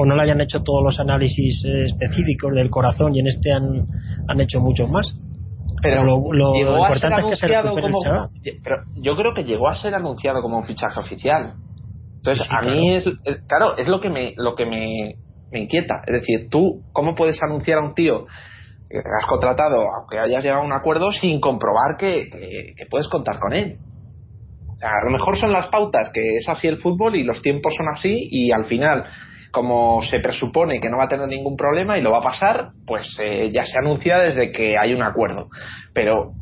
O 0.00 0.06
no 0.06 0.14
le 0.14 0.22
hayan 0.22 0.40
hecho 0.40 0.62
todos 0.62 0.84
los 0.84 1.00
análisis 1.00 1.64
eh, 1.64 1.86
específicos 1.86 2.54
del 2.54 2.70
corazón 2.70 3.16
y 3.16 3.18
en 3.18 3.26
este 3.26 3.50
han, 3.52 3.86
han 4.28 4.40
hecho 4.40 4.60
muchos 4.60 4.88
más. 4.88 5.12
Pero 5.82 6.04
lo, 6.04 6.54
importante 6.54 7.20
es 7.20 7.40
que 7.40 7.48
se 7.48 7.62
como, 7.62 7.98
Pero 8.62 8.76
yo 8.94 9.16
creo 9.16 9.34
que 9.34 9.44
llegó 9.44 9.68
a 9.68 9.74
ser 9.74 9.94
anunciado 9.94 10.42
como 10.42 10.58
un 10.58 10.64
fichaje 10.64 10.98
oficial. 10.98 11.54
Entonces, 12.16 12.46
a 12.50 12.62
mí, 12.62 12.96
es, 12.96 13.04
claro, 13.46 13.76
es 13.76 13.88
lo 13.88 14.00
que 14.00 14.08
me, 14.08 14.34
lo 14.36 14.54
que 14.54 14.66
me, 14.66 15.14
me 15.52 15.60
inquieta. 15.60 16.02
Es 16.06 16.20
decir, 16.20 16.48
tú, 16.50 16.82
¿cómo 16.92 17.14
puedes 17.14 17.40
anunciar 17.42 17.78
a 17.78 17.82
un 17.82 17.94
tío 17.94 18.26
que 18.88 18.98
te 18.98 19.08
has 19.20 19.26
contratado, 19.28 19.76
aunque 19.98 20.18
hayas 20.18 20.42
llegado 20.42 20.62
a 20.62 20.64
un 20.64 20.72
acuerdo, 20.72 21.10
sin 21.10 21.40
comprobar 21.40 21.96
que, 21.98 22.28
que, 22.30 22.86
puedes 22.90 23.08
contar 23.08 23.38
con 23.38 23.52
él? 23.52 23.78
O 24.68 24.76
sea, 24.76 24.90
a 24.90 25.04
lo 25.04 25.10
mejor 25.10 25.36
son 25.36 25.52
las 25.52 25.68
pautas, 25.68 26.10
que 26.12 26.36
es 26.36 26.48
así 26.48 26.66
el 26.66 26.78
fútbol 26.78 27.16
y 27.16 27.24
los 27.24 27.40
tiempos 27.42 27.74
son 27.76 27.88
así 27.88 28.28
y 28.30 28.50
al 28.50 28.64
final, 28.64 29.04
como 29.52 30.02
se 30.02 30.20
presupone 30.20 30.80
que 30.80 30.90
no 30.90 30.98
va 30.98 31.04
a 31.04 31.08
tener 31.08 31.28
ningún 31.28 31.56
problema 31.56 31.98
y 31.98 32.02
lo 32.02 32.12
va 32.12 32.18
a 32.18 32.22
pasar, 32.22 32.70
pues 32.86 33.06
eh, 33.22 33.50
ya 33.52 33.64
se 33.64 33.78
anuncia 33.78 34.18
desde 34.18 34.52
que 34.52 34.76
hay 34.78 34.94
un 34.94 35.02
acuerdo. 35.02 35.48
Pero 35.94 36.32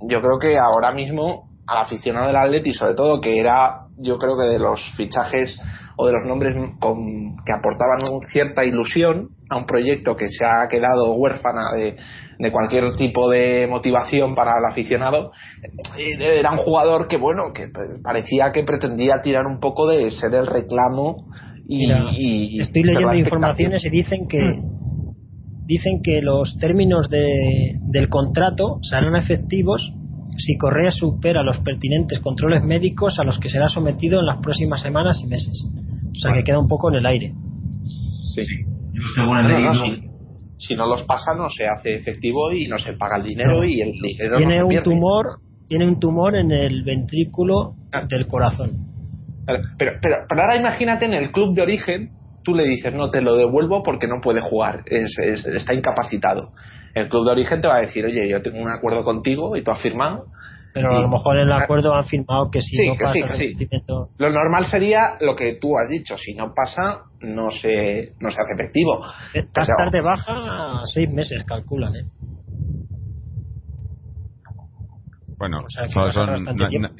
yo 0.00 0.20
creo 0.20 0.38
que 0.40 0.58
ahora 0.58 0.92
mismo 0.92 1.48
al 1.66 1.78
aficionado 1.78 2.26
del 2.26 2.36
Atleti, 2.36 2.74
sobre 2.74 2.94
todo, 2.94 3.20
que 3.20 3.38
era, 3.38 3.86
yo 3.98 4.18
creo 4.18 4.36
que 4.36 4.48
de 4.48 4.58
los 4.58 4.80
fichajes 4.96 5.58
o 5.96 6.06
de 6.06 6.12
los 6.12 6.26
nombres 6.26 6.54
con, 6.80 7.36
que 7.44 7.52
aportaban 7.52 8.20
cierta 8.32 8.64
ilusión 8.64 9.28
a 9.48 9.56
un 9.56 9.66
proyecto 9.66 10.16
que 10.16 10.28
se 10.28 10.44
ha 10.44 10.66
quedado 10.68 11.14
huérfana 11.14 11.70
de, 11.76 11.96
de 12.38 12.52
cualquier 12.52 12.96
tipo 12.96 13.30
de 13.30 13.66
motivación 13.68 14.34
para 14.34 14.52
el 14.58 14.64
aficionado, 14.70 15.32
eh, 15.96 16.38
era 16.38 16.50
un 16.50 16.58
jugador 16.58 17.06
que, 17.08 17.16
bueno, 17.16 17.52
que 17.54 17.68
parecía 18.02 18.52
que 18.52 18.64
pretendía 18.64 19.20
tirar 19.22 19.46
un 19.46 19.60
poco 19.60 19.86
de 19.86 20.10
ser 20.10 20.34
el 20.34 20.46
reclamo 20.46 21.26
y, 21.66 22.60
estoy 22.60 22.82
leyendo 22.82 23.14
informaciones 23.14 23.84
y 23.84 23.90
dicen 23.90 24.26
que 24.28 24.40
dicen 25.66 26.02
que 26.02 26.20
los 26.20 26.58
términos 26.58 27.08
de, 27.08 27.78
del 27.90 28.08
contrato 28.08 28.80
serán 28.82 29.16
efectivos 29.16 29.94
si 30.36 30.56
Correa 30.58 30.90
supera 30.90 31.42
los 31.42 31.58
pertinentes 31.60 32.20
controles 32.20 32.64
médicos 32.64 33.18
a 33.18 33.24
los 33.24 33.38
que 33.38 33.48
será 33.48 33.68
sometido 33.68 34.20
en 34.20 34.26
las 34.26 34.38
próximas 34.38 34.82
semanas 34.82 35.20
y 35.24 35.28
meses. 35.28 35.64
O 35.64 36.18
sea 36.18 36.34
que 36.34 36.42
queda 36.42 36.58
un 36.58 36.68
poco 36.68 36.90
en 36.90 36.96
el 36.96 37.06
aire. 37.06 37.32
Sí. 38.34 38.42
si, 40.58 40.74
no 40.74 40.86
los 40.86 41.02
pasa 41.04 41.34
no 41.34 41.48
se 41.50 41.66
hace 41.66 41.96
efectivo 41.96 42.52
y 42.52 42.68
no 42.68 42.78
se 42.78 42.94
paga 42.94 43.18
el 43.18 43.24
dinero 43.24 43.64
y 43.64 43.80
el 43.80 43.92
dinero 43.92 44.38
tiene 44.38 44.62
un 44.62 44.82
tumor 44.82 45.38
tiene 45.68 45.86
un 45.86 45.98
tumor 45.98 46.36
en 46.36 46.52
el 46.52 46.82
ventrículo 46.82 47.74
ah. 47.92 48.06
del 48.08 48.26
corazón. 48.26 48.93
Pero, 49.46 49.62
pero, 49.78 49.92
pero, 50.28 50.42
ahora 50.42 50.56
imagínate 50.56 51.06
en 51.06 51.14
el 51.14 51.32
club 51.32 51.54
de 51.54 51.62
origen, 51.62 52.10
tú 52.42 52.54
le 52.54 52.64
dices, 52.64 52.92
no, 52.94 53.10
te 53.10 53.20
lo 53.20 53.36
devuelvo 53.36 53.82
porque 53.82 54.06
no 54.06 54.20
puede 54.20 54.40
jugar, 54.40 54.82
es, 54.86 55.18
está 55.18 55.74
incapacitado. 55.74 56.52
El 56.94 57.08
club 57.08 57.24
de 57.24 57.32
origen 57.32 57.60
te 57.60 57.68
va 57.68 57.78
a 57.78 57.80
decir, 57.80 58.04
oye, 58.04 58.28
yo 58.28 58.40
tengo 58.42 58.58
un 58.60 58.70
acuerdo 58.70 59.04
contigo 59.04 59.56
y 59.56 59.64
tú 59.64 59.70
has 59.70 59.80
firmado, 59.80 60.26
pero 60.74 60.96
a 60.96 61.00
lo 61.00 61.08
mejor 61.08 61.36
en 61.36 61.46
el 61.46 61.52
acuerdo 61.52 61.94
han 61.94 62.04
firmado 62.04 62.50
que 62.50 62.60
si 62.60 62.88
no 62.88 62.96
pasa 62.98 63.14
Lo 64.18 64.30
normal 64.30 64.66
sería 64.66 65.16
lo 65.20 65.36
que 65.36 65.56
tú 65.60 65.78
has 65.78 65.88
dicho, 65.88 66.16
si 66.16 66.34
no 66.34 66.52
pasa, 66.52 67.02
no 67.20 67.52
se, 67.52 68.14
no 68.18 68.30
se 68.30 68.40
hace 68.40 68.54
efectivo. 68.54 69.04
A 69.04 69.62
estar 69.62 69.90
de 69.92 70.00
baja 70.00 70.82
seis 70.92 71.08
meses, 71.12 71.44
calculan, 71.44 71.94
¿eh? 71.94 72.04
Bueno, 75.44 75.60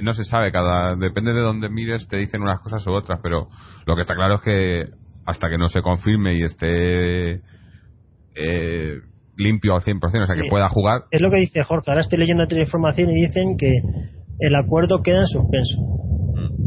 no, 0.03 0.13
se 0.13 0.25
sabe, 0.25 0.53
cada 0.53 0.97
depende 0.97 1.33
de 1.33 1.41
dónde 1.41 1.71
mires, 1.71 2.07
te 2.09 2.19
dicen 2.19 2.43
unas 2.43 2.61
cosas 2.61 2.87
u 2.87 2.93
otras, 2.93 3.21
pero 3.23 3.49
lo 3.87 3.97
que 3.97 4.03
está 4.03 4.15
claro 4.15 4.35
es 4.35 4.41
que 4.43 4.85
hasta 5.25 5.49
que 5.49 5.57
no 5.57 5.69
se 5.69 5.81
confirme 5.81 6.35
y 6.35 6.43
esté 6.43 7.41
eh, 8.37 9.01
limpio 9.39 9.75
al 9.75 9.81
100%, 9.81 10.05
o 10.05 10.27
sea, 10.27 10.37
que 10.37 10.49
pueda 10.51 10.69
jugar. 10.69 11.05
Es 11.11 11.23
lo 11.23 11.31
que 11.31 11.39
dice 11.39 11.65
Jorge. 11.65 11.91
Ahora 11.91 12.03
estoy 12.03 12.19
leyendo 12.19 12.45
otra 12.45 12.59
información 12.59 13.11
y 13.13 13.15
dicen 13.15 13.57
que 13.57 13.73
el 14.41 14.55
acuerdo 14.57 15.01
queda 15.03 15.21
en 15.21 15.27
suspenso. 15.27 15.81
Mm. 16.35 16.65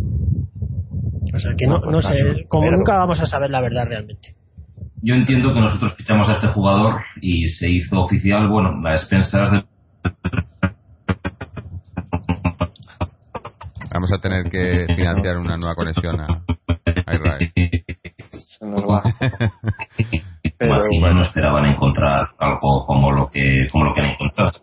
O 1.36 1.40
sea, 1.40 1.52
que 1.56 1.68
no, 1.68 1.78
no 1.80 2.02
sé, 2.02 2.16
como 2.48 2.72
nunca 2.72 2.98
vamos 2.98 3.20
a 3.22 3.28
saber 3.28 3.52
la 3.52 3.62
verdad 3.62 3.86
realmente. 3.86 4.36
Yo 5.04 5.14
entiendo 5.14 5.54
que 5.54 5.60
nosotros 5.60 5.94
fichamos 5.96 6.28
a 6.28 6.32
este 6.32 6.48
jugador 6.48 7.02
y 7.22 7.48
se 7.50 7.70
hizo 7.70 8.02
oficial, 8.02 8.50
bueno, 8.50 8.72
a 8.84 8.96
expensas 8.96 9.52
de. 9.52 9.64
Vamos 14.08 14.20
a 14.20 14.22
tener 14.22 14.50
que 14.50 14.86
financiar 14.96 15.38
una 15.38 15.58
nueva 15.58 15.76
conexión 15.76 16.22
a, 16.22 16.28
a 17.06 17.16
Israel. 17.16 17.52
Pero 20.58 21.14
no 21.14 21.22
esperaban 21.22 21.66
encontrar 21.66 22.30
algo 22.40 22.86
como 22.86 23.12
lo 23.12 23.30
que, 23.30 23.68
como 23.70 23.84
lo 23.86 23.94
que 23.94 24.02
han 24.02 24.12
encontrado. 24.12 24.62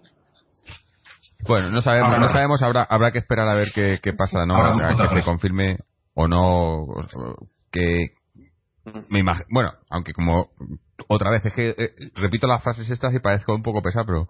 Bueno, 1.47 1.71
no 1.71 1.83
sabemos, 1.83 2.19
no 2.19 2.31
sabemos, 2.31 2.63
habrá, 2.63 2.85
habrá 2.85 3.13
que 3.13 3.19
esperar 3.19 3.47
a 3.47 3.55
ver 3.55 3.69
qué, 3.75 4.01
qué 4.03 4.15
pasa, 4.15 4.47
¿no? 4.47 4.79
que 4.79 5.09
se 5.11 5.21
confirme 5.23 5.77
o 6.15 6.27
no, 6.27 6.87
que 7.71 8.15
me 9.11 9.23
bueno, 9.51 9.73
aunque 9.91 10.15
como 10.15 10.49
otra 11.09 11.31
vez 11.31 11.45
es 11.45 11.53
que 11.53 11.75
eh, 11.77 11.95
repito 12.15 12.47
las 12.47 12.63
frases 12.63 12.89
estas 12.89 13.13
y 13.15 13.19
parezco 13.19 13.55
un 13.55 13.63
poco 13.63 13.83
pesado, 13.83 14.07
pero 14.07 14.27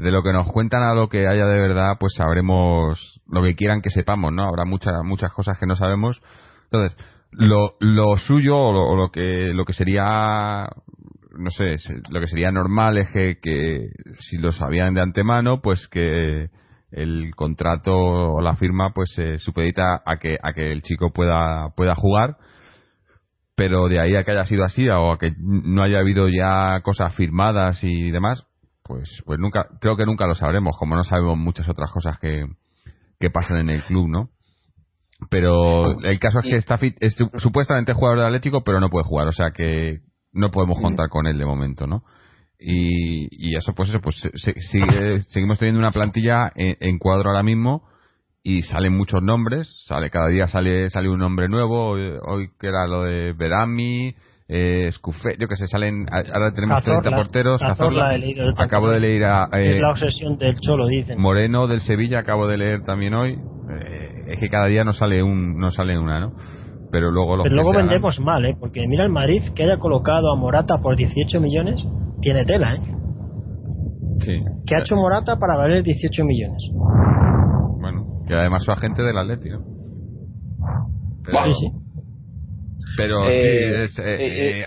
de 0.00 0.10
lo 0.10 0.22
que 0.22 0.32
nos 0.32 0.50
cuentan 0.50 0.82
a 0.82 0.94
lo 0.94 1.08
que 1.08 1.28
haya 1.28 1.46
de 1.46 1.60
verdad, 1.60 1.96
pues 1.98 2.14
sabremos 2.14 3.20
lo 3.28 3.42
que 3.42 3.54
quieran 3.54 3.82
que 3.82 3.90
sepamos, 3.90 4.32
¿no? 4.32 4.44
Habrá 4.46 4.64
muchas 4.64 4.94
muchas 5.04 5.32
cosas 5.32 5.58
que 5.58 5.66
no 5.66 5.76
sabemos. 5.76 6.20
Entonces, 6.64 6.96
lo, 7.32 7.74
lo 7.80 8.16
suyo 8.16 8.56
o 8.56 8.96
lo, 8.96 9.10
que 9.10 9.52
lo 9.54 9.64
que 9.64 9.72
sería 9.72 10.68
no 11.38 11.50
sé 11.50 11.76
lo 12.10 12.20
que 12.20 12.26
sería 12.26 12.50
normal 12.50 12.98
es 12.98 13.08
que, 13.10 13.88
si 14.18 14.38
lo 14.38 14.52
sabían 14.52 14.94
de 14.94 15.00
antemano 15.00 15.60
pues 15.60 15.86
que 15.88 16.48
el 16.90 17.30
contrato 17.36 17.92
o 17.94 18.40
la 18.40 18.56
firma 18.56 18.90
pues 18.90 19.12
se 19.14 19.38
supedita 19.38 20.02
a 20.04 20.16
que 20.16 20.38
a 20.42 20.52
que 20.52 20.72
el 20.72 20.82
chico 20.82 21.12
pueda 21.12 21.68
pueda 21.76 21.94
jugar 21.94 22.36
pero 23.54 23.88
de 23.88 24.00
ahí 24.00 24.16
a 24.16 24.24
que 24.24 24.32
haya 24.32 24.44
sido 24.44 24.64
así 24.64 24.88
o 24.88 25.12
a 25.12 25.18
que 25.18 25.32
no 25.38 25.82
haya 25.84 26.00
habido 26.00 26.28
ya 26.28 26.80
cosas 26.82 27.14
firmadas 27.14 27.84
y 27.84 28.10
demás 28.10 28.49
pues 28.90 29.22
pues 29.24 29.38
nunca 29.38 29.68
creo 29.80 29.96
que 29.96 30.04
nunca 30.04 30.26
lo 30.26 30.34
sabremos 30.34 30.76
como 30.76 30.96
no 30.96 31.04
sabemos 31.04 31.38
muchas 31.38 31.68
otras 31.68 31.92
cosas 31.92 32.18
que 32.18 32.44
que 33.20 33.30
pasan 33.30 33.58
en 33.58 33.70
el 33.70 33.84
club 33.84 34.08
no 34.08 34.30
pero 35.28 36.00
el 36.00 36.18
caso 36.18 36.40
es 36.40 36.46
que 36.46 36.56
está 36.56 36.78
fit, 36.78 36.96
es 37.00 37.16
supuestamente 37.36 37.92
jugador 37.92 38.20
de 38.20 38.26
Atlético, 38.26 38.62
pero 38.64 38.80
no 38.80 38.88
puede 38.88 39.04
jugar, 39.04 39.28
o 39.28 39.32
sea 39.32 39.50
que 39.50 40.00
no 40.32 40.50
podemos 40.50 40.80
contar 40.80 41.08
con 41.08 41.26
él 41.26 41.36
de 41.36 41.44
momento, 41.44 41.86
¿no? 41.86 42.04
Y, 42.58 43.28
y 43.30 43.56
eso, 43.56 43.74
pues 43.74 43.88
eso, 43.88 44.00
pues 44.00 44.16
sigue, 44.70 45.20
seguimos 45.26 45.58
teniendo 45.58 45.80
una 45.80 45.90
plantilla 45.90 46.50
en, 46.54 46.98
cuadro 46.98 47.30
ahora 47.30 47.42
mismo 47.42 47.88
y 48.42 48.62
salen 48.62 48.96
muchos 48.96 49.22
nombres, 49.22 49.82
sale 49.86 50.10
cada 50.10 50.28
día 50.28 50.48
sale 50.48 50.88
sale 50.90 51.08
un 51.08 51.18
nombre 51.18 51.48
nuevo, 51.48 51.90
hoy, 51.90 52.50
que 52.58 52.68
era 52.68 52.86
lo 52.86 53.02
de 53.02 53.32
Berami, 53.32 54.14
eh, 54.52 54.90
yo 55.38 55.46
que 55.46 55.54
sé, 55.54 55.68
salen, 55.68 56.06
ahora 56.10 56.52
tenemos 56.52 56.82
30 56.82 57.08
porteros, 57.12 57.60
Cazorla, 57.60 58.16
acabo 58.58 58.90
de 58.90 58.98
leer 58.98 59.24
a... 59.24 59.48
es 59.52 59.78
la 59.78 59.90
obsesión 59.90 60.36
del 60.38 60.58
Cholo, 60.58 60.88
dicen. 60.88 61.20
Moreno 61.20 61.68
del 61.68 61.80
Sevilla, 61.80 62.18
acabo 62.18 62.48
de 62.48 62.56
leer 62.56 62.82
también 62.82 63.14
hoy. 63.14 63.34
Eh, 63.34 64.32
es 64.32 64.40
que 64.40 64.48
cada 64.48 64.66
día 64.66 64.82
no 64.82 64.92
sale 64.92 65.22
un 65.22 65.56
no 65.56 65.70
sale 65.70 65.96
una, 65.96 66.18
¿no? 66.18 66.32
Pero 66.90 67.12
luego 67.12 67.40
Pero 67.44 67.54
luego 67.54 67.72
vendemos 67.72 68.18
mal, 68.18 68.44
¿eh? 68.44 68.56
Porque 68.58 68.84
mira 68.88 69.04
el 69.04 69.12
Madrid 69.12 69.42
que 69.54 69.62
haya 69.62 69.76
colocado 69.76 70.32
a 70.32 70.36
Morata 70.36 70.78
por 70.82 70.96
18 70.96 71.40
millones, 71.40 71.86
tiene 72.20 72.44
tela, 72.44 72.74
¿eh? 72.74 72.80
Sí. 74.18 74.32
¿Qué 74.66 74.74
ha 74.74 74.80
hecho 74.80 74.96
Morata 74.96 75.36
para 75.36 75.56
valer 75.56 75.84
18 75.84 76.24
millones? 76.24 76.70
Bueno, 77.80 78.24
que 78.26 78.34
además 78.34 78.64
su 78.64 78.72
agente 78.72 79.04
del 79.04 79.16
Atleti, 79.16 79.48
¿no? 79.50 79.60
sí, 81.44 81.52
sí. 81.52 81.79
Pero 83.00 83.24
sí, 83.24 83.30
eh, 83.32 83.84
es, 83.84 83.98
eh, 83.98 84.66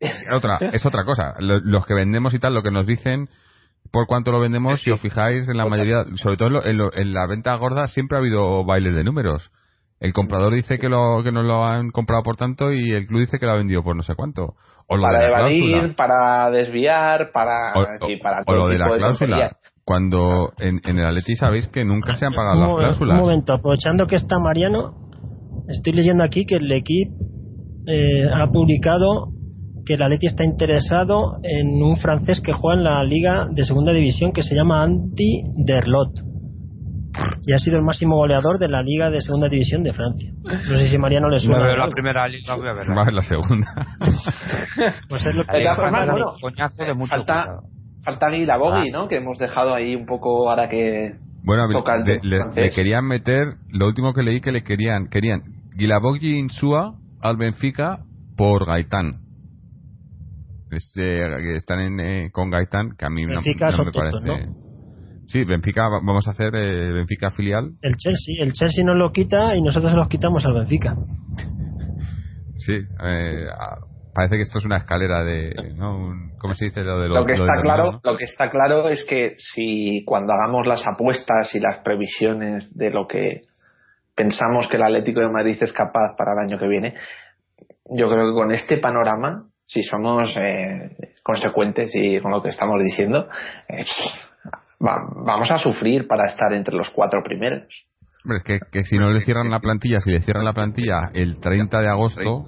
eh, 0.00 0.10
otra, 0.34 0.58
es 0.72 0.84
otra 0.84 1.04
cosa. 1.04 1.34
Los 1.38 1.86
que 1.86 1.94
vendemos 1.94 2.34
y 2.34 2.38
tal, 2.38 2.54
lo 2.54 2.62
que 2.62 2.70
nos 2.70 2.86
dicen 2.86 3.28
por 3.92 4.06
cuánto 4.06 4.32
lo 4.32 4.40
vendemos, 4.40 4.82
si 4.82 4.90
os 4.90 5.00
fijáis 5.00 5.48
en 5.48 5.56
la 5.56 5.66
mayoría, 5.66 6.04
sobre 6.16 6.36
todo 6.36 6.64
en, 6.64 7.14
la 7.14 7.26
venta 7.26 7.54
gorda, 7.56 7.86
siempre 7.86 8.16
ha 8.16 8.20
habido 8.20 8.64
bailes 8.64 8.94
de 8.94 9.04
números. 9.04 9.50
El 9.98 10.12
comprador 10.12 10.52
dice 10.52 10.78
que 10.78 10.88
lo 10.88 11.22
que 11.24 11.32
no 11.32 11.42
lo 11.42 11.64
han 11.64 11.90
comprado 11.90 12.22
por 12.22 12.36
tanto 12.36 12.72
y 12.72 12.92
el 12.92 13.06
club 13.06 13.20
dice 13.20 13.38
que 13.38 13.46
lo 13.46 13.52
ha 13.52 13.56
vendido 13.56 13.82
por 13.82 13.96
no 13.96 14.02
sé 14.02 14.14
cuánto. 14.14 14.54
O 14.86 15.00
para 15.00 15.26
evadir, 15.26 15.94
para 15.96 16.50
desviar, 16.50 17.30
para, 17.32 17.72
o, 17.74 18.52
lo 18.52 18.68
de 18.68 18.78
la 18.78 18.90
cláusula. 18.90 19.56
Cuando 19.84 20.52
en, 20.58 20.80
el 20.84 21.06
Atleti 21.06 21.36
sabéis 21.36 21.68
que 21.68 21.84
nunca 21.84 22.16
se 22.16 22.26
han 22.26 22.34
pagado 22.34 22.60
las 22.60 22.76
cláusulas. 22.76 23.18
Un 23.18 23.24
momento, 23.24 23.54
aprovechando 23.54 24.06
que 24.06 24.16
está 24.16 24.38
Mariano, 24.38 25.08
estoy 25.68 25.94
leyendo 25.94 26.24
aquí 26.24 26.44
que 26.44 26.56
el 26.56 26.70
equipo 26.72 27.35
eh, 27.86 28.28
ha 28.34 28.50
publicado 28.50 29.32
que 29.84 29.94
el 29.94 30.02
Atleti 30.02 30.26
está 30.26 30.44
interesado 30.44 31.38
en 31.42 31.82
un 31.82 31.96
francés 31.96 32.40
que 32.40 32.52
juega 32.52 32.78
en 32.78 32.84
la 32.84 33.04
liga 33.04 33.46
de 33.50 33.64
segunda 33.64 33.92
división 33.92 34.32
que 34.32 34.42
se 34.42 34.54
llama 34.54 34.82
Andy 34.82 35.44
Derlot 35.64 36.36
y 37.46 37.52
ha 37.52 37.58
sido 37.58 37.78
el 37.78 37.84
máximo 37.84 38.16
goleador 38.16 38.58
de 38.58 38.68
la 38.68 38.82
liga 38.82 39.10
de 39.10 39.20
segunda 39.22 39.48
división 39.48 39.82
de 39.82 39.92
Francia. 39.92 40.30
No 40.42 40.76
sé 40.76 40.88
si 40.88 40.98
Mariano 40.98 41.28
le 41.30 41.38
suena. 41.38 41.60
No 41.60 41.64
veo 41.64 41.76
la 41.76 41.88
primera 41.88 42.28
liga, 42.28 42.56
voy 42.56 42.68
a 42.68 42.72
verla. 42.74 42.94
Más 42.94 43.12
la 43.12 43.22
segunda. 43.22 43.72
pues 45.08 45.24
es 45.24 45.34
lo 45.34 45.44
que 45.44 45.64
falta, 47.08 47.60
falta 48.04 48.28
Guila 48.28 48.58
Bogui, 48.58 48.90
¿no? 48.90 49.08
Que 49.08 49.18
hemos 49.18 49.38
dejado 49.38 49.74
ahí 49.74 49.94
un 49.94 50.06
poco 50.06 50.50
ahora 50.50 50.68
que 50.68 51.14
bueno, 51.42 51.68
le, 51.68 52.20
le, 52.56 52.70
querían 52.70 53.04
meter, 53.06 53.54
lo 53.70 53.86
último 53.86 54.12
que 54.12 54.24
leí 54.24 54.40
que 54.40 54.50
le 54.50 54.64
querían, 54.64 55.06
querían 55.08 55.42
Guilabogui 55.76 56.38
Insúa 56.38 56.96
al 57.20 57.36
Benfica 57.36 58.00
por 58.36 58.66
Gaitán. 58.66 59.22
Eh, 60.70 61.56
están 61.56 61.80
en, 61.80 62.00
eh, 62.00 62.30
con 62.32 62.50
Gaitán, 62.50 62.96
que 62.98 63.06
a 63.06 63.10
mí 63.10 63.24
no, 63.24 63.40
me 63.40 63.92
parece. 63.92 64.48
Sí, 65.26 65.44
Benfica, 65.44 65.88
vamos 65.88 66.26
a 66.28 66.30
hacer 66.30 66.54
eh, 66.54 66.92
Benfica 66.92 67.30
filial. 67.30 67.72
El 67.82 67.96
Chelsea, 67.96 68.42
el 68.42 68.52
Chelsea 68.52 68.84
nos 68.84 68.96
lo 68.96 69.10
quita 69.10 69.56
y 69.56 69.62
nosotros 69.62 69.92
los 69.92 70.08
quitamos 70.08 70.44
al 70.44 70.54
Benfica. 70.54 70.96
Sí, 72.58 72.80
parece 74.14 74.36
que 74.36 74.42
esto 74.42 74.58
es 74.58 74.64
una 74.64 74.78
escalera 74.78 75.24
de, 75.24 75.74
¿no? 75.76 76.10
¿cómo 76.38 76.54
se 76.54 76.66
dice 76.66 76.82
lo 76.82 77.00
de 77.00 77.08
lo, 77.08 77.24
que 77.24 77.32
está 77.32 77.60
claro, 77.62 78.00
lo 78.02 78.16
que 78.16 78.24
está 78.24 78.50
claro 78.50 78.88
es 78.88 79.04
que 79.04 79.34
si 79.36 80.04
cuando 80.04 80.32
hagamos 80.32 80.66
las 80.66 80.86
apuestas 80.86 81.54
y 81.54 81.60
las 81.60 81.78
previsiones 81.78 82.74
de 82.76 82.90
lo 82.90 83.06
que 83.06 83.42
pensamos 84.16 84.66
que 84.68 84.76
el 84.76 84.82
Atlético 84.82 85.20
de 85.20 85.28
Madrid 85.28 85.56
es 85.60 85.72
capaz 85.72 86.16
para 86.16 86.32
el 86.32 86.38
año 86.38 86.58
que 86.58 86.66
viene, 86.66 86.94
yo 87.84 88.08
creo 88.08 88.28
que 88.28 88.34
con 88.34 88.50
este 88.50 88.78
panorama 88.78 89.44
si 89.66 89.82
somos 89.82 90.34
eh, 90.36 90.90
consecuentes 91.22 91.90
y 91.94 92.20
con 92.20 92.30
lo 92.30 92.42
que 92.42 92.50
estamos 92.50 92.82
diciendo, 92.82 93.28
eh, 93.68 93.84
vamos 94.78 95.50
a 95.50 95.58
sufrir 95.58 96.06
para 96.06 96.28
estar 96.28 96.52
entre 96.52 96.76
los 96.76 96.88
cuatro 96.90 97.22
primeros. 97.22 97.86
Hombre, 98.24 98.38
es 98.44 98.60
que, 98.70 98.84
si 98.84 98.96
no 98.96 99.10
le 99.10 99.20
cierran 99.20 99.50
la 99.50 99.60
plantilla, 99.60 100.00
si 100.00 100.10
le 100.10 100.20
cierran 100.20 100.44
la 100.44 100.52
plantilla 100.52 101.10
el 101.14 101.38
30 101.38 101.80
de 101.80 101.88
agosto, 101.88 102.46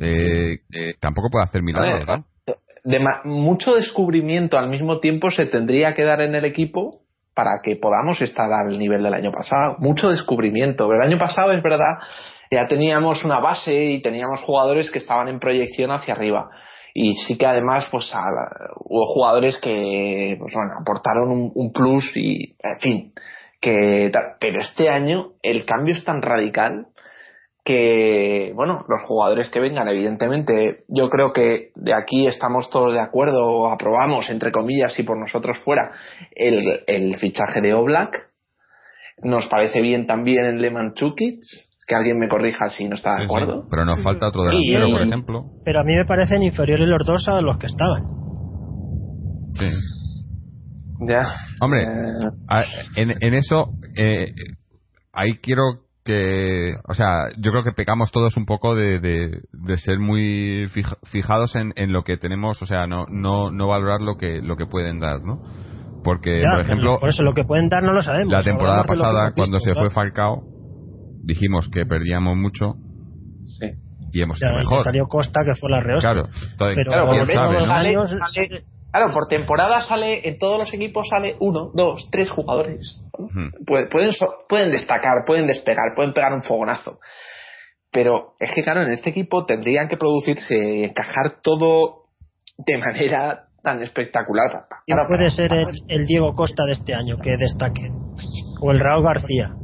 eh, 0.00 0.60
tampoco 1.00 1.30
puede 1.30 1.44
hacer 1.44 1.62
milagros, 1.62 2.06
¿no? 2.06 2.24
De 2.84 3.00
mucho 3.24 3.74
descubrimiento 3.74 4.58
al 4.58 4.68
mismo 4.68 5.00
tiempo 5.00 5.30
se 5.30 5.46
tendría 5.46 5.94
que 5.94 6.04
dar 6.04 6.20
en 6.20 6.34
el 6.34 6.44
equipo 6.44 7.03
para 7.34 7.60
que 7.62 7.76
podamos 7.76 8.20
estar 8.20 8.50
al 8.52 8.78
nivel 8.78 9.02
del 9.02 9.14
año 9.14 9.32
pasado. 9.32 9.76
Mucho 9.78 10.08
descubrimiento. 10.08 10.90
El 10.92 11.02
año 11.02 11.18
pasado 11.18 11.52
es 11.52 11.62
verdad 11.62 11.98
ya 12.54 12.68
teníamos 12.68 13.24
una 13.24 13.40
base 13.40 13.74
y 13.74 14.02
teníamos 14.02 14.40
jugadores 14.42 14.90
que 14.90 14.98
estaban 14.98 15.28
en 15.28 15.38
proyección 15.38 15.90
hacia 15.90 16.14
arriba. 16.14 16.50
Y 16.94 17.14
sí 17.26 17.36
que 17.36 17.46
además 17.46 17.88
pues 17.90 18.12
hubo 18.84 19.04
jugadores 19.06 19.58
que 19.60 20.36
pues, 20.38 20.54
bueno, 20.54 20.74
aportaron 20.80 21.50
un, 21.52 21.72
plus 21.72 22.16
y, 22.16 22.56
en 22.62 22.80
fin, 22.80 23.12
que, 23.60 24.12
pero 24.38 24.60
este 24.60 24.88
año 24.88 25.32
el 25.42 25.64
cambio 25.64 25.94
es 25.94 26.04
tan 26.04 26.22
radical 26.22 26.86
que, 27.64 28.52
bueno, 28.54 28.84
los 28.88 29.02
jugadores 29.08 29.50
que 29.50 29.58
vengan, 29.58 29.88
evidentemente, 29.88 30.84
yo 30.88 31.08
creo 31.08 31.32
que 31.32 31.70
de 31.74 31.94
aquí 31.94 32.26
estamos 32.26 32.68
todos 32.68 32.92
de 32.92 33.00
acuerdo, 33.00 33.70
aprobamos, 33.70 34.28
entre 34.28 34.52
comillas, 34.52 34.98
y 34.98 35.02
por 35.02 35.18
nosotros 35.18 35.58
fuera, 35.64 35.92
el, 36.32 36.82
el 36.86 37.16
fichaje 37.16 37.62
de 37.62 37.72
Oblak. 37.72 38.28
Nos 39.22 39.46
parece 39.46 39.80
bien 39.80 40.06
también 40.06 40.44
el 40.44 40.60
Leman 40.60 40.92
Chukic 40.94 41.40
que 41.86 41.94
alguien 41.94 42.18
me 42.18 42.28
corrija 42.28 42.68
si 42.68 42.88
no 42.88 42.96
está 42.96 43.16
de 43.16 43.24
acuerdo. 43.24 43.66
pero 43.70 43.84
nos 43.84 44.02
falta 44.02 44.28
otro 44.28 44.42
delantero, 44.42 44.90
por 44.90 45.02
ejemplo. 45.02 45.44
Pero 45.64 45.80
a 45.80 45.84
mí 45.84 45.94
me 45.94 46.04
parecen 46.04 46.42
inferiores 46.42 46.88
los 46.88 47.06
dos 47.06 47.28
a 47.28 47.40
los 47.40 47.58
que 47.58 47.66
estaban. 47.66 48.02
Sí. 49.58 49.68
Ya. 51.06 51.24
Hombre, 51.60 51.82
eh. 51.84 52.64
en, 52.96 53.10
en, 53.20 53.34
eso, 53.34 53.70
eh, 53.96 54.32
ahí 55.12 55.38
quiero 55.42 55.83
que, 56.04 56.74
o 56.86 56.94
sea, 56.94 57.30
yo 57.38 57.50
creo 57.50 57.64
que 57.64 57.72
pecamos 57.72 58.12
todos 58.12 58.36
un 58.36 58.44
poco 58.44 58.74
de, 58.74 59.00
de, 59.00 59.76
ser 59.78 59.98
muy 59.98 60.66
fijados 61.04 61.56
en, 61.56 61.72
en, 61.76 61.92
lo 61.92 62.04
que 62.04 62.18
tenemos, 62.18 62.60
o 62.60 62.66
sea, 62.66 62.86
no, 62.86 63.06
no, 63.08 63.50
no 63.50 63.68
valorar 63.68 64.02
lo 64.02 64.16
que, 64.16 64.42
lo 64.42 64.56
que 64.56 64.66
pueden 64.66 65.00
dar, 65.00 65.22
¿no? 65.22 65.42
Porque, 66.04 66.42
por 66.42 66.60
ejemplo, 66.60 66.98
por 67.00 67.08
eso 67.08 67.22
lo 67.22 67.32
que 67.32 67.44
pueden 67.44 67.70
dar 67.70 67.82
no 67.82 67.94
lo 67.94 68.02
sabemos. 68.02 68.30
La 68.30 68.42
temporada 68.42 68.84
pasada, 68.84 69.32
cuando 69.34 69.58
se 69.58 69.72
fue 69.72 69.88
Falcao, 69.88 70.42
dijimos 71.22 71.70
que 71.70 71.86
perdíamos 71.86 72.36
mucho 72.36 72.74
sí. 73.58 73.70
y 74.12 74.20
hemos 74.20 74.38
sido 74.38 74.52
mejor. 74.52 74.84
Salió 74.84 75.06
Costa, 75.06 75.40
que 75.44 75.54
fue 75.58 75.70
la 75.70 75.80
rehostia. 75.80 76.12
Claro, 76.12 76.28
claro, 76.58 77.06
por 77.06 77.26
temporada 79.28 79.80
sale, 79.80 80.28
en 80.28 80.38
todos 80.38 80.58
los 80.58 80.72
equipos 80.72 81.08
sale 81.08 81.36
uno, 81.40 81.70
dos, 81.74 82.08
tres 82.10 82.30
jugadores. 82.30 83.02
Pueden, 83.66 83.88
pueden 84.48 84.70
destacar, 84.70 85.24
pueden 85.26 85.46
despegar, 85.46 85.94
pueden 85.94 86.12
pegar 86.12 86.32
un 86.32 86.42
fogonazo. 86.42 86.98
Pero 87.90 88.34
es 88.40 88.50
que, 88.52 88.62
claro, 88.64 88.82
en 88.82 88.90
este 88.90 89.10
equipo 89.10 89.46
tendrían 89.46 89.88
que 89.88 89.96
producirse 89.96 90.84
encajar 90.84 91.40
todo 91.42 92.06
de 92.58 92.78
manera 92.78 93.44
tan 93.62 93.82
espectacular. 93.82 94.66
¿Quién 94.86 94.98
puede 95.08 95.30
ser 95.30 95.50
el, 95.88 96.06
Diego 96.06 96.32
Costa 96.32 96.64
de 96.66 96.72
este 96.72 96.94
año 96.94 97.16
que 97.16 97.36
destaque? 97.36 97.90
O 98.60 98.70
el 98.70 98.80
Raúl 98.80 99.04
García. 99.04 99.54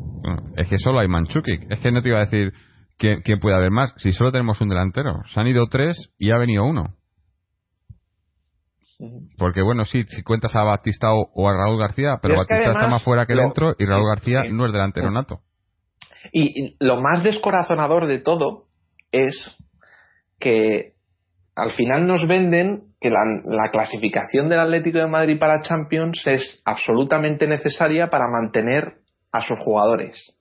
Es 0.57 0.68
que 0.68 0.78
solo 0.78 1.01
hay 1.01 1.09
Manchukic. 1.09 1.70
Es 1.70 1.81
que 1.81 1.93
no 1.93 2.01
te 2.01 2.09
iba 2.09 2.18
a 2.18 2.22
decir 2.22 2.53
quién, 2.99 3.41
puede 3.41 3.57
haber 3.57 3.70
más. 3.70 3.95
Si 3.97 4.12
solo 4.12 4.33
tenemos 4.33 4.61
un 4.61 4.68
delantero. 4.68 5.22
Se 5.26 5.41
han 5.41 5.47
ido 5.47 5.66
tres 5.68 5.97
y 6.18 6.31
ha 6.31 6.39
venido 6.39 6.64
uno. 6.64 6.95
Porque 9.38 9.62
bueno, 9.62 9.84
sí, 9.84 10.05
si 10.09 10.22
cuentas 10.22 10.55
a 10.55 10.62
Batista 10.62 11.09
o, 11.12 11.48
a 11.48 11.53
Raúl 11.55 11.78
García, 11.78 12.18
pero, 12.20 12.34
Batista 12.34 12.72
está 12.72 12.88
más 12.88 13.03
fuera 13.03 13.26
que 13.26 13.34
dentro 13.34 13.74
y 13.78 13.84
Raúl 13.84 14.09
García 14.09 14.44
no 14.51 14.66
es 14.66 14.72
delantero 14.72 15.11
nato. 15.11 15.40
Y, 16.32 16.76
lo 16.85 17.01
más 17.01 17.22
descorazonador 17.22 18.06
de 18.06 18.18
todo 18.18 18.66
es 19.10 19.56
que 20.39 20.94
al 21.56 21.72
final 21.72 22.06
nos 22.06 22.27
venden 22.27 22.90
que 23.01 23.10
la, 23.10 23.20
la, 23.44 23.70
clasificación 23.70 24.48
del 24.48 24.60
Atlético 24.60 24.98
de 24.98 25.06
Madrid 25.06 25.39
para 25.39 25.62
Champions 25.62 26.22
es 26.27 26.62
absolutamente 26.64 27.47
necesaria 27.47 28.09
para 28.09 28.27
mantener 28.28 28.98
a 29.32 29.40
sus 29.40 29.59
jugadores. 29.60 30.36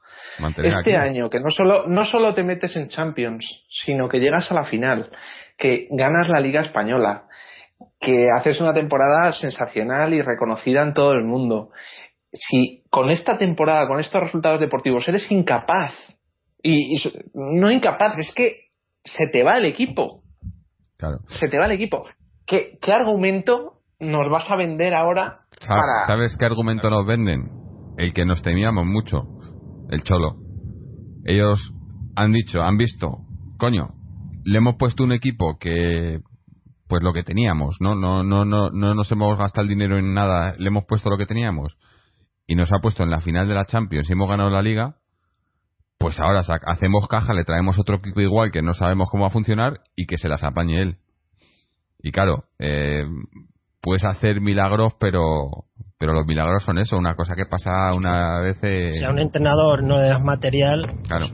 este 0.58 0.98
año, 0.98 1.30
que 1.30 1.40
no 1.40 1.50
solo, 1.50 1.88
no 1.88 2.06
solo 2.06 2.34
te 2.34 2.44
metes 2.44 2.76
en 2.76 2.90
Champions, 2.90 3.46
sino 3.70 4.10
que 4.10 4.20
llegas 4.20 4.52
a 4.52 4.56
la 4.56 4.66
final, 4.66 5.10
que 5.58 5.88
ganas 5.92 6.30
la 6.30 6.40
Liga 6.40 6.62
Española, 6.62 7.24
que 8.00 8.28
haces 8.34 8.60
una 8.62 8.74
temporada 8.74 9.34
sensacional 9.34 10.14
y 10.14 10.22
reconocida 10.22 10.84
en 10.84 10.94
todo 10.94 11.12
el 11.12 11.26
mundo. 11.26 11.70
Si 12.32 12.84
con 12.90 13.10
esta 13.10 13.38
temporada, 13.38 13.88
con 13.88 14.00
estos 14.00 14.22
resultados 14.22 14.62
deportivos, 14.62 15.08
eres 15.08 15.30
incapaz, 15.32 15.94
y, 16.62 17.02
no 17.34 17.72
incapaz, 17.72 18.18
es 18.20 18.34
que 18.34 18.70
se 19.04 19.26
te 19.32 19.44
va 19.44 19.54
el 19.54 19.66
equipo. 19.66 20.24
Claro. 20.98 21.18
Se 21.40 21.48
te 21.48 21.58
va 21.58 21.66
el 21.66 21.72
equipo. 21.72 22.06
¿Qué, 22.46 22.78
qué 22.82 22.92
argumento 22.92 23.82
nos 24.00 24.30
vas 24.30 24.50
a 24.52 24.56
vender 24.56 24.94
ahora 24.94 25.36
para... 25.68 26.08
¿Sabes 26.08 26.36
qué 26.38 26.46
argumento 26.46 26.90
nos 26.90 27.06
venden? 27.06 27.60
el 28.00 28.14
que 28.14 28.26
nos 28.26 28.42
temíamos 28.42 28.86
mucho, 28.86 29.24
el 29.90 30.02
Cholo. 30.04 30.38
Ellos 31.26 31.74
han 32.16 32.32
dicho, 32.32 32.62
han 32.62 32.78
visto, 32.78 33.26
coño, 33.58 33.90
le 34.46 34.58
hemos 34.58 34.78
puesto 34.78 35.04
un 35.04 35.12
equipo 35.12 35.58
que 35.60 36.22
pues 36.90 37.04
lo 37.04 37.14
que 37.14 37.24
teníamos, 37.24 37.78
¿no? 37.80 37.94
No, 37.94 38.24
no, 38.24 38.44
no, 38.44 38.72
no 38.72 38.96
nos 38.96 39.12
hemos 39.12 39.38
gastado 39.38 39.64
el 39.64 39.70
dinero 39.70 40.00
en 40.00 40.14
nada, 40.14 40.56
le 40.58 40.68
hemos 40.68 40.86
puesto 40.86 41.10
lo 41.10 41.18
que 41.18 41.28
teníamos 41.28 41.78
y 42.48 42.56
nos 42.56 42.74
ha 42.74 42.80
puesto 42.80 43.04
en 43.04 43.12
la 43.12 43.22
final 43.22 43.48
de 43.48 43.54
la 43.54 43.66
Champions 43.66 44.10
y 44.10 44.14
hemos 44.14 44.28
ganado 44.28 44.50
la 44.50 44.64
liga, 44.64 44.96
pues 46.00 46.20
ahora 46.20 46.42
hacemos 46.66 47.08
caja, 47.08 47.34
le 47.34 47.44
traemos 47.44 47.78
otro 47.78 47.98
equipo 47.98 48.22
igual 48.22 48.52
que 48.52 48.64
no 48.64 48.74
sabemos 48.74 49.08
cómo 49.12 49.22
va 49.22 49.28
a 49.28 49.32
funcionar 49.32 49.82
y 49.96 50.08
que 50.08 50.18
se 50.18 50.28
las 50.28 50.44
apañe 50.44 50.82
él. 50.82 50.98
Y 52.02 52.12
claro, 52.12 52.46
eh, 52.58 53.06
puedes 53.82 54.04
hacer 54.04 54.42
milagros, 54.42 54.94
pero 55.00 55.66
pero 56.00 56.14
los 56.14 56.26
milagros 56.26 56.64
son 56.64 56.80
eso, 56.80 56.98
una 56.98 57.14
cosa 57.14 57.36
que 57.36 57.46
pasa 57.46 57.92
una 57.96 58.40
vez. 58.40 58.58
Eh... 58.64 58.94
Si 58.94 59.04
a 59.04 59.12
un 59.12 59.20
entrenador 59.20 59.84
no 59.84 59.98
le 59.98 60.08
das 60.08 60.24
material. 60.24 60.82
Claro. 61.08 61.28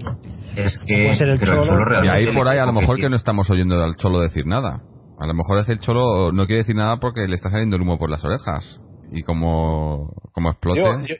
Es 0.55 0.77
que. 0.79 1.11
el 1.11 1.39
cholo. 1.39 2.03
y 2.03 2.07
ahí 2.07 2.33
por 2.33 2.47
ahí 2.47 2.57
a 2.57 2.65
lo 2.65 2.73
mejor 2.73 2.97
que 2.97 3.09
no 3.09 3.15
estamos 3.15 3.49
oyendo 3.49 3.81
al 3.81 3.95
cholo 3.95 4.19
decir 4.19 4.45
nada. 4.45 4.81
A 5.19 5.27
lo 5.27 5.33
mejor 5.33 5.59
es 5.59 5.69
el 5.69 5.79
cholo 5.79 6.31
no 6.31 6.45
quiere 6.45 6.61
decir 6.61 6.75
nada 6.75 6.97
porque 6.97 7.27
le 7.27 7.35
está 7.35 7.49
saliendo 7.49 7.75
el 7.75 7.81
humo 7.81 7.97
por 7.97 8.09
las 8.09 8.23
orejas. 8.25 8.79
y 9.11 9.23
como, 9.23 10.13
como 10.33 10.49
explote. 10.51 11.19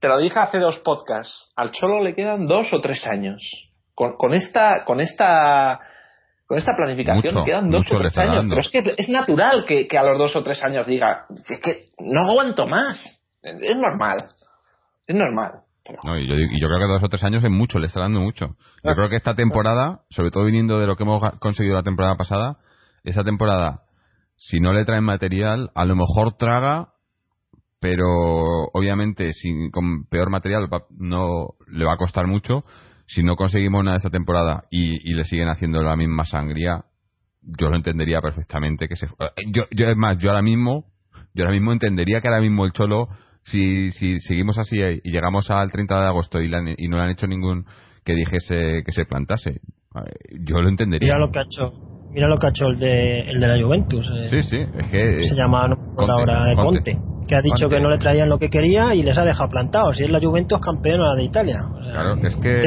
te 0.00 0.08
lo 0.08 0.18
dije 0.18 0.38
hace 0.38 0.58
dos 0.58 0.78
podcasts. 0.78 1.50
Al 1.56 1.70
Cholo 1.70 2.02
le 2.02 2.14
quedan 2.14 2.46
dos 2.46 2.72
o 2.72 2.80
tres 2.80 3.06
años. 3.06 3.42
Con, 3.94 4.16
con 4.16 4.32
esta, 4.34 4.84
con 4.84 5.00
esta, 5.00 5.80
con 6.46 6.58
esta 6.58 6.72
planificación 6.76 7.34
le 7.34 7.44
quedan 7.44 7.68
dos 7.68 7.90
o 7.92 7.98
tres 7.98 8.16
años. 8.18 8.46
Pero 8.48 8.60
es 8.60 8.68
que 8.70 8.94
es 8.96 9.08
natural 9.08 9.64
que, 9.66 9.86
que, 9.86 9.98
a 9.98 10.04
los 10.04 10.18
dos 10.18 10.34
o 10.36 10.42
tres 10.42 10.62
años 10.62 10.86
diga, 10.86 11.26
es 11.30 11.60
que 11.60 11.90
no 11.98 12.30
aguanto 12.30 12.66
más. 12.66 13.02
Es 13.42 13.76
normal. 13.76 14.28
Es 15.06 15.16
normal. 15.16 15.62
No, 16.04 16.18
y, 16.18 16.28
yo, 16.28 16.34
y, 16.34 16.60
yo, 16.60 16.68
creo 16.68 16.80
que 16.80 16.92
dos 16.92 17.02
o 17.02 17.08
tres 17.08 17.24
años 17.24 17.42
es 17.42 17.50
mucho, 17.50 17.78
le 17.78 17.86
está 17.86 18.00
dando 18.00 18.20
mucho. 18.20 18.56
Yo 18.84 18.94
creo 18.94 19.08
que 19.08 19.16
esta 19.16 19.34
temporada, 19.34 20.00
sobre 20.10 20.30
todo 20.30 20.44
viniendo 20.44 20.78
de 20.78 20.86
lo 20.86 20.96
que 20.96 21.04
hemos 21.04 21.22
conseguido 21.40 21.76
la 21.76 21.82
temporada 21.82 22.16
pasada, 22.16 22.58
esa 23.08 23.24
temporada, 23.24 23.82
si 24.36 24.60
no 24.60 24.72
le 24.72 24.84
traen 24.84 25.04
material, 25.04 25.70
a 25.74 25.84
lo 25.84 25.96
mejor 25.96 26.36
traga, 26.36 26.88
pero 27.80 28.06
obviamente 28.72 29.32
sin, 29.34 29.70
con 29.70 30.04
peor 30.04 30.30
material 30.30 30.68
no 30.98 31.54
le 31.68 31.84
va 31.84 31.94
a 31.94 31.98
costar 31.98 32.26
mucho. 32.26 32.64
Si 33.06 33.22
no 33.22 33.36
conseguimos 33.36 33.84
nada 33.84 33.96
esta 33.96 34.10
temporada 34.10 34.64
y, 34.70 35.14
le 35.14 35.24
siguen 35.24 35.48
haciendo 35.48 35.82
la 35.82 35.96
misma 35.96 36.24
sangría, 36.24 36.84
yo 37.42 37.68
lo 37.68 37.76
entendería 37.76 38.20
perfectamente 38.20 38.88
que 38.88 38.96
se 38.96 39.06
yo, 39.46 39.64
yo 39.70 39.86
es 39.88 39.96
más 39.96 40.18
yo 40.18 40.30
ahora 40.30 40.42
mismo 40.42 40.86
yo 41.32 41.44
ahora 41.44 41.54
mismo 41.54 41.72
entendería 41.72 42.20
que 42.20 42.28
ahora 42.28 42.40
mismo 42.40 42.66
el 42.66 42.72
cholo 42.72 43.08
si, 43.42 43.90
si 43.92 44.18
seguimos 44.18 44.58
así 44.58 44.76
y 44.76 45.10
llegamos 45.10 45.50
al 45.50 45.70
30 45.70 46.00
de 46.00 46.06
agosto 46.06 46.42
y, 46.42 46.46
y 46.46 46.88
no 46.88 46.96
le 46.96 47.02
han 47.02 47.10
hecho 47.10 47.26
ningún 47.26 47.64
que 48.04 48.14
dijese 48.14 48.82
que 48.84 48.92
se 48.92 49.04
plantase, 49.04 49.60
yo 50.40 50.62
lo 50.62 50.68
entendería. 50.68 51.08
Mira 51.08 51.18
lo 51.18 51.30
que 51.30 51.38
ha 51.40 51.42
hecho, 51.42 51.97
mira 52.18 52.26
lo 52.26 52.36
que 52.36 52.48
ha 52.48 52.50
hecho 52.50 52.66
el 52.66 52.78
de, 52.80 53.20
el 53.30 53.40
de 53.40 53.46
la 53.46 53.64
Juventus. 53.64 54.10
Eh. 54.12 54.28
sí, 54.28 54.42
sí, 54.42 54.56
es 54.56 54.90
que. 54.90 55.22
Se 55.22 55.36
llama 55.36 55.68
por 55.94 56.10
ahora 56.10 56.52
Conte, 56.56 56.98
que 57.28 57.36
ha 57.36 57.40
dicho 57.40 57.68
que 57.68 57.78
no 57.78 57.88
le 57.88 57.98
traían 57.98 58.28
lo 58.28 58.38
que 58.38 58.50
quería 58.50 58.92
y 58.92 59.04
les 59.04 59.16
ha 59.16 59.24
dejado 59.24 59.48
plantados. 59.48 59.96
Si 59.96 60.02
es 60.02 60.10
la 60.10 60.18
Juventus 60.20 60.60
campeona 60.60 61.14
de 61.14 61.22
Italia. 61.22 61.60
claro, 61.92 62.14
es 62.14 62.34
que 62.36 62.60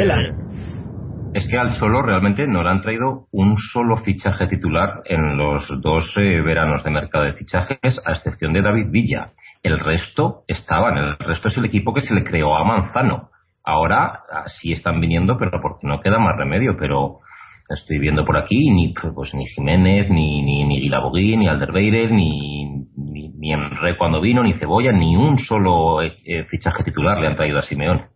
es 1.33 1.47
que 1.47 1.57
al 1.57 1.71
Cholo 1.73 2.01
realmente 2.01 2.45
no 2.45 2.61
le 2.61 2.69
han 2.69 2.81
traído 2.81 3.27
un 3.31 3.55
solo 3.55 3.97
fichaje 3.97 4.47
titular 4.47 5.01
en 5.05 5.37
los 5.37 5.65
dos 5.81 6.13
eh, 6.17 6.41
veranos 6.41 6.83
de 6.83 6.91
mercado 6.91 7.23
de 7.23 7.33
fichajes, 7.33 8.01
a 8.05 8.11
excepción 8.11 8.51
de 8.51 8.61
David 8.61 8.87
Villa. 8.89 9.31
El 9.63 9.79
resto 9.79 10.43
estaban, 10.47 10.97
el 10.97 11.17
resto 11.17 11.47
es 11.47 11.57
el 11.57 11.65
equipo 11.65 11.93
que 11.93 12.01
se 12.01 12.13
le 12.13 12.25
creó 12.25 12.55
a 12.55 12.65
Manzano. 12.65 13.29
Ahora 13.63 14.23
sí 14.47 14.73
están 14.73 14.99
viniendo, 14.99 15.37
pero 15.37 15.61
porque 15.61 15.87
no 15.87 16.01
queda 16.01 16.19
más 16.19 16.35
remedio, 16.37 16.75
pero 16.77 17.19
estoy 17.73 17.99
viendo 17.99 18.26
por 18.26 18.38
aquí 18.38 18.69
ni 18.69 18.93
pues 18.93 19.34
ni 19.34 19.45
Jiménez, 19.45 20.10
ni, 20.10 20.41
ni, 20.41 20.64
ni 20.65 20.89
ni 20.89 21.48
Alderweireld, 21.48 22.11
ni, 22.11 22.85
ni, 22.95 23.30
ni 23.30 23.53
Enre 23.53 23.98
cuando 23.98 24.22
vino, 24.22 24.43
ni 24.43 24.53
Cebolla, 24.53 24.91
ni 24.91 25.15
un 25.15 25.38
solo 25.38 26.02
eh, 26.02 26.45
fichaje 26.49 26.84
titular 26.84 27.19
le 27.19 27.27
han 27.27 27.35
traído 27.35 27.60
a 27.60 27.61
Simeone. 27.61 28.07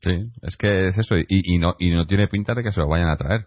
Sí, 0.00 0.12
es 0.42 0.56
que 0.56 0.88
es 0.88 0.98
eso, 0.98 1.18
y, 1.18 1.26
y, 1.28 1.58
no, 1.58 1.74
y 1.78 1.90
no 1.90 2.06
tiene 2.06 2.26
pinta 2.26 2.54
de 2.54 2.62
que 2.62 2.72
se 2.72 2.80
lo 2.80 2.88
vayan 2.88 3.08
a 3.08 3.16
traer. 3.16 3.46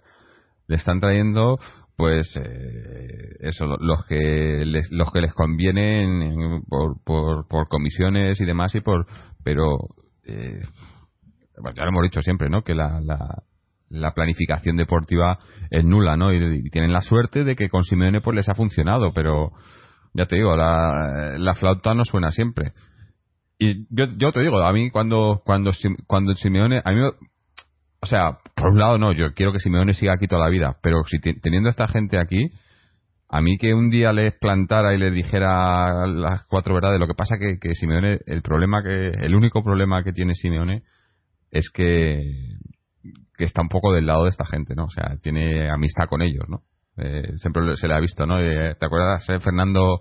Le 0.67 0.75
están 0.75 0.99
trayendo, 0.99 1.57
pues, 1.97 2.35
eh, 2.37 3.37
eso, 3.39 3.65
los 3.65 4.05
que 4.05 4.63
les, 4.65 4.91
los 4.91 5.11
que 5.11 5.21
les 5.21 5.33
convienen 5.33 6.61
por, 6.69 7.03
por, 7.03 7.47
por 7.47 7.67
comisiones 7.67 8.39
y 8.39 8.45
demás, 8.45 8.75
y 8.75 8.81
por, 8.81 9.07
pero, 9.43 9.65
eh, 10.27 10.61
ya 11.75 11.83
lo 11.83 11.89
hemos 11.89 12.03
dicho 12.03 12.21
siempre, 12.21 12.49
¿no? 12.49 12.61
Que 12.61 12.75
la, 12.75 13.01
la, 13.01 13.43
la 13.93 14.13
planificación 14.13 14.75
deportiva 14.75 15.39
es 15.69 15.85
nula, 15.85 16.17
¿no? 16.17 16.33
Y, 16.33 16.69
tienen 16.69 16.91
la 16.91 17.01
suerte 17.01 17.43
de 17.43 17.55
que 17.55 17.69
con 17.69 17.83
Simeone 17.83 18.21
pues 18.21 18.35
les 18.35 18.49
ha 18.49 18.55
funcionado, 18.55 19.13
pero 19.13 19.51
ya 20.13 20.25
te 20.25 20.35
digo, 20.35 20.55
la, 20.55 21.37
la 21.37 21.53
flauta 21.55 21.93
no 21.93 22.03
suena 22.03 22.31
siempre 22.31 22.73
y 23.63 23.85
yo, 23.89 24.05
yo 24.17 24.31
te 24.31 24.41
digo, 24.41 24.59
a 24.61 24.73
mí 24.73 24.89
cuando, 24.91 25.41
cuando, 25.45 25.71
cuando 26.07 26.35
Simeone, 26.35 26.81
a 26.83 26.91
mí, 26.91 27.01
o 27.01 28.05
sea, 28.05 28.39
por 28.55 28.69
un 28.69 28.79
lado 28.79 28.97
no, 28.97 29.13
yo 29.13 29.33
quiero 29.33 29.53
que 29.53 29.59
Simeone 29.59 29.93
siga 29.93 30.13
aquí 30.13 30.27
toda 30.27 30.43
la 30.43 30.49
vida, 30.49 30.77
pero 30.81 31.03
si 31.05 31.19
teniendo 31.19 31.69
a 31.69 31.71
esta 31.71 31.87
gente 31.87 32.19
aquí, 32.19 32.51
a 33.29 33.41
mí 33.41 33.57
que 33.57 33.73
un 33.73 33.89
día 33.89 34.11
les 34.11 34.33
plantara 34.37 34.93
y 34.93 34.97
les 34.97 35.13
dijera 35.13 36.05
las 36.07 36.43
cuatro 36.43 36.73
verdades, 36.75 36.99
lo 36.99 37.07
que 37.07 37.15
pasa 37.15 37.37
que, 37.39 37.57
que 37.59 37.73
Simeone, 37.73 38.19
el 38.25 38.41
problema 38.41 38.83
que, 38.83 39.09
el 39.09 39.35
único 39.35 39.63
problema 39.63 40.03
que 40.03 40.13
tiene 40.13 40.35
Simeone 40.35 40.83
es 41.51 41.69
que, 41.69 42.21
que 43.37 43.45
está 43.45 43.61
un 43.61 43.69
poco 43.69 43.93
del 43.93 44.05
lado 44.05 44.23
de 44.23 44.29
esta 44.29 44.45
gente, 44.45 44.75
¿no? 44.75 44.85
O 44.85 44.89
sea, 44.89 45.17
tiene 45.21 45.69
amistad 45.69 46.07
con 46.07 46.21
ellos, 46.21 46.45
¿no? 46.47 46.61
Eh, 46.97 47.33
siempre 47.37 47.75
se 47.75 47.87
le 47.87 47.95
ha 47.95 47.99
visto, 47.99 48.25
¿no? 48.25 48.39
Eh, 48.39 48.75
¿Te 48.79 48.85
acuerdas, 48.85 49.27
eh, 49.29 49.39
Fernando? 49.39 49.99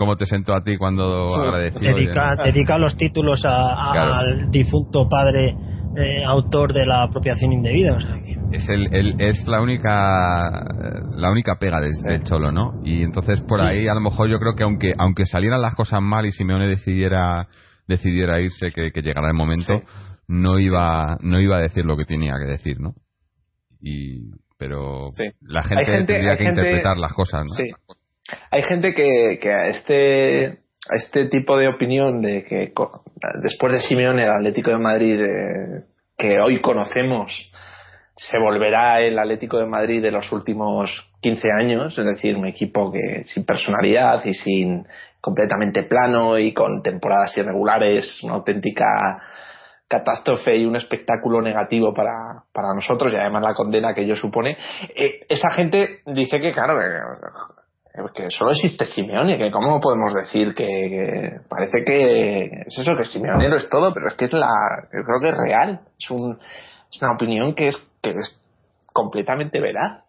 cómo 0.00 0.16
te 0.16 0.24
sentó 0.24 0.54
a 0.54 0.64
ti 0.64 0.78
cuando 0.78 1.34
agradeció. 1.34 1.94
Dedica, 1.94 2.34
dedica 2.42 2.78
los 2.78 2.96
títulos 2.96 3.44
al 3.44 4.50
difunto 4.50 5.06
padre 5.10 5.54
eh, 5.94 6.24
autor 6.24 6.72
de 6.72 6.86
la 6.86 7.02
apropiación 7.02 7.52
indebida. 7.52 7.98
es, 8.50 8.66
el, 8.70 9.20
es 9.20 9.46
la 9.46 9.60
única 9.60 10.64
la 11.18 11.30
única 11.30 11.56
pega 11.56 11.80
del, 11.80 12.24
cholo, 12.24 12.50
¿no? 12.50 12.80
Y 12.82 13.02
entonces 13.02 13.42
por 13.42 13.60
ahí 13.60 13.88
a 13.88 13.94
lo 13.94 14.00
mejor 14.00 14.30
yo 14.30 14.38
creo 14.38 14.54
que 14.56 14.64
aunque 14.64 14.94
aunque 14.96 15.26
salieran 15.26 15.60
las 15.60 15.74
cosas 15.74 16.00
mal 16.00 16.24
y 16.24 16.32
Simeone 16.32 16.66
decidiera 16.66 17.46
decidiera 17.86 18.40
irse, 18.40 18.72
que, 18.72 18.92
que 18.92 19.02
llegara 19.02 19.28
el 19.28 19.34
momento, 19.34 19.82
no 20.30 20.60
iba 20.60 21.18
no 21.22 21.40
iba 21.40 21.56
a 21.56 21.60
decir 21.60 21.84
lo 21.84 21.96
que 21.96 22.04
tenía 22.04 22.34
que 22.38 22.52
decir, 22.52 22.78
¿no? 22.78 22.94
Y 23.82 24.30
pero 24.56 25.08
la 25.40 25.62
gente, 25.62 26.04
tendría 26.06 26.36
que 26.36 26.44
interpretar 26.44 26.96
las 26.98 27.12
cosas, 27.12 27.46
¿no? 27.46 27.64
Hay 28.52 28.62
gente 28.62 28.94
que, 28.94 29.38
que 29.42 29.52
a 29.52 29.66
este 29.66 30.60
a 30.88 30.96
este 30.96 31.24
tipo 31.26 31.56
de 31.56 31.68
opinión 31.68 32.22
de 32.22 32.44
que 32.44 32.72
después 33.42 33.72
de 33.72 33.80
Simeone 33.80 34.22
el 34.22 34.30
Atlético 34.30 34.70
de 34.70 34.78
Madrid 34.78 35.20
que 36.16 36.38
hoy 36.40 36.60
conocemos 36.60 37.32
se 38.14 38.38
volverá 38.38 39.00
el 39.00 39.18
Atlético 39.18 39.58
de 39.58 39.66
Madrid 39.66 40.00
de 40.00 40.12
los 40.12 40.30
últimos 40.30 40.90
15 41.22 41.48
años, 41.58 41.98
es 41.98 42.06
decir, 42.06 42.36
un 42.36 42.46
equipo 42.46 42.92
que 42.92 43.24
sin 43.24 43.44
personalidad 43.44 44.24
y 44.24 44.34
sin 44.34 44.86
completamente 45.20 45.82
plano 45.84 46.38
y 46.38 46.52
con 46.52 46.82
temporadas 46.82 47.36
irregulares, 47.36 48.22
una 48.22 48.34
auténtica 48.34 49.20
catástrofe 49.90 50.56
y 50.56 50.64
un 50.64 50.76
espectáculo 50.76 51.42
negativo 51.42 51.92
para, 51.92 52.44
para 52.52 52.72
nosotros 52.72 53.12
y 53.12 53.16
además 53.16 53.42
la 53.42 53.54
condena 53.54 53.92
que 53.92 54.02
ello 54.02 54.14
supone, 54.14 54.56
eh, 54.94 55.26
esa 55.28 55.50
gente 55.50 56.02
dice 56.06 56.38
que, 56.38 56.52
claro, 56.52 56.78
que 58.14 58.30
solo 58.30 58.52
existe 58.52 58.86
Simeone, 58.86 59.36
que 59.36 59.50
cómo 59.50 59.80
podemos 59.80 60.14
decir 60.14 60.54
que, 60.54 61.40
parece 61.48 61.84
que 61.84 62.44
es 62.68 62.78
eso, 62.78 62.96
que 62.96 63.04
Simeone 63.04 63.48
lo 63.48 63.56
es 63.56 63.68
todo, 63.68 63.92
pero 63.92 64.06
es 64.06 64.14
que 64.14 64.26
es 64.26 64.32
la, 64.32 64.52
yo 64.92 65.02
creo 65.04 65.20
que 65.20 65.28
es 65.28 65.36
real, 65.36 65.80
es, 65.98 66.10
un, 66.10 66.38
es 66.88 67.02
una 67.02 67.14
opinión 67.14 67.56
que 67.56 67.70
es, 67.70 67.76
que 68.00 68.10
es 68.10 68.40
completamente 68.92 69.60
veraz. 69.60 70.04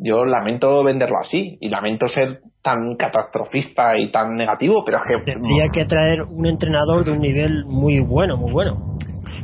Yo 0.00 0.24
lamento 0.24 0.82
venderlo 0.84 1.18
así 1.18 1.58
y 1.60 1.68
lamento 1.68 2.06
ser 2.06 2.40
tan 2.64 2.96
catastrofista 2.96 3.96
y 3.98 4.10
tan 4.10 4.34
negativo, 4.34 4.82
pero 4.84 4.96
es 4.96 5.02
que... 5.06 5.32
Tendría 5.32 5.68
que 5.68 5.84
traer 5.84 6.22
un 6.22 6.46
entrenador 6.46 7.04
de 7.04 7.12
un 7.12 7.20
nivel 7.20 7.64
muy 7.66 8.00
bueno, 8.00 8.38
muy 8.38 8.50
bueno 8.50 8.96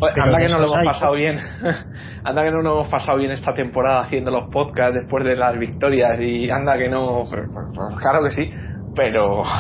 anda 0.08 0.38
que 0.38 0.48
no 0.48 0.58
lo 0.58 0.66
hemos 0.66 0.84
pasado 0.84 1.14
bien. 1.14 1.38
anda 2.24 2.42
que 2.42 2.50
no 2.50 2.62
nos 2.62 2.72
hemos 2.72 2.88
pasado 2.88 3.18
bien 3.18 3.30
esta 3.32 3.52
temporada 3.52 4.00
haciendo 4.00 4.30
los 4.30 4.48
podcasts 4.50 4.94
después 4.94 5.24
de 5.24 5.36
las 5.36 5.58
victorias 5.58 6.20
y 6.20 6.50
anda 6.50 6.78
que 6.78 6.88
no. 6.88 7.24
Claro 8.00 8.22
que 8.24 8.30
sí, 8.30 8.50
pero. 8.94 9.42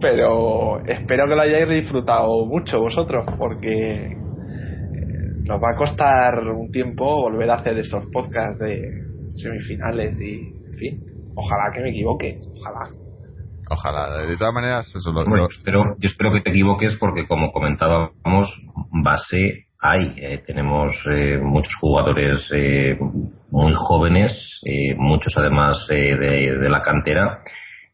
Pero 0.00 0.84
espero 0.84 1.28
que 1.28 1.36
lo 1.36 1.42
hayáis 1.42 1.68
disfrutado 1.68 2.44
mucho 2.44 2.80
vosotros 2.80 3.24
porque 3.38 4.06
eh, 4.06 4.16
nos 5.44 5.62
va 5.62 5.74
a 5.74 5.76
costar 5.76 6.40
un 6.40 6.72
tiempo 6.72 7.04
volver 7.22 7.48
a 7.48 7.54
hacer 7.58 7.78
esos 7.78 8.06
podcasts 8.12 8.58
de 8.58 8.82
semifinales 9.30 10.20
y, 10.20 10.40
en 10.40 10.76
fin, 10.76 11.11
ojalá 11.34 11.72
que 11.72 11.80
me 11.80 11.90
equivoque, 11.90 12.40
ojalá. 12.60 12.90
Ojalá, 13.70 14.18
de 14.26 14.36
todas 14.36 14.52
maneras, 14.52 14.94
eso 14.94 15.12
lo, 15.12 15.24
bueno, 15.24 15.48
yo, 15.48 15.56
espero, 15.56 15.96
yo 15.98 16.08
espero 16.08 16.32
que 16.32 16.42
te 16.42 16.50
equivoques 16.50 16.96
porque, 16.96 17.26
como 17.26 17.52
comentábamos, 17.52 18.54
base 18.90 19.66
hay. 19.82 20.14
Eh, 20.16 20.42
tenemos 20.46 20.92
eh, 21.10 21.38
muchos 21.42 21.74
jugadores 21.80 22.48
eh, 22.54 22.96
muy 23.50 23.72
jóvenes, 23.74 24.60
muchos 24.96 25.34
además 25.36 25.86
de, 25.88 26.68
la 26.70 26.80
cantera, 26.80 27.40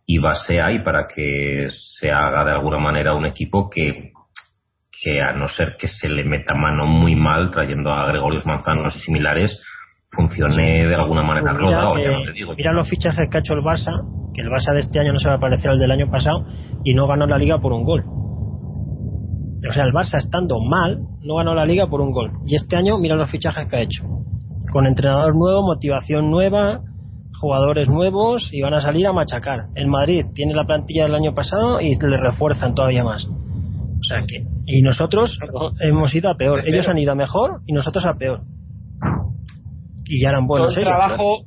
y 0.06 0.19
base 0.19 0.60
hay 0.60 0.81
para 0.81 1.09
que 1.09 1.66
se 1.70 2.10
haga 2.10 2.44
de 2.44 2.52
alguna 2.52 2.78
manera 2.78 3.15
un 3.15 3.27
equipo 3.27 3.70
que, 3.70 4.12
que 5.02 5.20
a 5.20 5.32
no 5.32 5.48
ser 5.48 5.77
que 5.78 5.89
se 5.89 6.09
le 6.09 6.24
meta 6.24 6.55
mano 6.55 6.86
muy 6.86 7.16
mal 7.16 7.51
trayendo 7.51 7.90
a 7.90 8.06
Gregorios 8.06 8.47
Manzanos 8.47 8.94
y 8.97 9.01
similares, 9.01 9.59
funcione 10.10 10.86
de 10.86 10.94
alguna 10.94 11.22
manera 11.22 11.55
pues 11.55 11.66
mira, 11.97 12.55
mira 12.56 12.72
los 12.72 12.89
fichajes 12.89 13.28
que 13.30 13.36
ha 13.36 13.40
hecho 13.40 13.55
el 13.55 13.60
Barça, 13.60 13.93
que 14.35 14.40
el 14.40 14.48
Barça 14.48 14.72
de 14.72 14.80
este 14.80 14.98
año 14.98 15.12
no 15.12 15.18
se 15.18 15.28
va 15.28 15.35
a 15.35 15.40
parecer 15.40 15.70
al 15.70 15.78
del 15.78 15.90
año 15.90 16.10
pasado 16.10 16.47
y 16.85 16.94
no 16.94 17.06
ganó 17.06 17.26
la 17.26 17.39
liga 17.39 17.59
por 17.59 17.72
un 17.72 17.85
gol. 17.85 18.05
O 19.68 19.72
sea, 19.72 19.85
el 19.85 19.93
Barça 19.93 20.18
estando 20.18 20.60
mal, 20.60 21.01
no 21.22 21.36
ganó 21.36 21.55
la 21.55 21.64
liga 21.64 21.86
por 21.89 22.01
un 22.01 22.12
gol. 22.12 22.30
Y 22.47 22.55
este 22.55 22.76
año, 22.76 22.98
mira 22.98 23.16
los 23.16 23.30
fichajes 23.30 23.68
que 23.68 23.76
ha 23.76 23.80
hecho. 23.80 24.05
Con 24.72 24.86
entrenador 24.86 25.35
nuevo, 25.35 25.62
motivación 25.62 26.30
nueva, 26.30 26.80
jugadores 27.40 27.89
nuevos 27.89 28.48
y 28.52 28.62
van 28.62 28.74
a 28.74 28.80
salir 28.80 29.06
a 29.06 29.12
machacar. 29.12 29.66
El 29.74 29.89
Madrid 29.89 30.26
tiene 30.35 30.55
la 30.55 30.64
plantilla 30.64 31.05
del 31.05 31.14
año 31.14 31.35
pasado 31.35 31.80
y 31.80 31.97
le 31.97 32.16
refuerzan 32.18 32.74
todavía 32.74 33.02
más. 33.02 33.26
O 33.26 34.05
sea 34.05 34.22
que. 34.26 34.44
Y 34.66 34.82
nosotros 34.82 35.39
hemos 35.80 36.14
ido 36.14 36.30
a 36.30 36.36
peor. 36.36 36.68
Ellos 36.68 36.86
han 36.89 36.98
ido 36.98 37.12
a 37.12 37.16
mejor 37.16 37.62
y 37.66 37.72
nosotros 37.72 38.05
a 38.05 38.14
peor. 38.14 38.43
Y 40.09 40.22
ya 40.22 40.30
eran 40.30 40.47
buenos. 40.47 40.74
Todo 40.74 40.80
el 40.80 40.89
trabajo, 40.89 41.39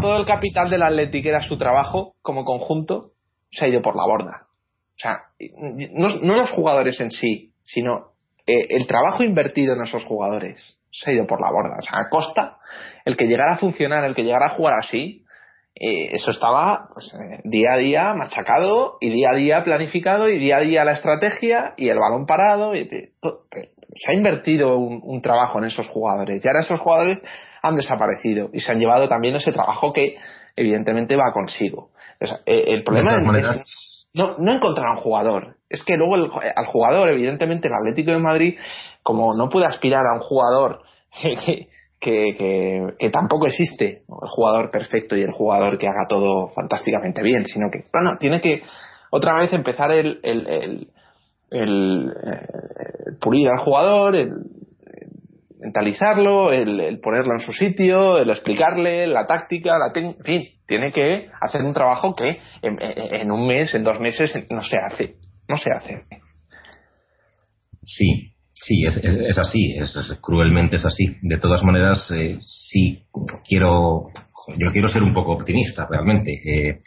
todo 0.00 0.16
el 0.18 0.26
capital 0.26 0.70
del 0.70 0.82
Atlético 0.82 1.28
era 1.28 1.40
su 1.40 1.56
trabajo 1.56 2.14
como 2.22 2.44
conjunto, 2.44 3.12
se 3.50 3.64
ha 3.64 3.68
ido 3.68 3.82
por 3.82 3.96
la 3.96 4.04
borda. 4.04 4.46
O 4.96 4.98
sea, 4.98 5.18
no, 5.92 6.08
no 6.20 6.36
los 6.36 6.50
jugadores 6.50 7.00
en 7.00 7.10
sí, 7.10 7.52
sino 7.62 8.12
eh, 8.46 8.66
el 8.70 8.86
trabajo 8.86 9.22
invertido 9.22 9.74
en 9.74 9.82
esos 9.82 10.04
jugadores 10.04 10.78
se 10.90 11.10
ha 11.10 11.14
ido 11.14 11.26
por 11.26 11.40
la 11.40 11.50
borda. 11.50 11.76
O 11.78 11.82
sea, 11.82 12.00
a 12.00 12.08
costa, 12.08 12.58
el 13.04 13.16
que 13.16 13.26
llegara 13.26 13.54
a 13.54 13.58
funcionar, 13.58 14.04
el 14.04 14.14
que 14.14 14.22
llegara 14.22 14.46
a 14.46 14.56
jugar 14.56 14.74
así, 14.78 15.24
eh, 15.74 16.14
eso 16.14 16.30
estaba 16.30 16.88
pues, 16.94 17.12
eh, 17.14 17.40
día 17.44 17.72
a 17.72 17.78
día 17.78 18.14
machacado 18.14 18.96
y 19.00 19.10
día 19.10 19.30
a 19.32 19.36
día 19.36 19.64
planificado 19.64 20.28
y 20.28 20.38
día 20.38 20.58
a 20.58 20.60
día 20.60 20.84
la 20.84 20.92
estrategia 20.92 21.74
y 21.76 21.88
el 21.88 21.98
balón 21.98 22.26
parado. 22.26 22.76
Y, 22.76 22.88
se 23.96 24.10
ha 24.10 24.14
invertido 24.14 24.76
un, 24.76 25.22
trabajo 25.22 25.58
en 25.58 25.64
esos 25.64 25.86
jugadores 25.88 26.44
y 26.44 26.48
ahora 26.48 26.60
esos 26.60 26.80
jugadores 26.80 27.18
han 27.64 27.76
desaparecido 27.76 28.50
y 28.52 28.60
se 28.60 28.70
han 28.70 28.78
llevado 28.78 29.08
también 29.08 29.36
ese 29.36 29.52
trabajo 29.52 29.92
que 29.92 30.16
evidentemente 30.54 31.16
va 31.16 31.32
consigo. 31.32 31.90
el 32.46 32.84
problema 32.84 33.18
es 33.38 33.84
no, 34.14 34.36
no 34.38 34.52
encontrar 34.52 34.86
a 34.86 34.92
un 34.92 35.02
jugador. 35.02 35.56
Es 35.68 35.84
que 35.84 35.96
luego 35.96 36.14
el, 36.14 36.30
al 36.54 36.66
jugador, 36.66 37.10
evidentemente, 37.10 37.68
el 37.68 37.74
Atlético 37.74 38.12
de 38.12 38.18
Madrid, 38.18 38.58
como 39.02 39.34
no 39.34 39.48
puede 39.48 39.66
aspirar 39.66 40.02
a 40.06 40.14
un 40.14 40.20
jugador 40.20 40.82
que, 41.20 41.68
que, 42.00 42.94
que, 42.98 43.10
tampoco 43.10 43.46
existe 43.46 44.02
el 44.08 44.28
jugador 44.28 44.70
perfecto 44.70 45.16
y 45.16 45.22
el 45.22 45.32
jugador 45.32 45.78
que 45.78 45.88
haga 45.88 46.06
todo 46.08 46.48
fantásticamente 46.54 47.22
bien, 47.22 47.44
sino 47.46 47.70
que, 47.70 47.84
bueno, 47.92 48.16
tiene 48.18 48.40
que 48.40 48.62
otra 49.10 49.34
vez 49.40 49.52
empezar 49.52 49.90
el, 49.90 50.20
el, 50.22 50.46
el, 50.46 50.88
el 51.50 52.08
eh, 52.10 53.16
pulir 53.20 53.48
al 53.48 53.64
jugador, 53.64 54.14
el, 54.14 54.30
mentalizarlo, 55.64 56.52
el, 56.52 57.00
ponerlo 57.00 57.34
en 57.34 57.40
su 57.40 57.52
sitio, 57.52 58.18
el 58.18 58.28
explicarle 58.28 59.06
la 59.06 59.26
táctica, 59.26 59.78
la 59.78 59.90
en 59.94 60.22
fin, 60.22 60.44
tiene 60.66 60.92
que 60.92 61.30
hacer 61.40 61.62
un 61.62 61.72
trabajo 61.72 62.14
que 62.14 62.38
en, 62.62 63.30
un 63.32 63.46
mes, 63.46 63.74
en 63.74 63.82
dos 63.82 63.98
meses, 63.98 64.34
no 64.50 64.62
se 64.62 64.76
hace, 64.76 65.14
no 65.48 65.56
se 65.56 65.70
hace. 65.72 66.02
Sí, 67.82 68.34
sí, 68.52 68.84
es, 68.84 69.38
así, 69.38 69.74
es, 69.78 69.96
cruelmente 70.20 70.76
es 70.76 70.84
así. 70.84 71.16
De 71.22 71.38
todas 71.38 71.62
maneras, 71.62 72.10
eh, 72.10 72.38
sí 72.42 73.06
quiero, 73.48 74.08
yo 74.58 74.70
quiero 74.70 74.88
ser 74.88 75.02
un 75.02 75.14
poco 75.14 75.32
optimista, 75.32 75.86
realmente. 75.90 76.32
Eh, 76.44 76.80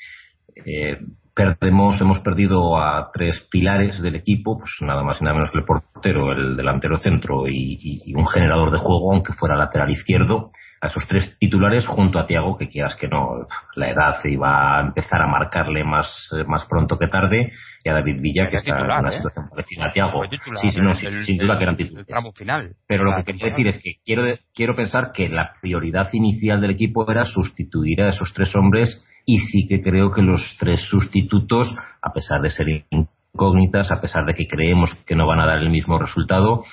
eh, 0.65 0.97
perdemos, 1.37 2.01
hemos 2.01 2.19
perdido 2.21 2.77
a 2.77 3.11
tres 3.13 3.47
pilares 3.51 4.01
del 4.01 4.15
equipo, 4.15 4.57
pues 4.57 4.71
nada 4.81 5.03
más 5.03 5.21
y 5.21 5.23
nada 5.23 5.35
menos 5.35 5.51
que 5.51 5.59
el 5.59 5.65
portero, 5.65 6.31
el 6.31 6.57
delantero 6.57 6.97
centro 6.97 7.47
y, 7.47 8.11
un 8.15 8.25
generador 8.25 8.71
de 8.71 8.79
juego, 8.79 9.13
aunque 9.13 9.33
fuera 9.33 9.55
lateral 9.55 9.91
izquierdo, 9.91 10.49
a 10.81 10.87
esos 10.87 11.07
tres 11.07 11.37
titulares 11.39 11.85
junto 11.87 12.17
a 12.17 12.25
Tiago, 12.25 12.57
que 12.57 12.69
quieras 12.69 12.95
que 12.95 13.07
no, 13.07 13.47
la 13.75 13.91
edad 13.91 14.15
iba 14.25 14.77
a 14.77 14.81
empezar 14.81 15.21
a 15.21 15.27
marcarle 15.27 15.83
más, 15.83 16.07
más 16.47 16.65
pronto 16.65 16.97
que 16.97 17.07
tarde, 17.07 17.51
y 17.83 17.89
a 17.89 17.93
David 17.93 18.19
Villa, 18.19 18.49
que 18.49 18.57
está 18.57 18.79
en 18.79 18.85
una 18.85 19.09
¿eh? 19.09 19.11
situación 19.11 19.47
parecida 19.49 19.85
a 19.87 19.91
Tiago. 19.91 20.23
Sí, 20.61 20.71
sí, 20.71 20.81
no, 20.81 20.93
sin 20.95 21.37
duda 21.37 21.57
que 21.57 21.63
eran 21.63 21.77
titulares. 21.77 22.07
final. 22.35 22.75
Pero 22.87 23.03
lo 23.03 23.15
que 23.15 23.23
quería 23.23 23.45
decir 23.45 23.67
es 23.67 23.79
que 23.81 23.93
quiero, 24.03 24.23
quiero 24.55 24.75
pensar 24.75 25.11
que 25.13 25.29
la 25.29 25.53
prioridad 25.61 26.09
inicial 26.13 26.61
del 26.61 26.71
equipo 26.71 27.09
era 27.11 27.25
sustituir 27.25 28.01
a 28.01 28.09
esos 28.09 28.33
tres 28.33 28.55
hombres 28.55 29.03
y 29.29 29.39
sí 29.39 29.67
que 29.67 29.83
creo 29.83 30.09
que 30.11 30.21
los 30.21 30.41
tres 30.57 30.79
sustitutos, 30.89 31.69
a 32.01 32.13
pesar 32.13 32.41
de 32.41 32.49
ser 32.49 32.65
incógnitas, 32.89 33.91
a 33.91 33.99
pesar 33.99 34.25
de 34.25 34.33
que 34.33 34.47
creemos 34.47 34.95
que 35.05 35.17
no 35.17 35.27
van 35.27 35.41
a 35.41 35.45
dar 35.45 35.59
el 35.59 35.69
mismo 35.69 35.99
resultado, 35.99 36.63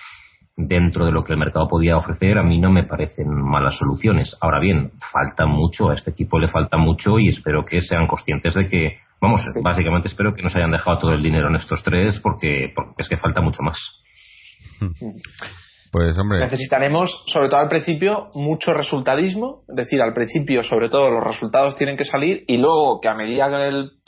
dentro 0.57 1.05
de 1.05 1.11
lo 1.11 1.25
que 1.25 1.33
el 1.33 1.39
mercado 1.41 1.67
podía 1.67 1.97
ofrecer, 1.97 2.39
a 2.39 2.45
mí 2.45 2.61
no 2.61 2.71
me 2.71 2.85
parecen 2.85 3.27
malas 3.29 3.77
soluciones. 3.77 4.37
Ahora 4.41 4.61
bien, 4.61 4.93
falta 5.13 5.47
mucho, 5.47 5.91
a 5.91 5.95
este 5.95 6.13
equipo 6.13 6.39
le 6.39 6.47
falta 6.47 6.77
mucho 6.77 7.19
y 7.19 7.27
espero 7.27 7.65
que 7.65 7.81
sean 7.81 8.07
conscientes 8.07 8.55
de 8.55 8.69
que, 8.69 8.99
vamos, 9.21 9.43
básicamente 9.61 10.07
espero 10.07 10.33
que 10.33 10.43
no 10.43 10.49
se 10.49 10.59
hayan 10.59 10.71
dejado 10.71 10.99
todo 10.99 11.13
el 11.13 11.25
dinero 11.25 11.49
en 11.49 11.57
estos 11.57 11.83
tres 11.83 12.21
porque, 12.21 12.73
porque 12.73 12.95
es 12.99 13.09
que 13.09 13.17
falta 13.17 13.41
mucho 13.41 13.65
más. 13.65 13.79
Pues 15.95 16.19
hombre. 16.19 16.41
Necesitaremos, 16.41 17.23
sobre 17.29 17.49
todo 17.49 17.61
al 17.61 17.69
principio, 17.69 18.27
mucho 18.35 18.73
resultadismo. 18.73 19.63
Es 19.69 19.77
decir, 19.77 20.03
al 20.03 20.13
principio, 20.13 20.65
sobre 20.65 20.89
todo, 20.89 21.09
los 21.09 21.23
resultados 21.23 21.77
tienen 21.77 21.97
que 21.97 22.05
salir 22.05 22.43
y 22.49 22.57
luego 22.57 23.01
que 23.01 23.09
a 23.09 23.15
medida 23.15 23.49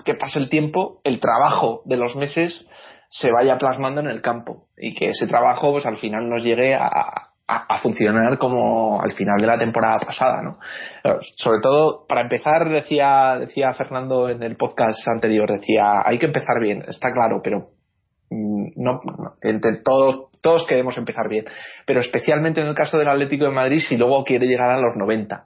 que, 0.04 0.14
pase 0.14 0.40
el 0.40 0.48
tiempo, 0.48 1.00
el 1.04 1.20
trabajo 1.20 1.82
de 1.84 1.96
los 1.96 2.16
meses 2.16 2.66
se 3.08 3.30
vaya 3.30 3.56
plasmando 3.56 4.00
en 4.00 4.08
el 4.08 4.20
campo 4.20 4.66
y 4.76 4.96
que 4.96 5.10
ese 5.10 5.28
trabajo, 5.28 5.70
pues 5.70 5.86
al 5.86 5.96
final 5.98 6.28
nos 6.28 6.42
llegue 6.42 6.74
a, 6.74 6.88
a, 7.46 7.78
funcionar 7.78 8.36
como 8.36 9.00
al 9.00 9.12
final 9.12 9.36
de 9.38 9.46
la 9.46 9.56
temporada 9.56 10.00
pasada, 10.00 10.42
¿no? 10.42 10.58
Sobre 11.36 11.60
todo, 11.60 12.04
para 12.08 12.22
empezar, 12.22 12.68
decía, 12.68 13.36
decía 13.38 13.72
Fernando 13.74 14.28
en 14.28 14.42
el 14.42 14.56
podcast 14.56 15.06
anterior, 15.06 15.48
decía, 15.52 16.02
hay 16.04 16.18
que 16.18 16.26
empezar 16.26 16.58
bien, 16.60 16.82
está 16.88 17.12
claro, 17.12 17.40
pero 17.44 17.68
mm, 18.30 18.70
no, 18.74 19.00
entre 19.40 19.76
todos 19.84 20.26
todos 20.47 20.64
queremos 20.68 20.97
empezar 20.97 21.28
bien, 21.28 21.44
pero 21.85 21.98
especialmente 21.98 22.60
en 22.60 22.68
el 22.68 22.74
caso 22.77 22.97
del 22.98 23.09
Atlético 23.09 23.47
de 23.47 23.51
Madrid 23.51 23.81
si 23.81 23.97
luego 23.97 24.23
quiere 24.23 24.47
llegar 24.47 24.70
a 24.70 24.78
los 24.78 24.94
90. 24.94 25.44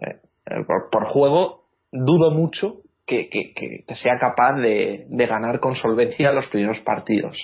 Eh, 0.00 0.06
eh, 0.46 0.64
por, 0.90 1.04
juego 1.04 1.64
dudo 1.92 2.30
mucho 2.30 2.78
que, 3.06 3.28
sea 3.94 4.18
capaz 4.18 4.54
de, 4.54 5.04
ganar 5.10 5.60
con 5.60 5.74
solvencia 5.74 6.32
los 6.32 6.48
primeros 6.48 6.80
partidos. 6.80 7.36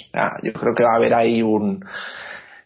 yo 0.43 0.53
creo 0.55 0.75
que 0.75 0.83
va 0.83 0.95
a 0.95 0.97
haber 0.97 1.13
ahí 1.13 1.43
un, 1.43 1.85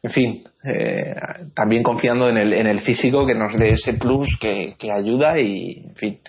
en 0.04 0.10
fin, 0.12 0.44
eh, 0.62 1.16
también 1.52 1.82
confiando 1.82 2.28
en 2.28 2.36
el, 2.36 2.52
en 2.52 2.68
el 2.68 2.80
físico 2.82 3.26
que 3.26 3.34
nos 3.34 3.58
dé 3.58 3.72
ese 3.72 3.94
plus 3.94 4.38
que, 4.40 4.76
que 4.78 4.92
ayuda 4.92 5.36
y, 5.40 5.84
en 5.88 5.94
fin, 5.96 6.20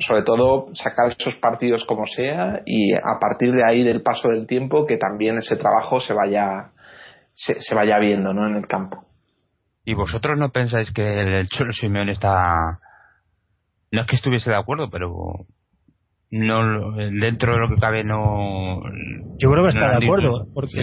sobre 0.00 0.22
todo 0.22 0.74
sacar 0.74 1.14
esos 1.16 1.36
partidos 1.36 1.84
como 1.84 2.06
sea 2.06 2.60
y 2.66 2.92
a 2.92 3.20
partir 3.20 3.52
de 3.52 3.64
ahí 3.64 3.84
del 3.84 4.02
paso 4.02 4.30
del 4.30 4.48
tiempo 4.48 4.84
que 4.84 4.96
también 4.96 5.38
ese 5.38 5.54
trabajo 5.54 6.00
se 6.00 6.12
vaya 6.12 6.72
se, 7.34 7.74
vaya 7.74 7.98
viendo 7.98 8.32
¿no? 8.32 8.46
en 8.46 8.56
el 8.56 8.66
campo. 8.66 9.04
¿Y 9.84 9.94
vosotros 9.94 10.38
no 10.38 10.50
pensáis 10.50 10.92
que 10.92 11.40
el 11.40 11.48
Cholo 11.48 11.72
Simeone 11.72 12.12
está... 12.12 12.80
No 13.92 14.00
es 14.00 14.06
que 14.06 14.16
estuviese 14.16 14.50
de 14.50 14.56
acuerdo, 14.56 14.88
pero 14.90 15.46
no 16.30 16.92
dentro 16.96 17.52
de 17.52 17.58
lo 17.60 17.68
que 17.68 17.76
cabe 17.76 18.02
no 18.02 18.82
yo 19.38 19.50
creo 19.50 19.62
que 19.62 19.68
está 19.68 19.90
de 19.98 20.04
acuerdo 20.04 20.46
porque 20.52 20.80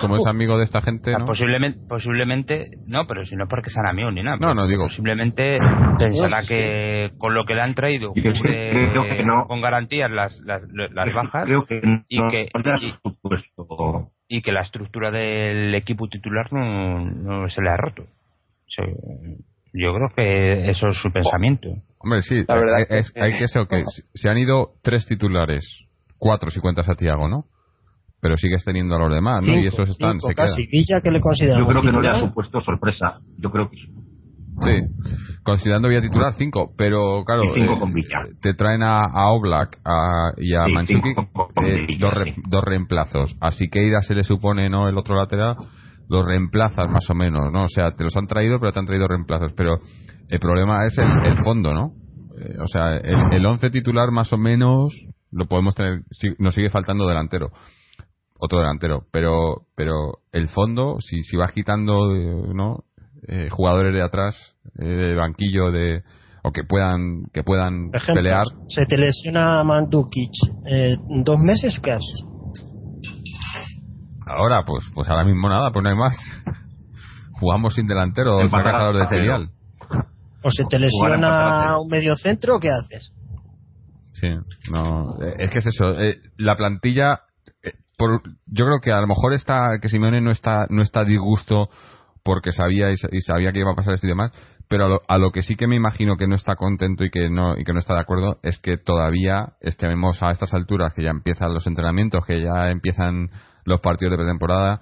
como 0.00 0.16
es 0.16 0.26
amigo 0.26 0.56
de 0.56 0.64
esta 0.64 0.80
gente 0.80 1.12
¿no? 1.18 1.24
posiblemente 1.24 1.80
posiblemente 1.88 2.70
no 2.86 3.06
pero 3.08 3.26
si 3.26 3.34
no 3.34 3.44
es 3.44 3.50
porque 3.50 3.70
sean 3.70 3.86
amigos 3.86 4.14
ni 4.14 4.22
nada 4.22 4.36
no 4.36 4.54
no 4.54 4.68
digo. 4.68 4.84
posiblemente 4.84 5.58
pensará 5.98 6.42
que 6.46 7.10
con 7.18 7.34
lo 7.34 7.44
que 7.44 7.54
le 7.54 7.62
han 7.62 7.74
traído 7.74 8.12
con 9.48 9.60
garantías 9.60 10.10
las, 10.10 10.38
las, 10.44 10.62
las 10.70 11.14
bajas 11.14 11.48
y 12.08 12.28
que 12.28 12.48
y 12.48 12.92
que 14.42 14.52
la 14.52 14.62
estructura 14.62 15.10
del 15.10 15.74
equipo 15.74 16.08
titular 16.08 16.52
no, 16.52 17.04
no 17.04 17.48
se 17.48 17.62
le 17.62 17.70
ha 17.70 17.76
roto. 17.76 18.04
yo 19.72 19.92
creo 19.92 20.08
que 20.14 20.70
eso 20.70 20.88
es 20.88 20.96
su 21.00 21.10
pensamiento. 21.10 21.68
Hombre, 21.98 22.22
sí, 22.22 22.44
la 22.46 22.54
verdad 22.54 22.86
es, 22.90 23.12
hay 23.16 23.38
que 23.38 23.48
ser 23.48 23.66
que 23.66 23.84
se 24.14 24.28
han 24.28 24.38
ido 24.38 24.72
tres 24.82 25.06
titulares, 25.06 25.64
cuatro 26.18 26.50
si 26.50 26.60
cuentas 26.60 26.88
a 26.88 26.94
Tiago, 26.94 27.28
¿no? 27.28 27.44
Pero 28.20 28.36
sigues 28.36 28.64
teniendo 28.64 28.96
a 28.96 28.98
los 28.98 29.14
demás, 29.14 29.44
¿no? 29.44 29.58
y 29.58 29.66
esos 29.66 29.88
están, 29.88 30.20
se 30.20 30.34
quedan. 30.34 30.56
que 31.02 31.10
le 31.10 31.20
Yo 31.20 31.66
creo 31.66 31.82
que 31.82 31.92
no 31.92 32.00
le 32.00 32.08
ha 32.08 32.20
supuesto 32.20 32.60
sorpresa. 32.62 33.20
Yo 33.38 33.50
creo 33.50 33.70
que 33.70 33.76
Sí, 34.60 34.80
considerando 35.42 35.88
vía 35.88 36.00
titular 36.00 36.32
5, 36.32 36.72
pero 36.76 37.24
claro, 37.24 37.42
eh, 37.56 37.68
te 38.40 38.54
traen 38.54 38.82
a, 38.82 39.00
a 39.04 39.30
Oblak 39.30 39.78
y 40.36 40.54
a 40.54 40.64
sí, 40.86 40.94
eh, 41.64 41.86
dos, 42.48 42.64
reemplazos. 42.64 43.36
Así 43.40 43.68
que 43.68 43.86
Ida 43.86 44.00
se 44.02 44.14
le 44.14 44.24
supone, 44.24 44.68
¿no? 44.68 44.88
El 44.88 44.98
otro 44.98 45.16
lateral, 45.16 45.56
los 46.08 46.26
reemplazas 46.26 46.90
más 46.90 47.08
o 47.10 47.14
menos, 47.14 47.52
¿no? 47.52 47.62
O 47.62 47.68
sea, 47.68 47.92
te 47.92 48.04
los 48.04 48.16
han 48.16 48.26
traído, 48.26 48.58
pero 48.60 48.72
te 48.72 48.80
han 48.80 48.86
traído 48.86 49.08
reemplazos. 49.08 49.52
Pero 49.54 49.78
el 50.28 50.40
problema 50.40 50.84
es 50.86 50.98
el, 50.98 51.36
fondo, 51.44 51.72
¿no? 51.72 51.92
Eh, 52.38 52.56
o 52.60 52.66
sea, 52.66 52.96
el, 52.96 53.32
el 53.32 53.46
once 53.46 53.70
titular 53.70 54.10
más 54.10 54.32
o 54.32 54.38
menos 54.38 54.92
lo 55.30 55.46
podemos 55.46 55.74
tener, 55.74 56.00
nos 56.38 56.54
sigue 56.54 56.70
faltando 56.70 57.06
delantero 57.06 57.50
otro 58.38 58.60
delantero, 58.60 59.04
pero 59.10 59.66
pero 59.74 60.18
el 60.32 60.48
fondo, 60.48 60.96
si, 61.00 61.22
si 61.22 61.36
vas 61.36 61.52
quitando 61.52 62.14
no 62.54 62.84
eh, 63.28 63.48
jugadores 63.50 63.94
de 63.94 64.02
atrás, 64.02 64.56
eh, 64.78 64.84
de 64.84 65.14
banquillo, 65.14 65.70
de 65.70 66.02
o 66.42 66.52
que 66.52 66.64
puedan 66.64 67.24
que 67.32 67.42
puedan 67.42 67.90
pelear. 68.14 68.44
Se 68.68 68.86
te 68.86 68.96
lesiona 68.96 69.62
Mandukic, 69.64 70.30
eh, 70.66 70.96
¿dos 71.24 71.38
meses 71.38 71.78
qué 71.82 71.92
haces? 71.92 72.24
Ahora, 74.26 74.64
pues 74.64 74.84
pues 74.94 75.08
ahora 75.08 75.24
mismo 75.24 75.48
nada, 75.48 75.70
pues 75.70 75.82
no 75.82 75.90
hay 75.90 75.96
más. 75.96 76.16
Jugamos 77.40 77.74
sin 77.74 77.86
delantero, 77.86 78.32
dos 78.32 78.50
cazador 78.50 78.96
de 78.96 79.08
cereal. 79.08 79.50
O 80.42 80.50
se 80.50 80.64
te 80.64 80.78
lesiona 80.78 81.78
un 81.78 81.88
medio 81.88 82.14
centro, 82.14 82.58
¿qué 82.60 82.68
haces? 82.68 83.12
Sí, 84.12 84.28
no, 84.70 85.16
eh, 85.22 85.34
es 85.38 85.50
que 85.50 85.58
es 85.58 85.66
eso. 85.66 86.00
Eh, 86.00 86.20
la 86.36 86.56
plantilla, 86.56 87.20
eh, 87.62 87.74
por, 87.96 88.22
yo 88.46 88.64
creo 88.64 88.80
que 88.82 88.92
a 88.92 89.00
lo 89.00 89.06
mejor 89.06 89.32
está 89.32 89.78
que 89.80 89.88
Simeone 89.88 90.20
no 90.20 90.30
está 90.30 90.66
no 90.70 90.82
está 90.82 91.04
disgusto 91.04 91.68
porque 92.28 92.52
sabía 92.52 92.90
y, 92.90 93.20
sabía 93.22 93.52
que 93.52 93.60
iba 93.60 93.72
a 93.72 93.74
pasar 93.74 93.94
esto 93.94 94.06
y 94.06 94.10
demás, 94.10 94.32
pero 94.68 94.98
a 95.08 95.16
lo, 95.16 95.30
que 95.30 95.40
sí 95.40 95.56
que 95.56 95.66
me 95.66 95.76
imagino 95.76 96.18
que 96.18 96.26
no 96.26 96.34
está 96.34 96.56
contento 96.56 97.02
y 97.02 97.08
que 97.08 97.30
no 97.30 97.56
y 97.56 97.64
que 97.64 97.72
no 97.72 97.78
está 97.78 97.94
de 97.94 98.00
acuerdo 98.00 98.38
es 98.42 98.58
que 98.58 98.76
todavía 98.76 99.54
estemos 99.62 100.22
a 100.22 100.30
estas 100.30 100.52
alturas 100.52 100.92
que 100.92 101.04
ya 101.04 101.08
empiezan 101.08 101.54
los 101.54 101.66
entrenamientos, 101.66 102.26
que 102.26 102.42
ya 102.42 102.68
empiezan 102.70 103.30
los 103.64 103.80
partidos 103.80 104.10
de 104.10 104.18
pretemporada 104.18 104.78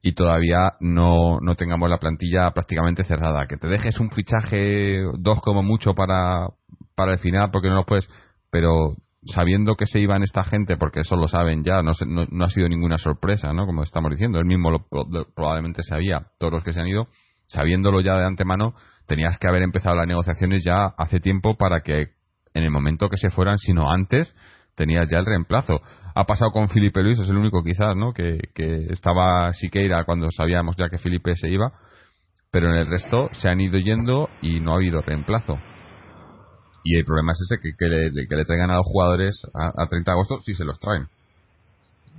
y 0.00 0.14
todavía 0.14 0.74
no, 0.78 1.40
no 1.40 1.56
tengamos 1.56 1.90
la 1.90 1.98
plantilla 1.98 2.52
prácticamente 2.52 3.02
cerrada. 3.02 3.48
Que 3.48 3.56
te 3.56 3.66
dejes 3.66 3.98
un 3.98 4.12
fichaje, 4.12 5.02
dos 5.18 5.40
como 5.40 5.64
mucho 5.64 5.94
para, 5.94 6.50
para 6.94 7.14
el 7.14 7.18
final, 7.18 7.50
porque 7.50 7.68
no 7.68 7.74
lo 7.74 7.84
puedes, 7.84 8.08
pero 8.52 8.94
sabiendo 9.26 9.74
que 9.74 9.86
se 9.86 10.00
iban 10.00 10.22
esta 10.22 10.44
gente, 10.44 10.76
porque 10.76 11.00
eso 11.00 11.16
lo 11.16 11.28
saben 11.28 11.62
ya, 11.62 11.82
no, 11.82 11.92
no, 12.06 12.44
ha 12.44 12.48
sido 12.48 12.68
ninguna 12.68 12.98
sorpresa, 12.98 13.52
¿no? 13.52 13.66
Como 13.66 13.82
estamos 13.82 14.10
diciendo, 14.10 14.38
él 14.38 14.46
mismo 14.46 14.70
lo, 14.70 14.86
probablemente 15.34 15.82
sabía, 15.82 16.26
todos 16.38 16.52
los 16.52 16.64
que 16.64 16.72
se 16.72 16.80
han 16.80 16.86
ido, 16.86 17.08
sabiéndolo 17.46 18.00
ya 18.00 18.16
de 18.16 18.26
antemano, 18.26 18.74
tenías 19.06 19.38
que 19.38 19.48
haber 19.48 19.62
empezado 19.62 19.96
las 19.96 20.06
negociaciones 20.06 20.62
ya 20.64 20.86
hace 20.96 21.20
tiempo 21.20 21.56
para 21.56 21.82
que 21.82 22.08
en 22.54 22.62
el 22.62 22.70
momento 22.70 23.08
que 23.08 23.16
se 23.16 23.30
fueran, 23.30 23.58
sino 23.58 23.90
antes, 23.90 24.34
tenías 24.74 25.08
ya 25.10 25.18
el 25.18 25.26
reemplazo 25.26 25.80
ha 26.14 26.24
pasado 26.24 26.50
con 26.50 26.68
Felipe 26.68 27.02
Luis, 27.02 27.18
es 27.18 27.28
el 27.28 27.36
único 27.36 27.62
quizás, 27.62 27.96
¿no? 27.96 28.12
Que, 28.12 28.40
estaba 28.90 29.52
Siqueira 29.52 30.04
cuando 30.04 30.28
sabíamos 30.30 30.76
ya 30.76 30.88
que 30.88 30.98
Felipe 30.98 31.34
se 31.36 31.48
iba, 31.48 31.72
pero 32.50 32.68
en 32.68 32.74
el 32.74 32.86
resto 32.88 33.28
se 33.32 33.48
han 33.48 33.60
ido 33.60 33.78
yendo 33.78 34.28
y 34.42 34.60
no 34.60 34.72
ha 34.72 34.76
habido 34.76 35.00
reemplazo. 35.02 35.58
Y 36.82 36.96
el 36.96 37.04
problema 37.04 37.32
es 37.32 37.40
ese, 37.42 37.60
que, 37.60 37.88
le, 37.88 38.44
traigan 38.44 38.70
a 38.70 38.76
los 38.76 38.86
jugadores 38.86 39.42
a, 39.54 39.86
30 39.86 40.10
de 40.10 40.14
agosto 40.14 40.38
si 40.38 40.54
se 40.54 40.64
los 40.64 40.78
traen. 40.78 41.06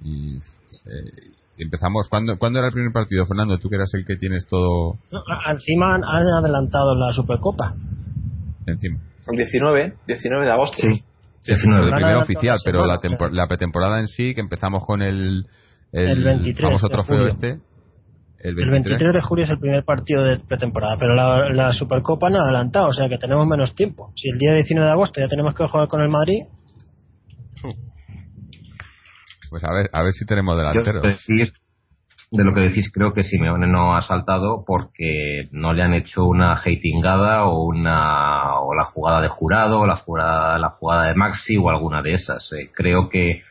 Y 0.03 0.37
eh, 0.37 1.31
empezamos. 1.57 2.07
¿Cuándo, 2.09 2.37
¿Cuándo 2.37 2.59
era 2.59 2.67
el 2.67 2.73
primer 2.73 2.91
partido, 2.91 3.25
Fernando? 3.25 3.57
Tú 3.57 3.69
que 3.69 3.75
eras 3.75 3.93
el 3.93 4.05
que 4.05 4.15
tienes 4.15 4.45
todo. 4.47 4.97
encima 5.49 5.95
han 5.95 6.03
adelantado 6.03 6.95
la 6.95 7.11
Supercopa. 7.11 7.75
Encima. 8.67 8.99
El 9.27 9.37
19, 9.37 9.95
19 10.07 10.45
de 10.45 10.51
agosto. 10.51 10.77
Sí. 10.77 11.03
Sí, 11.43 11.53
es 11.53 11.63
el 11.63 11.91
primer 11.91 12.17
oficial, 12.17 12.57
pero 12.63 12.85
la, 12.85 12.99
la 13.31 13.47
pretemporada 13.47 13.99
en 13.99 14.07
sí, 14.07 14.35
que 14.35 14.41
empezamos 14.41 14.85
con 14.85 15.01
el, 15.01 15.47
el, 15.91 16.23
23 16.23 16.61
famoso 16.61 16.87
trofeo 16.87 17.25
este. 17.25 17.59
El 18.43 18.55
23. 18.55 19.13
de 19.13 19.21
julio 19.21 19.45
es 19.45 19.51
el 19.51 19.59
primer 19.59 19.83
partido 19.83 20.23
de 20.23 20.39
pretemporada, 20.39 20.97
pero 20.97 21.13
la, 21.15 21.71
Supercopa 21.71 22.29
no 22.29 22.39
ha 22.39 22.43
adelantado, 22.43 22.87
o 22.87 22.93
sea 22.93 23.07
que 23.07 23.17
tenemos 23.17 23.47
menos 23.47 23.75
tiempo. 23.75 24.11
Si 24.15 24.29
el 24.29 24.37
día 24.39 24.55
19 24.55 24.85
de 24.85 24.91
agosto 24.91 25.19
ya 25.19 25.27
tenemos 25.27 25.53
que 25.53 25.67
jugar 25.67 25.87
con 25.87 26.01
el 26.01 26.09
Madrid. 26.09 26.43
Pues 29.49 29.63
a 29.65 29.73
ver, 29.73 29.89
a 29.91 30.01
ver 30.01 30.13
si 30.13 30.25
tenemos 30.25 30.55
delantero 30.55 31.01
de 32.31 32.45
lo 32.45 32.53
que 32.53 32.61
decís, 32.61 32.89
creo 32.93 33.11
que 33.11 33.23
Simeone 33.23 33.67
no 33.67 33.93
ha 33.93 34.01
saltado 34.01 34.63
porque 34.65 35.49
no 35.51 35.73
le 35.73 35.83
han 35.83 35.93
hecho 35.93 36.25
una 36.25 36.53
hatingada 36.53 37.43
o 37.43 37.65
una 37.65 38.57
o 38.61 38.73
la 38.73 38.85
jugada 38.85 39.19
de 39.19 39.27
jurado 39.27 39.81
o 39.81 39.85
la 39.85 39.97
jugada, 39.97 40.57
la 40.57 40.69
jugada 40.69 41.07
de 41.07 41.15
Maxi 41.15 41.57
o 41.57 41.69
alguna 41.69 42.01
de 42.01 42.13
esas. 42.13 42.49
Eh, 42.53 42.71
creo 42.73 43.09
que 43.09 43.41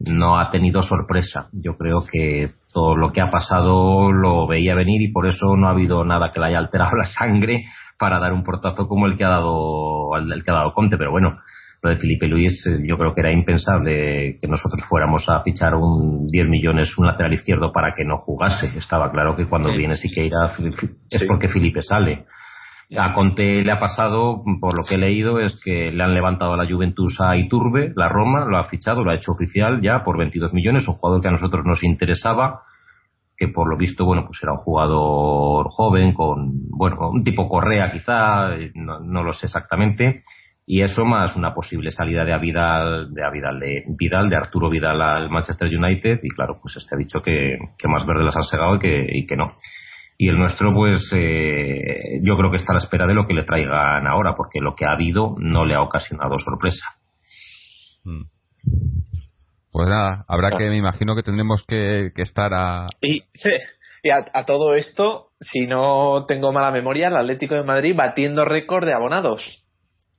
no 0.00 0.38
ha 0.38 0.50
tenido 0.50 0.82
sorpresa. 0.82 1.48
Yo 1.52 1.76
creo 1.76 2.00
que 2.10 2.50
todo 2.72 2.96
lo 2.96 3.12
que 3.12 3.20
ha 3.20 3.30
pasado 3.30 4.12
lo 4.12 4.46
veía 4.46 4.74
venir 4.74 5.02
y 5.02 5.12
por 5.12 5.26
eso 5.26 5.56
no 5.56 5.68
ha 5.68 5.72
habido 5.72 6.04
nada 6.04 6.30
que 6.32 6.40
le 6.40 6.46
haya 6.46 6.58
alterado 6.58 6.96
la 6.96 7.04
sangre 7.04 7.64
para 7.98 8.18
dar 8.18 8.32
un 8.32 8.42
portazo 8.42 8.88
como 8.88 9.06
el 9.06 9.16
que 9.16 9.24
ha 9.24 9.28
dado 9.28 10.16
el 10.16 10.42
que 10.42 10.50
ha 10.50 10.54
dado 10.54 10.72
Conte. 10.72 10.96
Pero 10.96 11.10
bueno, 11.10 11.38
lo 11.82 11.90
de 11.90 11.96
Felipe 11.96 12.26
Luis 12.26 12.66
eh, 12.66 12.80
yo 12.86 12.96
creo 12.96 13.14
que 13.14 13.20
era 13.20 13.32
impensable 13.32 14.38
que 14.40 14.48
nosotros 14.48 14.82
fuéramos 14.88 15.28
a 15.28 15.42
fichar 15.42 15.74
un 15.74 16.26
10 16.26 16.48
millones 16.48 16.96
un 16.96 17.06
lateral 17.06 17.34
izquierdo 17.34 17.72
para 17.72 17.92
que 17.94 18.04
no 18.04 18.16
jugase. 18.16 18.66
Estaba 18.76 19.10
claro 19.10 19.36
que 19.36 19.46
cuando 19.46 19.70
viene 19.70 19.96
Siqueira 19.96 20.52
es 21.10 21.24
porque 21.28 21.48
Felipe 21.48 21.82
sale. 21.82 22.24
A 22.98 23.12
Conte 23.12 23.62
le 23.62 23.70
ha 23.70 23.78
pasado, 23.78 24.42
por 24.60 24.76
lo 24.76 24.84
que 24.84 24.96
he 24.96 24.98
leído, 24.98 25.38
es 25.38 25.60
que 25.62 25.92
le 25.92 26.02
han 26.02 26.12
levantado 26.12 26.54
a 26.54 26.56
la 26.56 26.68
Juventus 26.68 27.20
a 27.20 27.36
Iturbe, 27.36 27.92
la 27.94 28.08
Roma, 28.08 28.44
lo 28.46 28.58
ha 28.58 28.64
fichado, 28.64 29.04
lo 29.04 29.12
ha 29.12 29.14
hecho 29.14 29.32
oficial 29.32 29.80
ya 29.80 30.02
por 30.02 30.18
22 30.18 30.52
millones, 30.54 30.88
un 30.88 30.94
jugador 30.94 31.22
que 31.22 31.28
a 31.28 31.32
nosotros 31.32 31.64
nos 31.64 31.84
interesaba, 31.84 32.62
que 33.36 33.46
por 33.46 33.70
lo 33.70 33.76
visto, 33.76 34.04
bueno, 34.04 34.24
pues 34.26 34.40
era 34.42 34.52
un 34.52 34.58
jugador 34.58 35.66
joven, 35.68 36.12
con, 36.14 36.68
bueno, 36.70 37.10
un 37.10 37.22
tipo 37.22 37.48
Correa 37.48 37.92
quizá, 37.92 38.56
eh, 38.56 38.72
no, 38.74 38.98
no 38.98 39.22
lo 39.22 39.32
sé 39.34 39.46
exactamente, 39.46 40.22
y 40.66 40.82
eso 40.82 41.04
más 41.04 41.36
una 41.36 41.54
posible 41.54 41.92
salida 41.92 42.24
de 42.24 42.36
Vidal, 42.38 43.14
de 43.14 43.22
Vidal, 43.32 43.60
de 43.60 43.84
Vidal, 43.96 44.28
de 44.28 44.36
Arturo 44.36 44.68
Vidal 44.68 45.00
al 45.00 45.30
Manchester 45.30 45.68
United 45.68 46.18
y 46.22 46.28
claro, 46.28 46.58
pues 46.60 46.76
este 46.76 46.96
ha 46.96 46.98
dicho 46.98 47.20
que, 47.22 47.56
más 47.88 48.04
verde 48.04 48.24
las 48.24 48.36
han 48.36 48.42
segado 48.42 48.78
y 48.82 49.26
que 49.26 49.36
no. 49.36 49.54
Y 50.22 50.28
el 50.28 50.36
nuestro, 50.36 50.74
pues 50.74 51.00
eh, 51.14 52.20
yo 52.22 52.36
creo 52.36 52.50
que 52.50 52.58
está 52.58 52.74
a 52.74 52.76
la 52.76 52.82
espera 52.82 53.06
de 53.06 53.14
lo 53.14 53.26
que 53.26 53.32
le 53.32 53.44
traigan 53.44 54.06
ahora, 54.06 54.34
porque 54.36 54.60
lo 54.60 54.74
que 54.74 54.84
ha 54.84 54.92
habido 54.92 55.34
no 55.38 55.64
le 55.64 55.74
ha 55.74 55.80
ocasionado 55.80 56.36
sorpresa. 56.36 56.84
Mm. 58.04 58.24
Pues 59.72 59.88
nada, 59.88 60.26
habrá 60.28 60.58
que, 60.58 60.68
me 60.68 60.76
imagino 60.76 61.16
que 61.16 61.22
tendremos 61.22 61.64
que, 61.66 62.12
estar 62.16 62.52
a... 62.52 62.88
Y, 63.00 63.22
y 64.02 64.10
a, 64.10 64.26
a, 64.34 64.44
todo 64.44 64.74
esto, 64.74 65.28
si 65.40 65.66
no 65.66 66.26
tengo 66.26 66.52
mala 66.52 66.70
memoria, 66.70 67.08
el 67.08 67.16
Atlético 67.16 67.54
de 67.54 67.62
Madrid 67.62 67.94
batiendo 67.96 68.44
récord 68.44 68.84
de 68.84 68.92
abonados. 68.92 69.66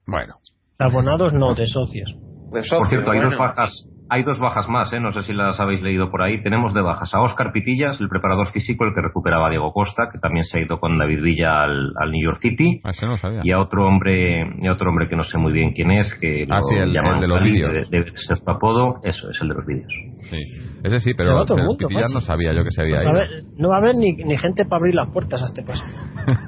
Bueno. 0.08 0.38
Abonados 0.80 1.32
no, 1.34 1.54
de 1.54 1.68
socios. 1.68 2.12
por 2.50 2.88
cierto, 2.90 3.12
hay 3.12 3.20
dos 3.20 3.38
bajas. 3.38 3.88
Hay 4.14 4.24
dos 4.24 4.40
bajas 4.40 4.68
más, 4.68 4.92
¿eh? 4.92 5.00
no 5.00 5.14
sé 5.14 5.22
si 5.22 5.32
las 5.32 5.58
habéis 5.62 5.82
leído 5.82 6.12
por 6.12 6.22
ahí. 6.22 6.44
Tenemos 6.44 6.74
de 6.74 6.82
bajas 6.82 7.14
a 7.14 7.22
Oscar 7.22 7.54
Pitillas, 7.54 7.98
el 8.02 8.10
preparador 8.10 8.52
físico, 8.52 8.84
el 8.84 8.94
que 8.94 9.02
recuperaba 9.02 9.48
a 9.48 9.50
Diego 9.50 9.72
Costa, 9.72 10.10
que 10.12 10.20
también 10.20 10.44
se 10.44 10.60
ha 10.60 10.62
ido 10.62 10.82
con 10.82 10.98
David 10.98 11.22
Villa 11.22 11.64
al, 11.64 11.94
New 12.12 12.22
York 12.22 12.40
City. 12.42 12.82
Ah, 12.84 12.92
no 13.04 13.16
y 13.42 13.52
a 13.54 13.60
otro 13.62 13.88
hombre, 13.88 14.46
y 14.62 14.68
otro 14.68 14.90
hombre 14.90 15.08
que 15.08 15.16
no 15.16 15.24
sé 15.24 15.38
muy 15.38 15.54
bien 15.54 15.72
quién 15.72 15.92
es, 15.92 16.14
que 16.20 16.46
ah, 16.50 16.60
sí, 16.62 16.76
el, 16.76 16.92
de 16.92 17.28
los 17.30 17.42
vídeos. 17.42 17.90
Debe 17.90 18.12
ser 18.16 18.36
su 18.36 18.52
apodo, 18.52 19.00
eso 19.02 19.30
es 19.30 19.42
el 19.42 19.48
de 19.48 19.54
los 19.54 19.66
vídeos. 19.66 19.94
Sí. 20.24 20.40
Ese 20.84 21.00
sí, 21.00 21.14
pero, 21.14 21.46
Pitillas 21.78 22.12
no 22.14 22.20
sabía 22.20 22.52
yo 22.52 22.66
que 22.66 22.72
se 22.72 22.82
había 22.82 23.04
ido. 23.04 23.14
no 23.56 23.70
va 23.70 23.76
a 23.76 23.80
haber 23.80 23.96
ni, 23.96 24.12
ni 24.12 24.36
gente 24.36 24.66
para 24.66 24.80
abrir 24.80 24.96
las 24.96 25.08
puertas 25.08 25.42
a 25.42 25.46
este 25.46 25.64
paso. 25.64 25.86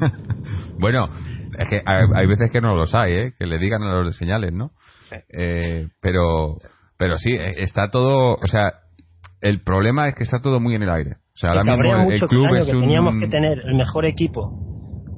bueno, 0.79 1.07
es 1.57 1.69
que 1.69 1.81
hay, 1.85 2.27
veces 2.27 2.51
que 2.51 2.59
no 2.59 2.75
los 2.75 2.93
hay, 2.93 3.13
¿eh? 3.13 3.33
que 3.39 3.45
le 3.45 3.57
digan 3.57 3.83
a 3.83 4.01
los 4.01 4.17
señales, 4.17 4.51
¿no? 4.51 4.71
Eh, 5.29 5.87
pero, 6.01 6.57
pero 6.97 7.17
sí, 7.17 7.33
eh, 7.33 7.55
está 7.57 7.89
todo, 7.89 8.35
o 8.35 8.47
sea, 8.47 8.73
el 9.41 9.61
problema 9.61 10.07
es 10.07 10.15
que 10.15 10.23
está 10.23 10.41
todo 10.41 10.59
muy 10.59 10.75
en 10.75 10.83
el 10.83 10.89
aire. 10.89 11.17
O 11.35 11.37
sea, 11.37 11.49
ahora 11.51 11.63
mismo 11.63 12.11
el, 12.11 12.21
club 12.21 12.55
es 12.55 12.65
que 12.65 12.71
teníamos 12.71 13.15
que 13.19 13.27
tener 13.27 13.59
el 13.65 13.75
mejor 13.75 14.05
equipo. 14.05 14.51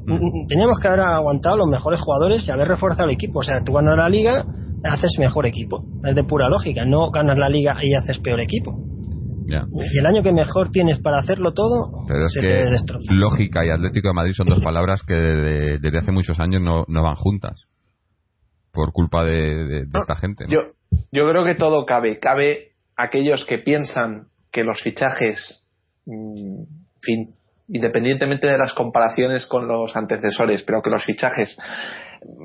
Mm. 0.07 0.47
Teníamos 0.47 0.79
que 0.79 0.87
haber 0.87 1.01
aguantado 1.01 1.57
los 1.57 1.67
mejores 1.67 1.99
jugadores 2.01 2.47
y 2.47 2.51
haber 2.51 2.67
reforzado 2.67 3.07
el 3.07 3.13
equipo. 3.13 3.39
O 3.39 3.43
sea, 3.43 3.63
tú 3.63 3.73
ganas 3.73 3.97
la 3.97 4.09
liga, 4.09 4.45
haces 4.83 5.15
mejor 5.19 5.45
equipo. 5.45 5.83
Es 6.03 6.15
de 6.15 6.23
pura 6.23 6.49
lógica. 6.49 6.85
No 6.85 7.11
ganas 7.11 7.37
la 7.37 7.49
liga 7.49 7.75
y 7.81 7.93
haces 7.93 8.19
peor 8.19 8.39
equipo. 8.39 8.85
Y 9.47 9.99
el 9.99 10.05
año 10.07 10.23
que 10.23 10.31
mejor 10.31 10.69
tienes 10.71 10.99
para 10.99 11.19
hacerlo 11.19 11.53
todo, 11.53 12.05
Pero 12.07 12.25
es 12.25 12.33
que 12.33 13.13
lógica 13.13 13.63
y 13.65 13.69
Atlético 13.69 14.07
de 14.07 14.13
Madrid 14.13 14.33
son 14.33 14.47
dos 14.47 14.59
palabras 14.63 15.01
que 15.03 15.13
desde, 15.13 15.97
hace 15.97 16.11
muchos 16.11 16.39
años 16.39 16.61
no, 16.61 16.85
van 16.87 17.15
juntas. 17.15 17.65
Por 18.71 18.91
culpa 18.91 19.23
de, 19.23 19.85
esta 19.93 20.15
gente. 20.15 20.45
Yo, 20.49 20.59
yo 21.15 21.29
creo 21.29 21.43
que 21.43 21.55
todo 21.55 21.85
cabe. 21.85 22.19
Cabe 22.19 22.73
aquellos 22.95 23.45
que 23.45 23.59
piensan 23.59 24.27
que 24.51 24.63
los 24.63 24.81
fichajes, 24.81 25.65
mm, 26.05 26.63
fin, 27.01 27.35
independientemente 27.67 28.47
de 28.47 28.57
las 28.57 28.73
comparaciones 28.73 29.45
con 29.45 29.67
los 29.67 29.95
antecesores, 29.95 30.63
pero 30.63 30.81
que 30.81 30.89
los 30.89 31.03
fichajes 31.03 31.57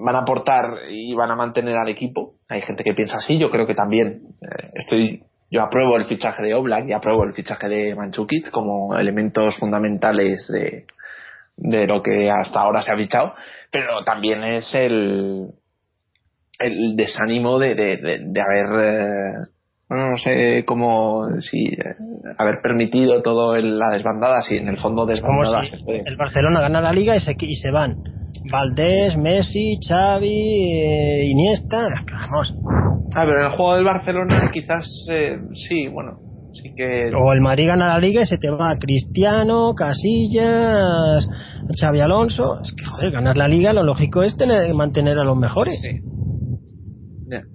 van 0.05 0.16
a 0.16 0.20
aportar 0.20 0.90
y 0.90 1.14
van 1.14 1.30
a 1.30 1.36
mantener 1.36 1.76
al 1.76 1.88
equipo. 1.88 2.34
Hay 2.48 2.62
gente 2.62 2.84
que 2.84 2.94
piensa 2.94 3.18
así, 3.18 3.38
yo 3.38 3.51
creo 3.51 3.66
que 3.66 3.74
también 3.74 4.22
eh, 4.40 4.70
estoy 4.74 5.22
yo 5.52 5.62
apruebo 5.62 5.97
el 5.97 6.05
fichaje 6.05 6.44
de 6.44 6.55
Oblak 6.55 6.88
y 6.88 6.92
apruebo 6.92 7.24
el 7.24 7.34
fichaje 7.34 7.68
de 7.68 7.94
Manchukit 7.97 8.51
como 8.51 8.97
elementos 8.97 9.56
fundamentales 9.59 10.47
de, 10.47 10.86
de 11.56 11.86
lo 11.86 12.02
que 12.02 12.30
hasta 12.30 12.60
ahora 12.60 12.82
se 12.82 12.92
ha 12.92 12.97
fichado, 12.97 13.34
pero 13.72 14.05
también 14.05 14.44
es 14.44 14.72
el, 14.74 15.48
el 16.61 16.95
desánimo 16.95 17.59
de, 17.59 17.74
de, 17.74 17.97
de, 17.97 18.41
haber, 18.41 18.85
eh, 18.85 19.32
no 19.89 20.16
sé 20.16 20.65
cómo, 20.66 21.27
si 21.41 21.69
eh, 21.69 21.97
haber 22.39 22.61
permitido 22.62 23.23
todo 23.23 23.57
la 23.57 23.89
desbandada, 23.91 24.43
si 24.43 24.57
en 24.57 24.69
el 24.69 24.77
fondo 24.77 25.07
desbandada 25.07 25.62
El 25.87 26.16
Barcelona 26.16 26.61
gana 26.61 26.81
la 26.81 26.93
liga 26.93 27.16
y 27.16 27.20
se, 27.20 27.35
y 27.39 27.55
se 27.55 27.70
van. 27.70 27.97
Valdés, 28.51 29.16
Messi, 29.16 29.78
Xavi, 29.87 30.73
eh, 30.82 31.24
Iniesta, 31.27 31.82
vamos. 32.31 32.55
Ah, 33.15 33.23
pero 33.24 33.41
en 33.41 33.47
el 33.47 33.51
juego 33.53 33.74
del 33.74 33.85
Barcelona 33.85 34.51
quizás 34.53 34.87
eh, 35.11 35.39
sí, 35.55 35.89
bueno. 35.89 36.19
O 37.16 37.32
el 37.32 37.41
Madrid 37.41 37.69
gana 37.69 37.89
la 37.89 37.99
liga 37.99 38.23
y 38.23 38.27
se 38.27 38.37
te 38.37 38.51
va 38.51 38.77
Cristiano, 38.78 39.73
Casillas, 39.74 41.28
Xavi 41.81 42.01
Alonso. 42.01 42.61
Es 42.61 42.73
que, 42.73 42.85
joder, 42.85 43.12
ganar 43.12 43.37
la 43.37 43.47
liga 43.47 43.73
lo 43.73 43.85
lógico 43.85 44.23
es 44.24 44.37
tener, 44.37 44.74
mantener 44.74 45.16
a 45.19 45.24
los 45.24 45.37
mejores. 45.37 45.81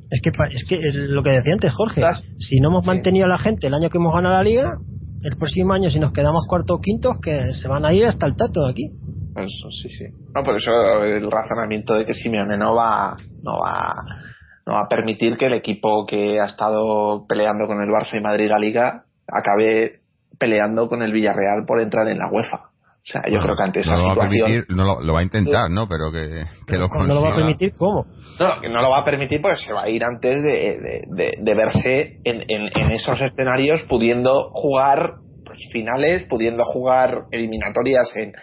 Es 0.09 0.21
que 0.21 0.31
es 0.51 0.65
que 0.67 0.87
es 0.87 1.09
lo 1.09 1.23
que 1.23 1.31
decía 1.31 1.53
antes 1.53 1.71
Jorge. 1.73 2.01
Si 2.39 2.59
no 2.59 2.69
hemos 2.69 2.85
mantenido 2.85 3.25
a 3.25 3.29
la 3.29 3.37
gente 3.37 3.67
el 3.67 3.73
año 3.73 3.89
que 3.89 3.97
hemos 3.97 4.13
ganado 4.13 4.35
la 4.35 4.43
liga, 4.43 4.77
el 5.23 5.37
próximo 5.37 5.73
año 5.73 5.89
si 5.89 5.99
nos 5.99 6.13
quedamos 6.13 6.45
cuartos 6.47 6.77
o 6.77 6.81
quintos, 6.81 7.17
que 7.21 7.53
se 7.53 7.67
van 7.67 7.85
a 7.85 7.93
ir 7.93 8.05
hasta 8.05 8.25
el 8.25 8.35
tato 8.35 8.65
de 8.65 8.71
aquí. 8.71 8.91
Eso, 9.35 9.69
sí, 9.71 9.89
sí. 9.89 10.05
No, 10.33 10.43
por 10.43 10.55
eso 10.55 10.71
el 11.03 11.29
razonamiento 11.29 11.95
de 11.95 12.05
que 12.05 12.13
Simeone 12.13 12.57
no 12.57 12.75
va, 12.75 13.17
no 13.43 13.59
va, 13.59 13.93
no 14.65 14.73
va 14.73 14.81
a 14.81 14.87
permitir 14.87 15.35
que 15.37 15.47
el 15.47 15.53
equipo 15.53 16.05
que 16.05 16.39
ha 16.39 16.45
estado 16.45 17.25
peleando 17.27 17.67
con 17.67 17.81
el 17.81 17.89
Barça 17.89 18.17
y 18.17 18.21
Madrid 18.21 18.49
la 18.49 18.59
Liga 18.59 19.03
acabe 19.27 19.99
peleando 20.39 20.87
con 20.87 21.01
el 21.01 21.11
Villarreal 21.11 21.65
por 21.65 21.81
entrar 21.81 22.07
en 22.07 22.19
la 22.19 22.29
UEFA. 22.31 22.69
O 23.05 23.11
sea, 23.11 23.21
yo 23.29 23.39
creo 23.39 23.55
que 23.55 23.63
ante 23.63 23.79
esa 23.81 23.91
no 23.91 23.99
lo 23.99 24.15
Va 24.15 24.25
a 24.25 24.29
permitir, 24.29 24.65
no 24.69 24.99
lo, 24.99 25.13
va 25.13 25.19
a 25.19 25.23
intentar, 25.23 25.69
¿no? 25.69 25.87
Pero 25.87 26.11
que, 26.11 26.43
que 26.65 26.75
lo 26.75 26.89
consiga. 26.89 27.13
¿No 27.13 27.21
lo 27.21 27.27
va 27.27 27.33
a 27.33 27.35
permitir 27.35 27.73
cómo? 27.75 28.07
No, 28.39 28.61
que 28.61 28.69
no 28.69 28.81
lo 28.81 28.89
va 28.89 29.01
a 29.01 29.03
permitir 29.03 29.41
porque 29.41 29.57
se 29.57 29.73
va 29.73 29.83
a 29.83 29.89
ir 29.89 30.03
antes 30.03 30.41
de, 30.41 31.05
de, 31.09 31.31
de, 31.39 31.53
verse 31.53 32.17
en, 32.23 32.41
en, 32.47 32.67
en, 32.75 32.91
esos 32.93 33.21
escenarios 33.21 33.83
pudiendo 33.83 34.49
jugar 34.53 35.17
pues, 35.45 35.59
finales, 35.71 36.23
pudiendo 36.23 36.63
jugar 36.65 37.25
eliminatorias 37.29 38.11
en, 38.15 38.33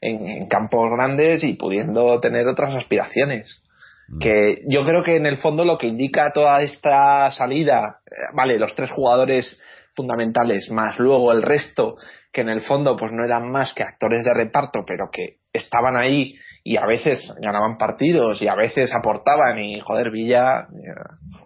en, 0.00 0.48
campos 0.48 0.90
grandes 0.96 1.44
y 1.44 1.54
pudiendo 1.54 2.18
tener 2.18 2.48
otras 2.48 2.74
aspiraciones. 2.74 3.62
Mm. 4.08 4.18
Que 4.18 4.62
yo 4.68 4.82
creo 4.82 5.04
que 5.04 5.14
en 5.14 5.26
el 5.26 5.36
fondo 5.36 5.64
lo 5.64 5.78
que 5.78 5.86
indica 5.86 6.32
toda 6.34 6.60
esta 6.62 7.30
salida, 7.30 8.00
eh, 8.04 8.34
vale, 8.34 8.58
los 8.58 8.74
tres 8.74 8.90
jugadores 8.90 9.60
fundamentales 9.94 10.70
más 10.70 10.98
luego 10.98 11.32
el 11.32 11.42
resto 11.42 11.96
que 12.32 12.42
en 12.42 12.48
el 12.48 12.60
fondo 12.60 12.96
pues 12.96 13.12
no 13.12 13.24
eran 13.24 13.50
más 13.50 13.72
que 13.74 13.82
actores 13.82 14.24
de 14.24 14.34
reparto, 14.34 14.84
pero 14.86 15.10
que 15.10 15.38
estaban 15.52 15.96
ahí 15.96 16.34
y 16.64 16.76
a 16.76 16.86
veces 16.86 17.34
ganaban 17.40 17.78
partidos 17.78 18.42
y 18.42 18.48
a 18.48 18.54
veces 18.54 18.94
aportaban 18.94 19.58
y 19.58 19.80
joder, 19.80 20.10
Villa, 20.10 20.68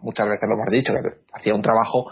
muchas 0.00 0.26
veces 0.26 0.48
lo 0.48 0.56
hemos 0.56 0.70
dicho, 0.70 0.92
que 0.92 1.00
hacía 1.32 1.54
un 1.54 1.62
trabajo 1.62 2.10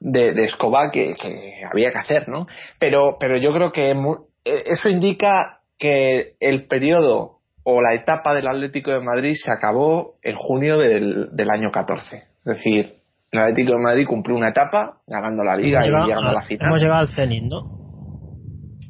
de, 0.00 0.32
de 0.32 0.42
escoba 0.42 0.90
que, 0.90 1.14
que, 1.14 1.62
había 1.70 1.90
que 1.90 1.98
hacer, 1.98 2.28
¿no? 2.28 2.46
Pero, 2.78 3.16
pero 3.18 3.36
yo 3.38 3.52
creo 3.52 3.72
que 3.72 3.90
eh, 3.90 4.64
eso 4.66 4.88
indica 4.88 5.60
que 5.78 6.34
el 6.40 6.66
periodo 6.66 7.40
o 7.62 7.82
la 7.82 7.94
etapa 7.94 8.34
del 8.34 8.46
Atlético 8.46 8.92
de 8.92 9.00
Madrid 9.00 9.34
se 9.34 9.50
acabó 9.50 10.14
en 10.22 10.36
junio 10.36 10.78
del, 10.78 11.34
del 11.34 11.50
año 11.50 11.70
14. 11.70 12.16
Es 12.16 12.24
decir, 12.44 12.96
el 13.32 13.40
Atlético 13.40 13.72
de 13.72 13.82
Madrid 13.82 14.06
cumplió 14.06 14.36
una 14.36 14.50
etapa 14.50 14.98
ganando 15.06 15.42
la 15.42 15.56
liga 15.56 15.84
y 15.84 15.90
llegando 15.90 16.28
a 16.28 16.32
la 16.32 16.42
final. 16.42 16.68
Hemos 16.68 16.80
llegado 16.80 17.00
al 17.00 17.08
Zenit, 17.08 17.44
¿no? 17.44 17.85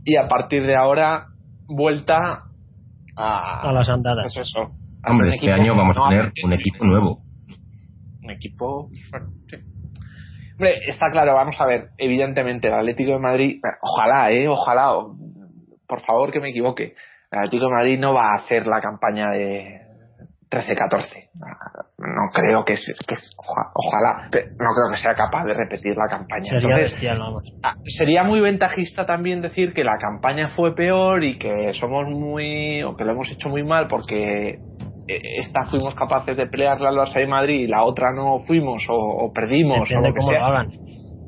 Y 0.06 0.16
a 0.16 0.28
partir 0.28 0.64
de 0.64 0.76
ahora 0.76 1.26
vuelta 1.66 2.44
a, 3.16 3.68
a 3.68 3.72
las 3.72 3.88
andadas. 3.90 4.32
Pues 4.34 4.48
eso. 4.48 4.70
Hombre, 5.04 5.30
este 5.30 5.52
año 5.52 5.74
vamos 5.76 5.96
a 5.98 6.08
tener 6.08 6.32
un 6.44 6.52
equipo 6.52 6.84
nuevo. 6.84 7.22
Un 8.22 8.30
equipo, 8.30 8.88
sí. 9.50 9.56
Hombre, 10.52 10.78
está 10.86 11.10
claro, 11.10 11.34
vamos 11.34 11.60
a 11.60 11.66
ver, 11.66 11.90
evidentemente 11.98 12.68
el 12.68 12.74
Atlético 12.74 13.12
de 13.12 13.18
Madrid, 13.18 13.60
ojalá, 13.82 14.30
eh, 14.30 14.48
ojalá, 14.48 14.90
por 15.86 16.00
favor 16.00 16.32
que 16.32 16.40
me 16.40 16.48
equivoque, 16.48 16.94
el 17.30 17.38
Atlético 17.38 17.66
de 17.66 17.74
Madrid 17.74 17.98
no 17.98 18.14
va 18.14 18.30
a 18.30 18.36
hacer 18.36 18.66
la 18.66 18.80
campaña 18.80 19.32
de, 19.32 19.85
13-14. 20.50 21.28
No 21.98 22.30
creo 22.32 22.64
que, 22.64 22.74
ojalá, 23.74 24.28
no 24.30 24.30
creo 24.30 24.90
que 24.90 24.96
sea 24.96 25.14
capaz 25.14 25.44
de 25.44 25.54
repetir 25.54 25.96
la 25.96 26.08
campaña. 26.08 26.44
Sería 26.44 26.76
ah, 27.62 27.74
Sería 27.84 28.22
muy 28.22 28.40
ventajista 28.40 29.04
también 29.06 29.42
decir 29.42 29.72
que 29.72 29.82
la 29.82 29.98
campaña 29.98 30.48
fue 30.50 30.74
peor 30.74 31.24
y 31.24 31.38
que 31.38 31.72
somos 31.72 32.06
muy, 32.08 32.82
o 32.84 32.96
que 32.96 33.04
lo 33.04 33.12
hemos 33.12 33.30
hecho 33.30 33.48
muy 33.48 33.64
mal 33.64 33.88
porque 33.88 34.58
eh, 35.08 35.20
esta 35.38 35.66
fuimos 35.66 35.94
capaces 35.94 36.36
de 36.36 36.46
pelearla 36.46 36.90
al 36.90 36.96
Barça 36.96 37.18
de 37.18 37.26
Madrid 37.26 37.60
y 37.62 37.66
la 37.66 37.82
otra 37.82 38.12
no 38.12 38.40
fuimos 38.46 38.84
o, 38.88 39.32
perdimos 39.32 39.90
o 39.90 40.00
lo 40.00 40.14
que 40.14 40.22
sea. 40.22 40.46
hagan. 40.46 40.68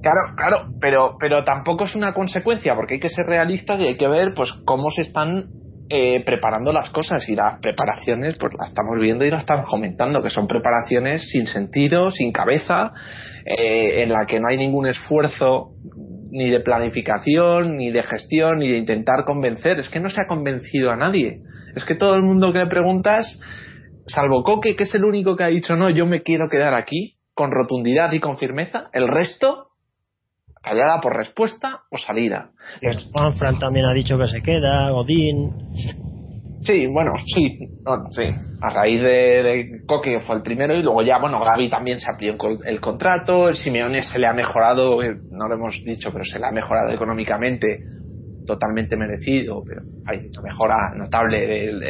Claro, 0.01 0.20
claro, 0.36 0.69
pero, 0.81 1.16
pero 1.19 1.43
tampoco 1.43 1.85
es 1.85 1.97
una 1.97 2.15
consecuencia 2.15 2.77
porque 2.77 2.95
hay 2.95 3.01
que 3.01 3.09
ser 3.09 3.27
realistas 3.27 3.81
y 3.81 3.89
hay 3.89 3.97
que 3.97 4.07
ver 4.07 4.32
pues 4.35 4.53
cómo 4.65 4.90
se 4.90 5.03
están 5.03 5.49
eh, 5.90 6.23
preparando 6.24 6.73
las 6.73 6.90
cosas 6.90 7.27
y 7.28 7.35
las 7.35 7.60
preparaciones 7.60 8.36
pues 8.39 8.52
las 8.59 8.69
estamos 8.69 8.98
viendo 9.01 9.24
y 9.24 9.31
las 9.31 9.40
estamos 9.40 9.66
comentando 9.66 10.23
que 10.23 10.28
son 10.28 10.47
preparaciones 10.47 11.31
sin 11.31 11.47
sentido 11.47 12.10
sin 12.10 12.31
cabeza 12.31 12.93
eh, 13.47 14.02
en 14.02 14.10
la 14.10 14.27
que 14.27 14.39
no 14.39 14.48
hay 14.48 14.59
ningún 14.59 14.86
esfuerzo 14.86 15.70
ni 16.31 16.51
de 16.51 16.60
planificación 16.60 17.77
ni 17.77 17.90
de 17.90 18.02
gestión 18.02 18.59
ni 18.59 18.70
de 18.70 18.77
intentar 18.77 19.24
convencer. 19.24 19.78
Es 19.78 19.89
que 19.89 20.01
no 20.01 20.10
se 20.10 20.20
ha 20.20 20.27
convencido 20.27 20.90
a 20.90 20.97
nadie. 20.97 21.40
Es 21.74 21.85
que 21.85 21.94
todo 21.94 22.15
el 22.15 22.23
mundo 22.23 22.52
que 22.52 22.59
le 22.59 22.66
preguntas 22.66 23.40
salvo 24.06 24.43
Coque 24.43 24.77
que 24.77 24.85
es 24.85 24.94
el 24.94 25.05
único 25.05 25.36
que 25.36 25.44
ha 25.44 25.48
dicho 25.48 25.77
no 25.77 25.90
yo 25.90 26.06
me 26.06 26.23
quiero 26.23 26.48
quedar 26.48 26.74
aquí 26.74 27.16
con 27.35 27.51
rotundidad 27.51 28.12
y 28.12 28.20
con 28.20 28.36
firmeza 28.36 28.89
el 28.93 29.09
resto 29.09 29.68
por 31.03 31.16
respuesta 31.16 31.81
o 31.90 31.99
salida. 31.99 32.51
Juan 33.12 33.59
también 33.59 33.86
ha 33.86 33.95
dicho 33.95 34.19
que 34.19 34.27
se 34.27 34.40
queda, 34.43 34.90
Godín. 34.90 35.53
Sí, 36.62 36.86
bueno, 36.86 37.12
sí, 37.24 37.57
sí. 38.11 38.35
A 38.61 38.70
raíz 38.70 39.01
de, 39.01 39.82
Coque 39.86 40.20
fue 40.20 40.36
el 40.36 40.43
primero 40.43 40.77
y 40.77 40.82
luego 40.82 41.03
ya, 41.03 41.19
bueno, 41.19 41.40
Gaby 41.40 41.69
también 41.69 42.01
se 42.01 42.11
aplicó 42.11 42.49
el 42.65 42.81
contrato, 42.81 43.49
el 43.49 43.57
Simeone 43.57 44.03
se 44.03 44.19
le 44.19 44.27
ha 44.27 44.32
mejorado, 44.32 45.03
eh, 45.03 45.16
no 45.31 45.47
lo 45.47 45.55
hemos 45.55 45.82
dicho, 45.85 46.11
pero 46.12 46.24
se 46.24 46.39
le 46.39 46.47
ha 46.47 46.51
mejorado 46.51 46.93
económicamente, 46.93 47.78
totalmente 48.45 48.97
merecido, 48.97 49.62
pero 49.65 49.82
hay 50.07 50.19
una 50.19 50.43
mejora 50.43 50.77
notable 50.97 51.47
del, 51.47 51.81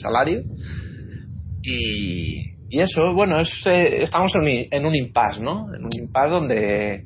salario. 0.00 0.42
Y, 1.62 2.50
y, 2.68 2.80
eso, 2.80 3.14
bueno, 3.14 3.40
es, 3.40 3.50
eh, 3.66 4.02
estamos 4.02 4.32
en 4.34 4.40
un, 4.42 4.48
en 4.70 4.86
un 4.86 4.94
impasse, 4.94 5.40
¿no? 5.40 5.74
En 5.74 5.84
un 5.84 5.90
impasse 5.98 6.30
donde 6.30 7.04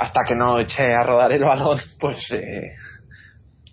hasta 0.00 0.20
que 0.26 0.34
no 0.34 0.58
eche 0.58 0.82
a 0.82 1.04
rodar 1.04 1.30
el 1.30 1.42
balón, 1.42 1.78
pues 2.00 2.32
eh, 2.32 2.72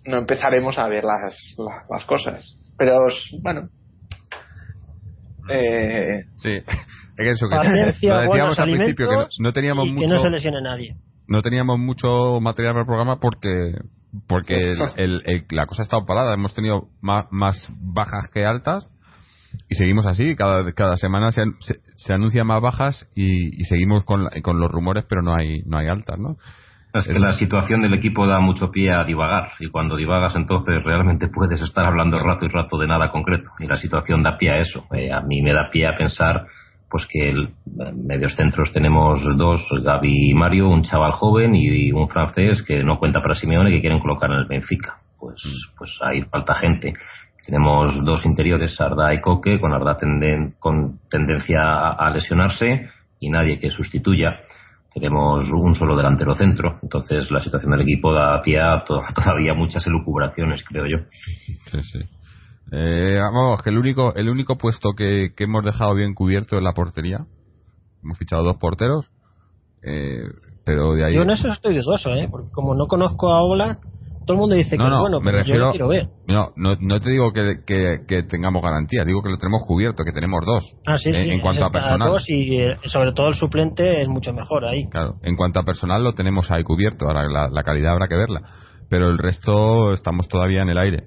no 0.06 0.18
empezaremos 0.18 0.78
a 0.78 0.86
ver 0.88 1.06
las, 1.06 1.56
las, 1.90 2.06
cosas. 2.06 2.60
Pero 2.78 2.98
bueno. 3.42 3.70
Eh, 5.50 6.26
sí, 6.36 6.52
es 6.52 6.66
que 7.16 7.30
eso 7.30 7.48
que 7.48 7.56
lo 7.56 7.86
decíamos 8.20 8.60
al 8.60 8.70
principio, 8.70 9.08
que 9.10 9.16
no, 9.40 9.54
teníamos 9.54 9.88
mucho. 9.88 10.02
Que 10.02 10.08
no 10.14 10.20
se 10.20 10.30
lesione 10.30 10.62
nadie. 10.62 10.98
No 11.30 11.42
teníamos 11.42 11.80
mucho 11.80 12.42
material 12.42 12.74
para 12.74 12.82
el 12.82 12.88
programa 12.88 13.20
porque 13.22 13.76
porque 14.28 14.72
el, 14.98 15.46
la 15.50 15.66
cosa 15.66 15.84
ha 15.84 15.86
estado 15.86 16.06
parada. 16.06 16.34
Hemos 16.34 16.54
tenido 16.54 16.90
más, 17.00 17.26
más 17.32 17.70
bajas 17.80 18.30
que 18.34 18.46
altas 18.46 18.90
y 19.70 19.76
seguimos 19.76 20.06
así. 20.06 20.36
Cada, 20.36 20.72
cada 20.74 20.98
semana 20.98 21.32
se, 21.32 21.44
se, 21.96 22.14
anuncian 22.14 22.48
más 22.48 22.62
bajas 22.62 23.08
y, 23.16 23.64
seguimos 23.66 24.04
con, 24.04 24.28
con, 24.42 24.60
los 24.60 24.72
rumores, 24.72 25.06
pero 25.08 25.22
no 25.22 25.36
hay, 25.36 25.62
no 25.66 25.78
hay 25.78 25.88
altas, 25.88 26.18
¿no? 26.20 26.38
Es 26.94 27.08
que 27.08 27.20
la 27.20 27.34
situación 27.34 27.82
del 27.82 27.94
equipo 27.94 28.26
da 28.26 28.40
mucho 28.40 28.72
pie 28.72 28.92
a 28.92 29.04
divagar 29.04 29.52
y 29.60 29.68
cuando 29.70 29.96
divagas 29.96 30.36
entonces 30.36 30.84
realmente 30.84 31.28
puedes 31.28 31.62
estar 31.62 31.86
hablando 31.86 32.18
rato 32.18 32.46
y 32.46 32.50
rato 32.50 32.78
de 32.78 32.88
nada 32.88 33.12
concreto 33.12 33.52
y 33.60 33.68
la 33.68 33.78
situación 33.78 34.24
da 34.24 34.38
pie 34.38 34.52
a 34.52 34.60
eso. 34.60 34.86
Eh, 34.94 35.12
a 35.12 35.22
mí 35.22 35.42
me 35.42 35.54
da 35.54 35.70
pie 35.72 35.86
a 35.86 35.96
pensar 35.96 36.48
pues 36.90 37.06
que 37.08 37.30
el, 37.30 37.50
medios 37.94 38.36
centros 38.36 38.72
tenemos 38.72 39.22
dos, 39.38 39.62
Gaby 39.84 40.32
y 40.32 40.34
Mario, 40.34 40.70
un 40.70 40.84
chaval 40.84 41.12
joven 41.12 41.54
y 41.54 41.92
un 41.92 42.08
francés 42.08 42.64
que 42.64 42.84
no 42.84 42.98
cuenta 42.98 43.22
para 43.22 43.36
Simeone 43.36 43.70
que 43.70 43.82
quieren 43.82 44.00
colocar 44.00 44.32
en 44.32 44.38
el 44.38 44.46
Benfica. 44.46 44.98
Pues, 45.20 45.36
mm. 45.46 45.78
pues 45.78 46.00
ahí 46.02 46.22
falta 46.24 46.56
gente. 46.56 46.94
Tenemos 47.48 48.04
dos 48.04 48.26
interiores, 48.26 48.80
Arda 48.82 49.14
y 49.14 49.22
Coque, 49.22 49.58
con 49.62 49.72
Arda 49.72 49.98
con 50.60 51.00
tendencia 51.10 51.92
a, 51.92 52.10
lesionarse 52.10 52.90
y 53.22 53.30
nadie 53.30 53.58
que 53.58 53.72
sustituya. 53.72 54.42
Tenemos 54.94 55.50
un 55.54 55.74
solo 55.74 55.96
delantero 55.96 56.36
centro, 56.36 56.78
entonces 56.84 57.32
la 57.32 57.40
situación 57.40 57.72
del 57.72 57.84
equipo 57.84 58.12
da 58.12 58.42
pie 58.42 58.60
a 58.60 58.84
todavía 59.16 59.54
muchas 59.54 59.88
elucubraciones, 59.88 60.62
creo 60.66 60.88
yo. 60.88 60.98
Sí, 61.72 61.82
sí. 61.84 62.00
Eh, 62.74 63.18
vamos, 63.18 63.64
que 63.64 63.70
el 63.70 63.78
único, 63.78 64.14
el 64.16 64.28
único 64.28 64.58
puesto 64.58 64.92
que, 64.92 65.32
hemos 65.38 65.64
dejado 65.64 65.96
bien 65.96 66.16
cubierto 66.16 66.58
es 66.58 66.64
la 66.64 66.74
portería. 66.74 67.28
Hemos 68.04 68.18
fichado 68.18 68.44
dos 68.44 68.58
porteros, 68.58 69.10
eh, 69.84 70.24
pero 70.66 70.96
de 70.96 71.06
ahí. 71.06 71.16
Yo 71.16 71.22
en 71.22 71.30
eso 71.30 71.48
estoy 71.48 71.78
dudoso, 71.78 72.14
¿eh? 72.14 72.28
porque 72.30 72.52
como 72.52 72.76
no 72.76 72.88
conozco 72.88 73.32
a 73.32 73.42
Ola, 73.42 73.80
todo 74.28 74.36
el 74.36 74.40
mundo 74.42 74.56
dice 74.56 74.78
que 74.78 74.84
bueno, 74.84 75.20
pero 75.24 75.44
yo 75.46 75.56
lo 75.56 75.72
quiero 75.72 75.88
ver. 75.88 76.10
No, 76.28 76.52
no, 76.56 77.00
te 77.00 77.10
digo 77.10 77.32
que, 77.32 77.64
que, 77.66 78.24
tengamos 78.24 78.62
garantía, 78.62 79.06
digo 79.06 79.24
que 79.24 79.30
lo 79.30 79.38
tenemos 79.38 79.64
cubierto, 79.66 80.04
que 80.04 80.12
tenemos 80.12 80.46
dos. 80.46 80.76
Ah, 80.86 80.98
sí, 80.98 81.10
en 81.14 81.40
cuanto 81.40 81.66
a 81.66 81.72
personal. 81.72 82.12
y 82.28 82.60
eh, 82.60 82.76
sobre 82.86 83.14
todo 83.14 83.30
el 83.30 83.36
suplente 83.36 84.02
es 84.02 84.08
mucho 84.08 84.34
mejor 84.34 84.66
ahí. 84.66 84.88
Claro, 84.90 85.16
en 85.24 85.36
cuanto 85.38 85.62
a 85.62 85.64
personal 85.64 86.04
lo 86.04 86.14
tenemos 86.14 86.52
ahí 86.52 86.64
cubierto, 86.64 87.06
ahora 87.08 87.50
la, 87.50 87.64
calidad 87.64 87.94
habrá 87.94 88.08
que 88.08 88.18
verla. 88.18 88.42
Pero 88.90 89.10
el 89.10 89.18
resto 89.18 89.94
estamos 89.94 90.28
todavía 90.28 90.62
en 90.62 90.70
el 90.70 90.78
aire. 90.78 91.04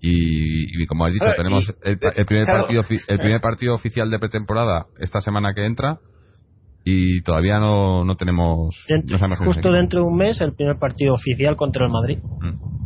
Y, 0.00 0.86
como 0.86 1.06
has 1.06 1.12
dicho, 1.12 1.24
tenemos 1.36 1.72
el, 1.82 1.98
primer 2.26 2.46
partido 2.46 2.82
el 3.08 3.18
primer 3.18 3.40
partido 3.40 3.74
oficial 3.74 4.10
de 4.10 4.18
pretemporada 4.18 4.86
esta 5.00 5.20
semana 5.20 5.52
que 5.54 5.64
entra 5.64 5.98
y 6.88 7.20
todavía 7.22 7.58
no, 7.58 8.04
no 8.04 8.14
tenemos. 8.14 8.86
justo 9.44 9.72
dentro 9.72 10.02
de 10.02 10.06
un 10.06 10.16
mes, 10.16 10.40
el 10.40 10.54
primer 10.54 10.78
partido 10.78 11.14
oficial 11.14 11.56
contra 11.56 11.84
el 11.84 11.90
Madrid. 11.90 12.20
Mm. 12.22 12.76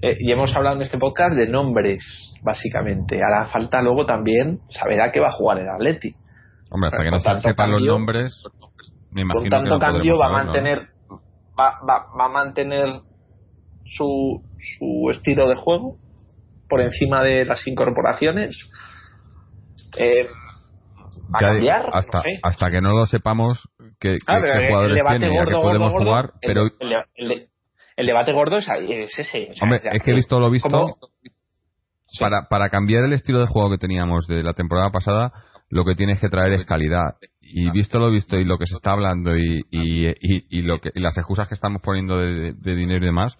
Eh, 0.00 0.16
y 0.20 0.30
hemos 0.30 0.54
hablado 0.54 0.76
en 0.76 0.82
este 0.82 0.96
podcast 0.96 1.34
de 1.34 1.48
nombres, 1.48 2.36
básicamente. 2.40 3.20
Hará 3.20 3.46
falta 3.46 3.82
luego 3.82 4.06
también 4.06 4.60
saber 4.68 5.00
a 5.00 5.10
qué 5.10 5.18
va 5.18 5.26
a 5.26 5.32
jugar 5.32 5.58
el 5.58 5.68
Atleti. 5.68 6.14
Hombre, 6.70 6.86
hasta 6.86 7.02
que 7.02 7.10
no 7.10 7.18
se 7.18 7.40
sepan 7.40 7.72
los 7.72 7.82
nombres, 7.82 8.44
me 9.10 9.22
imagino 9.22 9.42
con 9.42 9.50
tanto 9.50 9.78
cambio 9.80 10.16
va 10.16 10.28
a 10.28 10.44
mantener, 10.44 10.90
va, 11.58 11.80
va, 11.80 12.06
va, 12.16 12.26
a 12.26 12.28
mantener 12.28 12.90
su, 13.86 14.40
su 14.78 15.10
estilo 15.10 15.48
de 15.48 15.56
juego 15.56 15.96
por 16.68 16.80
encima 16.80 17.24
de 17.24 17.44
las 17.44 17.66
incorporaciones. 17.66 18.56
Eh, 19.96 20.28
hasta, 21.92 22.22
hasta 22.42 22.70
que 22.70 22.80
no 22.80 22.92
lo 22.96 23.06
sepamos 23.06 23.68
qué, 23.98 24.18
ah, 24.26 24.40
jugadores 24.68 25.02
tiene 25.04 25.34
y 25.34 25.38
a 25.38 25.44
qué 25.44 25.52
podemos 25.52 25.92
jugar, 25.92 26.32
pero... 26.40 26.68
El, 27.96 28.06
debate 28.06 28.32
gordo 28.32 28.58
es, 28.58 28.68
ese. 29.18 29.48
Hombre, 29.60 29.80
es 29.82 30.02
que 30.02 30.12
he 30.12 30.14
visto 30.14 30.38
lo 30.38 30.50
visto... 30.50 30.96
Para, 32.18 32.48
para 32.48 32.70
cambiar 32.70 33.04
el 33.04 33.12
estilo 33.12 33.40
de 33.40 33.48
juego 33.48 33.70
que 33.70 33.76
teníamos 33.76 34.26
de 34.26 34.42
la 34.42 34.54
temporada 34.54 34.90
pasada, 34.90 35.30
lo 35.68 35.84
que 35.84 35.94
tienes 35.94 36.20
que 36.20 36.28
traer 36.28 36.54
es 36.54 36.66
calidad. 36.66 37.16
Y 37.40 37.70
visto 37.70 37.98
lo 37.98 38.10
visto 38.10 38.38
y 38.38 38.44
lo 38.44 38.56
que 38.56 38.66
se 38.66 38.76
está 38.76 38.92
hablando 38.92 39.36
y, 39.36 39.62
y, 39.70 40.08
y, 40.20 40.62
lo 40.62 40.80
que, 40.80 40.90
las 40.94 41.18
excusas 41.18 41.48
que 41.48 41.54
estamos 41.54 41.82
poniendo 41.82 42.18
de, 42.18 42.52
de, 42.54 42.74
dinero 42.74 43.04
y 43.04 43.08
demás, 43.08 43.36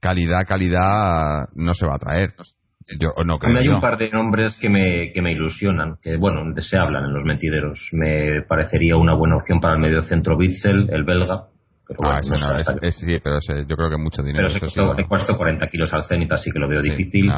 calidad, 0.00 0.46
calidad 0.48 1.48
no 1.54 1.74
se 1.74 1.86
va 1.86 1.94
a 1.94 1.98
traer. 1.98 2.34
Yo 2.98 3.10
no 3.24 3.38
creo. 3.38 3.58
Hay 3.58 3.68
un 3.68 3.80
par 3.80 3.96
de 3.98 4.10
nombres 4.10 4.56
que 4.60 4.68
me, 4.68 5.12
que 5.12 5.22
me 5.22 5.32
ilusionan, 5.32 5.96
que 6.02 6.16
bueno, 6.16 6.42
se 6.60 6.76
hablan 6.76 7.04
en 7.04 7.12
los 7.12 7.24
mentideros. 7.24 7.88
Me 7.92 8.42
parecería 8.42 8.96
una 8.96 9.14
buena 9.14 9.36
opción 9.36 9.60
para 9.60 9.74
el 9.74 9.80
medio 9.80 10.02
centro 10.02 10.36
Bitzel, 10.36 10.88
el 10.90 11.04
belga. 11.04 11.44
Pero 11.86 12.08
ah, 12.08 12.20
sí, 12.22 13.18
pero 13.22 13.38
yo 13.40 13.76
creo 13.76 13.90
que 13.90 13.96
mucho 13.96 14.22
dinero. 14.22 14.46
Pero 14.46 14.94
se 14.94 15.04
costó, 15.08 15.36
40 15.36 15.66
kilos 15.66 15.92
al 15.92 16.04
Zenit, 16.04 16.30
así 16.30 16.52
que 16.52 16.60
lo 16.60 16.68
veo 16.68 16.80
difícil. 16.80 17.28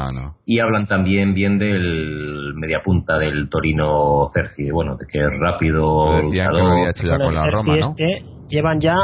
Y 0.45 0.59
hablan 0.59 0.85
también 0.87 1.33
bien 1.33 1.57
del 1.57 2.53
mediapunta 2.55 3.17
del 3.17 3.49
Torino 3.49 4.27
Cerci, 4.31 4.69
bueno, 4.69 4.95
de 4.95 5.07
que 5.07 5.19
es 5.19 5.39
rápido. 5.39 6.17
Decían 6.17 6.51
que 6.51 6.57
lo 6.57 6.67
había 6.67 6.89
hecho 6.91 7.07
ya 7.07 7.17
con 7.17 7.33
la 7.33 7.49
Roma, 7.49 7.75
¿no? 7.77 7.89
Este 7.97 8.23
llevan 8.47 8.79
ya 8.79 8.95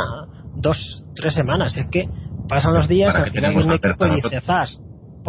dos, 0.55 1.03
tres 1.15 1.33
semanas. 1.33 1.75
Es 1.77 1.87
que 1.87 2.07
pasan 2.47 2.75
los 2.75 2.87
días, 2.87 3.15
al 3.15 3.31
final 3.31 3.55
un 3.55 3.73
equipo 3.73 4.05
y 4.05 4.15
dice, 4.15 4.41
Zas, 4.41 4.79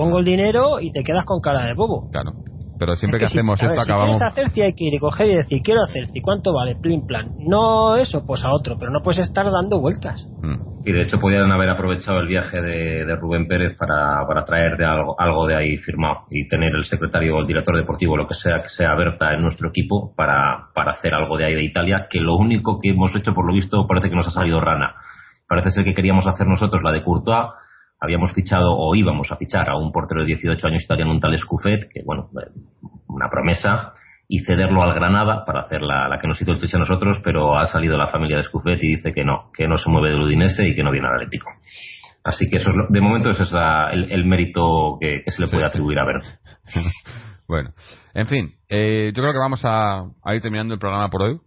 pongo 0.01 0.18
el 0.18 0.24
dinero 0.24 0.81
y 0.81 0.93
te 0.93 1.05
quedas 1.05 1.27
con 1.27 1.40
cara 1.40 1.66
de 1.66 1.74
bobo. 1.74 2.09
Claro. 2.10 2.32
Pero 2.78 2.97
siempre 2.97 3.18
que, 3.20 3.27
hacemos 3.27 3.62
esto 3.62 3.78
acabamos. 3.78 4.14
Si 4.14 4.18
quieres 4.18 4.32
hacer, 4.32 4.48
si 4.48 4.62
hay 4.62 4.72
que 4.72 4.85
ir 4.85 4.94
y 4.94 4.98
coger 4.98 5.28
y 5.28 5.35
decir, 5.35 5.60
quiero 5.62 5.82
hacer, 5.82 6.06
si 6.06 6.22
cuánto 6.22 6.55
vale, 6.55 6.77
plin 6.77 7.06
plan. 7.06 7.32
No 7.39 7.97
eso, 7.97 8.24
pues 8.27 8.43
a 8.43 8.55
otro, 8.55 8.78
pero 8.78 8.90
no 8.90 9.02
puedes 9.02 9.18
estar 9.18 9.44
dando 9.44 9.78
vueltas. 9.81 10.27
Mm. 10.40 10.86
Y 10.86 10.93
de 10.93 11.02
hecho 11.02 11.20
podrían 11.20 11.52
haber 11.52 11.68
aprovechado 11.68 12.20
el 12.20 12.27
viaje 12.27 12.62
de, 12.62 13.16
Rubén 13.16 13.47
Pérez 13.47 13.77
para, 13.77 14.27
para 14.27 14.47
traer 14.47 14.78
de 14.78 14.86
algo, 14.86 15.14
algo 15.20 15.47
de 15.47 15.56
ahí 15.56 15.77
firmado 15.77 16.20
y 16.31 16.48
tener 16.48 16.74
el 16.74 16.86
secretario 16.86 17.36
o 17.36 17.40
el 17.40 17.47
director 17.47 17.77
deportivo, 17.77 18.16
lo 18.16 18.27
que 18.27 18.32
sea, 18.32 18.62
que 18.62 18.70
sea 18.70 18.94
Berta 18.94 19.35
en 19.35 19.43
nuestro 19.43 19.68
equipo 19.68 20.14
para, 20.16 20.68
para 20.74 20.93
hacer 20.93 21.12
algo 21.12 21.36
de 21.36 21.44
ahí 21.44 21.55
de 21.55 21.64
Italia, 21.64 22.06
que 22.09 22.18
lo 22.18 22.36
único 22.36 22.78
que 22.81 22.90
hemos 22.90 23.14
hecho, 23.14 23.35
por 23.35 23.47
lo 23.47 23.52
visto, 23.52 23.86
parece 23.86 24.09
que 24.09 24.16
nos 24.16 24.27
ha 24.27 24.31
salido 24.31 24.59
rana. 24.59 24.94
Parece 25.47 25.70
ser 25.70 25.85
que 25.85 25.93
queríamos 25.93 26.27
hacer 26.27 26.47
nosotros 26.47 26.81
la 26.82 26.93
de 26.93 27.02
Courtois 27.05 27.51
habíamos 28.01 28.32
fichado 28.32 28.77
o 28.77 28.94
íbamos 28.94 29.31
a 29.31 29.36
fichar 29.36 29.68
a 29.68 29.77
un 29.77 29.93
portero 29.93 30.22
de 30.22 30.28
18 30.28 30.66
años 30.66 30.85
italiano, 30.85 31.12
un 31.12 31.20
tal 31.20 31.36
Scuffet, 31.39 31.89
que 31.93 32.02
bueno, 32.05 32.31
eh, 32.40 32.51
una 33.09 33.28
promesa, 33.28 33.93
y 34.27 34.39
cederlo 34.40 34.82
al 34.82 34.94
Granada 34.94 35.44
para 35.44 35.62
hacer 35.62 35.82
la, 35.82 36.09
la 36.09 36.18
que 36.18 36.28
nos 36.28 36.40
hizo 36.40 36.52
el 36.52 36.59
a 36.59 36.78
nosotros, 36.78 37.20
pero 37.24 37.59
ha 37.59 37.66
salido 37.66 37.97
la 37.97 38.06
familia 38.06 38.36
de 38.36 38.44
Scuffet 38.44 38.82
y 38.82 38.97
dice 38.97 39.12
que 39.12 39.24
no, 39.24 39.51
que 39.52 39.66
no 39.66 39.77
se 39.77 39.90
mueve 39.90 40.10
del 40.10 40.22
Udinese 40.22 40.68
y 40.68 40.74
que 40.74 40.85
no 40.85 40.93
viene 40.93 41.09
al 41.09 41.14
Atlético. 41.14 41.51
Así 42.22 42.48
que 42.48 42.59
eso 42.59 42.70
es 42.70 42.77
de 42.90 43.01
momento 43.01 43.31
ese 43.31 43.43
es 43.43 43.51
el, 43.93 44.24
mérito 44.27 44.98
que, 45.01 45.24
se 45.27 45.43
le 45.43 45.48
puede 45.48 45.64
atribuir 45.64 45.98
a 45.98 46.05
Ver. 46.05 46.22
bueno, 47.48 47.70
en 48.14 48.27
fin, 48.27 48.55
eh, 48.68 49.10
yo 49.14 49.22
creo 49.22 49.32
que 49.32 49.39
vamos 49.39 49.64
a, 49.64 50.05
a, 50.22 50.35
ir 50.35 50.43
terminando 50.43 50.74
el 50.74 50.81
programa 50.81 51.09
por 51.09 51.22
hoy. 51.22 51.40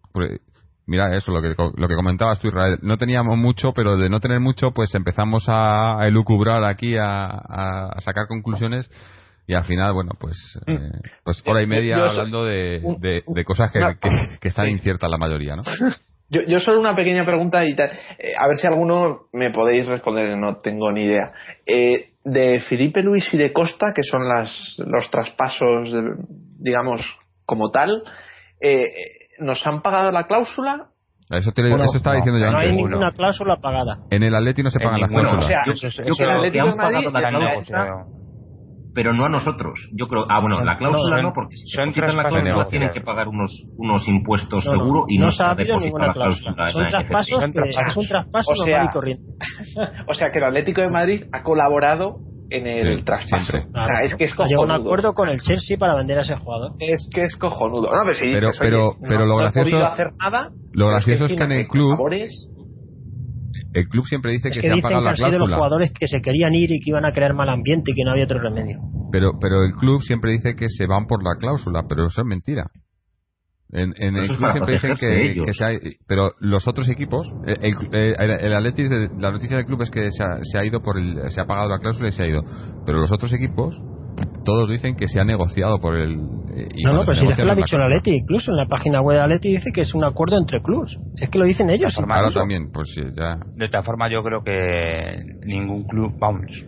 Mira, 0.85 1.15
eso, 1.15 1.31
lo 1.31 1.41
que, 1.41 1.55
lo 1.57 1.87
que 1.87 1.95
comentabas 1.95 2.39
tú, 2.39 2.49
Israel. 2.49 2.77
No 2.81 2.97
teníamos 2.97 3.37
mucho, 3.37 3.71
pero 3.73 3.95
de 3.95 4.09
no 4.09 4.19
tener 4.19 4.39
mucho, 4.39 4.71
pues 4.71 4.93
empezamos 4.95 5.45
a, 5.47 5.99
elucubrar 6.05 6.63
aquí, 6.65 6.95
a, 6.99 7.89
sacar 7.99 8.27
conclusiones 8.27 8.89
y 9.47 9.53
al 9.53 9.63
final, 9.63 9.93
bueno, 9.93 10.11
pues, 10.19 10.37
mm. 10.67 10.71
eh, 10.71 10.91
pues 11.23 11.41
hora 11.45 11.61
y 11.61 11.67
media 11.67 11.97
hablando 11.97 12.45
de, 12.45 12.81
de, 12.99 13.45
cosas 13.45 13.71
que, 13.71 13.79
que, 14.41 14.47
están 14.47 14.69
inciertas 14.69 15.09
la 15.09 15.17
mayoría, 15.17 15.55
¿no? 15.55 15.63
Yo, 16.29 16.41
yo 16.47 16.57
solo 16.57 16.79
una 16.79 16.95
pequeña 16.95 17.25
pregunta 17.25 17.63
y 17.63 17.73
eh, 17.73 18.33
a 18.35 18.47
ver 18.47 18.55
si 18.59 18.65
alguno 18.65 19.27
me 19.33 19.51
podéis 19.51 19.85
responder, 19.85 20.35
no 20.35 20.61
tengo 20.61 20.91
ni 20.91 21.03
idea. 21.03 21.31
Eh, 21.63 22.13
de 22.23 22.59
Felipe 22.61 23.03
Luis 23.03 23.31
y 23.33 23.37
de 23.37 23.53
Costa, 23.53 23.93
que 23.93 24.01
son 24.01 24.27
las, 24.27 24.49
los 24.79 25.11
traspasos, 25.11 25.93
digamos, 26.57 27.01
como 27.45 27.69
tal, 27.69 28.01
eh, 28.59 28.87
¿nos 29.43 29.65
han 29.67 29.81
pagado 29.81 30.11
la 30.11 30.23
cláusula? 30.23 30.87
Eso, 31.29 31.51
te, 31.51 31.67
eso 31.67 31.97
estaba 31.97 32.15
diciendo 32.17 32.39
yo 32.39 32.51
no 32.51 32.57
antes. 32.57 32.75
No 32.75 32.77
hay 32.77 32.83
ninguna 32.83 33.11
cláusula 33.11 33.57
pagada. 33.57 33.99
En 34.09 34.23
el 34.23 34.35
Atleti 34.35 34.61
no 34.61 34.69
se 34.69 34.79
pagan 34.79 34.99
las 34.99 35.09
cláusulas. 35.09 35.45
O 35.45 35.47
sea, 35.47 35.59
yo, 35.65 35.73
yo, 35.73 36.15
creo 36.15 36.51
que 36.51 36.59
han 36.59 36.75
pagado 36.75 37.11
la 37.11 37.29
cláusula, 37.29 38.05
pero 38.93 39.13
no 39.13 39.25
a 39.25 39.29
nosotros. 39.29 39.89
Yo 39.93 40.07
creo, 40.07 40.25
ah, 40.29 40.39
bueno, 40.39 40.61
la 40.61 40.77
cláusula 40.77 41.21
no, 41.21 41.33
porque 41.33 41.55
si 41.55 41.67
se 41.69 41.83
quitan 41.85 42.15
la 42.15 42.25
cláusula 42.25 42.65
tienen 42.65 42.91
que 42.91 43.01
pagar 43.01 43.27
unos 43.27 43.51
unos 43.77 44.07
impuestos 44.07 44.63
seguro 44.63 45.05
y 45.07 45.17
no, 45.17 45.31
se 45.31 45.43
ha 45.43 45.55
depositado 45.55 46.07
la 46.07 46.13
cláusula. 46.13 46.71
Son 46.71 46.89
traspasos 46.89 47.45
que 47.51 47.59
es 47.87 47.97
un 47.97 48.07
traspaso 48.07 48.51
o 48.51 48.55
sea, 48.55 48.65
normal 48.65 48.87
y 48.89 48.93
corriente. 48.93 49.23
o 50.07 50.13
sea 50.13 50.29
que 50.29 50.39
el 50.39 50.45
Atlético 50.45 50.81
de 50.81 50.89
Madrid 50.89 51.23
ha 51.31 51.43
colaborado 51.43 52.17
en 52.53 52.67
el 52.67 53.03
traspaso. 53.03 53.57
es 54.03 54.15
que 54.15 54.25
es 54.25 54.35
cojonudo. 54.35 54.61
un 54.63 54.71
acuerdo 54.71 55.13
con 55.13 55.29
el 55.29 55.41
Chelsea 55.41 55.77
para 55.77 55.95
vender 55.95 56.19
a 56.19 56.21
ese 56.21 56.35
jugador. 56.35 56.73
Es 56.79 57.09
que 57.13 57.23
es 57.23 57.35
cojonudo. 57.35 57.83
No, 57.83 58.01
pero, 58.05 58.19
pero, 58.21 58.51
pero, 58.59 58.89
pero 59.07 59.25
lo 59.25 59.37
gracioso, 59.37 59.77
hacer 59.77 60.11
nada, 60.21 60.49
lo 60.73 60.87
gracioso 60.87 61.25
es 61.25 61.33
que, 61.33 61.43
en 61.43 61.51
el 61.51 61.67
club 61.67 61.97
el 63.73 63.87
club 63.87 64.05
siempre 64.05 64.31
dice 64.31 64.49
que, 64.49 64.61
se 64.61 64.69
han 64.69 64.81
pagado 64.81 65.01
la 65.01 65.13
cláusula. 65.13 65.31
de 65.31 65.39
los 65.39 65.53
jugadores 65.53 65.91
que 65.91 66.07
se 66.07 66.21
querían 66.21 66.53
ir 66.53 66.71
y 66.71 66.79
que 66.79 66.91
iban 66.91 67.05
a 67.05 67.11
crear 67.11 67.33
mal 67.33 67.49
ambiente 67.49 67.91
y 67.91 67.95
que 67.95 68.03
no 68.03 68.11
había 68.11 68.25
otro 68.25 68.39
remedio. 68.39 68.79
Pero 69.11 69.31
pero 69.39 69.63
el 69.63 69.73
club 69.73 70.01
siempre 70.01 70.31
dice 70.31 70.55
que 70.55 70.69
se 70.69 70.85
van 70.85 71.05
por 71.05 71.23
la 71.23 71.35
cláusula, 71.39 71.83
pero 71.87 72.07
eso 72.07 72.21
es 72.21 72.27
mentira. 72.27 72.65
En, 73.73 73.93
en 73.97 74.15
el 74.15 74.27
club 74.27 74.37
siempre 74.51 74.73
dicen 74.73 74.95
que, 74.95 75.43
que 75.45 75.53
se 75.53 75.65
ha, 75.65 75.69
pero 76.07 76.33
los 76.39 76.67
otros 76.67 76.87
equipos, 76.89 77.27
eh, 77.47 77.55
el, 77.61 77.75
el, 77.91 78.29
el 78.29 78.53
Atletis, 78.53 78.89
la 79.17 79.31
noticia 79.31 79.57
del 79.57 79.65
club 79.65 79.81
es 79.81 79.89
que 79.89 80.11
se 80.11 80.23
ha, 80.23 80.39
se 80.43 80.59
ha, 80.59 80.65
ido 80.65 80.81
por 80.81 80.97
el, 80.97 81.29
se 81.31 81.41
ha 81.41 81.45
pagado 81.45 81.69
la 81.69 81.79
cláusula 81.79 82.09
y 82.09 82.11
se 82.11 82.23
ha 82.23 82.27
ido. 82.27 82.43
Pero 82.85 82.99
los 82.99 83.11
otros 83.11 83.33
equipos, 83.33 83.75
todos 84.45 84.69
dicen 84.69 84.95
que 84.95 85.07
se 85.07 85.19
ha 85.19 85.23
negociado 85.23 85.79
por 85.79 85.95
el. 85.95 86.13
Eh, 86.55 86.67
no, 86.85 86.93
no, 86.93 87.01
pero 87.01 87.15
si 87.15 87.25
es 87.25 87.35
que 87.35 87.43
lo 87.43 87.53
ha 87.53 87.55
dicho 87.55 87.75
el 87.77 87.83
Atleti, 87.83 88.11
incluso 88.11 88.51
en 88.51 88.57
la 88.57 88.67
página 88.67 89.01
web 89.01 89.17
de 89.17 89.23
Atleti 89.23 89.49
dice 89.53 89.71
que 89.73 89.81
es 89.81 89.93
un 89.95 90.03
acuerdo 90.05 90.37
entre 90.37 90.61
clubs. 90.61 90.95
es 91.15 91.29
que 91.29 91.39
lo 91.39 91.45
dicen 91.45 91.69
ellos. 91.69 91.97
Ahora 91.97 92.29
también, 92.29 92.71
pues 92.71 92.89
sí, 92.93 93.01
ya. 93.15 93.37
De 93.55 93.69
todas 93.69 93.85
formas, 93.85 94.11
yo 94.11 94.21
creo 94.21 94.43
que 94.43 95.23
ningún 95.45 95.85
club, 95.85 96.13
vamos, 96.19 96.65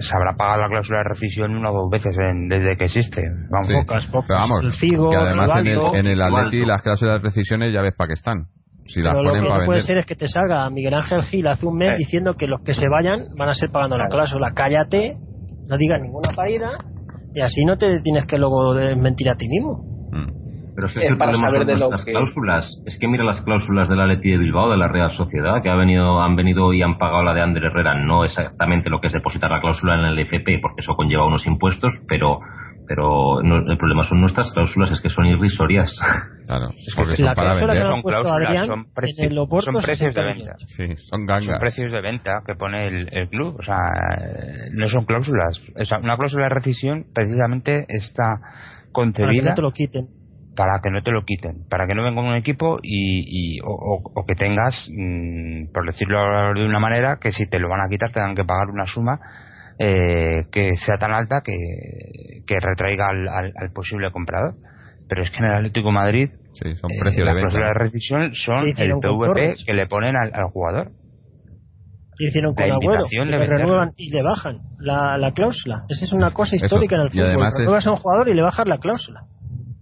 se 0.00 0.14
habrá 0.14 0.36
pagado 0.36 0.62
la 0.62 0.68
cláusula 0.68 0.98
de 0.98 1.08
rescisión 1.08 1.56
una 1.56 1.70
o 1.70 1.82
dos 1.82 1.90
veces 1.90 2.14
desde 2.48 2.76
que 2.76 2.84
existe. 2.84 3.22
Vamos, 3.50 3.68
pocas, 3.68 4.06
pocas. 4.06 4.28
vamos, 4.28 4.64
el 4.64 4.72
Figo, 4.72 5.10
que 5.10 5.16
además 5.16 5.50
en 5.56 5.66
el, 5.66 5.80
en 5.94 6.06
el 6.06 6.22
Atleti 6.22 6.64
las 6.64 6.82
cláusulas 6.82 7.20
de 7.20 7.28
rescisiones 7.28 7.72
ya 7.72 7.80
ves 7.80 7.94
para 7.96 8.08
qué 8.08 8.14
están. 8.14 8.46
Si 8.86 9.02
las 9.02 9.14
ponen 9.14 9.44
lo 9.44 9.58
que 9.58 9.66
puede 9.66 9.82
ser 9.82 9.98
es 9.98 10.06
que 10.06 10.14
te 10.14 10.28
salga 10.28 10.68
Miguel 10.70 10.94
Ángel 10.94 11.22
Gil 11.22 11.46
hace 11.46 11.66
un 11.66 11.76
mes 11.76 11.98
diciendo 11.98 12.34
que 12.34 12.46
los 12.46 12.62
que 12.62 12.72
se 12.72 12.88
vayan 12.88 13.20
van 13.36 13.50
a 13.50 13.54
ser 13.54 13.70
pagando 13.70 13.98
la 13.98 14.08
cláusula. 14.08 14.52
Cállate, 14.54 15.16
no 15.66 15.76
digas 15.76 16.00
ninguna 16.00 16.30
parida 16.34 16.70
y 17.34 17.40
así 17.40 17.64
no 17.64 17.76
te 17.76 18.00
tienes 18.00 18.24
que 18.26 18.38
luego 18.38 18.74
mentir 18.96 19.28
a 19.30 19.36
ti 19.36 19.46
mismo. 19.48 19.97
Pero 20.78 20.86
si 20.90 21.00
es 21.00 21.06
el 21.06 21.16
problema 21.16 21.50
de 21.50 21.76
las 21.76 22.04
cláusulas. 22.04 22.82
Es 22.86 22.96
que 23.00 23.08
mira 23.08 23.24
las 23.24 23.40
cláusulas 23.42 23.88
de 23.88 23.96
la 23.96 24.06
Leti 24.06 24.30
de 24.30 24.38
Bilbao, 24.38 24.70
de 24.70 24.76
la 24.76 24.86
Real 24.86 25.10
Sociedad, 25.10 25.60
que 25.60 25.68
ha 25.68 25.74
venido, 25.74 26.22
han 26.22 26.36
venido 26.36 26.72
y 26.72 26.82
han 26.82 26.98
pagado 26.98 27.24
la 27.24 27.34
de 27.34 27.40
Ander 27.40 27.64
Herrera. 27.64 27.94
No 27.96 28.24
exactamente 28.24 28.88
lo 28.88 29.00
que 29.00 29.08
es 29.08 29.12
depositar 29.12 29.50
la 29.50 29.60
cláusula 29.60 29.98
en 29.98 30.04
el 30.04 30.18
FP, 30.20 30.60
porque 30.62 30.82
eso 30.82 30.94
conlleva 30.94 31.26
unos 31.26 31.44
impuestos, 31.48 31.90
pero 32.08 32.38
pero 32.86 33.40
el 33.40 33.76
problema 33.76 34.04
son 34.04 34.20
nuestras 34.20 34.52
cláusulas, 34.52 34.92
es 34.92 35.00
que 35.00 35.08
son 35.08 35.26
irrisorias. 35.26 35.94
Claro, 36.48 36.70
porque 36.96 37.16
son 37.16 37.34
para 37.34 37.52
vender. 37.52 37.86
Son 37.86 38.00
cláusulas, 38.00 38.66
son, 38.66 38.86
son 39.60 39.82
precios 39.82 40.14
de 40.14 40.24
venta. 40.24 40.56
Sí, 40.64 40.96
son 40.96 41.26
gangas. 41.26 41.44
Son 41.44 41.58
precios 41.58 41.92
de 41.92 42.00
venta 42.00 42.40
que 42.46 42.54
pone 42.54 42.86
el, 42.86 43.08
el 43.12 43.28
club. 43.28 43.56
O 43.58 43.62
sea, 43.62 43.76
no 44.72 44.88
son 44.88 45.04
cláusulas. 45.04 45.60
O 45.76 45.98
una 45.98 46.16
cláusula 46.16 46.44
de 46.44 46.54
rescisión 46.54 47.04
precisamente 47.12 47.84
está 47.88 48.40
concebida. 48.92 49.26
Para 49.26 49.42
que 49.42 49.48
no 49.50 49.54
te 49.56 49.60
lo 49.62 49.72
quiten 49.72 50.17
para 50.58 50.80
que 50.82 50.90
no 50.90 51.00
te 51.04 51.12
lo 51.12 51.24
quiten, 51.24 51.68
para 51.70 51.86
que 51.86 51.94
no 51.94 52.02
venga 52.02 52.20
un 52.20 52.34
equipo 52.34 52.78
y, 52.82 53.60
o, 53.64 54.24
que 54.26 54.34
tengas, 54.34 54.74
mm, 54.92 55.70
por 55.72 55.86
decirlo 55.86 56.18
de 56.52 56.66
una 56.66 56.80
manera, 56.80 57.18
que 57.20 57.30
si 57.30 57.48
te 57.48 57.60
lo 57.60 57.68
van 57.68 57.80
a 57.80 57.88
quitar 57.88 58.10
tengan 58.10 58.34
que 58.34 58.42
pagar 58.42 58.68
una 58.68 58.84
suma 58.84 59.20
eh, 59.78 60.46
que 60.50 60.74
sea 60.74 60.96
tan 60.98 61.12
alta 61.12 61.42
que, 61.44 61.54
que 62.44 62.56
retraiga 62.60 63.06
al, 63.06 63.70
posible 63.72 64.10
comprador. 64.10 64.56
pero 65.08 65.22
es 65.22 65.30
que 65.30 65.38
en 65.38 65.44
el 65.44 65.52
Atlético 65.52 65.92
Madrid 65.92 66.30
sí, 66.54 66.74
son 66.74 66.90
precios 67.00 67.24
de 67.24 67.34
venta. 67.34 67.56
de 67.56 67.74
rescisión 67.74 68.32
son 68.32 68.66
el 68.66 68.94
PVP 68.98 69.64
que 69.64 69.74
le 69.74 69.86
ponen 69.86 70.16
al, 70.16 70.50
jugador. 70.50 70.90
Y 72.18 72.30
hicieron 72.30 72.56
con 72.56 72.64
Agüero, 72.68 73.04
le 73.26 73.46
renuevan 73.46 73.92
y 73.96 74.10
le 74.10 74.24
bajan 74.24 74.58
la, 74.80 75.16
la, 75.18 75.30
cláusula. 75.30 75.84
Esa 75.88 76.04
es 76.04 76.12
una 76.12 76.32
cosa 76.32 76.56
histórica 76.56 76.96
en 76.96 77.02
el 77.02 77.10
fútbol. 77.10 77.48
Renuevas 77.56 77.86
a 77.86 77.92
un 77.92 77.98
jugador 77.98 78.28
y 78.28 78.34
le 78.34 78.42
bajas 78.42 78.66
la 78.66 78.78
cláusula. 78.78 79.20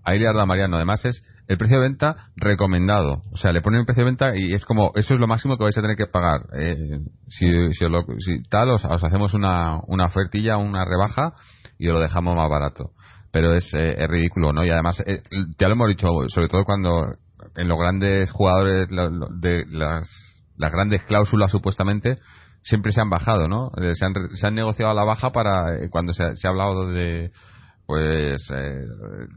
Ahí 0.06 0.20
le 0.20 0.32
da 0.32 0.46
Mariano. 0.46 0.76
Además 0.76 1.04
es 1.04 1.20
el 1.48 1.58
precio 1.58 1.80
de 1.80 1.88
venta 1.88 2.30
recomendado. 2.36 3.24
O 3.32 3.36
sea, 3.36 3.52
le 3.52 3.60
ponen 3.60 3.80
el 3.80 3.86
precio 3.86 4.04
de 4.04 4.10
venta 4.10 4.36
y 4.36 4.54
es 4.54 4.64
como, 4.64 4.92
eso 4.94 5.14
es 5.14 5.20
lo 5.20 5.26
máximo 5.26 5.58
que 5.58 5.64
vais 5.64 5.76
a 5.76 5.82
tener 5.82 5.96
que 5.96 6.06
pagar. 6.06 6.42
Eh, 6.54 7.00
si, 7.28 7.72
si, 7.72 8.42
tal, 8.48 8.70
os, 8.70 8.84
hacemos 8.84 9.34
una, 9.34 9.80
una 9.88 10.06
ofertilla, 10.06 10.58
una 10.58 10.84
rebaja 10.84 11.34
y 11.76 11.88
os 11.88 11.94
lo 11.94 12.00
dejamos 12.00 12.36
más 12.36 12.48
barato. 12.48 12.92
Pero 13.32 13.54
es, 13.54 13.68
eh, 13.74 14.06
ridículo, 14.06 14.52
¿no? 14.52 14.64
Y 14.64 14.70
además, 14.70 15.02
eh, 15.04 15.18
ya 15.58 15.66
lo 15.66 15.74
hemos 15.74 15.88
dicho, 15.88 16.08
sobre 16.28 16.46
todo 16.46 16.64
cuando 16.64 17.16
en 17.56 17.66
los 17.66 17.76
grandes 17.76 18.30
jugadores 18.30 18.88
de 18.88 19.64
las, 19.68 20.08
las 20.56 20.72
grandes 20.72 21.02
cláusulas 21.02 21.50
supuestamente 21.50 22.16
siempre 22.62 22.92
se 22.92 23.00
han 23.00 23.10
bajado, 23.10 23.48
¿no? 23.48 23.72
Se 23.94 24.04
han, 24.04 24.14
se 24.34 24.46
han 24.46 24.54
negociado 24.54 24.92
a 24.92 24.94
la 24.94 25.04
baja 25.04 25.32
para 25.32 25.88
cuando 25.90 26.12
se, 26.12 26.36
se 26.36 26.46
ha 26.46 26.50
hablado 26.50 26.86
de 26.86 27.32
pues 27.86 28.42
eh, 28.52 28.84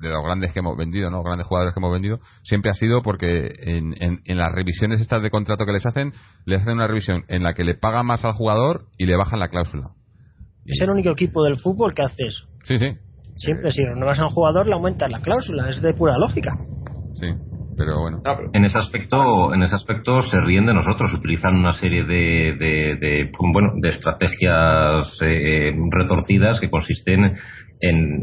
de 0.02 0.10
los 0.10 0.24
grandes 0.24 0.52
que 0.52 0.60
hemos 0.60 0.76
vendido, 0.76 1.12
¿no? 1.12 1.24
Grandes 1.24 1.48
jugadores 1.48 1.74
que 1.74 1.80
hemos 1.80 1.94
vendido, 1.94 2.20
siempre 2.44 2.72
ha 2.72 2.74
sido 2.74 3.02
porque 3.04 3.52
en, 3.60 3.94
en, 4.00 4.38
las 4.38 4.52
revisiones 4.52 5.02
estas 5.02 5.22
de 5.22 5.30
contrato 5.30 5.66
que 5.66 5.72
les 5.72 5.86
hacen, 5.86 6.14
le 6.46 6.56
hacen 6.56 6.74
una 6.74 6.88
revisión 6.88 7.24
en 7.28 7.44
la 7.44 7.54
que 7.54 7.64
le 7.64 7.76
pagan 7.76 8.08
más 8.08 8.26
al 8.26 8.34
jugador 8.34 8.86
y 8.98 9.06
le 9.06 9.16
bajan 9.16 9.40
la 9.40 9.50
cláusula. 9.50 9.92
Es 10.66 10.82
el 10.82 10.90
único 10.90 11.12
equipo 11.12 11.44
del 11.44 11.58
fútbol 11.58 11.94
que 11.94 12.02
hace 12.02 12.26
eso. 12.28 12.48
Sí, 12.64 12.78
sí. 12.78 12.98
Siempre, 13.38 13.72
si 13.72 13.84
renuevas 13.84 14.20
a 14.20 14.26
un 14.26 14.34
jugador, 14.34 14.68
le 14.68 14.74
aumentas 14.74 15.10
la 15.10 15.22
cláusula, 15.22 15.70
es 15.70 15.82
de 15.82 15.94
pura 15.94 16.18
lógica. 16.18 16.52
Sí, 17.14 17.28
pero 17.80 18.02
bueno. 18.02 18.22
En 18.52 18.66
ese 18.66 18.78
aspecto, 18.78 19.54
en 19.54 19.64
ese 19.64 19.76
aspecto 19.76 20.22
se 20.22 20.38
ríen 20.42 20.66
de 20.66 20.74
nosotros, 20.74 21.14
utilizan 21.14 21.56
una 21.56 21.72
serie 21.72 22.04
de, 22.04 22.58
de, 23.00 23.32
bueno, 23.54 23.72
de 23.82 23.90
estrategias 23.90 25.18
eh, 25.22 25.74
retorcidas 25.90 26.60
que 26.60 26.70
consisten 26.70 27.38
en, 27.80 28.22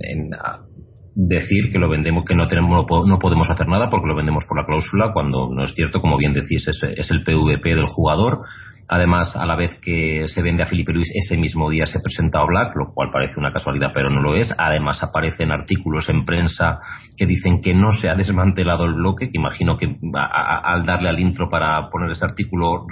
decir 1.15 1.73
que 1.73 1.79
lo 1.79 1.89
vendemos, 1.89 2.25
que 2.27 2.35
no 2.35 2.47
tenemos, 2.47 2.85
no 3.07 3.19
podemos 3.19 3.49
hacer 3.49 3.67
nada 3.69 3.89
porque 3.89 4.07
lo 4.07 4.15
vendemos 4.15 4.45
por 4.47 4.59
la 4.59 4.67
cláusula, 4.67 5.13
cuando 5.15 5.49
no 5.51 5.65
es 5.65 5.75
cierto, 5.75 6.01
como 6.01 6.19
bien 6.19 6.35
decís, 6.35 6.69
es, 6.69 6.79
es 6.97 7.11
el 7.11 7.25
PVP 7.25 7.71
del 7.71 7.87
jugador 7.87 8.41
Además, 8.89 9.35
a 9.35 9.45
la 9.47 9.57
vez 9.57 9.79
que 9.83 10.27
se 10.29 10.43
vende 10.43 10.63
a 10.63 10.67
Felipe 10.67 10.93
Luis, 10.93 11.11
ese 11.15 11.37
mismo 11.37 11.69
día 11.71 11.87
se 11.87 12.01
presenta 12.01 12.41
a 12.41 12.47
Black, 12.47 12.77
lo 12.77 12.93
cual 12.95 13.11
parece 13.13 13.39
una 13.39 13.53
casualidad, 13.53 13.91
pero 13.93 14.11
no 14.11 14.21
lo 14.21 14.37
es. 14.37 14.53
Además, 14.57 15.03
aparecen 15.03 15.51
artículos 15.51 16.09
en 16.09 16.25
prensa 16.25 16.79
que 17.17 17.27
dicen 17.27 17.61
que 17.61 17.75
no 17.75 17.93
se 17.93 18.09
ha 18.09 18.15
desmantelado 18.15 18.85
el 18.85 18.95
bloque, 18.95 19.31
que 19.31 19.39
imagino 19.39 19.77
que 19.77 19.97
al 20.15 20.87
darle 20.87 21.09
al 21.09 21.19
intro 21.19 21.51
para 21.51 21.91
poner 21.91 22.11
ese 22.11 22.25
artículo, 22.25 22.87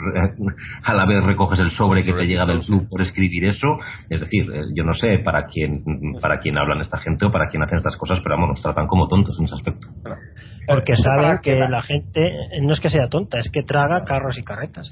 a 0.83 0.95
la 0.95 1.07
vez 1.07 1.23
recoges 1.23 1.61
el 1.61 1.71
sobre 1.71 2.03
que 2.03 2.13
te 2.13 2.27
llega 2.27 2.45
del 2.45 2.61
club 2.61 2.89
por 2.89 3.01
escribir 3.01 3.45
eso. 3.45 3.79
Es 4.11 4.21
decir, 4.21 4.51
eh, 4.53 4.63
yo 4.77 4.85
no 4.85 4.95
sé 4.95 5.19
para 5.25 5.47
quién, 5.47 5.83
para 6.21 6.39
quién 6.39 6.59
hablan 6.59 6.81
esta 6.81 6.99
gente 6.99 7.27
o 7.27 7.33
para 7.33 7.49
quién 7.49 7.63
hacen 7.63 7.79
estas 7.79 7.97
cosas, 7.97 8.21
pero 8.23 8.35
vamos, 8.35 8.51
nos 8.51 8.63
tratan 8.63 8.87
como 8.87 9.07
tontos 9.07 9.37
en 9.39 9.45
ese 9.45 9.55
aspecto. 9.55 9.89
Porque 10.67 10.95
saben 10.97 11.39
que 11.43 11.57
la 11.57 11.83
gente 11.83 12.33
no 12.63 12.73
es 12.73 12.81
que 12.81 12.89
sea 12.89 13.09
tonta, 13.09 13.39
es 13.39 13.51
que 13.51 13.63
traga 13.63 14.05
carros 14.05 14.39
y 14.39 14.43
carretas. 14.43 14.91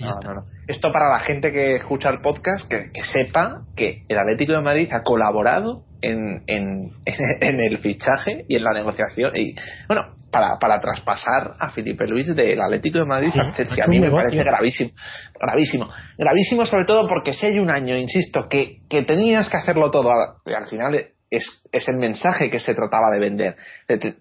Esto 0.66 0.93
para 0.93 1.09
la 1.09 1.20
gente 1.20 1.53
que 1.53 1.74
escucha 1.74 2.11
el 2.11 2.20
podcast, 2.20 2.69
que, 2.69 2.90
sepa 3.03 3.62
que 3.77 4.05
el 4.09 4.19
Atlético 4.19 4.53
de 4.53 4.61
Madrid 4.61 4.89
ha 4.93 5.03
colaborado 5.03 5.85
en, 6.01 6.43
en, 6.47 7.61
el 7.61 7.78
fichaje 7.78 8.44
y 8.49 8.57
en 8.57 8.65
la 8.65 8.73
negociación. 8.73 9.36
Y 9.36 9.55
bueno, 9.89 10.15
para, 10.31 10.59
para 10.59 10.81
traspasar 10.81 11.55
a 11.59 11.70
Felipe 11.70 12.07
Luis 12.07 12.35
del 12.35 12.61
Atlético 12.61 12.99
de 12.99 13.05
Madrid 13.05 13.31
a 13.35 13.86
mí 13.86 14.01
me 14.01 14.11
parece 14.11 14.43
gravísimo. 14.43 14.90
Gravísimo. 15.39 15.89
Gravísimo 16.19 16.66
sobre 16.66 16.85
todo 16.85 17.07
porque 17.07 17.32
si 17.32 17.47
hay 17.47 17.59
un 17.59 17.70
año, 17.70 17.97
insisto, 17.97 18.49
que, 18.49 18.81
que 18.89 19.03
tenías 19.03 19.49
que 19.49 19.57
hacerlo 19.57 19.90
todo 19.90 20.11
y 20.47 20.53
al 20.53 20.66
final 20.66 20.94
es, 21.33 21.45
es, 21.73 21.89
el 21.89 21.97
mensaje 21.97 22.51
que 22.51 22.61
se 22.61 22.75
trataba 22.75 23.11
de 23.11 23.19
vender. 23.19 23.57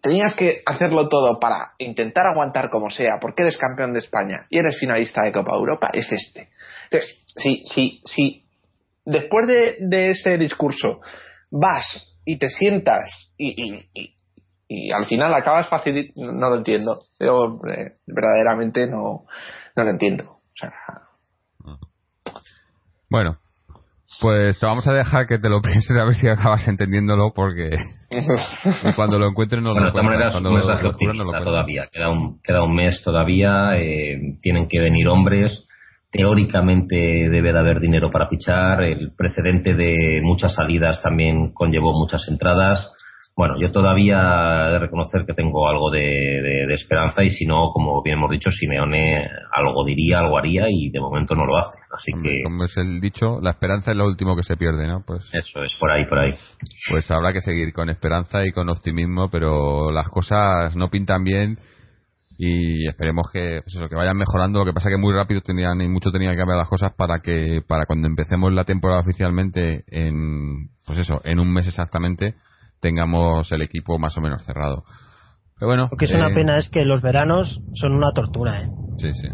Tenías 0.02 0.34
que 0.34 0.62
hacerlo 0.66 1.10
todo 1.10 1.40
para 1.40 1.74
intentar 1.78 2.26
aguantar 2.26 2.70
como 2.70 2.90
sea, 2.90 3.18
porque 3.20 3.42
eres 3.42 3.58
campeón 3.58 3.92
de 3.92 4.00
España 4.00 4.48
y 4.50 4.58
eres 4.58 4.80
finalista 4.80 5.22
de 5.22 5.34
Copa 5.34 5.54
Europa, 5.54 5.90
es 5.92 6.10
este. 6.10 6.50
Entonces, 6.86 7.22
si, 7.36 8.02
si, 8.06 8.46
después 9.06 9.46
de, 9.46 9.76
de 9.82 10.12
ese 10.12 10.38
discurso 10.38 11.02
vas 11.52 12.16
y 12.24 12.40
te 12.40 12.48
sientas 12.48 13.34
y, 13.38 13.90
y, 13.94 14.16
y, 14.70 14.92
al 14.94 15.06
final 15.06 15.34
acabas 15.34 15.68
fácil, 15.68 16.14
no, 16.16 16.50
lo 16.50 16.56
entiendo. 16.56 16.98
Yo 17.20 17.60
eh, 17.76 17.98
verdaderamente 18.08 18.88
no, 18.88 19.26
no 19.76 19.84
lo 19.84 19.90
entiendo. 19.90 20.38
Bueno, 23.10 23.41
pues 24.20 24.60
te 24.60 24.66
vamos 24.66 24.88
a 24.88 24.94
dejar 24.94 25.26
que 25.26 25.38
te 25.40 25.50
lo 25.50 25.62
pienses 25.62 25.96
a 25.98 26.04
ver 26.04 26.16
si 26.16 26.28
acabas 26.28 26.68
entendiéndolo 26.68 27.32
porque 27.34 27.70
cuando 28.96 29.18
lo 29.18 29.30
encuentres 29.30 29.62
no 29.62 29.74
lo 29.74 29.92
cuando 29.92 30.12
todavía. 31.44 31.88
Queda 31.92 32.10
un, 32.10 32.42
queda 32.42 32.64
un 32.64 32.76
mes 32.76 33.02
todavía. 33.04 33.78
Eh, 33.78 34.38
tienen 34.42 34.68
que 34.68 34.80
venir 34.80 35.08
hombres. 35.08 35.68
Teóricamente 36.12 36.96
debe 36.96 37.54
de 37.54 37.60
haber 37.60 37.80
dinero 37.80 38.12
para 38.12 38.28
fichar. 38.28 38.84
El 38.84 39.14
precedente 39.16 39.76
de 39.76 40.20
muchas 40.22 40.54
salidas 40.54 41.02
también 41.02 41.54
conllevó 41.54 41.94
muchas 41.94 42.28
entradas 42.28 42.92
bueno, 43.42 43.60
yo 43.60 43.72
todavía 43.72 44.68
he 44.68 44.72
de 44.74 44.78
reconocer 44.78 45.26
que 45.26 45.34
tengo 45.34 45.68
algo 45.68 45.90
de, 45.90 46.72
esperanza 46.76 47.24
y 47.24 47.32
si 47.32 47.48
no, 47.48 47.72
como 47.74 48.04
bien 48.04 48.20
hemos 48.20 48.30
dicho, 48.30 48.52
Simeone 48.52 49.28
algo 49.52 49.84
diría, 49.84 50.20
algo 50.20 50.38
haría 50.38 50.68
y 50.70 50.92
de 50.92 51.00
momento 51.00 51.34
no 51.34 51.48
lo 51.48 51.58
hace. 51.58 51.80
Así 51.92 52.12
que. 52.22 52.44
Como 52.44 52.66
es 52.66 52.78
el 52.78 53.02
dicho, 53.02 53.40
la 53.42 53.50
esperanza 53.50 53.92
es 53.92 53.98
lo 53.98 54.06
último 54.06 54.36
que 54.36 54.44
se 54.44 54.58
pierde, 54.58 54.88
¿no? 54.88 55.04
Pues. 55.04 55.28
Eso 55.34 55.64
es, 55.64 55.76
por 55.80 55.90
ahí, 55.90 56.06
por 56.06 56.20
ahí. 56.20 56.34
Pues 56.92 57.10
habrá 57.10 57.34
que 57.34 57.42
seguir 57.42 57.74
con 57.74 57.90
esperanza 57.90 58.46
y 58.46 58.52
con 58.52 58.70
optimismo, 58.70 59.32
pero 59.32 59.90
las 59.92 60.08
cosas 60.10 60.76
no 60.76 60.90
pintan 60.90 61.24
bien 61.24 61.58
y 62.38 62.88
esperemos 62.88 63.26
que, 63.34 63.62
pues 63.64 63.90
que 63.90 63.96
vayan 63.96 64.18
mejorando. 64.18 64.60
Lo 64.60 64.66
que 64.66 64.74
pasa 64.74 64.92
que 64.92 64.98
muy 64.98 65.16
rápido 65.16 65.42
tenían 65.42 65.82
y 65.82 65.90
mucho 65.90 66.12
tenían 66.12 66.34
que 66.34 66.38
cambiar 66.38 66.60
las 66.60 66.70
cosas 66.70 66.94
para 66.96 67.22
que 67.22 67.62
para 67.68 67.88
cuando 67.88 68.08
empecemos 68.08 68.54
la 68.54 68.66
temporada 68.66 69.02
oficialmente 69.02 69.84
en 69.88 70.70
pues 70.86 71.00
eso, 71.00 71.22
en 71.24 71.40
un 71.40 71.52
mes 71.52 71.66
exactamente 71.66 72.36
tengamos 72.82 73.52
el 73.52 73.62
equipo 73.62 73.98
más 73.98 74.18
o 74.18 74.22
menos 74.22 74.44
cerrado. 74.44 74.84
Pero 75.58 75.70
bueno, 75.70 75.88
lo 75.92 75.98
que 75.98 76.06
es 76.06 76.14
una 76.14 76.32
eh, 76.32 76.36
pena 76.36 76.58
es 76.58 76.70
que 76.70 76.84
los 76.84 77.02
veranos 77.02 77.62
son 77.76 77.94
una 77.94 78.12
tortura, 78.14 78.64
¿eh? 78.64 78.70
Sí, 78.98 79.14
sí. 79.14 79.28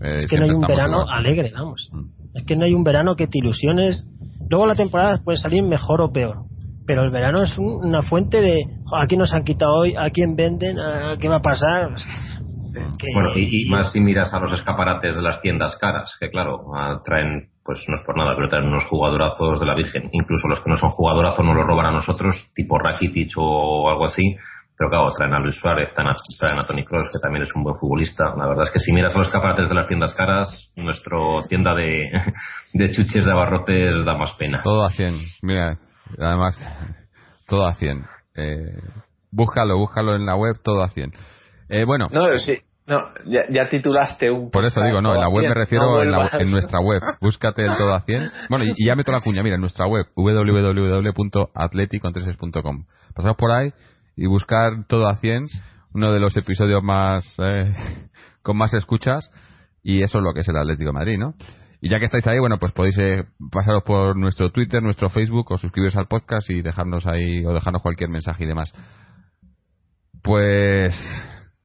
es 0.00 0.26
que 0.26 0.36
no 0.36 0.44
hay 0.44 0.50
un 0.50 0.66
verano 0.66 1.08
alegre, 1.08 1.52
vamos. 1.54 1.88
Mm. 1.92 2.36
Es 2.36 2.44
que 2.44 2.56
no 2.56 2.64
hay 2.64 2.74
un 2.74 2.82
verano 2.82 3.14
que 3.14 3.28
te 3.28 3.38
ilusiones. 3.38 4.04
Luego 4.50 4.66
la 4.66 4.74
temporada 4.74 5.20
puede 5.22 5.38
salir 5.38 5.62
mejor 5.62 6.00
o 6.00 6.12
peor. 6.12 6.44
Pero 6.86 7.04
el 7.04 7.10
verano 7.10 7.42
es 7.42 7.56
una 7.56 8.02
fuente 8.02 8.40
de 8.40 8.64
a 8.92 9.06
quién 9.06 9.20
nos 9.20 9.32
han 9.32 9.44
quitado 9.44 9.72
hoy, 9.72 9.94
a 9.96 10.10
quién 10.10 10.34
venden, 10.34 10.80
a 10.80 11.16
qué 11.20 11.28
va 11.28 11.36
a 11.36 11.42
pasar. 11.42 11.94
Bueno, 12.72 13.30
y, 13.34 13.68
más 13.68 13.92
si 13.92 14.00
miras 14.00 14.32
a 14.32 14.40
los 14.40 14.52
escaparates 14.52 15.14
de 15.14 15.22
las 15.22 15.40
tiendas 15.40 15.76
caras, 15.76 16.16
que 16.18 16.30
claro, 16.30 16.64
traen 17.04 17.48
pues 17.64 17.84
no 17.88 17.96
es 17.96 18.02
por 18.04 18.16
nada, 18.16 18.34
pero 18.34 18.48
traen 18.48 18.66
unos 18.66 18.84
jugadorazos 18.86 19.60
de 19.60 19.66
la 19.66 19.74
Virgen. 19.74 20.08
Incluso 20.12 20.48
los 20.48 20.60
que 20.60 20.70
no 20.70 20.76
son 20.76 20.90
jugadorazos 20.90 21.44
no 21.44 21.54
los 21.54 21.66
roban 21.66 21.86
a 21.86 21.92
nosotros, 21.92 22.50
tipo 22.54 22.78
Rakitic 22.78 23.32
o 23.36 23.88
algo 23.88 24.06
así. 24.06 24.36
Pero 24.76 24.90
claro, 24.90 25.12
traen 25.16 25.34
a 25.34 25.38
Luis 25.38 25.54
Suárez, 25.60 25.92
traen 25.94 26.58
a 26.58 26.66
Tony 26.66 26.84
Cross, 26.84 27.10
que 27.12 27.20
también 27.22 27.44
es 27.44 27.54
un 27.54 27.62
buen 27.62 27.76
futbolista. 27.76 28.34
La 28.36 28.48
verdad 28.48 28.64
es 28.64 28.70
que 28.72 28.80
si 28.80 28.92
miras 28.92 29.14
a 29.14 29.18
los 29.18 29.28
escaparates 29.28 29.68
de 29.68 29.74
las 29.74 29.86
tiendas 29.86 30.12
caras, 30.14 30.72
nuestra 30.76 31.18
tienda 31.48 31.74
de, 31.74 32.10
de 32.74 32.92
chuches 32.92 33.24
de 33.24 33.30
abarrotes 33.30 34.04
da 34.04 34.16
más 34.16 34.32
pena. 34.32 34.60
Todo 34.62 34.84
a 34.84 34.90
100. 34.90 35.20
Mira, 35.42 35.78
además, 36.18 36.58
todo 37.46 37.66
a 37.66 37.74
100. 37.74 38.04
Eh, 38.34 38.82
búscalo, 39.30 39.76
búscalo 39.78 40.16
en 40.16 40.26
la 40.26 40.34
web, 40.34 40.56
todo 40.64 40.82
a 40.82 40.88
100. 40.88 41.12
Eh, 41.68 41.84
bueno. 41.84 42.08
No, 42.10 42.38
sí, 42.38 42.58
no, 42.86 43.10
ya, 43.24 43.68
titulaste 43.68 44.30
un. 44.30 44.50
Por 44.50 44.64
eso 44.64 44.82
digo, 44.82 45.00
no, 45.00 45.14
en 45.14 45.20
la 45.20 45.28
web 45.28 45.48
me 45.48 45.54
refiero 45.54 46.02
en, 46.02 46.10
nuestra 46.50 46.80
web. 46.80 47.00
Búscate 47.20 47.62
el 47.62 47.76
todo 47.76 47.92
a 47.92 48.00
100. 48.00 48.30
Bueno, 48.50 48.64
y, 48.64 48.86
ya 48.86 48.94
meto 48.94 49.12
la 49.12 49.20
cuña, 49.20 49.42
mira, 49.42 49.54
en 49.54 49.60
nuestra 49.60 49.86
web, 49.86 50.06
www.atleticontreses.com. 50.16 52.86
Pasaos 53.14 53.36
por 53.36 53.52
ahí 53.52 53.72
y 54.16 54.26
buscar 54.26 54.84
todo 54.88 55.08
a 55.08 55.14
100, 55.14 55.44
uno 55.94 56.12
de 56.12 56.20
los 56.20 56.36
episodios 56.36 56.82
más. 56.82 57.24
Eh, 57.38 57.72
con 58.42 58.56
más 58.56 58.74
escuchas, 58.74 59.30
y 59.82 60.02
eso 60.02 60.18
es 60.18 60.24
lo 60.24 60.32
que 60.32 60.40
es 60.40 60.48
el 60.48 60.56
Atlético 60.56 60.90
de 60.90 60.92
Madrid, 60.92 61.18
¿no? 61.18 61.34
Y 61.80 61.88
ya 61.88 61.98
que 61.98 62.04
estáis 62.04 62.26
ahí, 62.26 62.38
bueno, 62.38 62.58
pues 62.58 62.72
podéis 62.72 62.96
eh, 62.98 63.24
pasaros 63.50 63.82
por 63.82 64.16
nuestro 64.16 64.50
Twitter, 64.50 64.82
nuestro 64.82 65.08
Facebook, 65.08 65.50
o 65.50 65.58
suscribiros 65.58 65.96
al 65.96 66.06
podcast 66.06 66.48
y 66.50 66.62
dejarnos 66.62 67.06
ahí, 67.06 67.44
o 67.44 67.52
dejarnos 67.52 67.82
cualquier 67.82 68.08
mensaje 68.08 68.44
y 68.44 68.46
demás. 68.46 68.72
Pues 70.22 70.94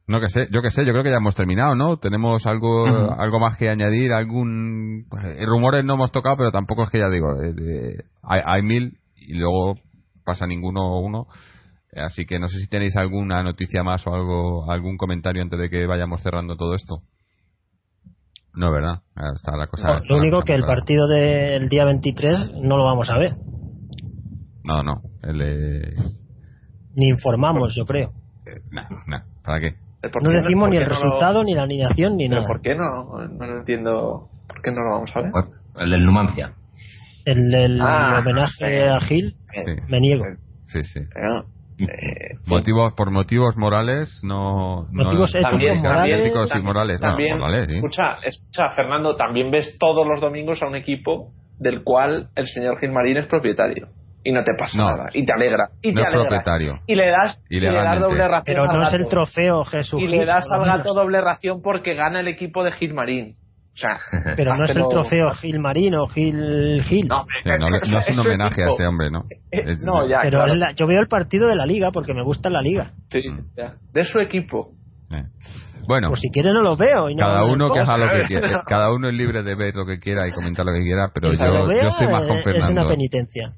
no 0.07 0.21
que 0.21 0.29
sé, 0.29 0.47
yo 0.51 0.61
que 0.61 0.71
sé, 0.71 0.85
yo 0.85 0.93
creo 0.93 1.03
que 1.03 1.11
ya 1.11 1.17
hemos 1.17 1.35
terminado, 1.35 1.75
¿no? 1.75 1.97
Tenemos 1.97 2.45
algo 2.45 2.85
algo 3.19 3.39
más 3.39 3.57
que 3.57 3.69
añadir, 3.69 4.13
algún 4.13 5.05
pues, 5.09 5.25
eh, 5.25 5.45
rumores 5.45 5.83
no 5.83 5.95
hemos 5.95 6.13
tocado, 6.13 6.37
pero 6.37 6.51
tampoco 6.51 6.83
es 6.83 6.89
que 6.89 6.99
ya 6.99 7.09
digo, 7.09 7.35
eh, 7.43 8.05
hay, 8.23 8.61
mil 8.61 8.99
y 9.17 9.33
luego 9.33 9.75
pasa 10.23 10.47
ninguno 10.47 10.99
uno. 11.01 11.27
Así 11.93 12.25
que 12.25 12.39
no 12.39 12.47
sé 12.47 12.59
si 12.59 12.69
tenéis 12.69 12.95
alguna 12.95 13.43
noticia 13.43 13.83
más 13.83 14.05
o 14.07 14.13
algo, 14.13 14.71
algún 14.71 14.97
comentario 14.97 15.41
antes 15.41 15.59
de 15.59 15.69
que 15.69 15.85
vayamos 15.85 16.21
cerrando 16.21 16.55
todo 16.55 16.73
esto. 16.73 17.01
No, 18.53 18.71
¿verdad? 18.71 19.01
Está 19.35 19.57
la 19.57 19.67
cosa. 19.67 19.99
lo 20.07 20.17
único 20.17 20.41
que 20.41 20.53
el 20.53 20.63
partido 20.63 21.07
del 21.07 21.67
día 21.69 21.85
23 21.85 22.53
no 22.61 22.77
lo 22.77 22.85
vamos 22.85 23.09
a 23.09 23.17
ver. 23.17 23.35
No, 24.63 24.83
no. 24.83 25.01
Ni 26.95 27.09
informamos, 27.09 27.75
yo 27.75 27.85
creo. 27.85 28.13
Eh, 28.45 28.61
¿Para 29.43 29.59
qué? 29.59 29.86
No 30.21 30.29
decimos 30.29 30.69
ni 30.69 30.77
el 30.77 30.85
resultado, 30.85 31.43
ni 31.43 31.53
la 31.53 31.63
alineación, 31.63 32.17
ni 32.17 32.29
nada. 32.29 32.45
¿Por 32.45 32.61
qué 32.61 32.75
no? 32.75 33.27
No 33.27 33.45
lo 33.45 33.57
entiendo. 33.59 34.29
¿Por 34.47 34.61
qué 34.61 34.71
no 34.71 34.81
lo 34.81 34.95
vamos 34.95 35.11
a 35.15 35.21
ver? 35.21 35.31
El 35.79 35.89
del 35.89 36.05
Numancia. 36.05 36.53
El 37.25 37.51
del 37.51 37.81
ah, 37.81 38.19
homenaje 38.19 38.85
a 38.85 38.99
Gil, 39.01 39.35
me 39.89 39.99
niego. 39.99 40.23
Sí, 40.65 40.83
sí. 40.83 41.01
Eh, 41.79 42.39
motivos 42.47 42.93
por 42.93 43.11
motivos 43.11 43.55
morales 43.55 44.21
no 44.23 44.87
motivos 44.91 45.29
éticos, 45.35 45.51
también, 45.51 45.79
morales, 45.79 46.33
y 46.55 46.63
morales 46.63 46.99
también, 46.99 47.39
escucha 47.69 48.17
escucha 48.23 48.71
Fernando 48.71 49.15
también 49.15 49.51
ves 49.51 49.77
todos 49.77 50.07
los 50.07 50.19
domingos 50.19 50.63
a 50.63 50.67
un 50.67 50.75
equipo 50.75 51.33
del 51.59 51.83
cual 51.83 52.29
el 52.35 52.47
señor 52.47 52.79
Gilmarín 52.79 53.17
es 53.17 53.27
propietario 53.27 53.89
y 54.27 54.31
no 54.33 54.43
te 54.43 54.53
pasa 54.55 54.77
nada 54.77 55.09
y 55.13 55.25
te 55.25 55.31
alegra 55.31 55.69
y 55.81 55.93
te 55.93 56.01
alegra 56.01 56.27
propietario. 56.27 56.79
y 56.85 56.95
le 56.95 57.09
das 57.09 57.41
y 57.49 57.61
le 57.61 57.71
das 57.71 57.97
doble 57.97 58.27
ración 58.27 58.43
pero 58.45 58.65
no 58.65 58.85
es 58.85 58.93
el 58.93 59.07
trofeo 59.07 59.63
Jesús 59.63 60.01
y 60.01 60.07
le 60.07 60.25
das 60.25 60.51
al 60.51 60.65
gato 60.65 60.93
doble 60.93 61.21
ración 61.21 61.61
porque 61.61 61.95
gana 61.95 62.19
el 62.19 62.27
equipo 62.27 62.65
de 62.65 62.73
Gilmarín 62.73 63.37
pero 64.35 64.57
no 64.57 64.65
es 64.65 64.75
el 64.75 64.87
trofeo 64.89 65.29
Gil 65.39 65.59
Marino, 65.59 66.07
Gil 66.07 66.81
Gil. 66.81 67.05
No, 67.05 67.27
es 67.45 68.17
un 68.17 68.19
homenaje 68.25 68.63
a 68.63 68.69
ese 68.69 68.87
hombre, 68.87 69.11
¿no? 69.11 69.25
Eh, 69.51 69.75
no 69.85 70.07
ya, 70.07 70.21
pero 70.23 70.47
yo 70.75 70.87
veo 70.87 70.99
el 70.99 71.07
partido 71.07 71.47
de 71.47 71.55
la 71.55 71.67
liga 71.67 71.91
porque 71.93 72.15
me 72.15 72.23
gusta 72.23 72.49
la 72.49 72.63
liga. 72.63 72.93
Sí, 73.11 73.21
de 73.93 74.03
su 74.05 74.17
equipo. 74.17 74.71
Eh. 75.11 75.25
Bueno, 75.87 76.07
pues 76.09 76.21
si 76.21 76.31
quiere 76.31 76.51
no 76.53 76.63
lo 76.63 76.75
veo. 76.75 77.05
cada 77.15 77.45
uno 77.45 77.69
que 77.69 77.79
haga 77.79 77.97
lo 77.97 78.07
que 78.07 78.23
quiera. 78.27 78.63
Cada 78.65 78.91
uno 78.91 79.09
es 79.09 79.13
libre 79.13 79.43
de 79.43 79.53
ver 79.53 79.75
lo 79.75 79.85
que 79.85 79.99
quiera 79.99 80.27
y 80.27 80.31
comentar 80.31 80.65
lo 80.65 80.73
que 80.73 80.81
quiera, 80.81 81.11
pero 81.13 81.31
yo, 81.33 81.71
yo 81.71 81.87
estoy 81.89 82.07
más 82.07 82.25
con 82.25 82.41
Fernando. 82.41 82.65
Es 82.65 82.69
una 82.71 82.87
penitencia. 82.87 83.53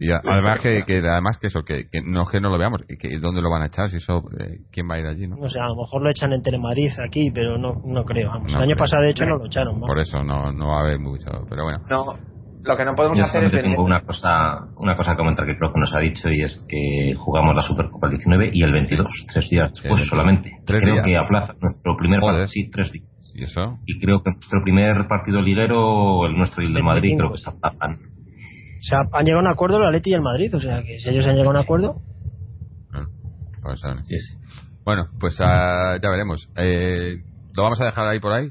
Y 0.00 0.10
además 0.10 0.60
que, 0.60 0.82
que, 0.86 0.96
además 0.96 1.38
que 1.38 1.48
eso, 1.48 1.62
que, 1.62 1.84
no 2.02 2.24
que 2.26 2.40
no 2.40 2.48
lo 2.48 2.56
veamos, 2.56 2.82
que 2.98 3.18
dónde 3.20 3.42
lo 3.42 3.50
van 3.50 3.62
a 3.62 3.66
echar, 3.66 3.90
si 3.90 3.98
eso, 3.98 4.22
eh, 4.40 4.60
quién 4.72 4.88
va 4.88 4.94
a 4.94 4.98
ir 4.98 5.06
allí, 5.06 5.26
¿no? 5.26 5.36
O 5.36 5.48
sea, 5.48 5.64
a 5.64 5.68
lo 5.68 5.76
mejor 5.76 6.02
lo 6.02 6.10
echan 6.10 6.32
en 6.32 6.42
Telemadrid 6.42 6.92
aquí, 7.06 7.30
pero 7.30 7.58
no, 7.58 7.70
no 7.84 8.02
creo. 8.04 8.32
el 8.48 8.56
año 8.56 8.76
pasado 8.76 9.02
de 9.02 9.10
hecho 9.10 9.26
no 9.26 9.36
lo 9.36 9.44
echaron. 9.44 9.78
Por 9.78 9.98
eso 9.98 10.24
no, 10.24 10.52
no 10.52 10.68
va 10.68 10.78
a 10.78 10.80
haber 10.80 10.98
mucho, 10.98 11.30
pero 11.50 11.64
bueno. 11.64 11.80
No, 11.90 12.14
lo 12.62 12.76
que 12.78 12.84
no 12.86 12.94
podemos 12.94 13.20
hacer 13.20 13.44
es 13.44 13.52
tengo 13.52 13.84
una 13.84 14.00
cosa, 14.00 14.68
una 14.78 14.96
cosa 14.96 15.12
que 15.12 15.16
comentar 15.18 15.46
que 15.46 15.58
creo 15.58 15.70
que 15.70 15.80
nos 15.80 15.94
ha 15.94 15.98
dicho 15.98 16.30
y 16.30 16.44
es 16.44 16.64
que 16.66 17.14
jugamos 17.18 17.54
la 17.54 17.62
Supercopa 17.62 18.06
el 18.06 18.12
19 18.12 18.50
y 18.54 18.62
el 18.62 18.72
22, 18.72 19.06
tres 19.32 19.50
días 19.50 19.70
después 19.72 20.02
solamente. 20.08 20.50
¿Tres 20.64 20.80
creo 20.80 21.02
que 21.02 21.16
aplaza 21.18 21.54
nuestro 21.60 21.96
primer 21.98 22.20
partido, 22.20 22.46
sí, 22.46 22.70
tres 22.70 22.90
días. 22.90 23.04
¿Y 23.34 23.44
eso? 23.44 23.78
Y 23.86 24.00
creo 24.00 24.22
que 24.22 24.30
nuestro 24.30 24.62
primer 24.62 25.06
partido 25.08 25.42
liguero, 25.42 26.24
el 26.24 26.36
nuestro 26.36 26.62
y 26.62 26.66
el 26.66 26.74
de 26.74 26.82
Madrid, 26.82 27.16
creo 27.18 27.32
que 27.32 27.38
se 27.38 27.50
aplazan 27.50 28.09
sea, 28.82 29.00
han 29.12 29.24
llegado 29.24 29.40
a 29.40 29.48
un 29.48 29.52
acuerdo 29.52 29.78
la 29.80 29.90
Leti 29.90 30.10
y 30.10 30.14
el 30.14 30.22
Madrid, 30.22 30.54
o 30.54 30.60
sea 30.60 30.82
que 30.82 30.98
si 30.98 31.08
ellos 31.08 31.26
han 31.26 31.34
llegado 31.34 31.50
a 31.50 31.60
un 31.60 31.64
acuerdo. 31.64 32.02
Ah, 32.92 33.06
pues, 33.62 33.80
bueno, 34.84 35.04
pues 35.18 35.38
ah, 35.40 35.98
ya 36.02 36.10
veremos. 36.10 36.48
Eh, 36.56 37.16
lo 37.54 37.62
vamos 37.62 37.80
a 37.80 37.84
dejar 37.84 38.08
ahí 38.08 38.20
por 38.20 38.32
ahí. 38.32 38.48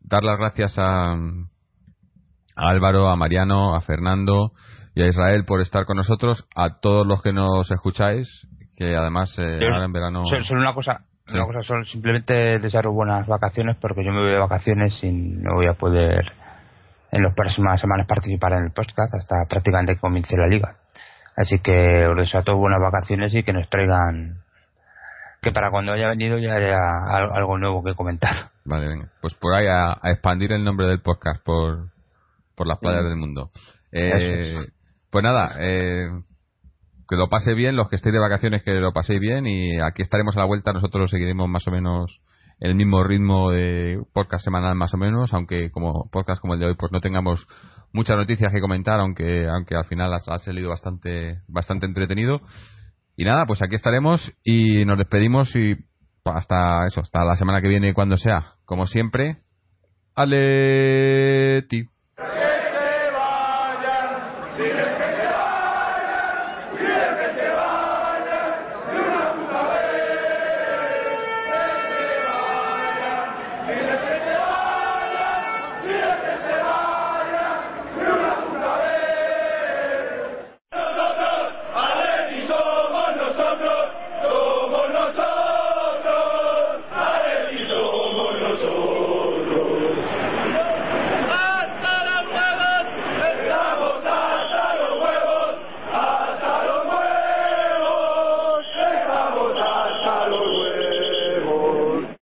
Dar 0.00 0.24
las 0.24 0.38
gracias 0.38 0.74
a, 0.78 1.16
Álvaro, 2.56 3.08
a 3.08 3.16
Mariano, 3.16 3.74
a 3.74 3.80
Fernando 3.80 4.52
y 4.94 5.02
a 5.02 5.08
Israel 5.08 5.44
por 5.44 5.60
estar 5.60 5.84
con 5.84 5.96
nosotros, 5.96 6.46
a 6.56 6.80
todos 6.80 7.06
los 7.06 7.22
que 7.22 7.32
nos 7.32 7.70
escucháis, 7.70 8.48
que 8.76 8.96
además 8.96 9.36
eh, 9.38 9.58
ahora 9.62 9.84
en 9.84 9.92
verano. 9.92 10.24
Solo 10.26 10.60
una 10.60 10.74
cosa, 10.74 11.04
una 11.32 11.46
cosa, 11.46 11.62
son 11.62 11.84
simplemente 11.84 12.58
desearos 12.58 12.92
buenas 12.94 13.26
vacaciones 13.26 13.76
porque 13.80 14.04
yo 14.04 14.10
me 14.10 14.20
voy 14.20 14.30
de 14.30 14.38
vacaciones 14.38 14.98
y 15.02 15.12
no 15.12 15.54
voy 15.54 15.66
a 15.66 15.74
poder 15.74 16.32
en 17.12 17.22
las 17.22 17.34
próximas 17.34 17.80
semanas 17.80 18.06
participar 18.06 18.52
en 18.52 18.64
el 18.64 18.72
podcast 18.72 19.14
hasta 19.14 19.44
prácticamente 19.48 19.94
que 19.94 20.00
comience 20.00 20.36
la 20.36 20.46
liga. 20.46 20.76
Así 21.36 21.58
que 21.58 22.06
os 22.06 22.16
deseo 22.16 22.40
a 22.40 22.44
todos 22.44 22.58
buenas 22.58 22.80
vacaciones 22.80 23.34
y 23.34 23.42
que 23.42 23.52
nos 23.52 23.68
traigan 23.68 24.42
que 25.42 25.52
para 25.52 25.70
cuando 25.70 25.92
haya 25.92 26.08
venido 26.08 26.38
ya 26.38 26.54
haya 26.54 26.78
algo 27.32 27.58
nuevo 27.58 27.82
que 27.82 27.94
comentar. 27.94 28.50
Vale, 28.64 28.88
venga. 28.88 29.08
Pues 29.20 29.34
por 29.34 29.54
ahí 29.54 29.66
a, 29.66 29.98
expandir 30.10 30.52
el 30.52 30.64
nombre 30.64 30.86
del 30.86 31.00
podcast 31.00 31.42
por, 31.42 31.88
por 32.54 32.66
las 32.66 32.78
playas 32.78 33.04
del 33.04 33.16
mundo. 33.16 33.50
Eh, 33.90 34.54
pues 35.10 35.24
nada, 35.24 35.56
eh, 35.60 36.08
que 37.08 37.16
lo 37.16 37.28
pase 37.28 37.54
bien, 37.54 37.74
los 37.74 37.88
que 37.88 37.96
estéis 37.96 38.12
de 38.12 38.20
vacaciones 38.20 38.62
que 38.62 38.74
lo 38.74 38.92
paséis 38.92 39.20
bien 39.20 39.46
y 39.46 39.80
aquí 39.80 40.02
estaremos 40.02 40.36
a 40.36 40.40
la 40.40 40.46
vuelta, 40.46 40.72
nosotros 40.72 41.10
seguiremos 41.10 41.48
más 41.48 41.66
o 41.66 41.70
menos 41.72 42.20
el 42.60 42.74
mismo 42.74 43.02
ritmo 43.02 43.50
de 43.50 44.02
podcast 44.12 44.44
semanal 44.44 44.74
más 44.74 44.92
o 44.94 44.98
menos, 44.98 45.32
aunque 45.32 45.70
como 45.70 46.08
podcast 46.10 46.40
como 46.40 46.54
el 46.54 46.60
de 46.60 46.66
hoy 46.66 46.74
pues 46.74 46.92
no 46.92 47.00
tengamos 47.00 47.46
muchas 47.92 48.16
noticias 48.16 48.52
que 48.52 48.60
comentar, 48.60 49.00
aunque 49.00 49.48
aunque 49.48 49.74
al 49.74 49.84
final 49.84 50.12
ha, 50.12 50.38
salido 50.38 50.68
bastante 50.68 51.40
bastante 51.48 51.86
entretenido. 51.86 52.40
Y 53.16 53.24
nada, 53.24 53.46
pues 53.46 53.62
aquí 53.62 53.74
estaremos 53.74 54.20
y 54.44 54.84
nos 54.84 54.98
despedimos 54.98 55.54
y 55.56 55.76
hasta 56.24 56.86
eso, 56.86 57.00
hasta 57.00 57.24
la 57.24 57.34
semana 57.34 57.60
que 57.60 57.68
viene 57.68 57.94
cuando 57.94 58.16
sea, 58.16 58.54
como 58.64 58.86
siempre. 58.86 59.38
Ale 60.14 61.66